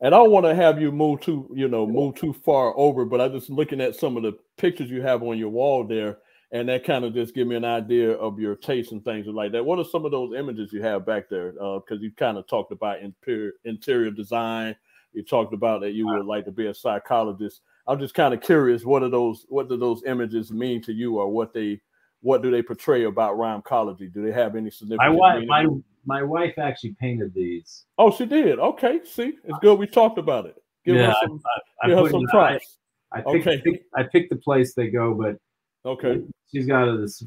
And 0.00 0.14
I 0.14 0.18
don't 0.18 0.30
want 0.30 0.44
to 0.44 0.54
have 0.54 0.80
you 0.80 0.92
move 0.92 1.20
too, 1.20 1.50
you 1.54 1.68
know, 1.68 1.86
move 1.86 2.16
too 2.16 2.32
far 2.32 2.76
over, 2.76 3.06
but 3.06 3.20
I'm 3.20 3.32
just 3.32 3.48
looking 3.48 3.80
at 3.80 3.96
some 3.96 4.16
of 4.16 4.22
the 4.22 4.36
pictures 4.58 4.90
you 4.90 5.00
have 5.00 5.22
on 5.22 5.38
your 5.38 5.48
wall 5.48 5.84
there 5.84 6.18
and 6.52 6.68
that 6.68 6.84
kind 6.84 7.04
of 7.04 7.14
just 7.14 7.34
give 7.34 7.46
me 7.46 7.56
an 7.56 7.64
idea 7.64 8.12
of 8.12 8.38
your 8.38 8.54
taste 8.54 8.92
and 8.92 9.04
things 9.04 9.26
like 9.26 9.52
that. 9.52 9.64
What 9.64 9.78
are 9.78 9.84
some 9.84 10.04
of 10.04 10.12
those 10.12 10.34
images 10.34 10.72
you 10.72 10.82
have 10.82 11.04
back 11.04 11.28
there? 11.28 11.52
Because 11.52 11.98
uh, 11.98 12.00
you 12.00 12.12
kind 12.12 12.38
of 12.38 12.46
talked 12.46 12.72
about 12.72 13.00
interior, 13.00 13.52
interior 13.64 14.10
design. 14.10 14.76
You 15.12 15.24
talked 15.24 15.54
about 15.54 15.80
that 15.80 15.92
you 15.92 16.06
would 16.06 16.26
like 16.26 16.44
to 16.44 16.52
be 16.52 16.66
a 16.66 16.74
psychologist. 16.74 17.62
I'm 17.86 17.98
just 17.98 18.14
kind 18.14 18.34
of 18.34 18.40
curious. 18.40 18.84
What 18.84 19.02
are 19.02 19.08
those? 19.08 19.46
What 19.48 19.68
do 19.68 19.76
those 19.76 20.02
images 20.04 20.52
mean 20.52 20.82
to 20.82 20.92
you, 20.92 21.18
or 21.18 21.28
what 21.28 21.54
they, 21.54 21.80
what 22.20 22.42
do 22.42 22.50
they 22.50 22.62
portray 22.62 23.04
about 23.04 23.38
rhymecology? 23.38 24.08
Do 24.08 24.22
they 24.22 24.32
have 24.32 24.56
any 24.56 24.70
significance? 24.70 25.08
My 25.08 25.08
wife, 25.08 25.44
my 25.46 25.66
my 26.04 26.22
wife 26.22 26.58
actually 26.58 26.96
painted 27.00 27.34
these. 27.34 27.84
Oh, 27.98 28.10
she 28.10 28.26
did. 28.26 28.58
Okay, 28.58 29.00
see, 29.04 29.34
it's 29.44 29.58
good. 29.60 29.78
We 29.78 29.86
talked 29.86 30.18
about 30.18 30.46
it. 30.46 30.56
Give 30.84 30.96
yeah, 30.96 31.08
her 31.08 31.14
some, 31.22 31.40
I, 31.82 31.86
I, 31.86 31.88
give 31.88 31.98
her 31.98 32.10
some 32.10 32.24
props. 32.26 32.78
I, 33.12 33.18
I 33.18 33.22
picked, 33.22 33.46
okay. 33.46 33.80
I 33.96 34.02
picked 34.04 34.30
the 34.30 34.36
place 34.36 34.74
they 34.74 34.88
go, 34.88 35.14
but 35.14 35.36
Okay. 35.86 36.20
She's 36.52 36.66
got 36.66 36.96
this 36.96 37.22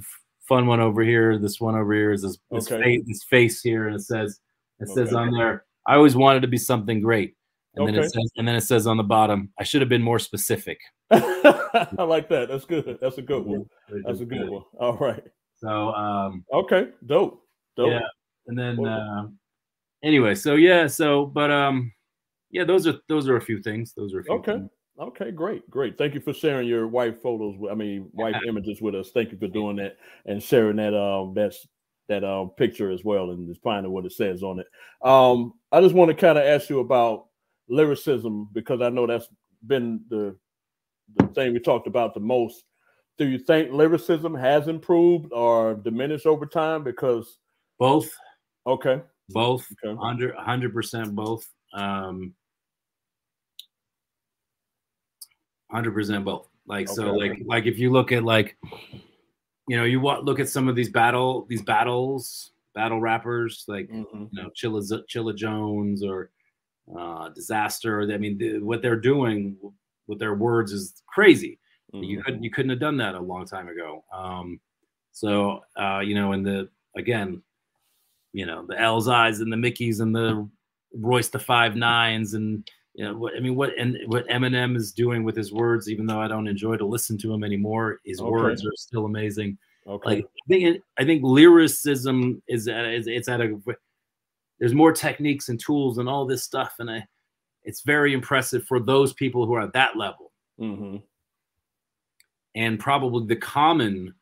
fun 0.48 0.68
one 0.68 0.82
over 0.82 1.02
here. 1.02 1.38
This 1.38 1.60
one 1.62 1.76
over 1.76 1.94
here 1.94 2.12
is 2.12 2.24
this, 2.24 2.38
this, 2.52 2.72
okay. 2.72 2.84
face, 2.84 3.04
this 3.08 3.24
face 3.24 3.62
here, 3.62 3.88
and 3.88 3.96
it 3.96 4.02
says 4.02 4.40
it 4.80 4.90
says 4.90 5.10
okay. 5.10 5.16
on 5.16 5.32
there. 5.32 5.66
I 5.88 5.96
always 5.96 6.16
wanted 6.16 6.42
to 6.42 6.48
be 6.48 6.58
something 6.58 7.02
great, 7.02 7.36
and 7.76 7.84
okay. 7.84 7.94
then 7.94 8.04
it 8.04 8.12
says 8.12 8.32
and 8.36 8.48
then 8.48 8.56
it 8.56 8.62
says 8.62 8.86
on 8.86 8.98
the 8.98 9.04
bottom. 9.04 9.52
I 9.58 9.64
should 9.64 9.82
have 9.82 9.90
been 9.90 10.02
more 10.02 10.20
specific. 10.20 10.80
I 11.12 12.04
like 12.04 12.28
that. 12.30 12.48
That's 12.50 12.66
good. 12.66 12.98
That's 13.02 13.18
a 13.18 13.22
good 13.22 13.46
one. 13.46 13.66
That's 14.06 14.20
a 14.20 14.26
good 14.26 14.50
one. 14.50 14.64
All 14.80 14.98
right. 14.98 15.24
So 15.58 15.94
um. 15.94 16.44
Okay. 16.54 16.90
Dope. 17.06 17.42
Dope. 17.78 17.92
Yeah. 17.92 18.08
And 18.48 18.58
then 18.58 18.86
uh, 18.86 19.28
anyway, 20.04 20.36
so 20.36 20.56
yeah, 20.56 20.88
so 20.88 21.26
but 21.26 21.52
um, 21.52 21.94
yeah, 22.50 22.64
those 22.64 22.88
are 22.88 22.96
those 23.08 23.30
are 23.30 23.38
a 23.38 23.42
few 23.42 23.62
things. 23.62 23.94
Those 23.94 24.14
are 24.14 24.26
okay. 24.30 24.54
Things. 24.54 24.70
Okay, 25.00 25.32
great, 25.32 25.70
great. 25.70 25.98
Thank 25.98 26.14
you 26.14 26.20
for 26.20 26.34
sharing 26.34 26.68
your 26.68 26.88
wife 26.88 27.22
photos. 27.22 27.56
I 27.72 27.76
mean, 27.76 28.10
wife 28.14 28.36
images 28.48 28.82
with 28.82 28.96
us. 28.96 29.12
Thank 29.12 29.32
you 29.32 29.38
for 29.38 29.48
doing 29.48 29.78
that 29.78 29.98
and 30.26 30.44
sharing 30.44 30.76
that 30.76 30.94
um 30.94 31.34
that's 31.34 31.66
that 32.10 32.24
um 32.24 32.50
picture 32.58 32.92
as 32.92 33.04
well 33.04 33.32
and 33.32 33.48
just 33.48 33.62
finding 33.62 33.92
what 33.92 34.06
it 34.06 34.12
says 34.12 34.44
on 34.44 34.60
it. 34.60 34.68
Um, 35.02 35.54
I 35.72 35.80
just 35.80 35.96
want 35.96 36.10
to 36.10 36.16
kind 36.16 36.38
of 36.38 36.44
ask 36.44 36.70
you 36.70 36.80
about 36.80 37.28
lyricism 37.70 38.50
because 38.52 38.82
I 38.82 38.90
know 38.90 39.08
that's 39.08 39.30
been 39.66 40.02
the 40.10 40.36
the 41.16 41.28
thing 41.28 41.54
we 41.54 41.60
talked 41.60 41.88
about 41.88 42.14
the 42.14 42.20
most. 42.20 42.64
Do 43.18 43.28
you 43.28 43.40
think 43.40 43.72
lyricism 43.72 44.36
has 44.36 44.68
improved 44.68 45.32
or 45.32 45.76
diminished 45.76 46.26
over 46.26 46.46
time? 46.46 46.84
Because 46.84 47.38
both. 47.78 48.12
Okay. 48.68 49.02
Both. 49.30 49.66
Okay. 49.84 49.94
100 49.94 50.74
percent 50.74 51.16
both. 51.16 51.48
Um, 51.74 52.34
hundred 55.72 55.94
percent 55.94 56.26
both. 56.26 56.48
Like 56.68 56.88
okay. 56.88 56.96
so, 56.96 57.14
like 57.14 57.40
like 57.46 57.66
if 57.66 57.80
you 57.80 57.92
look 57.92 58.12
at 58.12 58.24
like, 58.24 58.58
you 59.68 59.78
know, 59.78 59.86
you 59.86 60.00
want 60.00 60.26
look 60.26 60.40
at 60.40 60.50
some 60.50 60.68
of 60.68 60.76
these 60.76 60.90
battle 60.90 61.46
these 61.50 61.62
battles 61.62 62.52
battle 62.76 63.02
rappers 63.02 63.66
like 63.68 63.90
mm-hmm. 63.90 64.26
you 64.32 64.44
know 64.44 64.50
Chilla 64.56 64.82
Chilla 65.08 65.36
Jones 65.36 66.04
or 66.04 66.30
uh, 66.98 67.30
Disaster. 67.30 68.02
I 68.02 68.18
mean, 68.18 68.38
the, 68.38 68.60
what 68.60 68.82
they're 68.82 69.00
doing 69.00 69.58
with 70.08 70.20
their 70.20 70.36
words 70.36 70.72
is 70.72 71.02
crazy. 71.08 71.60
Mm-hmm. 71.94 72.04
You 72.04 72.24
couldn't 72.24 72.44
you 72.44 72.52
couldn't 72.52 72.70
have 72.72 72.80
done 72.80 72.98
that 72.98 73.16
a 73.16 73.20
long 73.20 73.46
time 73.46 73.68
ago. 73.68 74.04
Um, 74.14 74.60
so 75.12 75.62
uh, 75.76 76.00
you 76.00 76.16
know, 76.16 76.34
and 76.34 76.46
the 76.46 76.70
again, 76.96 77.42
you 78.34 78.46
know, 78.46 78.66
the 78.68 78.76
Elzhis 78.76 79.42
and 79.42 79.52
the 79.52 79.58
Mickeys 79.58 80.02
and 80.02 80.16
the 80.16 80.48
Royce 80.94 81.30
the 81.30 81.40
five 81.40 81.76
nines 81.76 82.34
and 82.34 82.68
you 83.00 83.06
know 83.06 83.16
what 83.16 83.34
I 83.34 83.40
mean 83.40 83.56
what 83.56 83.72
and 83.80 83.98
what 84.08 84.28
Eminem 84.28 84.76
is 84.76 84.92
doing 84.92 85.24
with 85.24 85.34
his 85.34 85.54
words, 85.54 85.90
even 85.90 86.06
though 86.06 86.20
I 86.20 86.28
don't 86.28 86.50
enjoy 86.50 86.76
to 86.76 86.86
listen 86.86 87.18
to 87.20 87.34
him 87.34 87.46
anymore, 87.46 88.02
his 88.04 88.20
okay. 88.20 88.30
words 88.30 88.66
are 88.66 88.76
still 88.76 89.06
amazing. 89.06 89.58
Okay. 89.88 90.10
Like 90.10 90.26
I 90.26 90.48
think 90.50 90.84
I 90.98 91.06
think 91.06 91.24
lyricism 91.24 92.44
is 92.50 92.68
at 92.68 92.84
is 92.88 93.08
it's 93.08 93.30
at 93.30 93.40
a 93.40 93.58
there's 94.60 94.74
more 94.74 94.92
techniques 94.92 95.48
and 95.48 95.58
tools 95.58 95.98
and 95.98 96.10
all 96.10 96.26
this 96.26 96.44
stuff, 96.44 96.76
and 96.80 96.92
I 96.92 97.08
it's 97.64 97.84
very 97.84 98.12
impressive 98.12 98.66
for 98.66 98.82
those 98.82 99.14
people 99.14 99.46
who 99.46 99.54
are 99.54 99.62
at 99.62 99.72
that 99.72 99.96
level. 99.96 100.34
Mm-hmm. 100.60 100.98
And 102.56 102.80
probably 102.82 103.28
the 103.28 103.40
common, 103.40 104.14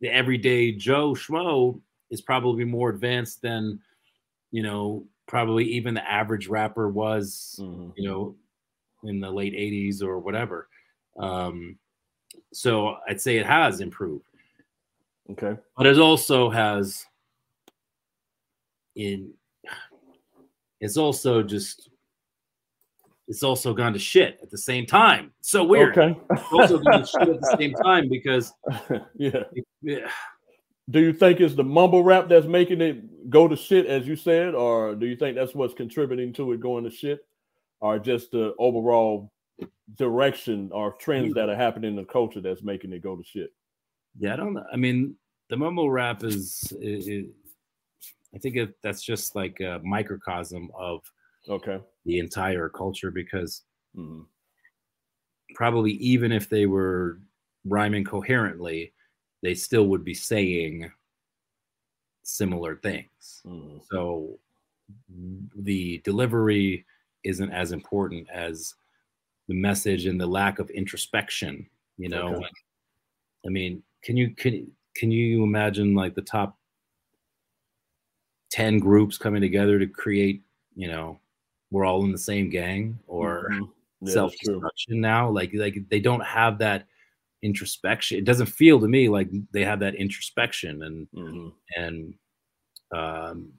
the 0.00 0.08
everyday 0.08 0.72
Joe 0.72 1.12
Schmo 1.12 1.78
is 2.08 2.22
probably 2.22 2.64
more 2.64 2.88
advanced 2.88 3.42
than, 3.42 3.80
you 4.50 4.62
know, 4.62 5.04
probably 5.26 5.64
even 5.64 5.94
the 5.94 6.10
average 6.10 6.48
rapper 6.48 6.88
was, 6.88 7.56
mm-hmm. 7.60 7.90
you 7.96 8.08
know, 8.08 8.36
in 9.04 9.20
the 9.20 9.30
late 9.30 9.54
80s 9.54 10.02
or 10.02 10.18
whatever. 10.18 10.68
Um, 11.18 11.78
so 12.52 12.96
I'd 13.08 13.20
say 13.20 13.36
it 13.36 13.46
has 13.46 13.80
improved. 13.80 14.24
Okay. 15.30 15.56
But 15.76 15.86
it 15.86 15.98
also 15.98 16.50
has 16.50 17.06
in 18.96 19.32
it's 20.80 20.96
also 20.96 21.42
just 21.42 21.88
it's 23.26 23.42
also 23.42 23.72
gone 23.72 23.94
to 23.94 23.98
shit 23.98 24.38
at 24.42 24.50
the 24.50 24.58
same 24.58 24.84
time. 24.84 25.32
so 25.40 25.64
weird. 25.64 25.96
Okay. 25.96 26.18
also 26.52 26.78
gone 26.78 27.00
to 27.00 27.06
shit 27.06 27.28
at 27.28 27.40
the 27.40 27.56
same 27.58 27.72
time 27.72 28.08
because 28.08 28.52
yeah. 29.16 29.44
yeah 29.80 30.08
do 30.90 31.00
you 31.00 31.12
think 31.12 31.40
it's 31.40 31.54
the 31.54 31.64
mumble 31.64 32.02
rap 32.02 32.28
that's 32.28 32.46
making 32.46 32.80
it 32.80 33.30
go 33.30 33.48
to 33.48 33.56
shit, 33.56 33.86
as 33.86 34.06
you 34.06 34.16
said, 34.16 34.54
or 34.54 34.94
do 34.94 35.06
you 35.06 35.16
think 35.16 35.36
that's 35.36 35.54
what's 35.54 35.74
contributing 35.74 36.32
to 36.34 36.52
it 36.52 36.60
going 36.60 36.84
to 36.84 36.90
shit, 36.90 37.26
or 37.80 37.98
just 37.98 38.32
the 38.32 38.54
overall 38.58 39.32
direction 39.96 40.70
or 40.72 40.92
trends 40.92 41.34
that 41.34 41.48
are 41.48 41.56
happening 41.56 41.90
in 41.90 41.96
the 41.96 42.04
culture 42.04 42.40
that's 42.40 42.62
making 42.62 42.92
it 42.92 43.02
go 43.02 43.16
to 43.16 43.24
shit? 43.24 43.52
Yeah, 44.18 44.34
I 44.34 44.36
don't 44.36 44.54
know. 44.54 44.64
I 44.72 44.76
mean, 44.76 45.16
the 45.48 45.56
mumble 45.56 45.90
rap 45.90 46.22
is, 46.22 46.72
is, 46.80 47.08
is 47.08 47.26
I 48.34 48.38
think 48.38 48.56
it, 48.56 48.74
that's 48.82 49.02
just 49.02 49.34
like 49.34 49.60
a 49.60 49.80
microcosm 49.82 50.70
of 50.78 51.00
okay 51.48 51.78
the 52.06 52.18
entire 52.18 52.70
culture 52.70 53.10
because 53.10 53.62
mm-hmm. 53.96 54.22
probably 55.54 55.92
even 55.92 56.32
if 56.32 56.48
they 56.48 56.66
were 56.66 57.20
rhyming 57.66 58.04
coherently 58.04 58.92
they 59.44 59.54
still 59.54 59.88
would 59.88 60.04
be 60.04 60.14
saying 60.14 60.90
similar 62.22 62.76
things. 62.76 63.42
Mm. 63.46 63.82
So 63.90 64.38
the 65.54 65.98
delivery 65.98 66.86
isn't 67.24 67.52
as 67.52 67.72
important 67.72 68.26
as 68.32 68.74
the 69.46 69.54
message 69.54 70.06
and 70.06 70.18
the 70.18 70.26
lack 70.26 70.58
of 70.58 70.70
introspection, 70.70 71.66
you 71.98 72.08
know. 72.08 72.36
Okay. 72.36 72.46
I 73.46 73.50
mean, 73.50 73.82
can 74.02 74.16
you 74.16 74.30
can 74.30 74.66
can 74.96 75.10
you 75.10 75.44
imagine 75.44 75.94
like 75.94 76.14
the 76.14 76.22
top 76.22 76.56
10 78.50 78.78
groups 78.78 79.18
coming 79.18 79.42
together 79.42 79.78
to 79.78 79.86
create 79.86 80.42
you 80.76 80.88
know 80.88 81.18
we're 81.70 81.84
all 81.84 82.04
in 82.04 82.12
the 82.12 82.18
same 82.18 82.48
gang 82.48 82.96
or 83.08 83.48
mm-hmm. 83.50 83.64
yeah, 84.02 84.12
self-destruction 84.14 85.00
now 85.00 85.28
like 85.28 85.50
like 85.54 85.76
they 85.88 85.98
don't 85.98 86.24
have 86.24 86.56
that 86.58 86.86
introspection 87.44 88.18
it 88.18 88.24
doesn't 88.24 88.46
feel 88.46 88.80
to 88.80 88.88
me 88.88 89.08
like 89.08 89.28
they 89.52 89.62
have 89.62 89.78
that 89.78 89.94
introspection 89.94 90.82
and 90.82 91.06
mm-hmm. 91.14 91.48
and 91.76 92.14
um 92.96 93.52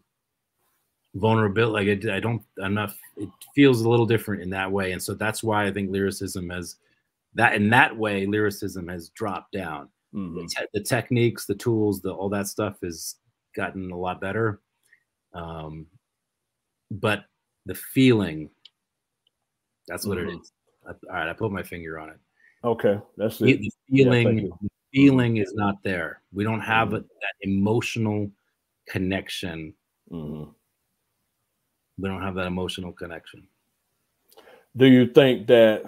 vulnerability 1.14 1.94
like 1.94 2.06
I, 2.06 2.18
I 2.18 2.20
don't 2.20 2.42
i'm 2.62 2.74
not 2.74 2.94
it 3.16 3.30
feels 3.54 3.82
a 3.82 3.90
little 3.90 4.08
different 4.08 4.42
in 4.42 4.50
that 4.50 4.72
way 4.72 4.92
and 4.92 5.02
so 5.02 5.14
that's 5.14 5.44
why 5.44 5.66
i 5.66 5.72
think 5.72 5.92
lyricism 5.92 6.50
has 6.50 6.78
that 7.36 7.54
in 7.54 7.70
that 7.70 7.96
way 7.96 8.26
lyricism 8.26 8.88
has 8.88 9.10
dropped 9.10 9.52
down 9.52 9.90
mm-hmm. 10.14 10.36
the, 10.36 10.48
te- 10.48 10.68
the, 10.74 10.82
techniques 10.82 11.46
the 11.46 11.56
tools 11.56 12.02
the 12.02 12.12
all 12.12 12.28
that 12.28 12.48
stuff 12.48 12.78
has 12.84 13.16
gotten 13.56 13.92
a 13.92 13.98
lot 13.98 14.20
better 14.20 14.62
um 15.36 15.86
but 16.90 17.26
the 17.68 17.76
feeling 17.76 18.50
that's 19.88 20.08
what 20.08 20.18
mm-hmm. 20.18 20.30
it 20.30 20.40
is 20.42 20.52
I, 20.88 20.90
all 20.90 20.98
right 21.12 21.30
i 21.30 21.34
put 21.34 21.52
my 21.52 21.64
finger 21.64 22.00
on 22.00 22.10
it 22.10 22.18
okay 22.66 23.00
that's 23.18 23.40
it. 23.42 23.60
the 23.60 23.72
feeling 23.90 24.40
yeah, 24.40 24.50
the 24.62 24.70
feeling 24.96 25.38
is 25.38 25.54
not 25.54 25.76
there. 25.84 26.22
We 26.32 26.46
don't 26.46 26.62
have 26.62 26.90
mm-hmm. 26.90 26.98
a, 26.98 27.00
that 27.02 27.36
emotional 27.42 28.32
connection. 28.88 29.74
Mm-hmm. 30.12 30.52
we 31.98 32.10
don't 32.10 32.22
have 32.22 32.36
that 32.36 32.46
emotional 32.46 32.94
connection. 32.94 33.48
Do 34.78 34.86
you 34.86 35.08
think 35.08 35.48
that 35.48 35.84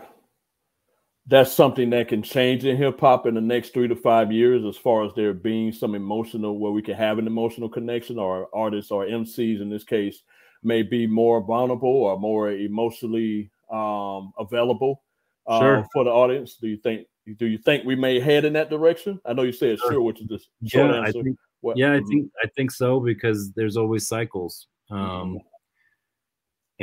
that's 1.28 1.52
something 1.52 1.90
that 1.92 2.08
can 2.08 2.24
change 2.24 2.66
in 2.66 2.78
hip 2.78 3.00
hop 3.00 3.28
in 3.28 3.36
the 3.36 3.42
next 3.42 3.74
three 3.74 3.88
to 3.88 3.96
five 3.96 4.32
years, 4.32 4.66
as 4.66 4.78
far 4.78 5.06
as 5.06 5.12
there 5.16 5.34
being 5.34 5.72
some 5.72 5.94
emotional 5.94 6.58
where 6.58 6.72
we 6.72 6.82
can 6.82 6.96
have 6.96 7.20
an 7.20 7.28
emotional 7.28 7.70
connection, 7.70 8.18
or 8.18 8.48
artists 8.54 8.92
or 8.92 9.06
MCs 9.06 9.62
in 9.62 9.70
this 9.70 9.84
case 9.84 10.24
may 10.64 10.82
be 10.82 11.06
more 11.06 11.42
vulnerable 11.46 11.90
or 11.90 12.20
more 12.20 12.52
emotionally 12.52 13.52
um, 13.72 14.34
available 14.40 15.04
uh, 15.48 15.60
sure. 15.60 15.86
for 15.94 16.04
the 16.04 16.10
audience. 16.10 16.58
Do 16.62 16.68
you 16.68 16.78
think? 16.78 17.08
Do 17.38 17.46
you 17.46 17.58
think 17.58 17.84
we 17.84 17.96
may 17.96 18.20
head 18.20 18.46
in 18.46 18.54
that 18.54 18.70
direction? 18.70 19.20
I 19.26 19.34
know 19.34 19.44
you 19.44 19.52
said 19.52 19.78
sure, 19.80 19.92
sure 19.92 20.02
which 20.02 20.22
is 20.22 20.28
the 20.28 20.40
short 20.68 20.92
yeah, 20.92 21.02
answer. 21.02 21.20
I 21.20 21.24
think, 21.24 21.38
what, 21.62 21.78
yeah. 21.78 21.94
I 21.94 22.02
think 22.02 22.32
I 22.44 22.48
think 22.56 22.72
so 22.72 23.00
because 23.00 23.52
there's 23.52 23.76
always 23.76 24.08
cycles, 24.08 24.68
um, 24.90 25.00
mm-hmm. 25.00 25.38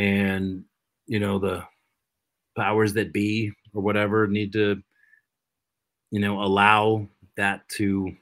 and 0.03 0.65
you 1.07 1.19
know 1.19 1.39
the 1.39 1.65
powers 2.57 2.93
that 2.95 3.12
be 3.12 3.53
or 3.73 3.82
whatever 3.82 4.27
need 4.27 4.53
to 4.53 4.82
you 6.11 6.20
know 6.20 6.43
allow 6.43 7.07
that 7.36 7.69
to 7.69 8.15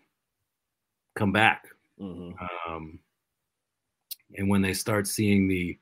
come 1.16 1.32
back 1.32 1.66
mm-hmm. 2.01 2.32
um, 2.73 2.98
and 4.36 4.48
when 4.48 4.62
they 4.62 4.73
start 4.73 5.06
seeing 5.06 5.48
the 5.48 5.78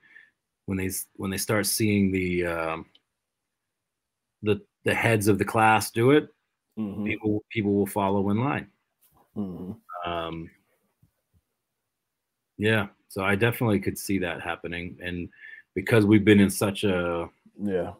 when 0.66 0.78
they 0.78 0.90
when 1.16 1.30
they 1.30 1.36
start 1.36 1.66
seeing 1.66 2.10
the 2.10 2.46
um, 2.46 2.86
the 4.42 4.60
the 4.84 4.94
heads 4.94 5.28
of 5.28 5.38
the 5.38 5.44
class 5.44 5.90
do 5.90 6.10
it 6.10 6.28
mm-hmm. 6.78 7.04
people 7.04 7.44
people 7.50 7.72
will 7.72 7.86
follow 7.86 8.30
in 8.30 8.38
line 8.38 8.66
mm-hmm. 9.36 10.10
um, 10.10 10.50
yeah 12.58 12.86
so 13.08 13.24
i 13.24 13.34
definitely 13.34 13.80
could 13.80 13.98
see 13.98 14.18
that 14.18 14.40
happening 14.40 14.96
and 15.02 15.28
because 15.74 16.04
we've 16.04 16.24
been 16.24 16.40
in 16.40 16.50
such 16.50 16.84
a 16.84 17.28
yeah 17.62 17.92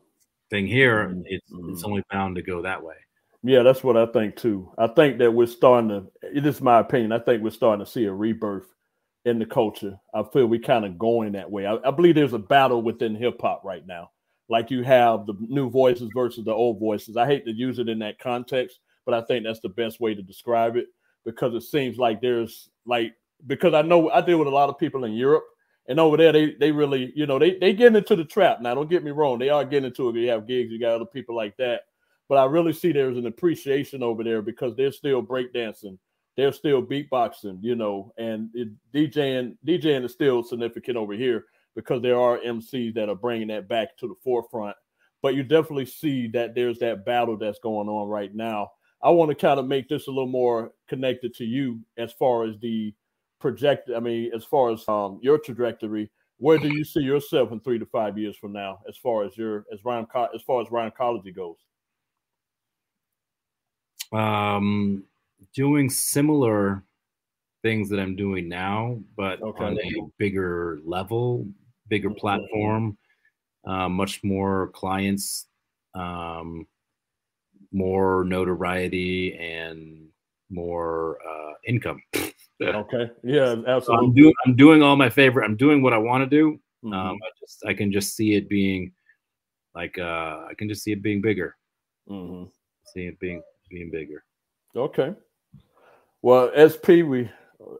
thing 0.51 0.67
here, 0.67 1.07
mm-hmm. 1.07 1.23
it's 1.25 1.51
mm-hmm. 1.51 1.73
it's 1.73 1.85
only 1.85 2.03
bound 2.11 2.37
to 2.37 2.43
go 2.43 2.61
that 2.63 2.83
way. 2.83 2.97
Yeah, 3.43 3.63
that's 3.63 3.83
what 3.83 3.97
I 3.97 4.05
think 4.07 4.37
too. 4.37 4.71
I 4.77 4.89
think 4.89 5.19
that 5.19 5.33
we're 5.33 5.47
starting 5.47 5.89
to. 5.89 6.07
It 6.23 6.45
is 6.45 6.61
my 6.61 6.81
opinion. 6.81 7.13
I 7.13 7.21
think 7.21 7.43
we're 7.43 7.51
starting 7.51 7.85
to 7.85 7.91
see 7.91 8.05
a 8.05 8.13
rebirth 8.13 8.67
in 9.25 9.39
the 9.39 9.47
culture. 9.47 9.99
I 10.13 10.23
feel 10.25 10.47
we're 10.47 10.61
kind 10.61 10.85
of 10.85 10.99
going 10.99 11.33
that 11.33 11.51
way. 11.51 11.67
I, 11.67 11.77
I 11.77 11.91
believe 11.91 12.17
there's 12.17 12.35
a 12.35 12.39
battle 12.39 12.83
within 12.83 13.15
hip 13.15 13.41
hop 13.41 13.63
right 13.65 13.87
now. 13.87 14.11
Like 14.51 14.71
you 14.71 14.83
have 14.83 15.27
the 15.27 15.35
new 15.41 15.71
voices 15.71 16.11
versus 16.15 16.45
the 16.45 16.53
old 16.53 16.79
voices. 16.79 17.17
I 17.17 17.27
hate 17.27 17.47
to 17.47 17.53
use 17.53 17.79
it 17.79 17.89
in 17.89 18.01
that 18.01 18.19
context, 18.19 18.81
but 19.07 19.15
I 19.15 19.23
think 19.23 19.45
that's 19.45 19.61
the 19.61 19.69
best 19.71 20.01
way 20.01 20.15
to 20.15 20.23
describe 20.23 20.77
it 20.77 20.87
because 21.25 21.55
it 21.55 21.63
seems 21.63 21.97
like 21.97 22.21
there's 22.21 22.69
like 22.85 23.15
because 23.47 23.73
I 23.73 23.83
know 23.83 24.11
I 24.11 24.21
deal 24.21 24.39
with 24.39 24.49
a 24.49 24.51
lot 24.51 24.69
of 24.69 24.79
people 24.79 25.05
in 25.05 25.13
Europe 25.13 25.45
and 25.91 25.99
over 25.99 26.17
there, 26.17 26.33
they 26.33 26.55
they 26.55 26.71
really, 26.71 27.13
you 27.17 27.27
know, 27.27 27.39
they 27.39 27.59
they 27.59 27.73
get 27.73 27.97
into 27.97 28.15
the 28.15 28.25
trap. 28.25 28.61
Now, 28.61 28.75
don't 28.75 28.89
get 28.89 29.03
me 29.03 29.11
wrong, 29.11 29.41
they 29.41 29.49
are 29.49 29.65
getting 29.65 29.87
into 29.87 30.09
it. 30.09 30.15
You 30.15 30.29
have 30.31 30.47
gigs, 30.47 30.71
you 30.71 30.79
got 30.79 30.95
other 30.95 31.05
people 31.05 31.35
like 31.35 31.57
that. 31.57 31.83
But 32.29 32.39
I 32.39 32.45
really 32.45 32.73
see 32.73 32.93
there's 32.93 33.17
an 33.17 33.27
appreciation 33.27 34.03
over 34.03 34.23
there 34.23 34.41
because 34.41 34.77
they're 34.77 34.93
still 34.93 35.21
breakdancing, 35.21 35.99
they're 36.37 36.53
still 36.53 36.81
beatboxing, 36.81 37.59
you 37.61 37.75
know, 37.75 38.13
and 38.19 38.51
it, 38.55 38.69
DJing 38.95 39.57
DJing 39.67 40.05
is 40.05 40.13
still 40.13 40.45
significant 40.45 40.97
over 40.97 41.15
here 41.15 41.47
because 41.75 42.03
there 42.03 42.19
are 42.19 42.39
MCs 42.39 42.95
that 42.95 43.09
are 43.09 43.15
bringing 43.15 43.49
that 43.49 43.69
back 43.69 43.97
to 43.99 44.09
the 44.09 44.15
forefront. 44.23 44.77
But 45.23 45.35
you 45.35 45.43
definitely 45.43 45.87
see 45.87 46.29
that 46.29 46.55
there's 46.55 46.79
that 46.79 47.05
battle 47.05 47.37
that's 47.37 47.59
going 47.59 47.89
on 47.89 48.09
right 48.09 48.35
now. 48.35 48.71
I 49.03 49.11
want 49.11 49.31
to 49.31 49.35
kind 49.35 49.61
of 49.61 49.67
make 49.67 49.89
this 49.89 50.07
a 50.07 50.11
little 50.11 50.27
more 50.27 50.73
connected 50.89 51.35
to 51.35 51.45
you 51.45 51.81
as 51.97 52.13
far 52.13 52.45
as 52.45 52.59
the 52.61 52.95
project? 53.41 53.91
I 53.95 53.99
mean, 53.99 54.31
as 54.35 54.45
far 54.45 54.71
as 54.71 54.87
um, 54.87 55.19
your 55.23 55.39
trajectory, 55.39 56.11
where 56.37 56.59
do 56.59 56.69
you 56.69 56.85
see 56.85 57.01
yourself 57.01 57.51
in 57.53 57.61
three 57.61 57.79
to 57.79 57.87
five 57.87 58.17
years 58.17 58.37
from 58.37 58.53
now, 58.53 58.79
as 58.89 58.97
far 58.97 59.25
as 59.25 59.37
your 59.37 59.65
as 59.73 59.85
Rhyme 59.85 60.07
as 60.35 60.43
far 60.43 60.63
as 60.63 60.69
Rhymecology 60.71 61.35
goes? 61.35 61.57
Um, 64.13 65.05
doing 65.55 65.91
similar 65.91 66.85
things 67.63 67.91
that 67.91 68.01
I'm 68.01 68.17
doing 68.17 68.49
now, 68.49 68.99
but 69.17 69.43
okay. 69.43 69.65
on 69.65 69.79
a 69.79 70.09
bigger 70.19 70.79
level, 70.85 71.47
bigger 71.91 72.11
platform, 72.11 72.97
uh, 73.67 73.89
much 73.89 74.25
more 74.25 74.69
clients, 74.69 75.47
um, 75.95 76.67
more 77.73 78.25
notoriety, 78.25 79.37
and 79.37 80.09
more 80.49 81.19
uh, 81.29 81.53
income. 81.67 82.01
okay. 82.63 83.11
Yeah, 83.23 83.57
absolutely. 83.67 83.83
So 83.83 83.95
I'm 83.95 84.15
doing 84.15 84.35
I'm 84.47 84.57
doing 84.57 84.83
all 84.83 84.97
my 84.97 85.11
favorite. 85.11 85.45
I'm 85.45 85.57
doing 85.57 85.83
what 85.83 85.93
I 85.93 85.99
want 85.99 86.23
to 86.23 86.31
do. 86.31 86.59
Mm-hmm. 86.85 86.95
Um, 86.95 87.19
I 87.23 87.29
just 87.39 87.65
I 87.67 87.75
can 87.75 87.93
just 87.93 88.17
see 88.17 88.35
it 88.35 88.49
being 88.49 88.93
like 89.75 89.99
uh 89.99 90.47
I 90.49 90.55
can 90.57 90.69
just 90.69 90.83
see 90.83 90.93
it 90.93 91.03
being 91.03 91.21
bigger. 91.21 91.57
Mm-hmm. 92.09 92.49
See 92.95 93.07
it 93.07 93.19
being 93.21 93.43
being 93.69 93.91
bigger. 93.91 94.25
Okay. 94.75 95.15
Well, 96.23 96.51
SP, 96.55 97.01
we 97.03 97.31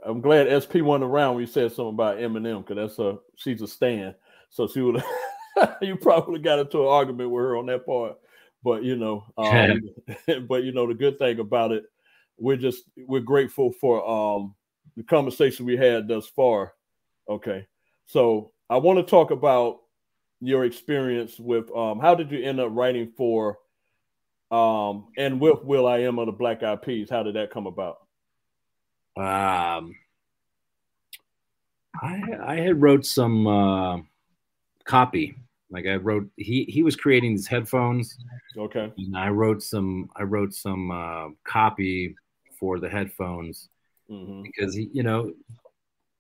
I'm 0.07 0.21
glad 0.21 0.49
SP 0.51 0.83
went 0.83 1.03
around. 1.03 1.37
We 1.37 1.47
said 1.47 1.73
something 1.73 1.95
about 1.95 2.19
Eminem 2.19 2.67
because 2.67 2.77
that's 2.77 2.99
a 2.99 3.19
she's 3.37 3.63
a 3.63 3.69
stand. 3.69 4.15
So 4.51 4.67
she 4.67 4.81
would 4.81 5.03
you 5.83 5.97
probably 5.97 6.41
got 6.41 6.59
into 6.59 6.81
an 6.81 6.89
argument 6.89 7.31
with 7.31 7.43
her 7.43 7.57
on 7.57 7.67
that 7.67 7.87
part. 7.87 8.17
But 8.63 8.83
you 8.83 8.97
know, 8.97 9.25
um, 9.39 9.81
but 10.47 10.65
you 10.65 10.73
know 10.73 10.87
the 10.87 10.95
good 10.95 11.19
thing 11.19 11.39
about 11.39 11.73
it, 11.73 11.85
we're 12.39 12.57
just 12.57 12.85
we're 12.97 13.21
grateful 13.21 13.73
for 13.73 14.09
um 14.09 14.55
the 14.97 15.03
conversation 15.03 15.67
we 15.67 15.77
had 15.77 16.09
thus 16.09 16.27
far. 16.27 16.75
Okay. 17.29 17.67
So 18.07 18.53
I 18.69 18.77
want 18.77 18.99
to 18.99 19.09
talk 19.09 19.31
about 19.31 19.79
your 20.41 20.65
experience 20.65 21.39
with 21.39 21.71
um, 21.77 22.01
how 22.01 22.15
did 22.15 22.31
you 22.31 22.43
end 22.43 22.61
up 22.61 22.71
writing 22.73 23.13
for 23.17 23.59
um, 24.51 25.09
and 25.17 25.41
with 25.41 25.63
will.i.am 25.63 26.19
of 26.19 26.27
the 26.27 26.33
Black 26.33 26.63
Eyed 26.63 26.83
Peas? 26.83 27.09
How 27.09 27.23
did 27.23 27.37
that 27.37 27.51
come 27.51 27.67
about? 27.67 27.99
Um, 29.17 29.97
I 32.01 32.23
I 32.43 32.57
had 32.57 32.81
wrote 32.81 33.05
some 33.05 33.47
uh, 33.47 33.99
copy. 34.85 35.37
Like 35.71 35.87
I 35.87 35.97
wrote, 35.97 36.29
he 36.37 36.65
he 36.65 36.83
was 36.83 36.97
creating 36.97 37.33
these 37.33 37.47
headphones. 37.47 38.19
Okay. 38.57 38.93
And 38.97 39.17
I 39.17 39.29
wrote 39.29 39.63
some 39.63 40.11
I 40.17 40.25
wrote 40.25 40.53
some 40.53 40.91
uh, 40.91 41.29
copy 41.45 42.17
for 42.59 42.79
the 42.79 42.89
headphones 42.89 43.69
mm-hmm. 44.11 44.43
because 44.43 44.75
he, 44.75 44.91
you 44.93 45.03
know, 45.03 45.33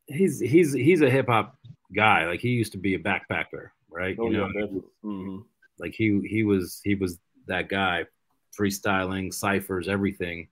he's 0.06 0.38
he's 0.38 0.72
he's 0.72 1.02
a 1.02 1.10
hip 1.10 1.26
hop 1.26 1.56
guy. 1.94 2.26
Like 2.26 2.40
he 2.40 2.50
used 2.50 2.72
to 2.72 2.78
be 2.78 2.94
a 2.94 2.98
backpacker, 2.98 3.70
right? 3.90 4.16
Oh, 4.18 4.30
you 4.30 4.36
know, 4.36 4.48
yeah, 4.54 4.66
mm-hmm. 5.04 5.38
like 5.78 5.94
he 5.94 6.20
he 6.28 6.44
was 6.44 6.80
he 6.84 6.94
was 6.94 7.18
that 7.46 7.68
guy, 7.68 8.06
freestyling, 8.58 9.34
ciphers, 9.34 9.88
everything. 9.88 10.48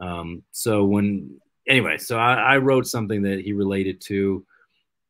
Um, 0.00 0.42
so 0.52 0.84
when 0.84 1.38
anyway, 1.68 1.98
so 1.98 2.18
I, 2.18 2.34
I 2.34 2.56
wrote 2.58 2.86
something 2.86 3.22
that 3.22 3.40
he 3.40 3.52
related 3.52 4.00
to, 4.02 4.44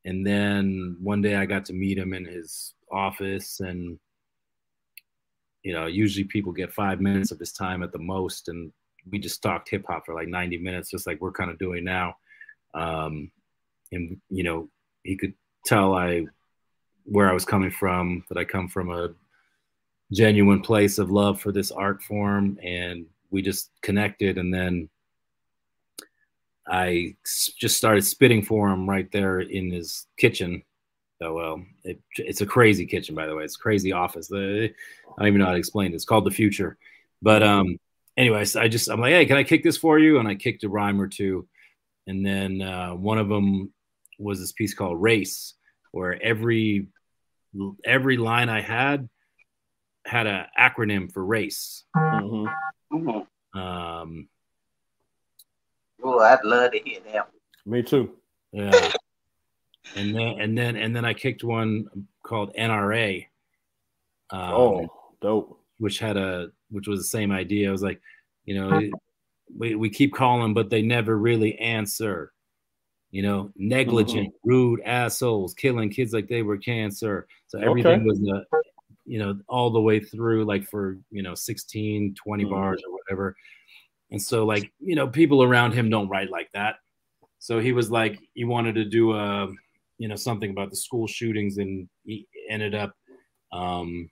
and 0.05 0.27
then 0.27 0.97
one 1.01 1.23
day 1.23 1.37
I 1.37 1.47
got 1.47 1.65
to 1.67 1.73
meet 1.73 1.99
him 1.99 2.13
in 2.15 2.25
his 2.25 2.75
office 2.91 3.61
and 3.61 3.99
you 5.63 5.73
know 5.73 5.87
usually 5.87 6.25
people 6.25 6.53
get 6.53 6.75
five 6.75 7.01
minutes 7.01 7.31
of 7.31 7.39
his 7.39 7.53
time 7.53 7.83
at 7.83 7.91
the 7.91 7.99
most 7.99 8.49
and 8.49 8.71
we 9.11 9.19
just 9.19 9.43
talked 9.43 9.69
hip 9.69 9.85
hop 9.87 10.07
for 10.07 10.15
like 10.15 10.29
90 10.29 10.59
minutes, 10.59 10.91
just 10.91 11.07
like 11.07 11.21
we're 11.21 11.33
kind 11.33 11.51
of 11.51 11.59
doing 11.59 11.85
now. 11.85 12.17
Um, 12.75 13.31
and 13.91 14.21
you 14.29 14.45
know, 14.45 14.69
he 15.03 15.17
could 15.17 15.35
tell 15.67 15.95
I 15.95 16.27
where 17.05 17.29
I 17.29 17.35
was 17.35 17.45
coming 17.45 17.71
from, 17.71 18.25
that 18.29 18.39
I 18.39 18.45
come 18.45 18.69
from 18.69 18.91
a 18.91 19.11
genuine 20.13 20.61
place 20.61 20.99
of 20.99 21.11
love 21.11 21.41
for 21.41 21.53
this 21.53 21.71
art 21.71 22.03
form, 22.03 22.59
and 22.63 23.07
we 23.31 23.43
just 23.43 23.71
connected. 23.83 24.39
And 24.39 24.55
then 24.55 24.89
I 26.67 27.17
just 27.59 27.77
started 27.77 28.03
spitting 28.05 28.43
for 28.43 28.69
him 28.69 28.89
right 28.89 29.11
there 29.11 29.41
in 29.41 29.71
his 29.71 30.07
kitchen. 30.17 30.63
So, 31.21 31.35
well, 31.35 31.65
it, 31.85 32.01
it's 32.17 32.41
a 32.41 32.47
crazy 32.47 32.87
kitchen, 32.87 33.15
by 33.15 33.27
the 33.27 33.35
way. 33.35 33.45
It's 33.45 33.57
a 33.57 33.61
crazy 33.61 33.93
office. 33.93 34.29
The, 34.29 34.73
I 35.09 35.19
don't 35.19 35.29
even 35.29 35.41
know 35.41 35.47
how 35.47 35.53
to 35.53 35.59
explain 35.59 35.93
it. 35.93 35.95
It's 35.95 36.05
called 36.05 36.25
the 36.25 36.31
future. 36.31 36.77
But 37.21 37.43
um, 37.43 37.79
anyways, 38.17 38.57
I 38.57 38.69
just 38.69 38.89
I'm 38.89 39.01
like, 39.01 39.13
hey, 39.13 39.27
can 39.27 39.37
I 39.37 39.45
kick 39.45 39.63
this 39.63 39.77
for 39.77 39.99
you? 39.99 40.19
And 40.19 40.29
I 40.29 40.35
kicked 40.35 40.65
a 40.65 40.69
rhyme 40.69 41.01
or 41.01 41.09
two, 41.09 41.47
and 42.07 42.25
then 42.25 42.61
uh, 42.61 42.91
one 42.91 43.19
of 43.19 43.29
them 43.29 43.73
was 44.19 44.41
this 44.41 44.53
piece 44.53 44.75
called 44.75 45.01
Race, 45.01 45.55
where 45.93 46.21
every 46.23 46.89
every 47.85 48.17
line 48.17 48.49
I 48.49 48.61
had 48.61 49.09
had 50.05 50.27
an 50.27 50.47
acronym 50.59 51.13
for 51.13 51.25
race. 51.25 51.85
Mm-hmm. 51.97 52.97
Mm-hmm. 52.97 53.59
Um, 53.59 54.29
oh, 56.03 56.21
I'd 56.21 56.45
love 56.45 56.73
to 56.73 56.79
hear 56.79 57.01
that. 57.13 57.29
Me 57.67 57.83
too. 57.83 58.13
Yeah. 58.53 58.91
and 59.97 60.15
then 60.15 60.41
and 60.41 60.57
then 60.57 60.77
and 60.77 60.95
then 60.95 61.05
I 61.05 61.15
kicked 61.15 61.45
one 61.45 61.87
called 62.23 62.55
NRA. 62.55 63.27
Um, 64.31 64.41
oh, 64.41 64.89
dope. 65.21 65.59
Which 65.79 65.99
had 65.99 66.17
a 66.17 66.49
which 66.71 66.89
was 66.89 67.01
the 67.01 67.05
same 67.05 67.33
idea. 67.33 67.69
I 67.69 67.73
was 67.73 67.83
like, 67.83 68.01
you 68.45 68.55
know, 68.55 68.91
we, 69.57 69.75
we 69.75 69.91
keep 69.91 70.15
calling, 70.15 70.55
but 70.55 70.71
they 70.71 70.83
never 70.83 71.17
really 71.19 71.59
answer. 71.59 72.33
You 73.11 73.23
know, 73.23 73.51
negligent, 73.57 74.29
mm-hmm. 74.29 74.49
rude 74.51 74.81
assholes, 74.87 75.53
killing 75.53 75.91
kids 75.91 76.15
like 76.15 76.29
they 76.29 76.43
were 76.43 76.57
cancer. 76.57 77.27
So 77.49 77.59
everything 77.59 78.01
okay. 78.01 78.05
was 78.05 78.21
a, 78.21 78.45
you 79.05 79.19
know, 79.19 79.39
all 79.49 79.71
the 79.71 79.81
way 79.81 80.01
through, 80.01 80.47
like 80.47 80.65
for 80.65 80.97
you 81.11 81.23
know, 81.23 81.35
16, 81.35 82.15
20 82.15 82.45
mm-hmm. 82.45 82.51
bars 82.51 82.83
or 82.87 82.93
whatever. 82.93 83.37
And 84.13 84.21
so, 84.21 84.45
like, 84.45 84.71
you 84.79 84.95
know, 84.95 85.09
people 85.09 85.43
around 85.43 85.73
him 85.73 85.89
don't 85.89 86.09
write 86.09 86.31
like 86.31 86.51
that. 86.53 86.77
So 87.39 87.59
he 87.59 87.73
was 87.73 87.91
like, 87.91 88.21
he 88.35 88.45
wanted 88.45 88.75
to 88.75 88.85
do 88.85 89.15
a, 89.15 89.49
you 89.97 90.07
know, 90.07 90.17
something 90.17 90.51
about 90.51 90.69
the 90.69 90.77
school 90.77 91.07
shootings, 91.07 91.57
and 91.57 91.89
he 92.05 92.29
ended 92.49 92.75
up 92.75 92.93
um, 93.53 94.11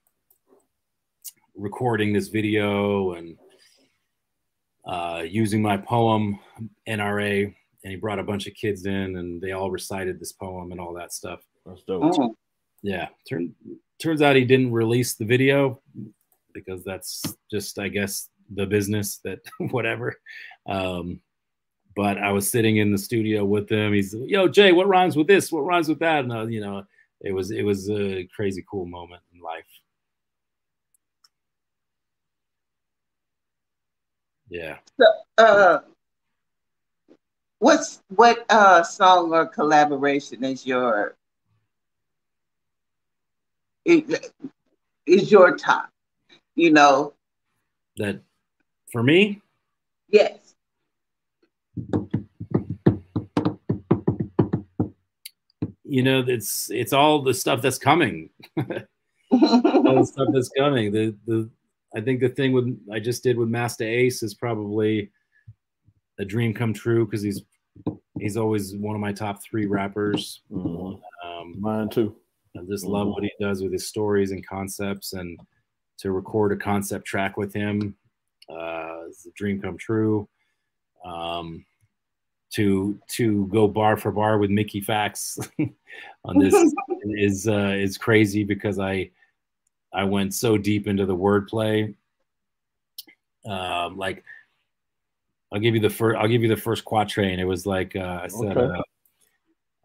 recording 1.54 2.14
this 2.14 2.28
video 2.28 3.12
and 3.12 3.36
uh, 4.86 5.22
using 5.28 5.60
my 5.60 5.76
poem 5.76 6.38
NRA, 6.88 7.44
and 7.44 7.90
he 7.90 7.96
brought 7.96 8.18
a 8.18 8.24
bunch 8.24 8.46
of 8.46 8.54
kids 8.54 8.86
in, 8.86 9.16
and 9.18 9.40
they 9.40 9.52
all 9.52 9.70
recited 9.70 10.18
this 10.18 10.32
poem 10.32 10.72
and 10.72 10.80
all 10.80 10.94
that 10.94 11.12
stuff. 11.12 11.40
That's 11.66 11.82
dope. 11.82 12.14
Oh. 12.18 12.34
Yeah, 12.82 13.08
turn, 13.28 13.54
turns 14.00 14.22
out 14.22 14.34
he 14.34 14.46
didn't 14.46 14.72
release 14.72 15.12
the 15.12 15.26
video 15.26 15.82
because 16.54 16.82
that's 16.84 17.36
just, 17.50 17.78
I 17.78 17.88
guess, 17.88 18.29
the 18.54 18.66
business 18.66 19.18
that 19.24 19.40
whatever. 19.70 20.16
Um, 20.66 21.20
but 21.96 22.18
I 22.18 22.32
was 22.32 22.50
sitting 22.50 22.76
in 22.76 22.92
the 22.92 22.98
studio 22.98 23.44
with 23.44 23.70
him. 23.70 23.92
He's, 23.92 24.14
yo, 24.14 24.48
Jay, 24.48 24.72
what 24.72 24.88
rhymes 24.88 25.16
with 25.16 25.26
this? 25.26 25.50
What 25.50 25.62
rhymes 25.62 25.88
with 25.88 25.98
that? 25.98 26.20
And 26.20 26.32
uh, 26.32 26.46
you 26.46 26.60
know, 26.60 26.84
it 27.20 27.32
was 27.32 27.50
it 27.50 27.62
was 27.62 27.90
a 27.90 28.24
crazy 28.34 28.64
cool 28.70 28.86
moment 28.86 29.22
in 29.34 29.40
life. 29.40 29.64
Yeah. 34.48 34.78
So, 34.98 35.06
uh, 35.38 35.78
what's 37.58 38.02
what 38.08 38.44
uh, 38.50 38.82
song 38.82 39.32
or 39.32 39.46
collaboration 39.46 40.44
is 40.44 40.66
your 40.66 41.16
is 43.84 45.30
your 45.30 45.56
top? 45.56 45.90
You 46.56 46.72
know 46.72 47.14
that 47.96 48.22
for 48.90 49.02
me. 49.02 49.40
Yes. 50.08 50.54
You 55.84 56.02
know, 56.02 56.24
it's 56.26 56.70
it's 56.70 56.92
all 56.92 57.22
the 57.22 57.34
stuff 57.34 57.62
that's 57.62 57.78
coming. 57.78 58.30
all 58.56 58.68
the 59.30 60.04
stuff 60.10 60.28
that's 60.32 60.50
coming. 60.56 60.92
The 60.92 61.14
the 61.26 61.50
I 61.94 62.00
think 62.00 62.20
the 62.20 62.28
thing 62.28 62.52
with 62.52 62.78
I 62.92 63.00
just 63.00 63.22
did 63.22 63.36
with 63.36 63.48
Masta 63.48 63.84
Ace 63.84 64.22
is 64.22 64.34
probably 64.34 65.10
a 66.18 66.24
dream 66.24 66.54
come 66.54 66.72
true 66.72 67.06
because 67.06 67.22
he's 67.22 67.42
he's 68.20 68.36
always 68.36 68.76
one 68.76 68.94
of 68.94 69.00
my 69.00 69.12
top 69.12 69.42
three 69.42 69.66
rappers. 69.66 70.42
Mm-hmm. 70.52 71.28
Um, 71.28 71.60
Mine 71.60 71.88
too. 71.88 72.14
I 72.56 72.60
just 72.68 72.84
mm-hmm. 72.84 72.92
love 72.92 73.08
what 73.08 73.24
he 73.24 73.32
does 73.40 73.62
with 73.62 73.72
his 73.72 73.88
stories 73.88 74.30
and 74.30 74.46
concepts, 74.46 75.12
and 75.14 75.40
to 75.98 76.12
record 76.12 76.52
a 76.52 76.56
concept 76.56 77.04
track 77.04 77.36
with 77.36 77.52
him 77.52 77.96
uh, 78.50 79.08
is 79.08 79.26
a 79.26 79.30
dream 79.34 79.60
come 79.60 79.78
true. 79.78 80.28
Um, 81.04 81.64
to 82.52 82.98
to 83.08 83.46
go 83.46 83.68
bar 83.68 83.96
for 83.96 84.10
bar 84.10 84.38
with 84.38 84.50
Mickey 84.50 84.82
Factz 84.82 85.38
on 86.24 86.38
this 86.38 86.74
is 87.04 87.46
uh, 87.46 87.74
is 87.76 87.96
crazy 87.96 88.44
because 88.44 88.78
I 88.78 89.10
I 89.92 90.04
went 90.04 90.34
so 90.34 90.58
deep 90.58 90.86
into 90.86 91.06
the 91.06 91.16
wordplay. 91.16 91.94
Um, 93.46 93.96
like 93.96 94.24
I'll 95.52 95.60
give 95.60 95.74
you 95.74 95.80
the 95.80 95.90
first. 95.90 96.18
I'll 96.18 96.28
give 96.28 96.42
you 96.42 96.48
the 96.48 96.56
first 96.56 96.84
quatrain. 96.84 97.38
It 97.38 97.44
was 97.44 97.66
like 97.66 97.96
uh, 97.96 98.20
I 98.22 98.28
said. 98.28 98.56
Okay. 98.56 98.78
Uh, 98.78 98.82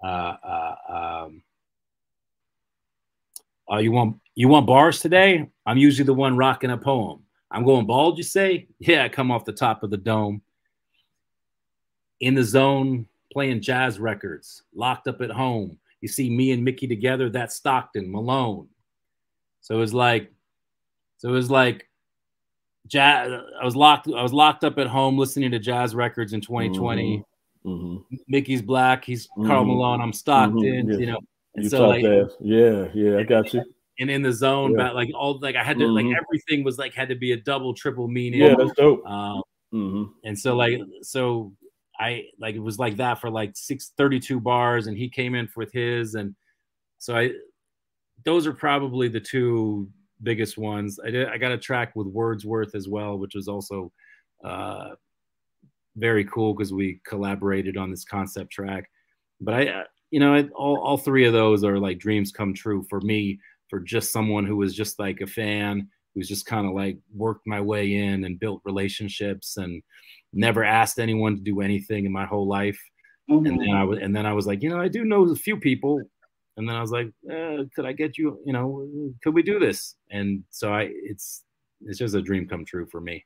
uh, 0.05 0.37
uh, 0.43 1.23
um, 1.25 1.43
uh, 3.71 3.77
you 3.77 3.91
want 3.91 4.17
you 4.35 4.47
want 4.47 4.67
bars 4.67 4.99
today? 4.99 5.49
I'm 5.65 5.77
usually 5.77 6.05
the 6.05 6.13
one 6.13 6.37
rocking 6.37 6.69
a 6.69 6.77
poem. 6.77 7.24
I'm 7.51 7.63
going 7.63 7.85
bald, 7.85 8.17
you 8.17 8.23
say? 8.23 8.67
Yeah, 8.79 9.03
I 9.03 9.09
come 9.09 9.31
off 9.31 9.45
the 9.45 9.53
top 9.53 9.83
of 9.83 9.91
the 9.91 9.97
dome. 9.97 10.41
In 12.19 12.33
the 12.33 12.43
zone, 12.43 13.07
playing 13.31 13.61
jazz 13.61 13.99
records, 13.99 14.63
locked 14.73 15.07
up 15.07 15.21
at 15.21 15.31
home. 15.31 15.77
You 16.01 16.07
see 16.07 16.29
me 16.29 16.51
and 16.51 16.63
Mickey 16.63 16.87
together, 16.87 17.29
that's 17.29 17.55
Stockton, 17.55 18.11
Malone. 18.11 18.67
So 19.61 19.75
it 19.75 19.79
was 19.79 19.93
like, 19.93 20.31
so 21.17 21.29
it 21.29 21.33
was 21.33 21.49
like, 21.51 21.87
jazz. 22.87 23.31
I 23.59 23.65
was 23.65 23.75
locked. 23.75 24.07
I 24.07 24.21
was 24.21 24.33
locked 24.33 24.63
up 24.63 24.77
at 24.77 24.87
home 24.87 25.17
listening 25.17 25.51
to 25.51 25.59
jazz 25.59 25.95
records 25.95 26.33
in 26.33 26.41
2020. 26.41 27.17
Mm-hmm. 27.65 27.69
Mm-hmm. 27.69 28.15
Mickey's 28.27 28.61
black. 28.61 29.03
He's 29.03 29.27
mm-hmm. 29.27 29.47
Karl 29.47 29.65
Malone. 29.65 30.01
I'm 30.01 30.13
Stockton. 30.13 30.61
Mm-hmm. 30.61 30.99
You 30.99 31.05
know. 31.07 31.19
And 31.55 31.63
you 31.63 31.69
so 31.69 31.87
like, 31.87 32.03
yeah, 32.41 32.87
yeah, 32.93 33.17
I 33.17 33.23
got 33.23 33.53
you. 33.53 33.63
And 33.97 34.09
in 34.09 34.21
the 34.21 34.33
zone, 34.33 34.71
yeah. 34.71 34.87
but 34.87 34.95
like 34.95 35.09
all 35.15 35.39
like 35.39 35.55
I 35.55 35.63
had 35.63 35.79
to 35.79 35.87
like 35.87 36.05
mm-hmm. 36.05 36.15
everything 36.21 36.65
was 36.65 36.77
like 36.77 36.93
had 36.93 37.07
to 37.09 37.15
be 37.15 37.31
a 37.31 37.37
double, 37.37 37.73
triple 37.73 38.09
meaning. 38.09 38.41
Yeah, 38.41 38.55
that's 38.57 38.73
dope. 38.73 39.05
Um, 39.05 39.41
mm-hmm. 39.73 40.03
and 40.25 40.37
so 40.37 40.55
like 40.55 40.81
so 41.01 41.53
I 41.97 42.25
like 42.37 42.55
it 42.55 42.59
was 42.59 42.77
like 42.77 42.97
that 42.97 43.21
for 43.21 43.29
like 43.29 43.51
six 43.55 43.93
thirty 43.97 44.19
two 44.19 44.41
bars, 44.41 44.87
and 44.87 44.97
he 44.97 45.07
came 45.07 45.33
in 45.33 45.47
with 45.55 45.71
his, 45.71 46.15
and 46.15 46.35
so 46.97 47.15
I 47.15 47.31
those 48.25 48.47
are 48.47 48.53
probably 48.53 49.07
the 49.07 49.19
two 49.19 49.89
biggest 50.23 50.57
ones. 50.57 50.99
I 51.03 51.09
did 51.09 51.27
I 51.29 51.37
got 51.37 51.51
a 51.51 51.57
track 51.57 51.95
with 51.95 52.07
Wordsworth 52.07 52.75
as 52.75 52.87
well, 52.87 53.17
which 53.17 53.35
was 53.35 53.47
also 53.47 53.91
uh, 54.43 54.95
very 55.95 56.25
cool 56.25 56.53
because 56.53 56.73
we 56.73 56.99
collaborated 57.05 57.77
on 57.77 57.91
this 57.91 58.03
concept 58.03 58.51
track. 58.51 58.89
But 59.41 59.53
I, 59.53 59.67
uh, 59.67 59.83
you 60.11 60.19
know, 60.19 60.47
all 60.55 60.79
all 60.79 60.97
three 60.97 61.25
of 61.25 61.33
those 61.33 61.63
are 61.63 61.79
like 61.79 61.99
dreams 61.99 62.31
come 62.31 62.53
true 62.53 62.85
for 62.89 63.01
me. 63.01 63.39
For 63.75 63.81
just 63.81 64.13
someone 64.13 64.45
who 64.45 64.55
was 64.55 64.73
just 64.73 64.99
like 64.99 65.19
a 65.19 65.27
fan, 65.27 65.89
who's 66.13 66.29
just 66.29 66.45
kind 66.45 66.65
of 66.65 66.73
like 66.73 66.97
worked 67.13 67.45
my 67.45 67.59
way 67.59 67.95
in 67.95 68.23
and 68.23 68.39
built 68.39 68.61
relationships 68.63 69.57
and 69.57 69.83
never 70.31 70.63
asked 70.63 70.97
anyone 70.97 71.35
to 71.35 71.41
do 71.41 71.59
anything 71.59 72.05
in 72.05 72.13
my 72.13 72.25
whole 72.25 72.47
life. 72.47 72.79
Mm-hmm. 73.29 73.45
And 73.47 73.59
then 73.59 73.69
I 73.71 73.83
was, 73.83 73.99
and 74.01 74.15
then 74.15 74.25
I 74.25 74.31
was 74.31 74.47
like, 74.47 74.63
you 74.63 74.69
know, 74.69 74.79
I 74.79 74.87
do 74.87 75.03
know 75.03 75.29
a 75.29 75.35
few 75.35 75.57
people 75.57 76.01
and 76.55 76.69
then 76.69 76.77
I 76.77 76.79
was 76.79 76.91
like, 76.91 77.07
eh, 77.29 77.63
could 77.75 77.85
I 77.85 77.91
get 77.91 78.17
you? 78.17 78.39
You 78.45 78.53
know, 78.53 78.87
could 79.21 79.33
we 79.33 79.43
do 79.43 79.59
this? 79.59 79.95
And 80.09 80.45
so 80.51 80.73
I, 80.73 80.89
it's 80.89 81.43
it's 81.81 81.99
just 81.99 82.15
a 82.15 82.21
dream 82.21 82.47
come 82.47 82.63
true 82.63 82.85
for 82.89 83.01
me. 83.01 83.25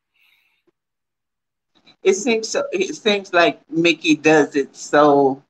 It 2.01 2.15
seems 2.15 2.49
so. 2.49 2.63
It 2.71 2.95
seems 2.95 3.33
like 3.33 3.61
Mickey 3.69 4.15
does 4.15 4.55
it 4.55 4.75
so 4.75 5.43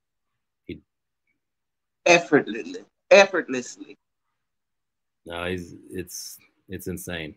effortlessly. 2.04 2.84
Effortlessly. 3.10 3.96
No, 5.26 5.46
he's 5.46 5.74
it's 5.90 6.38
it's 6.68 6.86
insane. 6.86 7.34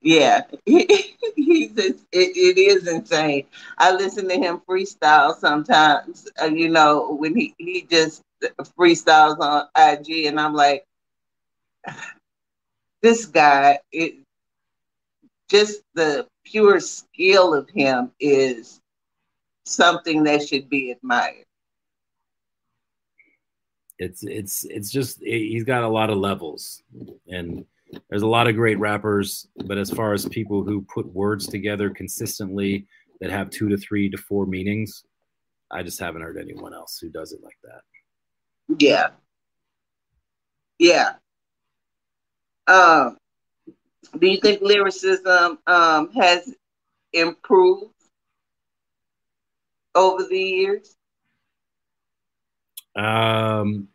Yeah, 0.00 0.42
he's 0.66 1.76
it, 1.76 2.00
it 2.10 2.58
is 2.58 2.88
insane. 2.88 3.46
I 3.78 3.92
listen 3.92 4.28
to 4.28 4.34
him 4.34 4.60
freestyle 4.68 5.36
sometimes. 5.36 6.28
Uh, 6.40 6.46
you 6.46 6.68
know, 6.68 7.14
when 7.14 7.36
he 7.36 7.54
he 7.58 7.82
just 7.82 8.22
freestyles 8.76 9.38
on 9.38 9.68
IG, 9.76 10.26
and 10.26 10.40
I'm 10.40 10.54
like, 10.54 10.84
this 13.02 13.26
guy, 13.26 13.78
it 13.92 14.14
just 15.48 15.82
the 15.94 16.26
pure 16.44 16.80
skill 16.80 17.54
of 17.54 17.68
him 17.70 18.10
is 18.18 18.80
something 19.64 20.24
that 20.24 20.46
should 20.48 20.68
be 20.68 20.90
admired. 20.90 21.44
It's 23.98 24.24
it's 24.24 24.64
it's 24.64 24.90
just 24.90 25.20
he's 25.22 25.64
got 25.64 25.84
a 25.84 25.88
lot 25.88 26.10
of 26.10 26.18
levels, 26.18 26.82
and 27.28 27.64
there's 28.08 28.22
a 28.22 28.26
lot 28.26 28.48
of 28.48 28.56
great 28.56 28.78
rappers, 28.78 29.46
but 29.66 29.78
as 29.78 29.90
far 29.90 30.12
as 30.12 30.26
people 30.26 30.64
who 30.64 30.82
put 30.82 31.06
words 31.12 31.46
together 31.46 31.90
consistently 31.90 32.86
that 33.20 33.30
have 33.30 33.50
two 33.50 33.68
to 33.68 33.76
three 33.76 34.08
to 34.10 34.16
four 34.16 34.46
meanings, 34.46 35.04
I 35.70 35.82
just 35.82 36.00
haven't 36.00 36.22
heard 36.22 36.38
anyone 36.38 36.74
else 36.74 36.98
who 36.98 37.10
does 37.10 37.32
it 37.32 37.42
like 37.42 37.58
that. 37.64 37.82
Yeah. 38.78 39.10
Yeah. 40.78 41.12
Um, 42.66 43.16
do 44.18 44.26
you 44.26 44.38
think 44.38 44.62
lyricism 44.62 45.58
um, 45.66 46.12
has 46.12 46.54
improved 47.12 47.94
over 49.94 50.24
the 50.24 50.38
years? 50.38 50.96
Um, 52.96 53.88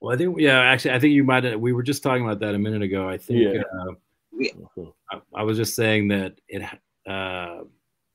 well, 0.00 0.14
I 0.14 0.18
think 0.18 0.40
yeah, 0.40 0.60
actually, 0.60 0.92
I 0.92 0.98
think 0.98 1.12
you 1.12 1.24
might. 1.24 1.60
We 1.60 1.72
were 1.72 1.82
just 1.82 2.02
talking 2.02 2.24
about 2.24 2.40
that 2.40 2.54
a 2.54 2.58
minute 2.58 2.82
ago. 2.82 3.08
I 3.08 3.18
think 3.18 3.54
yeah. 3.54 3.62
Uh, 3.80 3.94
yeah. 4.32 4.84
I, 5.10 5.20
I, 5.34 5.42
was 5.42 5.58
just 5.58 5.76
saying 5.76 6.08
that 6.08 6.40
it 6.48 6.62
uh, 7.10 7.64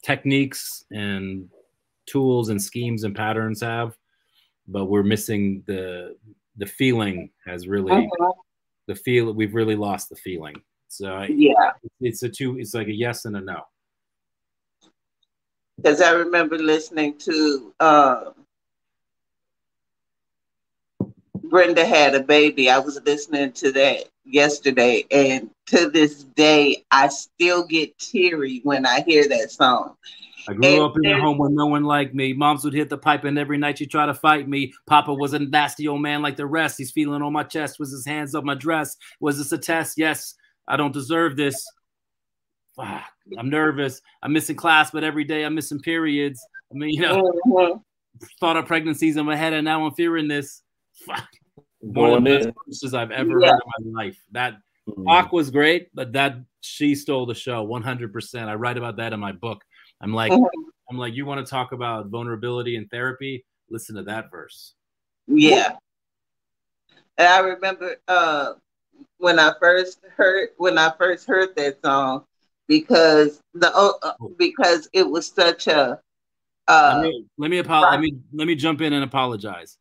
techniques 0.03 0.85
and 0.91 1.49
tools 2.07 2.49
and 2.49 2.61
schemes 2.61 3.03
and 3.03 3.15
patterns 3.15 3.61
have, 3.61 3.97
but 4.67 4.85
we're 4.85 5.03
missing 5.03 5.63
the 5.67 6.15
the 6.57 6.65
feeling 6.65 7.29
has 7.45 7.67
really 7.67 7.91
uh-huh. 7.91 8.31
the 8.87 8.95
feel 8.95 9.31
we've 9.33 9.53
really 9.53 9.75
lost 9.75 10.09
the 10.09 10.15
feeling. 10.15 10.55
So 10.87 11.23
yeah, 11.29 11.71
it's 12.01 12.23
a 12.23 12.29
two. 12.29 12.57
It's 12.57 12.73
like 12.73 12.87
a 12.87 12.93
yes 12.93 13.25
and 13.25 13.35
a 13.37 13.41
no. 13.41 13.61
Because 15.77 16.01
I 16.01 16.11
remember 16.11 16.57
listening 16.57 17.17
to 17.19 17.73
uh, 17.79 18.31
Brenda 21.49 21.85
had 21.85 22.15
a 22.15 22.23
baby. 22.23 22.69
I 22.69 22.79
was 22.79 22.99
listening 23.05 23.51
to 23.53 23.71
that 23.73 24.05
yesterday, 24.25 25.05
and 25.11 25.49
to 25.67 25.89
this 25.89 26.23
day, 26.23 26.83
I 26.91 27.07
still 27.09 27.65
get 27.65 27.97
teary 27.97 28.61
when 28.63 28.85
I 28.85 29.01
hear 29.01 29.27
that 29.27 29.51
song. 29.51 29.95
I 30.47 30.53
grew 30.53 30.65
and 30.67 30.81
up 30.83 30.95
in 30.95 31.05
a 31.05 31.19
home 31.19 31.37
where 31.37 31.49
no 31.49 31.65
one 31.65 31.83
liked 31.83 32.13
me. 32.13 32.33
Moms 32.33 32.63
would 32.63 32.73
hit 32.73 32.89
the 32.89 32.97
pipe, 32.97 33.23
and 33.23 33.37
every 33.37 33.57
night 33.57 33.79
she 33.79 33.87
tried 33.87 34.07
to 34.07 34.13
fight 34.13 34.47
me. 34.47 34.73
Papa 34.87 35.13
was 35.13 35.33
a 35.33 35.39
nasty 35.39 35.87
old 35.87 36.01
man 36.01 36.21
like 36.21 36.35
the 36.35 36.45
rest. 36.45 36.77
He's 36.77 36.91
feeling 36.91 37.21
on 37.21 37.33
my 37.33 37.43
chest, 37.43 37.79
was 37.79 37.91
his 37.91 38.05
hands 38.05 38.35
up 38.35 38.43
my 38.43 38.55
dress. 38.55 38.95
Was 39.19 39.37
this 39.37 39.51
a 39.51 39.57
test? 39.57 39.97
Yes, 39.97 40.35
I 40.67 40.77
don't 40.77 40.93
deserve 40.93 41.35
this. 41.35 41.65
Fuck, 42.75 43.03
I'm 43.37 43.49
nervous. 43.49 44.01
I'm 44.21 44.33
missing 44.33 44.55
class, 44.55 44.91
but 44.91 45.03
every 45.03 45.23
day 45.23 45.43
I'm 45.43 45.55
missing 45.55 45.79
periods. 45.79 46.45
I 46.71 46.77
mean, 46.77 46.89
you 46.89 47.01
know, 47.01 47.31
mm-hmm. 47.47 47.77
thought 48.39 48.57
of 48.57 48.65
pregnancies 48.65 49.17
in 49.17 49.25
my 49.25 49.35
head, 49.35 49.53
and 49.53 49.65
now 49.65 49.85
I'm 49.85 49.93
fearing 49.93 50.27
this. 50.27 50.61
Fuck. 50.95 51.27
One 51.79 52.13
of 52.13 52.23
the 52.23 52.29
best 52.29 52.49
verses 52.67 52.93
I've 52.93 53.11
ever 53.11 53.39
yeah. 53.39 53.51
heard 53.51 53.59
in 53.79 53.93
my 53.93 54.03
life. 54.03 54.17
That 54.31 54.55
mm-hmm. 54.89 55.35
was 55.35 55.51
great, 55.51 55.89
but 55.93 56.13
that 56.13 56.37
she 56.61 56.95
stole 56.95 57.25
the 57.25 57.35
show 57.35 57.65
100%. 57.65 58.47
I 58.47 58.55
write 58.55 58.77
about 58.77 58.97
that 58.97 59.13
in 59.13 59.19
my 59.19 59.31
book. 59.31 59.63
I'm 60.01 60.13
like, 60.13 60.31
mm-hmm. 60.31 60.43
I'm 60.89 60.97
like, 60.97 61.13
you 61.13 61.25
want 61.25 61.45
to 61.45 61.49
talk 61.49 61.71
about 61.71 62.07
vulnerability 62.07 62.75
and 62.75 62.89
therapy? 62.89 63.43
Listen 63.69 63.95
to 63.95 64.03
that 64.03 64.29
verse. 64.29 64.75
Yeah. 65.27 65.73
And 67.17 67.27
I 67.27 67.39
remember 67.39 67.95
uh, 68.07 68.53
when 69.17 69.39
I 69.39 69.53
first 69.59 69.99
heard 70.15 70.49
when 70.57 70.77
I 70.77 70.91
first 70.97 71.27
heard 71.27 71.55
that 71.55 71.81
song 71.83 72.25
because 72.67 73.41
the 73.53 73.73
uh, 73.73 73.93
uh 74.03 74.13
because 74.37 74.89
it 74.93 75.09
was 75.09 75.27
such 75.27 75.67
a 75.67 75.99
uh, 76.67 76.93
let 76.95 77.03
me 77.03 77.25
let 77.37 77.51
me, 77.51 77.59
apo- 77.59 77.89
let 77.91 77.99
me 77.99 78.17
let 78.33 78.47
me 78.47 78.55
jump 78.55 78.81
in 78.81 78.91
and 78.93 79.03
apologize. 79.03 79.77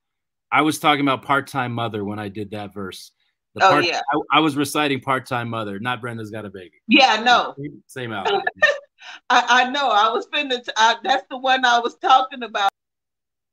I 0.54 0.62
was 0.62 0.78
talking 0.78 1.00
about 1.00 1.22
part 1.22 1.48
time 1.48 1.72
mother 1.72 2.04
when 2.04 2.20
I 2.20 2.28
did 2.28 2.52
that 2.52 2.72
verse. 2.72 3.10
The 3.56 3.66
oh 3.66 3.70
part, 3.70 3.84
yeah, 3.84 4.00
I, 4.12 4.38
I, 4.38 4.40
was 4.40 4.56
reciting 4.56 5.00
part 5.00 5.26
time 5.26 5.50
mother, 5.50 5.80
not 5.80 6.00
Brenda's 6.00 6.30
got 6.30 6.44
a 6.44 6.50
baby. 6.50 6.80
Yeah, 6.86 7.20
no, 7.24 7.56
same 7.88 8.12
album. 8.12 8.40
I, 9.30 9.44
I 9.48 9.70
know. 9.70 9.88
I 9.88 10.10
was 10.10 10.28
finna. 10.28 10.64
T- 10.64 10.72
I, 10.76 10.96
that's 11.02 11.24
the 11.28 11.38
one 11.38 11.64
I 11.64 11.80
was 11.80 11.96
talking 11.96 12.44
about. 12.44 12.70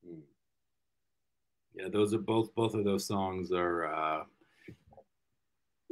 Hmm. 0.07 0.19
Yeah, 1.73 1.90
those 1.90 2.14
are 2.14 2.19
both. 2.19 2.53
Both 2.53 2.76
of 2.76 2.84
those 2.84 3.07
songs 3.07 3.52
are 3.52 3.86
uh, 3.86 4.23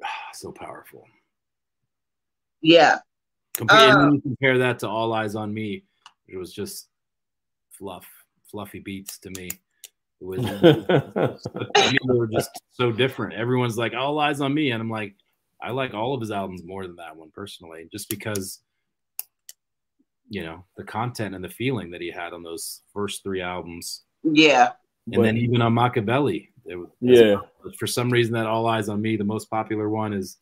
so 0.33 0.51
powerful. 0.51 1.07
Yeah. 2.61 2.99
Compare, 3.55 3.97
um, 3.97 4.13
you 4.13 4.21
compare 4.21 4.59
that 4.59 4.77
to 4.79 4.87
All 4.87 5.11
Eyes 5.13 5.35
on 5.35 5.53
Me, 5.53 5.83
it 6.27 6.37
was 6.37 6.53
just 6.53 6.87
fluff, 7.71 8.07
fluffy 8.49 8.79
beats 8.79 9.17
to 9.19 9.31
me. 9.31 9.49
It 10.21 10.25
was, 10.25 10.45
I 10.45 11.91
mean, 11.91 11.97
they 12.07 12.13
were 12.13 12.27
just 12.27 12.49
so 12.71 12.91
different. 12.91 13.33
Everyone's 13.35 13.77
like, 13.77 13.93
all 13.93 14.19
eyes 14.19 14.41
on 14.41 14.53
me. 14.53 14.71
And 14.71 14.81
I'm 14.81 14.89
like, 14.89 15.15
I 15.61 15.71
like 15.71 15.93
all 15.93 16.13
of 16.13 16.21
his 16.21 16.31
albums 16.31 16.63
more 16.63 16.85
than 16.85 16.97
that 16.97 17.15
one 17.15 17.31
personally, 17.33 17.87
just 17.91 18.09
because, 18.09 18.59
you 20.29 20.43
know, 20.43 20.65
the 20.77 20.83
content 20.83 21.35
and 21.35 21.43
the 21.43 21.49
feeling 21.49 21.91
that 21.91 22.01
he 22.01 22.11
had 22.11 22.33
on 22.33 22.43
those 22.43 22.81
first 22.93 23.23
three 23.23 23.41
albums. 23.41 24.03
Yeah. 24.23 24.71
And 25.05 25.15
but, 25.15 25.23
then 25.23 25.37
even 25.37 25.61
on 25.61 25.73
Machiavelli, 25.73 26.49
it, 26.65 26.77
yeah. 27.01 27.37
For 27.77 27.87
some 27.87 28.09
reason, 28.09 28.33
that 28.33 28.45
All 28.45 28.67
Eyes 28.67 28.89
on 28.89 29.01
Me, 29.01 29.15
the 29.15 29.23
most 29.23 29.49
popular 29.49 29.89
one, 29.89 30.13
is, 30.13 30.37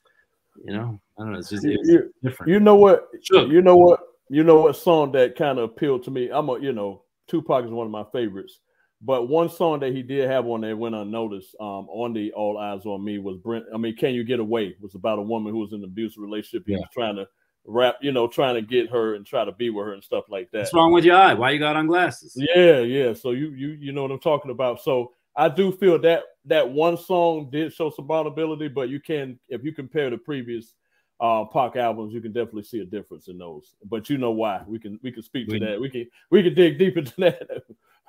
you 0.65 0.73
know, 0.73 0.99
I 1.17 1.23
don't 1.23 1.33
know. 1.33 1.39
It's 1.39 1.49
just 1.49 1.65
it's 1.65 1.87
you, 1.87 2.11
different. 2.23 2.51
You 2.51 2.59
know 2.59 2.75
what? 2.75 3.07
Sure. 3.21 3.47
You 3.47 3.61
know 3.61 3.77
what? 3.77 4.01
You 4.29 4.43
know 4.43 4.61
what 4.61 4.75
song 4.75 5.13
that 5.13 5.37
kind 5.37 5.57
of 5.57 5.65
appealed 5.65 6.03
to 6.03 6.11
me? 6.11 6.29
I'm 6.29 6.49
a, 6.49 6.59
you 6.59 6.73
know, 6.73 7.03
Tupac 7.29 7.63
is 7.63 7.71
one 7.71 7.85
of 7.85 7.91
my 7.91 8.03
favorites. 8.11 8.59
But 9.01 9.29
one 9.29 9.49
song 9.49 9.79
that 9.81 9.93
he 9.93 10.01
did 10.01 10.27
have 10.29 10.47
on 10.47 10.61
there 10.61 10.75
went 10.75 10.95
unnoticed 10.95 11.55
um, 11.59 11.87
on 11.89 12.13
the 12.13 12.33
All 12.33 12.57
Eyes 12.57 12.85
on 12.85 13.03
Me 13.03 13.19
was 13.19 13.37
Brent. 13.37 13.65
I 13.73 13.77
mean, 13.77 13.95
Can 13.95 14.15
You 14.15 14.23
Get 14.23 14.39
Away 14.39 14.75
was 14.81 14.95
about 14.95 15.19
a 15.19 15.21
woman 15.21 15.53
who 15.53 15.59
was 15.59 15.71
in 15.71 15.79
an 15.79 15.83
abusive 15.83 16.21
relationship. 16.21 16.63
He 16.65 16.73
yeah. 16.73 16.79
was 16.79 16.87
trying 16.91 17.15
to 17.17 17.27
rap, 17.67 17.97
you 18.01 18.11
know, 18.11 18.27
trying 18.27 18.55
to 18.55 18.61
get 18.61 18.89
her 18.89 19.13
and 19.13 19.25
try 19.25 19.45
to 19.45 19.51
be 19.51 19.69
with 19.69 19.85
her 19.85 19.93
and 19.93 20.03
stuff 20.03 20.23
like 20.29 20.49
that. 20.51 20.59
What's 20.59 20.73
wrong 20.73 20.91
with 20.91 21.05
your 21.05 21.15
eye? 21.15 21.35
Why 21.35 21.51
you 21.51 21.59
got 21.59 21.75
on 21.75 21.85
glasses? 21.85 22.33
Yeah, 22.35 22.79
yeah. 22.79 23.13
So 23.13 23.31
you 23.31 23.49
you 23.51 23.69
you 23.79 23.91
know 23.91 24.01
what 24.01 24.11
I'm 24.11 24.19
talking 24.19 24.49
about. 24.49 24.81
So 24.81 25.11
I 25.35 25.49
do 25.49 25.71
feel 25.71 25.99
that 25.99 26.23
that 26.45 26.67
one 26.67 26.97
song 26.97 27.49
did 27.51 27.73
show 27.73 27.91
some 27.91 28.07
vulnerability, 28.07 28.67
but 28.67 28.89
you 28.89 28.99
can 28.99 29.37
if 29.47 29.63
you 29.63 29.73
compare 29.73 30.09
the 30.09 30.17
previous 30.17 30.73
uh 31.19 31.45
Pac 31.45 31.75
albums, 31.75 32.13
you 32.13 32.21
can 32.21 32.31
definitely 32.31 32.63
see 32.63 32.79
a 32.79 32.85
difference 32.85 33.27
in 33.27 33.37
those. 33.37 33.75
But 33.85 34.09
you 34.09 34.17
know 34.17 34.31
why? 34.31 34.63
We 34.65 34.79
can 34.79 34.99
we 35.03 35.11
can 35.11 35.21
speak 35.21 35.49
to 35.49 35.59
that. 35.59 35.79
We 35.79 35.89
can 35.91 36.07
we 36.31 36.41
can 36.41 36.55
dig 36.55 36.79
deep 36.79 36.97
into 36.97 37.13
that 37.17 37.63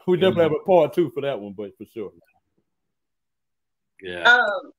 we 0.06 0.16
definitely 0.16 0.44
have 0.44 0.52
a 0.52 0.64
part 0.64 0.94
two 0.94 1.10
for 1.10 1.20
that 1.22 1.38
one, 1.38 1.52
but 1.52 1.76
for 1.76 1.84
sure. 1.84 2.12
Yeah. 4.00 4.22
Um, 4.22 4.72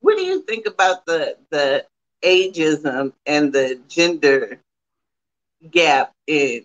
what 0.00 0.16
do 0.16 0.22
you 0.22 0.42
think 0.42 0.66
about 0.66 1.06
the 1.06 1.36
the 1.50 1.86
ageism 2.22 3.12
and 3.26 3.52
the 3.52 3.80
gender 3.88 4.60
gap 5.70 6.12
in 6.26 6.64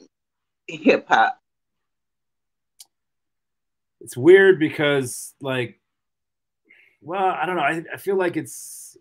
hip 0.67 1.07
hop? 1.07 1.39
It's 4.01 4.17
weird 4.17 4.59
because, 4.59 5.33
like, 5.41 5.79
well, 7.01 7.23
I 7.23 7.45
don't 7.45 7.55
know. 7.55 7.61
I, 7.61 7.83
I 7.93 7.97
feel 7.97 8.15
like 8.15 8.35
it's 8.35 8.97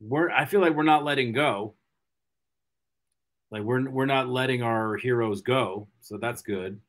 we're. 0.00 0.30
I 0.30 0.44
feel 0.44 0.60
like 0.60 0.74
we're 0.74 0.82
not 0.82 1.04
letting 1.04 1.32
go 1.32 1.74
like 3.54 3.62
we're 3.62 3.88
we're 3.88 4.04
not 4.04 4.28
letting 4.28 4.64
our 4.64 4.96
heroes 4.96 5.40
go, 5.40 5.86
so 6.00 6.18
that's 6.18 6.42
good. 6.42 6.80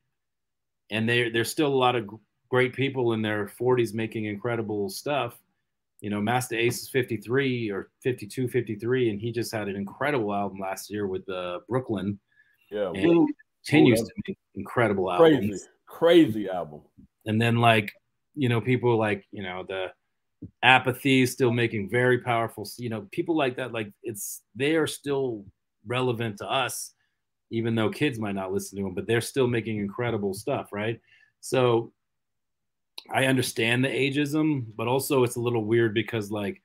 And 0.89 1.07
they 1.07 1.29
there's 1.29 1.51
still 1.51 1.67
a 1.67 1.81
lot 1.83 1.95
of 1.95 2.09
great 2.49 2.73
people 2.73 3.13
in 3.13 3.21
their 3.21 3.45
40s 3.45 3.93
making 3.93 4.25
incredible 4.25 4.89
stuff. 4.89 5.37
You 6.01 6.09
know, 6.09 6.19
Masta 6.19 6.57
Ace 6.57 6.81
is 6.81 6.89
53 6.89 7.69
or 7.69 7.91
52, 8.01 8.47
53, 8.47 9.11
and 9.11 9.21
he 9.21 9.31
just 9.31 9.53
had 9.53 9.67
an 9.67 9.75
incredible 9.75 10.33
album 10.33 10.57
last 10.59 10.89
year 10.89 11.05
with 11.05 11.29
uh, 11.29 11.59
Brooklyn. 11.69 12.19
Yeah, 12.71 12.91
continues 13.63 14.01
to 14.01 14.11
make 14.25 14.35
incredible 14.55 15.11
albums. 15.11 15.37
Crazy, 15.37 15.65
crazy 15.85 16.49
album. 16.49 16.81
And 17.27 17.39
then 17.39 17.57
like 17.57 17.91
you 18.33 18.49
know 18.49 18.59
people 18.59 18.97
like 18.97 19.23
you 19.31 19.43
know 19.43 19.63
the 19.67 19.91
apathy 20.63 21.27
still 21.27 21.51
making 21.51 21.89
very 21.89 22.19
powerful 22.19 22.67
you 22.77 22.89
know 22.89 23.07
people 23.11 23.35
like 23.35 23.55
that 23.55 23.71
like 23.71 23.91
it's 24.03 24.41
they 24.53 24.75
are 24.75 24.85
still 24.85 25.43
relevant 25.85 26.37
to 26.37 26.49
us, 26.49 26.93
even 27.51 27.75
though 27.75 27.89
kids 27.89 28.19
might 28.19 28.35
not 28.35 28.53
listen 28.53 28.77
to 28.77 28.83
them, 28.83 28.93
but 28.93 29.07
they're 29.07 29.21
still 29.21 29.47
making 29.47 29.77
incredible 29.77 30.33
stuff, 30.33 30.69
right? 30.71 30.99
So 31.41 31.91
I 33.11 33.25
understand 33.25 33.83
the 33.83 33.89
ageism, 33.89 34.65
but 34.75 34.87
also 34.87 35.23
it's 35.23 35.35
a 35.35 35.41
little 35.41 35.65
weird 35.65 35.93
because 35.93 36.31
like, 36.31 36.61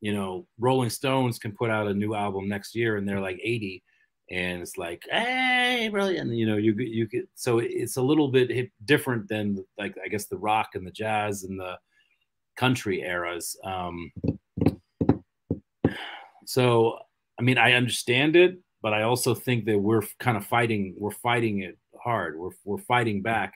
you 0.00 0.14
know, 0.14 0.46
Rolling 0.58 0.90
Stones 0.90 1.38
can 1.38 1.52
put 1.52 1.70
out 1.70 1.86
a 1.86 1.94
new 1.94 2.14
album 2.14 2.48
next 2.48 2.74
year 2.74 2.96
and 2.96 3.08
they're 3.08 3.20
like 3.20 3.38
80 3.42 3.82
and 4.30 4.62
it's 4.62 4.78
like, 4.78 5.02
hey, 5.10 5.88
brilliant. 5.90 6.32
You 6.32 6.46
know, 6.46 6.56
you 6.56 6.72
you 6.74 7.06
get 7.06 7.28
so 7.34 7.58
it's 7.58 7.96
a 7.96 8.02
little 8.02 8.28
bit 8.28 8.70
different 8.84 9.28
than 9.28 9.64
like 9.76 9.96
I 10.04 10.08
guess 10.08 10.26
the 10.26 10.38
rock 10.38 10.70
and 10.74 10.86
the 10.86 10.92
jazz 10.92 11.42
and 11.42 11.58
the 11.58 11.78
country 12.56 13.00
eras. 13.02 13.56
Um, 13.64 14.12
so 16.46 16.98
I 17.40 17.42
mean, 17.42 17.56
I 17.56 17.72
understand 17.72 18.36
it, 18.36 18.58
but 18.82 18.92
I 18.92 19.04
also 19.04 19.34
think 19.34 19.64
that 19.64 19.78
we're 19.78 20.02
kind 20.18 20.36
of 20.36 20.44
fighting. 20.44 20.94
We're 20.98 21.10
fighting 21.10 21.60
it 21.60 21.78
hard. 21.98 22.38
We're 22.38 22.50
we're 22.64 22.76
fighting 22.76 23.22
back, 23.22 23.54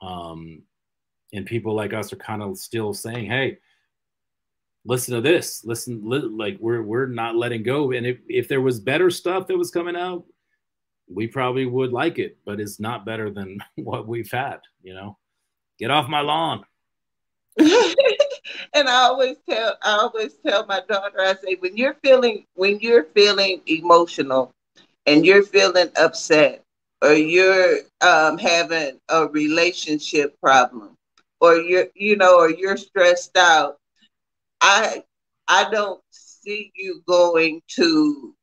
um, 0.00 0.62
and 1.32 1.44
people 1.44 1.74
like 1.74 1.92
us 1.92 2.12
are 2.12 2.16
kind 2.16 2.40
of 2.40 2.56
still 2.56 2.94
saying, 2.94 3.26
"Hey, 3.26 3.58
listen 4.84 5.12
to 5.16 5.20
this. 5.20 5.64
Listen, 5.64 6.02
li- 6.04 6.20
like 6.20 6.56
we're 6.60 6.82
we're 6.82 7.06
not 7.06 7.34
letting 7.34 7.64
go." 7.64 7.90
And 7.90 8.06
if 8.06 8.18
if 8.28 8.46
there 8.46 8.60
was 8.60 8.78
better 8.78 9.10
stuff 9.10 9.48
that 9.48 9.58
was 9.58 9.72
coming 9.72 9.96
out, 9.96 10.24
we 11.12 11.26
probably 11.26 11.66
would 11.66 11.92
like 11.92 12.20
it, 12.20 12.38
but 12.46 12.60
it's 12.60 12.78
not 12.78 13.04
better 13.04 13.28
than 13.28 13.58
what 13.74 14.06
we've 14.06 14.30
had. 14.30 14.60
You 14.84 14.94
know, 14.94 15.18
get 15.80 15.90
off 15.90 16.08
my 16.08 16.20
lawn. 16.20 16.64
and 18.74 18.88
I 18.88 19.02
always 19.04 19.36
tell 19.48 19.76
I 19.82 19.92
always 19.98 20.34
tell 20.46 20.66
my 20.66 20.80
daughter, 20.88 21.20
I 21.20 21.34
say, 21.34 21.56
when 21.60 21.76
you're 21.76 21.96
feeling 22.04 22.44
when 22.54 22.80
you're 22.80 23.04
feeling 23.14 23.62
emotional 23.66 24.52
and 25.06 25.24
you're 25.26 25.42
feeling 25.42 25.88
upset 25.96 26.62
or 27.02 27.12
you're 27.14 27.78
um, 28.00 28.38
having 28.38 28.98
a 29.08 29.26
relationship 29.28 30.34
problem 30.40 30.96
or 31.40 31.56
you're 31.56 31.86
you 31.94 32.16
know 32.16 32.38
or 32.38 32.50
you're 32.50 32.76
stressed 32.76 33.36
out, 33.36 33.78
I 34.60 35.04
I 35.48 35.70
don't 35.70 36.00
see 36.10 36.72
you 36.76 37.02
going 37.06 37.62
to 37.76 38.34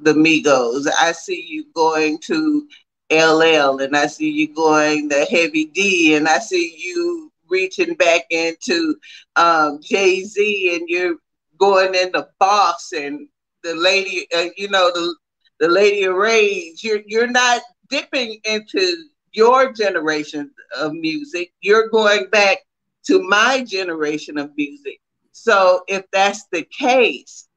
the 0.00 0.14
Migos. 0.14 0.86
I 1.00 1.12
see 1.12 1.44
you 1.48 1.66
going 1.74 2.18
to 2.26 2.68
LL 3.10 3.80
and 3.80 3.96
I 3.96 4.06
see 4.06 4.30
you 4.30 4.54
going 4.54 5.08
the 5.08 5.24
Heavy 5.26 5.66
D 5.66 6.14
and 6.14 6.28
I 6.28 6.38
see 6.38 6.74
you 6.78 7.27
reaching 7.48 7.94
back 7.94 8.22
into 8.30 8.96
um, 9.36 9.80
Jay 9.82 10.22
Z 10.22 10.76
and 10.76 10.88
you're 10.88 11.16
going 11.58 11.94
into 11.94 12.26
Boss 12.38 12.92
and 12.92 13.28
the 13.62 13.74
lady, 13.74 14.26
uh, 14.34 14.46
you 14.56 14.68
know, 14.68 14.90
the 14.92 15.14
the 15.60 15.68
Lady 15.68 16.04
of 16.04 16.14
Rage. 16.14 16.84
You're 16.84 17.02
you're 17.06 17.26
not 17.26 17.62
dipping 17.88 18.38
into 18.44 18.96
your 19.32 19.72
generation 19.72 20.50
of 20.76 20.92
music. 20.92 21.52
You're 21.60 21.88
going 21.88 22.28
back 22.30 22.58
to 23.06 23.22
my 23.22 23.64
generation 23.64 24.38
of 24.38 24.56
music. 24.56 25.00
So 25.32 25.82
if 25.88 26.04
that's 26.12 26.46
the 26.52 26.62
case, 26.62 27.48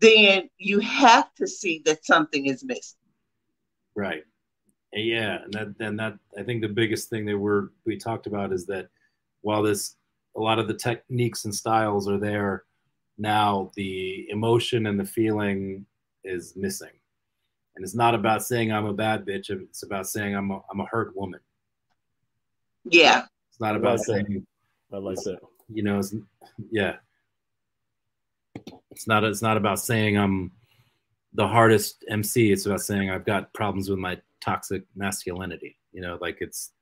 then 0.00 0.48
you 0.58 0.80
have 0.80 1.32
to 1.34 1.46
see 1.46 1.82
that 1.84 2.04
something 2.04 2.46
is 2.46 2.64
missing. 2.64 2.98
Right. 3.94 4.24
Yeah, 4.92 5.42
and 5.44 5.52
that 5.52 5.74
and 5.78 5.98
that 6.00 6.18
I 6.36 6.42
think 6.42 6.62
the 6.62 6.68
biggest 6.68 7.10
thing 7.10 7.24
that 7.26 7.38
we're 7.38 7.68
we 7.84 7.96
talked 7.96 8.26
about 8.26 8.52
is 8.52 8.66
that 8.66 8.88
while 9.42 9.62
this 9.62 9.96
a 10.36 10.40
lot 10.40 10.58
of 10.58 10.68
the 10.68 10.74
techniques 10.74 11.44
and 11.44 11.54
styles 11.54 12.08
are 12.08 12.18
there 12.18 12.64
now 13.18 13.70
the 13.76 14.28
emotion 14.30 14.86
and 14.86 14.98
the 14.98 15.04
feeling 15.04 15.84
is 16.24 16.54
missing. 16.56 16.88
And 17.76 17.84
it's 17.84 17.94
not 17.94 18.14
about 18.14 18.42
saying 18.42 18.72
i'm 18.72 18.86
a 18.86 18.92
bad 18.92 19.24
bitch 19.24 19.50
it's 19.50 19.82
about 19.82 20.06
saying 20.06 20.34
i'm 20.34 20.50
a, 20.50 20.60
I'm 20.70 20.80
a 20.80 20.86
hurt 20.86 21.16
woman. 21.16 21.40
Yeah. 22.84 23.24
It's 23.50 23.60
not 23.60 23.76
about 23.76 23.88
I 23.88 23.96
like 23.96 24.06
saying 24.06 24.46
that. 24.90 24.96
i 24.96 25.00
like 25.00 25.16
that 25.24 25.38
you 25.72 25.82
know 25.82 25.98
it's, 25.98 26.14
yeah. 26.70 26.96
It's 28.90 29.06
not 29.06 29.24
it's 29.24 29.42
not 29.42 29.56
about 29.56 29.80
saying 29.80 30.18
i'm 30.18 30.52
the 31.34 31.46
hardest 31.46 32.04
mc 32.08 32.52
it's 32.52 32.66
about 32.66 32.80
saying 32.80 33.10
i've 33.10 33.24
got 33.24 33.52
problems 33.54 33.88
with 33.88 33.98
my 33.98 34.18
toxic 34.40 34.84
masculinity. 34.96 35.76
You 35.92 36.00
know 36.02 36.18
like 36.20 36.38
it's 36.40 36.72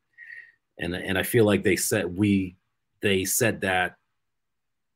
and 0.79 0.95
and 0.95 1.19
I 1.19 1.23
feel 1.23 1.45
like 1.45 1.63
they 1.63 1.77
said 1.77 2.17
we 2.17 2.57
they 3.01 3.25
said 3.25 3.61
that 3.63 3.97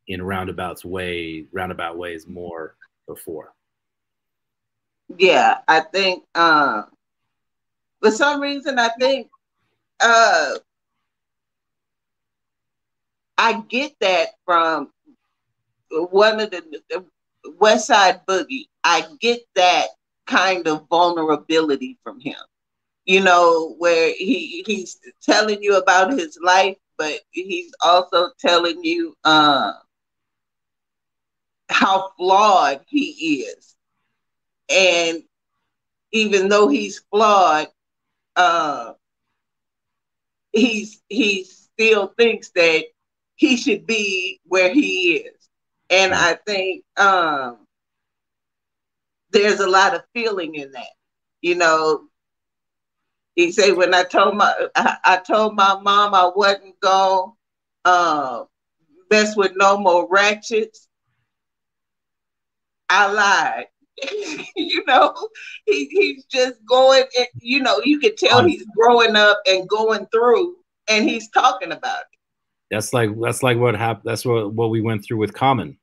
in 0.08 0.22
roundabouts 0.22 0.84
way 0.84 1.46
roundabout 1.52 1.96
ways 1.96 2.26
more 2.26 2.76
before. 3.06 3.54
Yeah, 5.16 5.58
I 5.68 5.80
think 5.80 6.24
uh, 6.34 6.82
for 8.00 8.10
some 8.10 8.40
reason 8.40 8.78
I 8.78 8.88
think 8.98 9.28
uh, 10.00 10.54
I 13.38 13.60
get 13.68 13.92
that 14.00 14.30
from 14.44 14.90
one 15.90 16.40
of 16.40 16.50
the, 16.50 16.80
the 16.90 17.04
Westside 17.60 18.24
Boogie. 18.26 18.66
I 18.84 19.04
get 19.20 19.40
that 19.54 19.88
kind 20.26 20.66
of 20.66 20.86
vulnerability 20.88 21.98
from 22.02 22.20
him 22.20 22.36
you 23.04 23.20
know, 23.20 23.74
where 23.78 24.12
he 24.16 24.62
he's 24.66 24.98
telling 25.22 25.62
you 25.62 25.76
about 25.76 26.12
his 26.12 26.38
life, 26.42 26.76
but 26.98 27.20
he's 27.30 27.72
also 27.82 28.30
telling 28.40 28.82
you 28.84 29.14
uh, 29.24 29.72
how 31.68 32.10
flawed 32.16 32.80
he 32.86 33.44
is. 33.46 33.76
And 34.68 35.22
even 36.12 36.48
though 36.48 36.68
he's 36.68 37.00
flawed, 37.10 37.68
uh, 38.36 38.92
he's 40.52 41.02
he 41.08 41.44
still 41.44 42.08
thinks 42.18 42.50
that 42.50 42.84
he 43.36 43.56
should 43.56 43.86
be 43.86 44.40
where 44.46 44.72
he 44.72 45.14
is. 45.16 45.48
And 45.90 46.14
I 46.14 46.34
think 46.46 46.84
um, 46.96 47.66
there's 49.30 49.60
a 49.60 49.68
lot 49.68 49.94
of 49.94 50.02
feeling 50.14 50.54
in 50.54 50.72
that. 50.72 50.92
You 51.40 51.56
know, 51.56 52.02
he 53.34 53.52
said, 53.52 53.76
when 53.76 53.94
I 53.94 54.04
told 54.04 54.36
my 54.36 54.52
I, 54.76 54.96
I 55.04 55.16
told 55.18 55.54
my 55.56 55.78
mom 55.80 56.14
I 56.14 56.30
wasn't 56.34 56.74
to 56.82 57.32
uh, 57.84 58.44
mess 59.10 59.36
with 59.36 59.52
no 59.56 59.78
more 59.78 60.08
ratchets, 60.10 60.88
I 62.88 63.10
lied. 63.10 63.66
you 64.56 64.84
know, 64.86 65.14
he, 65.66 65.86
he's 65.86 66.24
just 66.24 66.64
going, 66.66 67.04
and, 67.16 67.26
you 67.40 67.60
know, 67.60 67.80
you 67.84 67.98
can 68.00 68.16
tell 68.16 68.44
he's 68.44 68.66
growing 68.76 69.16
up 69.16 69.40
and 69.46 69.68
going 69.68 70.06
through, 70.12 70.56
and 70.88 71.08
he's 71.08 71.28
talking 71.30 71.72
about 71.72 72.00
it. 72.00 72.06
That's 72.70 72.92
like 72.92 73.10
that's 73.20 73.42
like 73.42 73.58
what 73.58 73.76
happened. 73.76 74.04
That's 74.04 74.24
what 74.24 74.52
what 74.52 74.70
we 74.70 74.80
went 74.80 75.04
through 75.04 75.18
with 75.18 75.34
Common. 75.34 75.78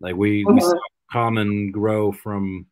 Like 0.00 0.16
we, 0.16 0.44
we 0.44 0.52
uh-huh. 0.52 0.70
saw 0.70 0.78
Common 1.10 1.70
grow 1.70 2.12
from. 2.12 2.66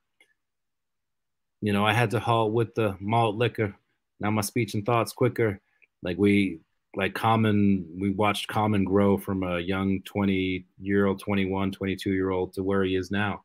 You 1.63 1.73
know, 1.73 1.87
I 1.87 1.93
had 1.93 2.11
to 2.11 2.21
haul 2.21 2.51
with 2.51 2.75
the 2.75 2.97
malt 3.01 3.37
liquor 3.37 3.75
now 4.21 4.31
my 4.31 4.43
speech 4.43 4.75
and 4.75 4.85
thoughts 4.85 5.13
quicker. 5.13 5.61
Like 6.03 6.19
we 6.19 6.61
like 6.97 7.15
common 7.15 7.87
we 7.97 8.11
watched 8.11 8.49
common 8.49 8.83
grow 8.83 9.17
from 9.19 9.43
a 9.43 9.61
young 9.61 10.01
20 10.03 10.65
year 10.81 11.07
old 11.07 11.21
21 11.21 11.71
22 11.71 12.13
year 12.13 12.31
old 12.31 12.53
to 12.55 12.65
where 12.65 12.83
he 12.83 12.97
is 12.97 13.11
now 13.11 13.45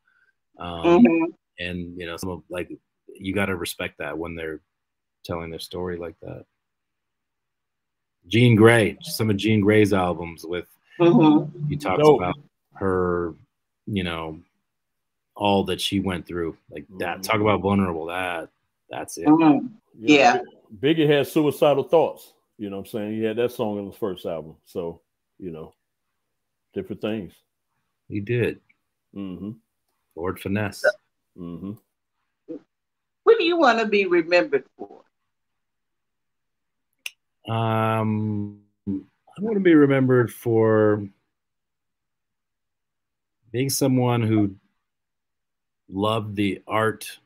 um, 0.58 0.82
mm-hmm. 0.82 1.24
and 1.58 1.96
you 1.96 2.06
know 2.06 2.16
some 2.16 2.30
of 2.30 2.42
like 2.48 2.72
you 3.14 3.34
got 3.34 3.46
to 3.46 3.56
respect 3.56 3.98
that 3.98 4.16
when 4.16 4.34
they're 4.34 4.60
telling 5.24 5.50
their 5.50 5.60
story 5.60 5.96
like 5.96 6.16
that 6.22 6.44
Jean 8.26 8.56
Grae 8.56 8.96
some 9.02 9.30
of 9.30 9.36
Jean 9.36 9.62
Grae's 9.62 9.92
albums 9.92 10.44
with 10.44 10.66
mm-hmm. 10.98 11.68
he 11.68 11.76
talks 11.76 12.02
Dope. 12.02 12.20
about 12.20 12.38
her 12.74 13.34
you 13.86 14.02
know 14.02 14.40
all 15.36 15.64
that 15.64 15.80
she 15.80 16.00
went 16.00 16.26
through 16.26 16.56
like 16.70 16.86
that 16.98 17.22
talk 17.22 17.40
about 17.40 17.60
vulnerable 17.60 18.06
that 18.06 18.48
that's 18.88 19.18
it 19.18 19.26
mm-hmm. 19.26 19.66
yeah. 20.00 20.36
yeah. 20.36 20.40
Biggie 20.78 21.08
had 21.08 21.26
suicidal 21.26 21.84
thoughts. 21.84 22.32
You 22.58 22.70
know 22.70 22.76
what 22.78 22.86
I'm 22.86 22.90
saying? 22.90 23.12
He 23.14 23.22
had 23.22 23.36
that 23.36 23.52
song 23.52 23.78
in 23.78 23.86
his 23.86 23.96
first 23.96 24.24
album. 24.24 24.56
So, 24.66 25.00
you 25.38 25.50
know, 25.50 25.74
different 26.74 27.02
things. 27.02 27.32
He 28.08 28.20
did. 28.20 28.60
Mm-hmm. 29.14 29.52
Lord 30.14 30.38
Finesse. 30.40 30.84
Mm-hmm. 31.38 31.72
What 33.24 33.38
do 33.38 33.44
you 33.44 33.56
want 33.56 33.78
to 33.78 33.86
be 33.86 34.06
remembered 34.06 34.64
for? 34.76 35.02
Um, 37.48 38.60
I 38.86 39.40
want 39.40 39.56
to 39.56 39.60
be 39.60 39.74
remembered 39.74 40.32
for 40.32 41.06
being 43.50 43.70
someone 43.70 44.22
who 44.22 44.54
loved 45.90 46.36
the 46.36 46.62
art, 46.66 47.18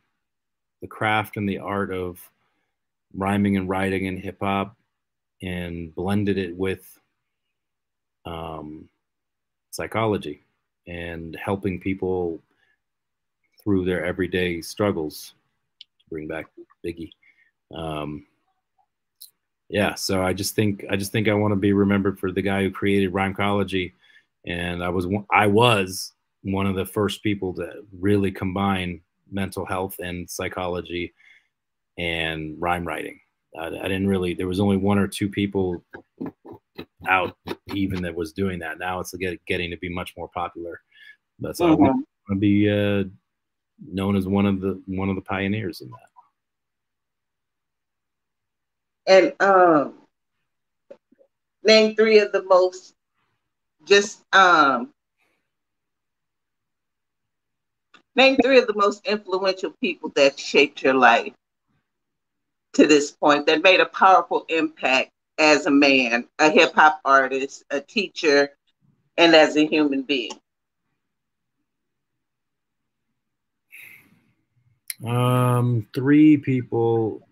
the 0.80 0.86
craft, 0.86 1.36
and 1.36 1.48
the 1.48 1.58
art 1.58 1.92
of 1.92 2.18
rhyming 3.16 3.56
and 3.56 3.68
writing 3.68 4.06
and 4.06 4.18
hip 4.18 4.38
hop 4.40 4.76
and 5.42 5.94
blended 5.94 6.38
it 6.38 6.56
with 6.56 6.98
um, 8.24 8.88
psychology 9.70 10.42
and 10.86 11.36
helping 11.36 11.80
people 11.80 12.40
through 13.62 13.84
their 13.84 14.04
everyday 14.04 14.60
struggles. 14.60 15.34
Bring 16.10 16.28
back 16.28 16.46
Biggie. 16.84 17.10
Um, 17.74 18.26
yeah, 19.68 19.94
so 19.94 20.22
I 20.22 20.32
just 20.32 20.54
think 20.54 20.84
I 20.88 20.96
just 20.96 21.10
think 21.10 21.28
I 21.28 21.34
want 21.34 21.50
to 21.52 21.56
be 21.56 21.72
remembered 21.72 22.18
for 22.20 22.30
the 22.30 22.42
guy 22.42 22.62
who 22.62 22.70
created 22.70 23.12
rhymecology, 23.12 23.94
and 24.46 24.82
I 24.82 24.88
was 24.88 25.08
I 25.32 25.48
was 25.48 26.12
one 26.42 26.66
of 26.66 26.76
the 26.76 26.86
first 26.86 27.24
people 27.24 27.52
to 27.54 27.84
really 27.98 28.30
combine 28.30 29.00
mental 29.30 29.66
health 29.66 29.96
and 29.98 30.30
psychology 30.30 31.12
and 31.98 32.56
rhyme 32.60 32.86
writing. 32.86 33.18
I, 33.58 33.66
I 33.66 33.82
didn't 33.82 34.06
really. 34.08 34.34
There 34.34 34.48
was 34.48 34.60
only 34.60 34.76
one 34.76 34.98
or 34.98 35.08
two 35.08 35.28
people 35.28 35.82
out 37.08 37.36
even 37.72 38.02
that 38.02 38.14
was 38.14 38.32
doing 38.32 38.58
that. 38.60 38.78
Now 38.78 39.00
it's 39.00 39.14
get, 39.14 39.44
getting 39.46 39.70
to 39.70 39.76
be 39.78 39.88
much 39.88 40.14
more 40.16 40.28
popular. 40.28 40.80
That's 41.38 41.58
so 41.58 41.66
mm-hmm. 41.66 41.84
I 41.84 41.88
want 41.88 42.06
to 42.30 42.34
be 42.36 42.70
uh, 42.70 43.04
known 43.86 44.16
as 44.16 44.26
one 44.26 44.46
of 44.46 44.60
the 44.60 44.82
one 44.86 45.08
of 45.08 45.16
the 45.16 45.22
pioneers 45.22 45.80
in 45.80 45.90
that. 45.90 45.96
And 49.08 49.34
um, 49.40 49.94
name 51.62 51.94
three 51.94 52.18
of 52.18 52.32
the 52.32 52.42
most 52.42 52.94
just 53.84 54.24
um, 54.34 54.92
name 58.16 58.36
three 58.42 58.58
of 58.58 58.66
the 58.66 58.74
most 58.74 59.06
influential 59.06 59.72
people 59.80 60.10
that 60.16 60.38
shaped 60.38 60.82
your 60.82 60.94
life. 60.94 61.32
To 62.76 62.86
this 62.86 63.10
point 63.10 63.46
that 63.46 63.62
made 63.62 63.80
a 63.80 63.86
powerful 63.86 64.44
impact 64.50 65.10
as 65.38 65.64
a 65.64 65.70
man, 65.70 66.28
a 66.38 66.50
hip 66.50 66.74
hop 66.74 67.00
artist, 67.04 67.64
a 67.70 67.80
teacher, 67.80 68.50
and 69.16 69.34
as 69.34 69.56
a 69.56 69.66
human 69.66 70.02
being? 70.02 70.32
Um, 75.06 75.86
three 75.94 76.36
people 76.36 77.26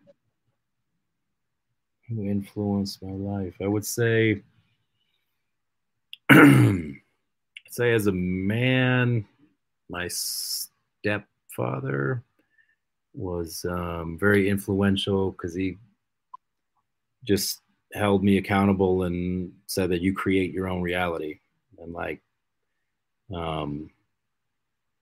who 2.08 2.24
influenced 2.24 3.02
my 3.02 3.12
life. 3.12 3.54
I 3.62 3.66
would 3.66 3.84
say, 3.84 4.42
say 6.30 7.92
as 7.92 8.06
a 8.06 8.12
man, 8.12 9.26
my 9.90 10.08
stepfather 10.08 12.22
was 13.14 13.64
um, 13.68 14.18
very 14.18 14.48
influential 14.48 15.32
because 15.32 15.54
he 15.54 15.78
just 17.24 17.62
held 17.92 18.24
me 18.24 18.38
accountable 18.38 19.04
and 19.04 19.52
said 19.66 19.90
that 19.90 20.02
you 20.02 20.12
create 20.12 20.52
your 20.52 20.68
own 20.68 20.82
reality. 20.82 21.38
And 21.78 21.92
like, 21.92 22.20
um, 23.34 23.90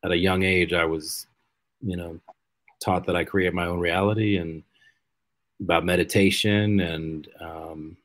at 0.04 0.12
a 0.12 0.16
young 0.16 0.42
age, 0.42 0.72
I 0.72 0.84
was, 0.84 1.26
you 1.80 1.96
know, 1.96 2.20
taught 2.80 3.06
that 3.06 3.16
I 3.16 3.24
create 3.24 3.54
my 3.54 3.66
own 3.66 3.80
reality 3.80 4.36
and 4.36 4.62
about 5.60 5.84
meditation 5.84 6.80
and 6.80 7.28
um, 7.40 7.96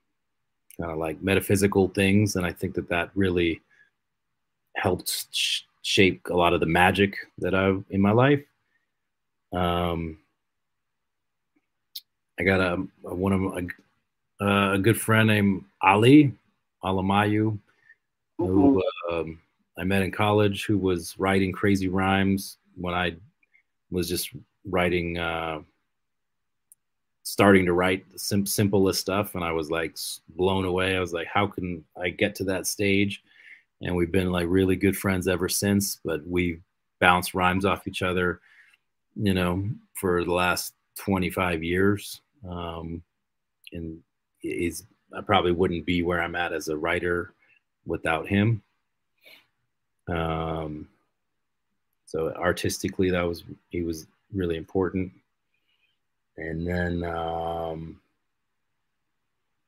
kind 0.79 0.91
of 0.91 0.97
like 0.97 1.21
metaphysical 1.21 1.89
things. 1.89 2.35
And 2.35 2.45
I 2.45 2.51
think 2.51 2.75
that 2.75 2.89
that 2.89 3.09
really 3.15 3.61
helped 4.75 5.33
sh- 5.33 5.61
shape 5.81 6.27
a 6.29 6.35
lot 6.35 6.53
of 6.53 6.59
the 6.59 6.65
magic 6.65 7.17
that 7.39 7.55
I've 7.55 7.83
in 7.89 7.99
my 8.01 8.11
life. 8.11 8.43
Um, 9.53 10.17
I 12.39 12.43
got 12.43 12.59
a, 12.59 12.83
a 13.05 13.15
one 13.15 13.33
of 13.33 13.39
my, 13.41 13.67
uh, 14.39 14.73
a 14.73 14.79
good 14.79 14.99
friend 14.99 15.27
named 15.27 15.65
Ali 15.81 16.33
Alamayu, 16.83 17.57
who 18.37 18.81
mm-hmm. 19.09 19.15
um, 19.15 19.39
I 19.77 19.83
met 19.83 20.03
in 20.03 20.11
college, 20.11 20.65
who 20.65 20.77
was 20.77 21.17
writing 21.17 21.51
crazy 21.51 21.87
rhymes 21.87 22.57
when 22.75 22.93
I 22.93 23.15
was 23.89 24.07
just 24.07 24.29
writing, 24.65 25.17
uh, 25.17 25.61
starting 27.23 27.65
to 27.65 27.73
write 27.73 28.09
the 28.11 28.19
sim- 28.19 28.45
simplest 28.45 29.01
stuff, 29.01 29.35
and 29.35 29.43
I 29.43 29.51
was 29.51 29.71
like 29.71 29.97
blown 30.29 30.65
away. 30.65 30.95
I 30.95 30.99
was 30.99 31.13
like, 31.13 31.27
how 31.27 31.47
can 31.47 31.83
I 32.01 32.09
get 32.09 32.35
to 32.35 32.43
that 32.45 32.67
stage? 32.67 33.23
And 33.81 33.95
we've 33.95 34.11
been 34.11 34.31
like 34.31 34.47
really 34.47 34.75
good 34.75 34.97
friends 34.97 35.27
ever 35.27 35.49
since. 35.49 35.99
But 36.03 36.25
we 36.25 36.59
bounce 36.99 37.33
rhymes 37.33 37.65
off 37.65 37.87
each 37.87 38.01
other, 38.01 38.41
you 39.19 39.33
know, 39.33 39.67
for 39.93 40.23
the 40.23 40.33
last 40.33 40.73
25 40.99 41.63
years. 41.63 42.21
Um, 42.47 43.01
and 43.73 43.99
is 44.43 44.83
I 45.15 45.21
probably 45.21 45.51
wouldn't 45.51 45.85
be 45.85 46.03
where 46.03 46.21
I'm 46.21 46.35
at 46.35 46.53
as 46.53 46.67
a 46.69 46.77
writer 46.77 47.33
without 47.85 48.27
him. 48.27 48.61
Um, 50.07 50.87
so 52.05 52.31
artistically, 52.33 53.09
that 53.11 53.23
was 53.23 53.43
he 53.69 53.81
was 53.83 54.07
really 54.33 54.57
important. 54.57 55.11
And 56.37 56.67
then 56.67 57.03
um, 57.03 57.99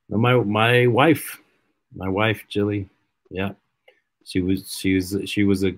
my 0.08 0.34
my 0.34 0.86
wife, 0.86 1.40
my 1.94 2.08
wife 2.08 2.44
Jilly, 2.48 2.88
yeah, 3.30 3.52
she 4.24 4.40
was 4.40 4.74
she 4.78 4.94
was 4.94 5.16
she 5.26 5.44
was 5.44 5.64
a 5.64 5.74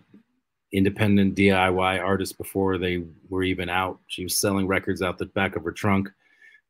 independent 0.72 1.36
DIY 1.36 2.00
artist 2.00 2.38
before 2.38 2.78
they 2.78 3.04
were 3.28 3.42
even 3.42 3.68
out. 3.68 4.00
She 4.06 4.24
was 4.24 4.36
selling 4.36 4.66
records 4.66 5.02
out 5.02 5.18
the 5.18 5.26
back 5.26 5.56
of 5.56 5.64
her 5.64 5.72
trunk, 5.72 6.08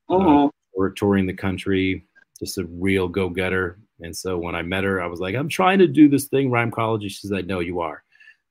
uh-huh. 0.09 0.47
uh, 0.47 0.49
or 0.73 0.91
touring 0.91 1.27
the 1.27 1.35
country. 1.35 2.05
Just 2.39 2.59
a 2.59 2.65
real 2.65 3.09
go 3.09 3.29
getter. 3.29 3.79
And 4.01 4.16
so 4.16 4.37
when 4.37 4.57
I 4.57 4.62
met 4.62 4.85
her, 4.85 5.01
I 5.01 5.07
was 5.07 5.20
like, 5.20 5.37
I'm 5.37 5.49
trying 5.49 5.79
to 5.79 5.87
do 5.87 6.09
this 6.09 6.24
thing, 6.24 6.51
rhymecology. 6.51 7.09
She's 7.09 7.31
like, 7.31 7.47
No, 7.47 7.61
you 7.61 7.81
are. 7.81 8.03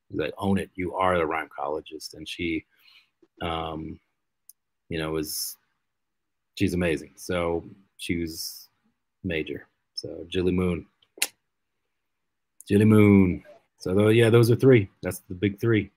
She's 0.10 0.19
like, 0.19 0.34
Own 0.38 0.57
it. 0.57 0.69
You 0.76 0.95
are 0.95 1.18
the 1.18 1.26
rhymecologist. 1.26 2.14
And 2.14 2.28
she, 2.28 2.65
um, 3.41 3.99
you 4.88 4.98
know, 4.98 5.11
was 5.11 5.57
she's 6.56 6.73
amazing. 6.73 7.11
So 7.18 7.65
she 7.98 8.18
was 8.18 8.69
major. 9.23 9.68
So 9.95 10.26
Jilly 10.30 10.53
Moon, 10.53 10.86
Jilly 12.68 12.86
Moon. 12.86 13.44
So 13.82 13.95
though, 13.95 14.10
yeah, 14.10 14.30
those 14.30 14.52
are 14.52 14.56
three. 14.56 14.90
That's 15.02 15.24
the 15.28 15.34
big 15.34 15.60
three. 15.60 15.90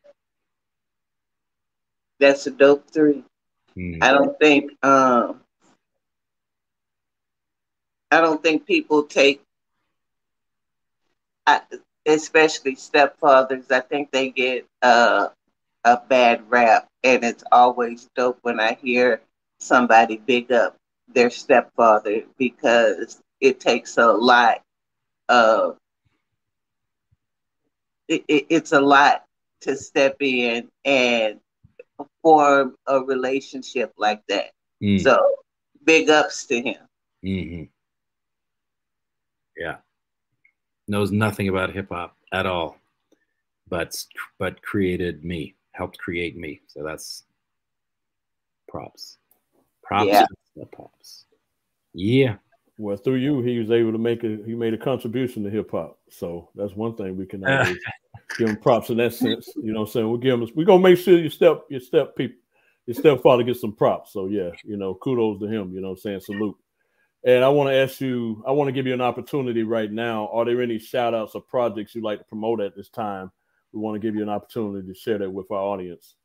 That's 2.18 2.46
a 2.46 2.50
dope 2.50 2.90
three. 2.90 3.22
Mm. 3.76 4.02
I 4.02 4.10
don't 4.10 4.38
think 4.38 4.72
um, 4.82 5.42
I 8.10 8.22
don't 8.22 8.42
think 8.42 8.64
people 8.64 9.02
take, 9.02 9.42
especially 12.06 12.74
stepfathers. 12.76 13.70
I 13.70 13.80
think 13.80 14.10
they 14.10 14.30
get 14.30 14.66
uh, 14.80 15.28
a 15.84 16.00
bad 16.08 16.42
rap, 16.48 16.88
and 17.02 17.22
it's 17.22 17.44
always 17.52 18.08
dope 18.16 18.38
when 18.40 18.60
I 18.60 18.78
hear 18.80 19.20
somebody 19.60 20.16
big 20.16 20.50
up 20.52 20.74
their 21.12 21.28
stepfather 21.28 22.22
because 22.38 23.20
it 23.42 23.60
takes 23.60 23.98
a 23.98 24.06
lot 24.06 24.62
of 25.28 25.76
it, 28.08 28.24
it, 28.28 28.46
it's 28.50 28.72
a 28.72 28.80
lot 28.80 29.24
to 29.62 29.76
step 29.76 30.16
in 30.20 30.68
and 30.84 31.40
form 32.22 32.76
a 32.86 33.00
relationship 33.00 33.92
like 33.96 34.22
that. 34.28 34.50
Mm. 34.82 35.00
So 35.02 35.18
big 35.84 36.10
ups 36.10 36.46
to 36.46 36.60
him. 36.60 36.76
Mm-hmm. 37.24 37.64
Yeah. 39.56 39.76
Knows 40.86 41.12
nothing 41.12 41.48
about 41.48 41.72
hip 41.72 41.88
hop 41.90 42.16
at 42.32 42.46
all, 42.46 42.76
but 43.68 43.96
but 44.38 44.60
created 44.60 45.24
me, 45.24 45.54
helped 45.72 45.98
create 45.98 46.36
me. 46.36 46.60
So 46.66 46.82
that's 46.82 47.24
props. 48.68 49.16
Props. 49.82 50.08
Yeah. 50.08 50.26
Props. 50.72 51.24
Yeah. 51.94 52.36
Well, 52.76 52.96
through 52.96 53.16
you, 53.16 53.40
he 53.40 53.58
was 53.58 53.70
able 53.70 53.92
to 53.92 53.98
make 53.98 54.24
a 54.24 54.38
he 54.44 54.54
made 54.54 54.74
a 54.74 54.78
contribution 54.78 55.44
to 55.44 55.50
hip 55.50 55.70
hop. 55.70 55.98
So 56.10 56.50
that's 56.54 56.74
one 56.74 56.96
thing 56.96 57.16
we 57.16 57.26
can 57.26 57.44
always 57.48 57.78
give 58.36 58.48
him 58.48 58.56
props 58.56 58.90
in 58.90 58.96
that 58.96 59.14
sense. 59.14 59.48
You 59.56 59.72
know 59.72 59.80
what 59.80 59.88
I'm 59.88 59.92
saying? 59.92 60.08
We'll 60.08 60.18
give 60.18 60.34
him 60.34 60.48
we're 60.54 60.64
gonna 60.64 60.82
make 60.82 60.98
sure 60.98 61.18
your 61.18 61.30
step 61.30 61.64
your 61.68 61.80
step 61.80 62.16
people 62.16 62.38
your 62.86 62.94
stepfather 62.94 63.42
gets 63.42 63.60
some 63.60 63.74
props. 63.74 64.12
So 64.12 64.26
yeah, 64.26 64.50
you 64.64 64.76
know, 64.76 64.94
kudos 64.94 65.40
to 65.40 65.46
him, 65.46 65.72
you 65.72 65.80
know 65.80 65.90
what 65.90 65.98
I'm 65.98 66.00
saying? 66.00 66.20
Salute. 66.20 66.56
And 67.24 67.42
I 67.42 67.48
want 67.48 67.70
to 67.70 67.74
ask 67.74 68.00
you, 68.00 68.44
I 68.46 68.52
want 68.52 68.68
to 68.68 68.72
give 68.72 68.86
you 68.86 68.92
an 68.92 69.00
opportunity 69.00 69.62
right 69.62 69.90
now. 69.90 70.28
Are 70.28 70.44
there 70.44 70.60
any 70.60 70.78
shout 70.78 71.14
outs 71.14 71.34
or 71.34 71.40
projects 71.40 71.94
you'd 71.94 72.04
like 72.04 72.18
to 72.18 72.24
promote 72.24 72.60
at 72.60 72.76
this 72.76 72.90
time? 72.90 73.30
We 73.72 73.80
want 73.80 73.94
to 73.94 74.06
give 74.06 74.14
you 74.14 74.22
an 74.22 74.28
opportunity 74.28 74.86
to 74.86 74.94
share 74.94 75.18
that 75.18 75.30
with 75.30 75.50
our 75.50 75.56
audience. 75.56 76.16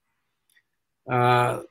Uh, 1.10 1.62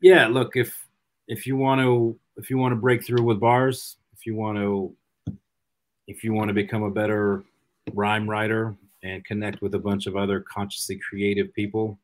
yeah, 0.00 0.28
look, 0.28 0.54
if 0.54 0.86
if 1.26 1.46
you 1.46 1.56
want 1.56 1.80
to 1.80 2.16
if 2.36 2.50
you 2.50 2.58
want 2.58 2.72
to 2.72 2.76
break 2.76 3.04
through 3.04 3.22
with 3.22 3.40
bars, 3.40 3.96
if 4.12 4.26
you 4.26 4.34
want 4.34 4.58
to 4.58 4.94
if 6.06 6.22
you 6.22 6.32
want 6.32 6.48
to 6.48 6.54
become 6.54 6.84
a 6.84 6.90
better 6.90 7.42
rhyme 7.92 8.28
writer 8.28 8.76
and 9.02 9.24
connect 9.24 9.60
with 9.60 9.74
a 9.74 9.78
bunch 9.78 10.06
of 10.06 10.16
other 10.16 10.40
consciously 10.40 10.98
creative 11.08 11.52
people, 11.52 11.98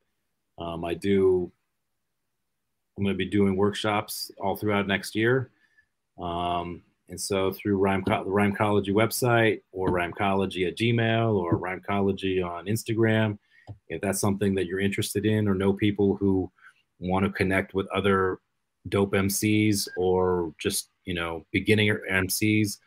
um, 0.59 0.85
I 0.85 0.95
do. 0.95 1.51
I'm 2.97 3.05
going 3.05 3.15
to 3.15 3.19
be 3.19 3.31
doing 3.31 3.57
workshops 3.57 4.31
all 4.39 4.55
throughout 4.55 4.87
next 4.87 5.15
year. 5.15 5.51
Um, 6.21 6.83
and 7.09 7.19
so 7.21 7.51
through 7.53 7.79
Rhyme, 7.79 8.05
the 8.07 8.23
Rhymecology 8.25 8.93
website 8.93 9.63
or 9.73 9.91
Rhymecology 9.91 10.67
at 10.67 10.77
Gmail 10.77 11.35
or 11.35 11.57
Rhymecology 11.57 12.43
on 12.43 12.67
Instagram, 12.67 13.39
if 13.89 14.01
that's 14.03 14.21
something 14.21 14.55
that 14.57 14.67
you're 14.67 14.81
interested 14.81 15.25
in 15.25 15.49
or 15.49 15.55
know 15.55 15.73
people 15.73 16.17
who 16.17 16.51
want 17.01 17.25
to 17.25 17.33
connect 17.33 17.73
with 17.73 17.87
other 17.89 18.39
dope 18.89 19.13
MCs 19.13 19.89
or 19.97 20.53
just 20.59 20.91
you 21.05 21.15
know 21.15 21.45
beginning 21.53 21.97
MCs, 22.11 22.79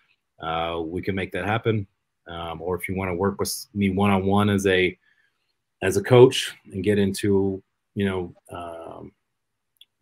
uh, 0.42 0.82
we 0.82 1.02
can 1.02 1.16
make 1.16 1.32
that 1.32 1.46
happen. 1.46 1.88
Um, 2.28 2.62
or 2.62 2.76
if 2.76 2.90
you 2.90 2.96
want 2.96 3.10
to 3.10 3.16
work 3.16 3.40
with 3.40 3.68
me 3.74 3.90
one 3.90 4.10
on 4.10 4.26
one 4.26 4.50
as 4.50 4.66
a 4.66 4.98
as 5.82 5.98
a 5.98 6.04
coach 6.04 6.56
and 6.72 6.84
get 6.84 6.98
into 6.98 7.62
you 7.94 8.06
know 8.06 8.34
um, 8.52 9.12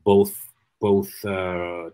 both 0.03 0.49
both 0.79 1.09
uh, 1.25 1.89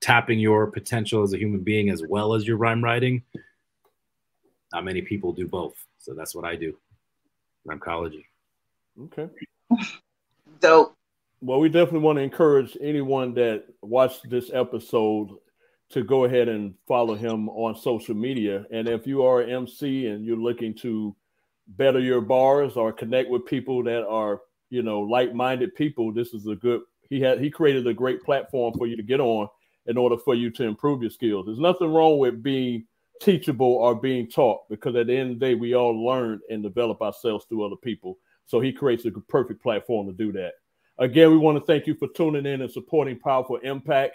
tapping 0.00 0.38
your 0.38 0.66
potential 0.68 1.22
as 1.22 1.32
a 1.32 1.38
human 1.38 1.60
being 1.60 1.90
as 1.90 2.02
well 2.08 2.34
as 2.34 2.46
your 2.46 2.56
rhyme 2.56 2.82
writing. 2.82 3.22
Not 4.72 4.84
many 4.84 5.02
people 5.02 5.32
do 5.32 5.46
both, 5.46 5.74
so 5.98 6.14
that's 6.14 6.34
what 6.34 6.44
I 6.44 6.56
do. 6.56 6.76
Rhymecology. 7.64 8.26
Okay. 9.04 9.28
Dope. 10.60 10.96
Well, 11.46 11.60
we 11.60 11.68
definitely 11.68 11.98
want 11.98 12.16
to 12.16 12.22
encourage 12.22 12.74
anyone 12.80 13.34
that 13.34 13.64
watched 13.82 14.30
this 14.30 14.50
episode 14.54 15.28
to 15.90 16.02
go 16.02 16.24
ahead 16.24 16.48
and 16.48 16.72
follow 16.88 17.14
him 17.14 17.50
on 17.50 17.76
social 17.76 18.14
media. 18.14 18.64
And 18.70 18.88
if 18.88 19.06
you 19.06 19.22
are 19.24 19.42
an 19.42 19.50
MC 19.50 20.06
and 20.06 20.24
you're 20.24 20.38
looking 20.38 20.74
to 20.76 21.14
better 21.68 22.00
your 22.00 22.22
bars 22.22 22.76
or 22.76 22.94
connect 22.94 23.28
with 23.28 23.44
people 23.44 23.84
that 23.84 24.06
are, 24.06 24.40
you 24.70 24.82
know, 24.82 25.00
like-minded 25.00 25.74
people, 25.74 26.14
this 26.14 26.32
is 26.32 26.46
a 26.46 26.54
good. 26.54 26.80
He 27.10 27.20
had 27.20 27.42
he 27.42 27.50
created 27.50 27.86
a 27.86 27.92
great 27.92 28.22
platform 28.22 28.72
for 28.78 28.86
you 28.86 28.96
to 28.96 29.02
get 29.02 29.20
on 29.20 29.46
in 29.84 29.98
order 29.98 30.16
for 30.16 30.34
you 30.34 30.48
to 30.52 30.64
improve 30.64 31.02
your 31.02 31.10
skills. 31.10 31.44
There's 31.44 31.58
nothing 31.58 31.92
wrong 31.92 32.16
with 32.16 32.42
being 32.42 32.86
teachable 33.20 33.74
or 33.74 33.94
being 33.94 34.30
taught 34.30 34.66
because 34.70 34.96
at 34.96 35.08
the 35.08 35.14
end 35.18 35.32
of 35.32 35.40
the 35.40 35.46
day, 35.46 35.54
we 35.56 35.74
all 35.74 36.06
learn 36.06 36.40
and 36.48 36.62
develop 36.62 37.02
ourselves 37.02 37.44
through 37.44 37.66
other 37.66 37.76
people. 37.76 38.16
So 38.46 38.60
he 38.60 38.72
creates 38.72 39.04
a 39.04 39.10
perfect 39.10 39.62
platform 39.62 40.06
to 40.06 40.14
do 40.14 40.32
that. 40.32 40.52
Again, 40.98 41.32
we 41.32 41.38
want 41.38 41.58
to 41.58 41.64
thank 41.64 41.88
you 41.88 41.96
for 41.96 42.06
tuning 42.06 42.46
in 42.46 42.62
and 42.62 42.70
supporting 42.70 43.18
Powaful 43.18 43.60
Impak. 43.64 44.10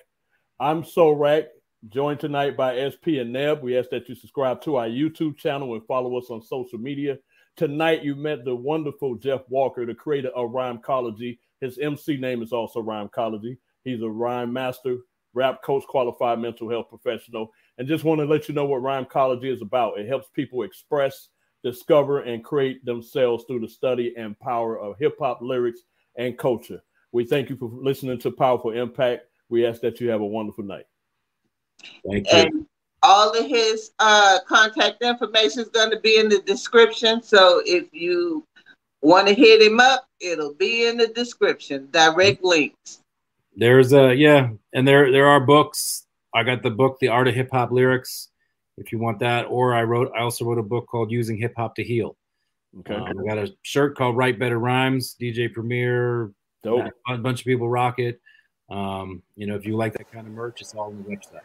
I'm 0.61 0.81
Sorak, 0.81 1.47
joined 1.89 2.21
tonight 2.21 2.55
by 2.55 2.87
SP 2.87 3.19
and 3.19 3.33
Neb. 3.33 3.61
We 3.61 3.77
ask 3.77 3.89
that 3.89 4.07
you 4.07 4.15
subscribe 4.15 4.61
to 4.61 4.77
our 4.77 4.87
YouTube 4.87 5.35
channel 5.35 5.73
and 5.73 5.85
follow 5.85 6.17
us 6.17 6.29
on 6.29 6.41
social 6.41 6.79
media. 6.79 7.17
Tonight, 7.57 8.05
you 8.05 8.15
met 8.15 8.45
the 8.45 8.55
wonderful 8.55 9.15
Jeff 9.15 9.41
Walker, 9.49 9.85
the 9.85 9.93
creator 9.93 10.29
of 10.29 10.51
Rhymecology. 10.51 11.37
His 11.59 11.77
MC 11.79 12.15
name 12.15 12.41
is 12.41 12.53
also 12.53 12.79
Rhymecology. 12.79 13.57
He's 13.83 14.01
a 14.01 14.09
rhyme 14.09 14.53
master, 14.53 14.99
rap 15.33 15.61
coach, 15.61 15.83
qualified 15.85 16.39
mental 16.39 16.69
health 16.69 16.87
professional. 16.87 17.51
And 17.77 17.89
just 17.89 18.05
want 18.05 18.19
to 18.19 18.25
let 18.25 18.47
you 18.47 18.55
know 18.55 18.63
what 18.63 18.81
Rhymecology 18.81 19.49
is 19.49 19.61
about. 19.61 19.99
It 19.99 20.07
helps 20.07 20.29
people 20.29 20.63
express, 20.63 21.27
discover, 21.61 22.21
and 22.21 22.41
create 22.41 22.85
themselves 22.85 23.43
through 23.49 23.59
the 23.59 23.67
study 23.67 24.13
and 24.15 24.39
power 24.39 24.79
of 24.79 24.97
hip 24.97 25.17
hop 25.19 25.39
lyrics 25.41 25.81
and 26.19 26.37
culture. 26.37 26.83
We 27.11 27.25
thank 27.25 27.49
you 27.49 27.55
for 27.55 27.71
listening 27.71 28.19
to 28.19 28.29
Powaful 28.29 28.75
Impak. 28.75 29.21
We 29.49 29.65
ask 29.65 29.81
that 29.81 29.99
you 29.99 30.09
have 30.09 30.21
a 30.21 30.25
wonderful 30.25 30.63
night. 30.63 30.85
Thank 32.07 32.27
you. 32.31 32.37
And 32.37 32.65
all 33.01 33.31
of 33.31 33.45
his 33.45 33.91
uh, 33.97 34.39
contact 34.47 35.01
information 35.01 35.61
is 35.61 35.69
going 35.69 35.89
to 35.89 35.99
be 35.99 36.19
in 36.19 36.29
the 36.29 36.39
description. 36.41 37.23
So 37.23 37.63
if 37.65 37.87
you 37.91 38.45
want 39.01 39.27
to 39.29 39.33
hit 39.33 39.61
him 39.61 39.79
up, 39.79 40.05
it'll 40.19 40.53
be 40.53 40.85
in 40.85 40.97
the 40.97 41.07
description. 41.07 41.87
Direct 41.91 42.43
links. 42.43 42.99
There's 43.55 43.93
a 43.93 44.13
yeah, 44.13 44.49
and 44.73 44.87
there 44.87 45.11
there 45.11 45.27
are 45.27 45.39
books. 45.39 46.05
I 46.33 46.43
got 46.43 46.61
the 46.61 46.69
book, 46.69 46.99
The 46.99 47.07
Art 47.07 47.27
of 47.27 47.33
Hip 47.33 47.49
Hop 47.51 47.71
Lyrics, 47.71 48.29
if 48.77 48.91
you 48.91 48.99
want 48.99 49.19
that. 49.19 49.45
Or 49.45 49.73
I 49.73 49.83
wrote 49.83 50.11
I 50.15 50.21
also 50.21 50.45
wrote 50.45 50.59
a 50.59 50.63
book 50.63 50.85
called 50.87 51.11
Using 51.11 51.37
Hip 51.37 51.53
Hop 51.57 51.75
to 51.75 51.83
Heal. 51.83 52.15
Okay. 52.79 52.93
Um, 52.93 53.19
I 53.19 53.27
got 53.27 53.37
a 53.37 53.51
shirt 53.63 53.97
called 53.97 54.15
Write 54.15 54.37
Better 54.37 54.59
Rhymes, 54.59 55.15
DJ 55.19 55.51
Premier. 55.51 56.31
Dope. 56.63 56.89
A 57.07 57.17
bunch 57.17 57.41
of 57.41 57.45
people 57.45 57.69
rock 57.69 57.99
it. 57.99 58.19
Um, 58.69 59.23
you 59.35 59.47
know, 59.47 59.55
if 59.55 59.65
you 59.65 59.75
like 59.75 59.93
that 59.93 60.11
kind 60.11 60.27
of 60.27 60.33
merch, 60.33 60.61
it's 60.61 60.75
all 60.75 60.87
on 60.87 61.03
the 61.03 61.09
website. 61.09 61.41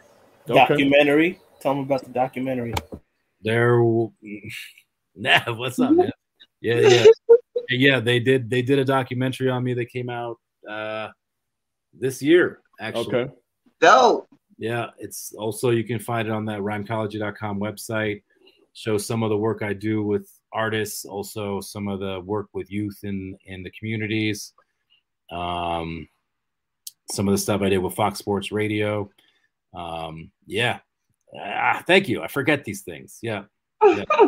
Okay. 0.49 0.55
Documentary. 0.55 1.41
Tell 1.61 1.75
them 1.75 1.85
about 1.85 2.05
the 2.05 2.11
documentary. 2.11 2.75
There, 3.43 3.79
nah, 5.15 5.41
what's 5.55 5.79
up, 5.79 5.93
man? 5.93 6.11
Yeah, 6.61 6.81
yeah, 6.81 7.05
yeah. 7.71 8.01
They 8.01 8.21
did. 8.21 8.51
They 8.51 8.63
did 8.63 8.79
a 8.79 8.85
documentary 8.85 9.51
on 9.51 9.65
me 9.65 9.75
that 9.75 9.87
came 9.87 10.11
out 10.11 10.39
uh, 10.69 11.09
this 11.99 12.21
year. 12.21 12.61
Actually, 12.81 13.17
okay. 13.17 13.33
Dope. 13.81 14.29
Yeah, 14.59 14.91
it's 14.99 15.33
also 15.37 15.71
you 15.71 15.85
can 15.85 15.99
find 15.99 16.29
it 16.29 16.31
on 16.31 16.45
that 16.47 16.61
rhymecology.com 16.61 17.61
website. 17.61 18.23
Shows 18.75 19.07
some 19.07 19.23
of 19.23 19.31
the 19.31 19.37
work 19.37 19.63
I 19.63 19.73
do 19.73 20.03
with 20.03 20.29
artists, 20.55 21.05
also 21.05 21.61
some 21.61 21.89
of 21.89 22.01
the 22.01 22.21
work 22.21 22.49
with 22.53 22.71
youth 22.71 23.01
in 23.03 23.37
in 23.45 23.63
the 23.63 23.71
communities. 23.71 24.53
Um, 25.31 26.09
some 27.11 27.29
of 27.29 27.33
the 27.33 27.39
stuff 27.39 27.61
I 27.61 27.69
did 27.69 27.79
with 27.79 27.95
Fox 27.95 28.19
Sports 28.19 28.53
Radio. 28.53 29.11
Um, 29.75 30.31
yeah. 30.47 30.79
Ah, 31.39 31.83
thank 31.87 32.09
you. 32.09 32.23
I 32.23 32.29
forget 32.29 32.65
these 32.65 32.83
things. 32.83 33.19
Yeah. 33.23 33.45
yeah. 33.83 34.05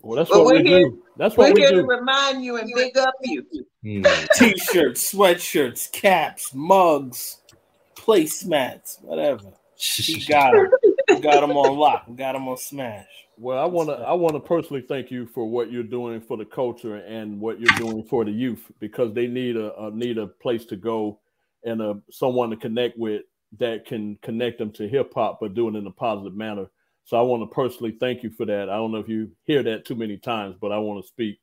Well, 0.00 0.16
that's 0.16 0.30
what 0.30 0.46
we 0.46 0.62
here, 0.62 0.84
do. 0.84 1.02
That's 1.18 1.36
what 1.36 1.48
we're 1.48 1.54
we 1.56 1.60
here 1.60 1.70
do. 1.70 1.82
to 1.82 1.86
remind 1.86 2.42
you 2.42 2.56
and 2.56 2.70
big 2.74 2.96
up 2.96 3.12
you. 3.24 3.44
Mm. 3.84 4.28
T-shirts, 4.36 5.12
sweatshirts, 5.12 5.92
caps, 5.92 6.54
mugs, 6.54 7.42
placemats, 7.94 9.02
whatever. 9.02 9.52
We 10.08 10.24
got 10.24 10.54
them. 10.54 10.70
We 11.18 11.30
got 11.30 11.40
them 11.40 11.56
on 11.56 11.76
lock. 11.76 12.04
We 12.06 12.14
got 12.14 12.32
them 12.32 12.48
on 12.48 12.56
smash. 12.56 13.06
Well, 13.36 13.58
I 13.58 13.66
want 13.66 13.88
to 13.88 13.94
I 13.94 14.12
want 14.12 14.34
to 14.34 14.40
personally 14.40 14.82
thank 14.82 15.10
you 15.10 15.26
for 15.26 15.48
what 15.48 15.70
you're 15.70 15.82
doing 15.82 16.20
for 16.20 16.36
the 16.36 16.44
culture 16.44 16.96
and 16.96 17.40
what 17.40 17.60
you're 17.60 17.76
doing 17.76 18.02
for 18.04 18.24
the 18.24 18.30
youth 18.30 18.64
because 18.80 19.14
they 19.14 19.26
need 19.26 19.56
a, 19.56 19.76
a 19.80 19.90
need 19.90 20.18
a 20.18 20.26
place 20.26 20.64
to 20.66 20.76
go 20.76 21.20
and 21.64 21.80
a 21.80 22.00
someone 22.10 22.50
to 22.50 22.56
connect 22.56 22.98
with 22.98 23.22
that 23.58 23.86
can 23.86 24.16
connect 24.22 24.58
them 24.58 24.70
to 24.72 24.88
hip 24.88 25.12
hop, 25.14 25.38
but 25.40 25.54
do 25.54 25.68
it 25.68 25.76
in 25.76 25.86
a 25.86 25.90
positive 25.90 26.36
manner. 26.36 26.66
So 27.04 27.16
I 27.16 27.22
want 27.22 27.42
to 27.42 27.54
personally 27.54 27.96
thank 27.98 28.22
you 28.22 28.30
for 28.30 28.44
that. 28.44 28.68
I 28.68 28.76
don't 28.76 28.92
know 28.92 28.98
if 28.98 29.08
you 29.08 29.30
hear 29.44 29.62
that 29.62 29.86
too 29.86 29.94
many 29.94 30.18
times, 30.18 30.56
but 30.60 30.72
I 30.72 30.78
want 30.78 31.02
to 31.02 31.08
speak 31.08 31.40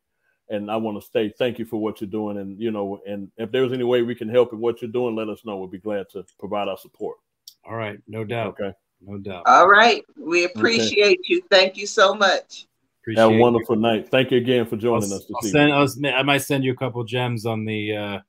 and 0.49 0.69
I 0.69 0.75
want 0.75 1.01
to 1.01 1.09
say 1.11 1.33
thank 1.37 1.57
you 1.57 1.65
for 1.65 1.81
what 1.81 2.01
you're 2.01 2.09
doing. 2.09 2.37
And 2.37 2.59
you 2.59 2.71
know, 2.71 2.99
and 3.07 3.31
if 3.37 3.51
there's 3.51 3.73
any 3.73 3.83
way 3.83 4.01
we 4.01 4.15
can 4.15 4.29
help 4.29 4.53
in 4.53 4.59
what 4.59 4.81
you're 4.81 4.91
doing, 4.91 5.15
let 5.15 5.29
us 5.29 5.43
know. 5.45 5.57
We'll 5.57 5.67
be 5.67 5.79
glad 5.79 6.07
to 6.11 6.25
provide 6.39 6.67
our 6.67 6.77
support. 6.77 7.17
All 7.63 7.75
right, 7.75 7.99
no 8.07 8.23
doubt. 8.23 8.59
Okay, 8.59 8.73
no 9.05 9.17
doubt. 9.17 9.43
All 9.45 9.67
right, 9.67 10.03
we 10.17 10.45
appreciate 10.45 11.19
okay. 11.19 11.27
you. 11.27 11.41
Thank 11.49 11.77
you 11.77 11.87
so 11.87 12.13
much. 12.13 12.67
Appreciate 13.01 13.21
Have 13.21 13.31
a 13.31 13.37
wonderful 13.37 13.75
you. 13.75 13.81
night. 13.81 14.09
Thank 14.09 14.31
you 14.31 14.37
again 14.37 14.65
for 14.65 14.77
joining 14.77 15.11
I'll, 15.11 15.17
us. 15.17 15.31
I'll 15.35 15.49
send, 15.49 15.73
I'll, 15.73 16.15
I 16.15 16.23
might 16.23 16.39
send 16.39 16.63
you 16.63 16.71
a 16.71 16.75
couple 16.75 17.03
gems 17.03 17.45
on 17.45 17.65
the 17.65 17.95
uh, 17.95 18.19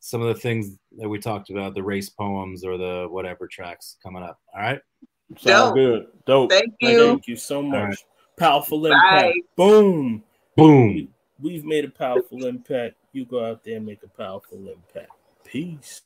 some 0.00 0.20
of 0.20 0.28
the 0.28 0.38
things 0.38 0.76
that 0.98 1.08
we 1.08 1.18
talked 1.18 1.48
about, 1.48 1.74
the 1.74 1.82
race 1.82 2.10
poems 2.10 2.62
or 2.62 2.76
the 2.76 3.06
whatever 3.08 3.46
tracks 3.46 3.96
coming 4.02 4.22
up. 4.22 4.38
All 4.54 4.60
right. 4.60 4.80
Sound 5.38 5.74
good. 5.74 6.06
Dope. 6.26 6.50
Thank 6.50 6.74
you. 6.80 7.06
Thank 7.06 7.26
you 7.26 7.36
so 7.36 7.62
much. 7.62 7.80
Right. 7.80 7.98
Powerful 8.36 8.84
impact. 8.84 9.22
Bye. 9.22 9.40
Boom. 9.56 10.22
Boom. 10.56 11.08
We've 11.40 11.64
made 11.64 11.86
a 11.86 11.90
powerful 11.90 12.44
impact. 12.44 12.96
You 13.12 13.24
go 13.24 13.44
out 13.44 13.64
there 13.64 13.76
and 13.76 13.86
make 13.86 14.02
a 14.02 14.08
powerful 14.08 14.58
impact. 14.68 15.12
Peace. 15.44 16.02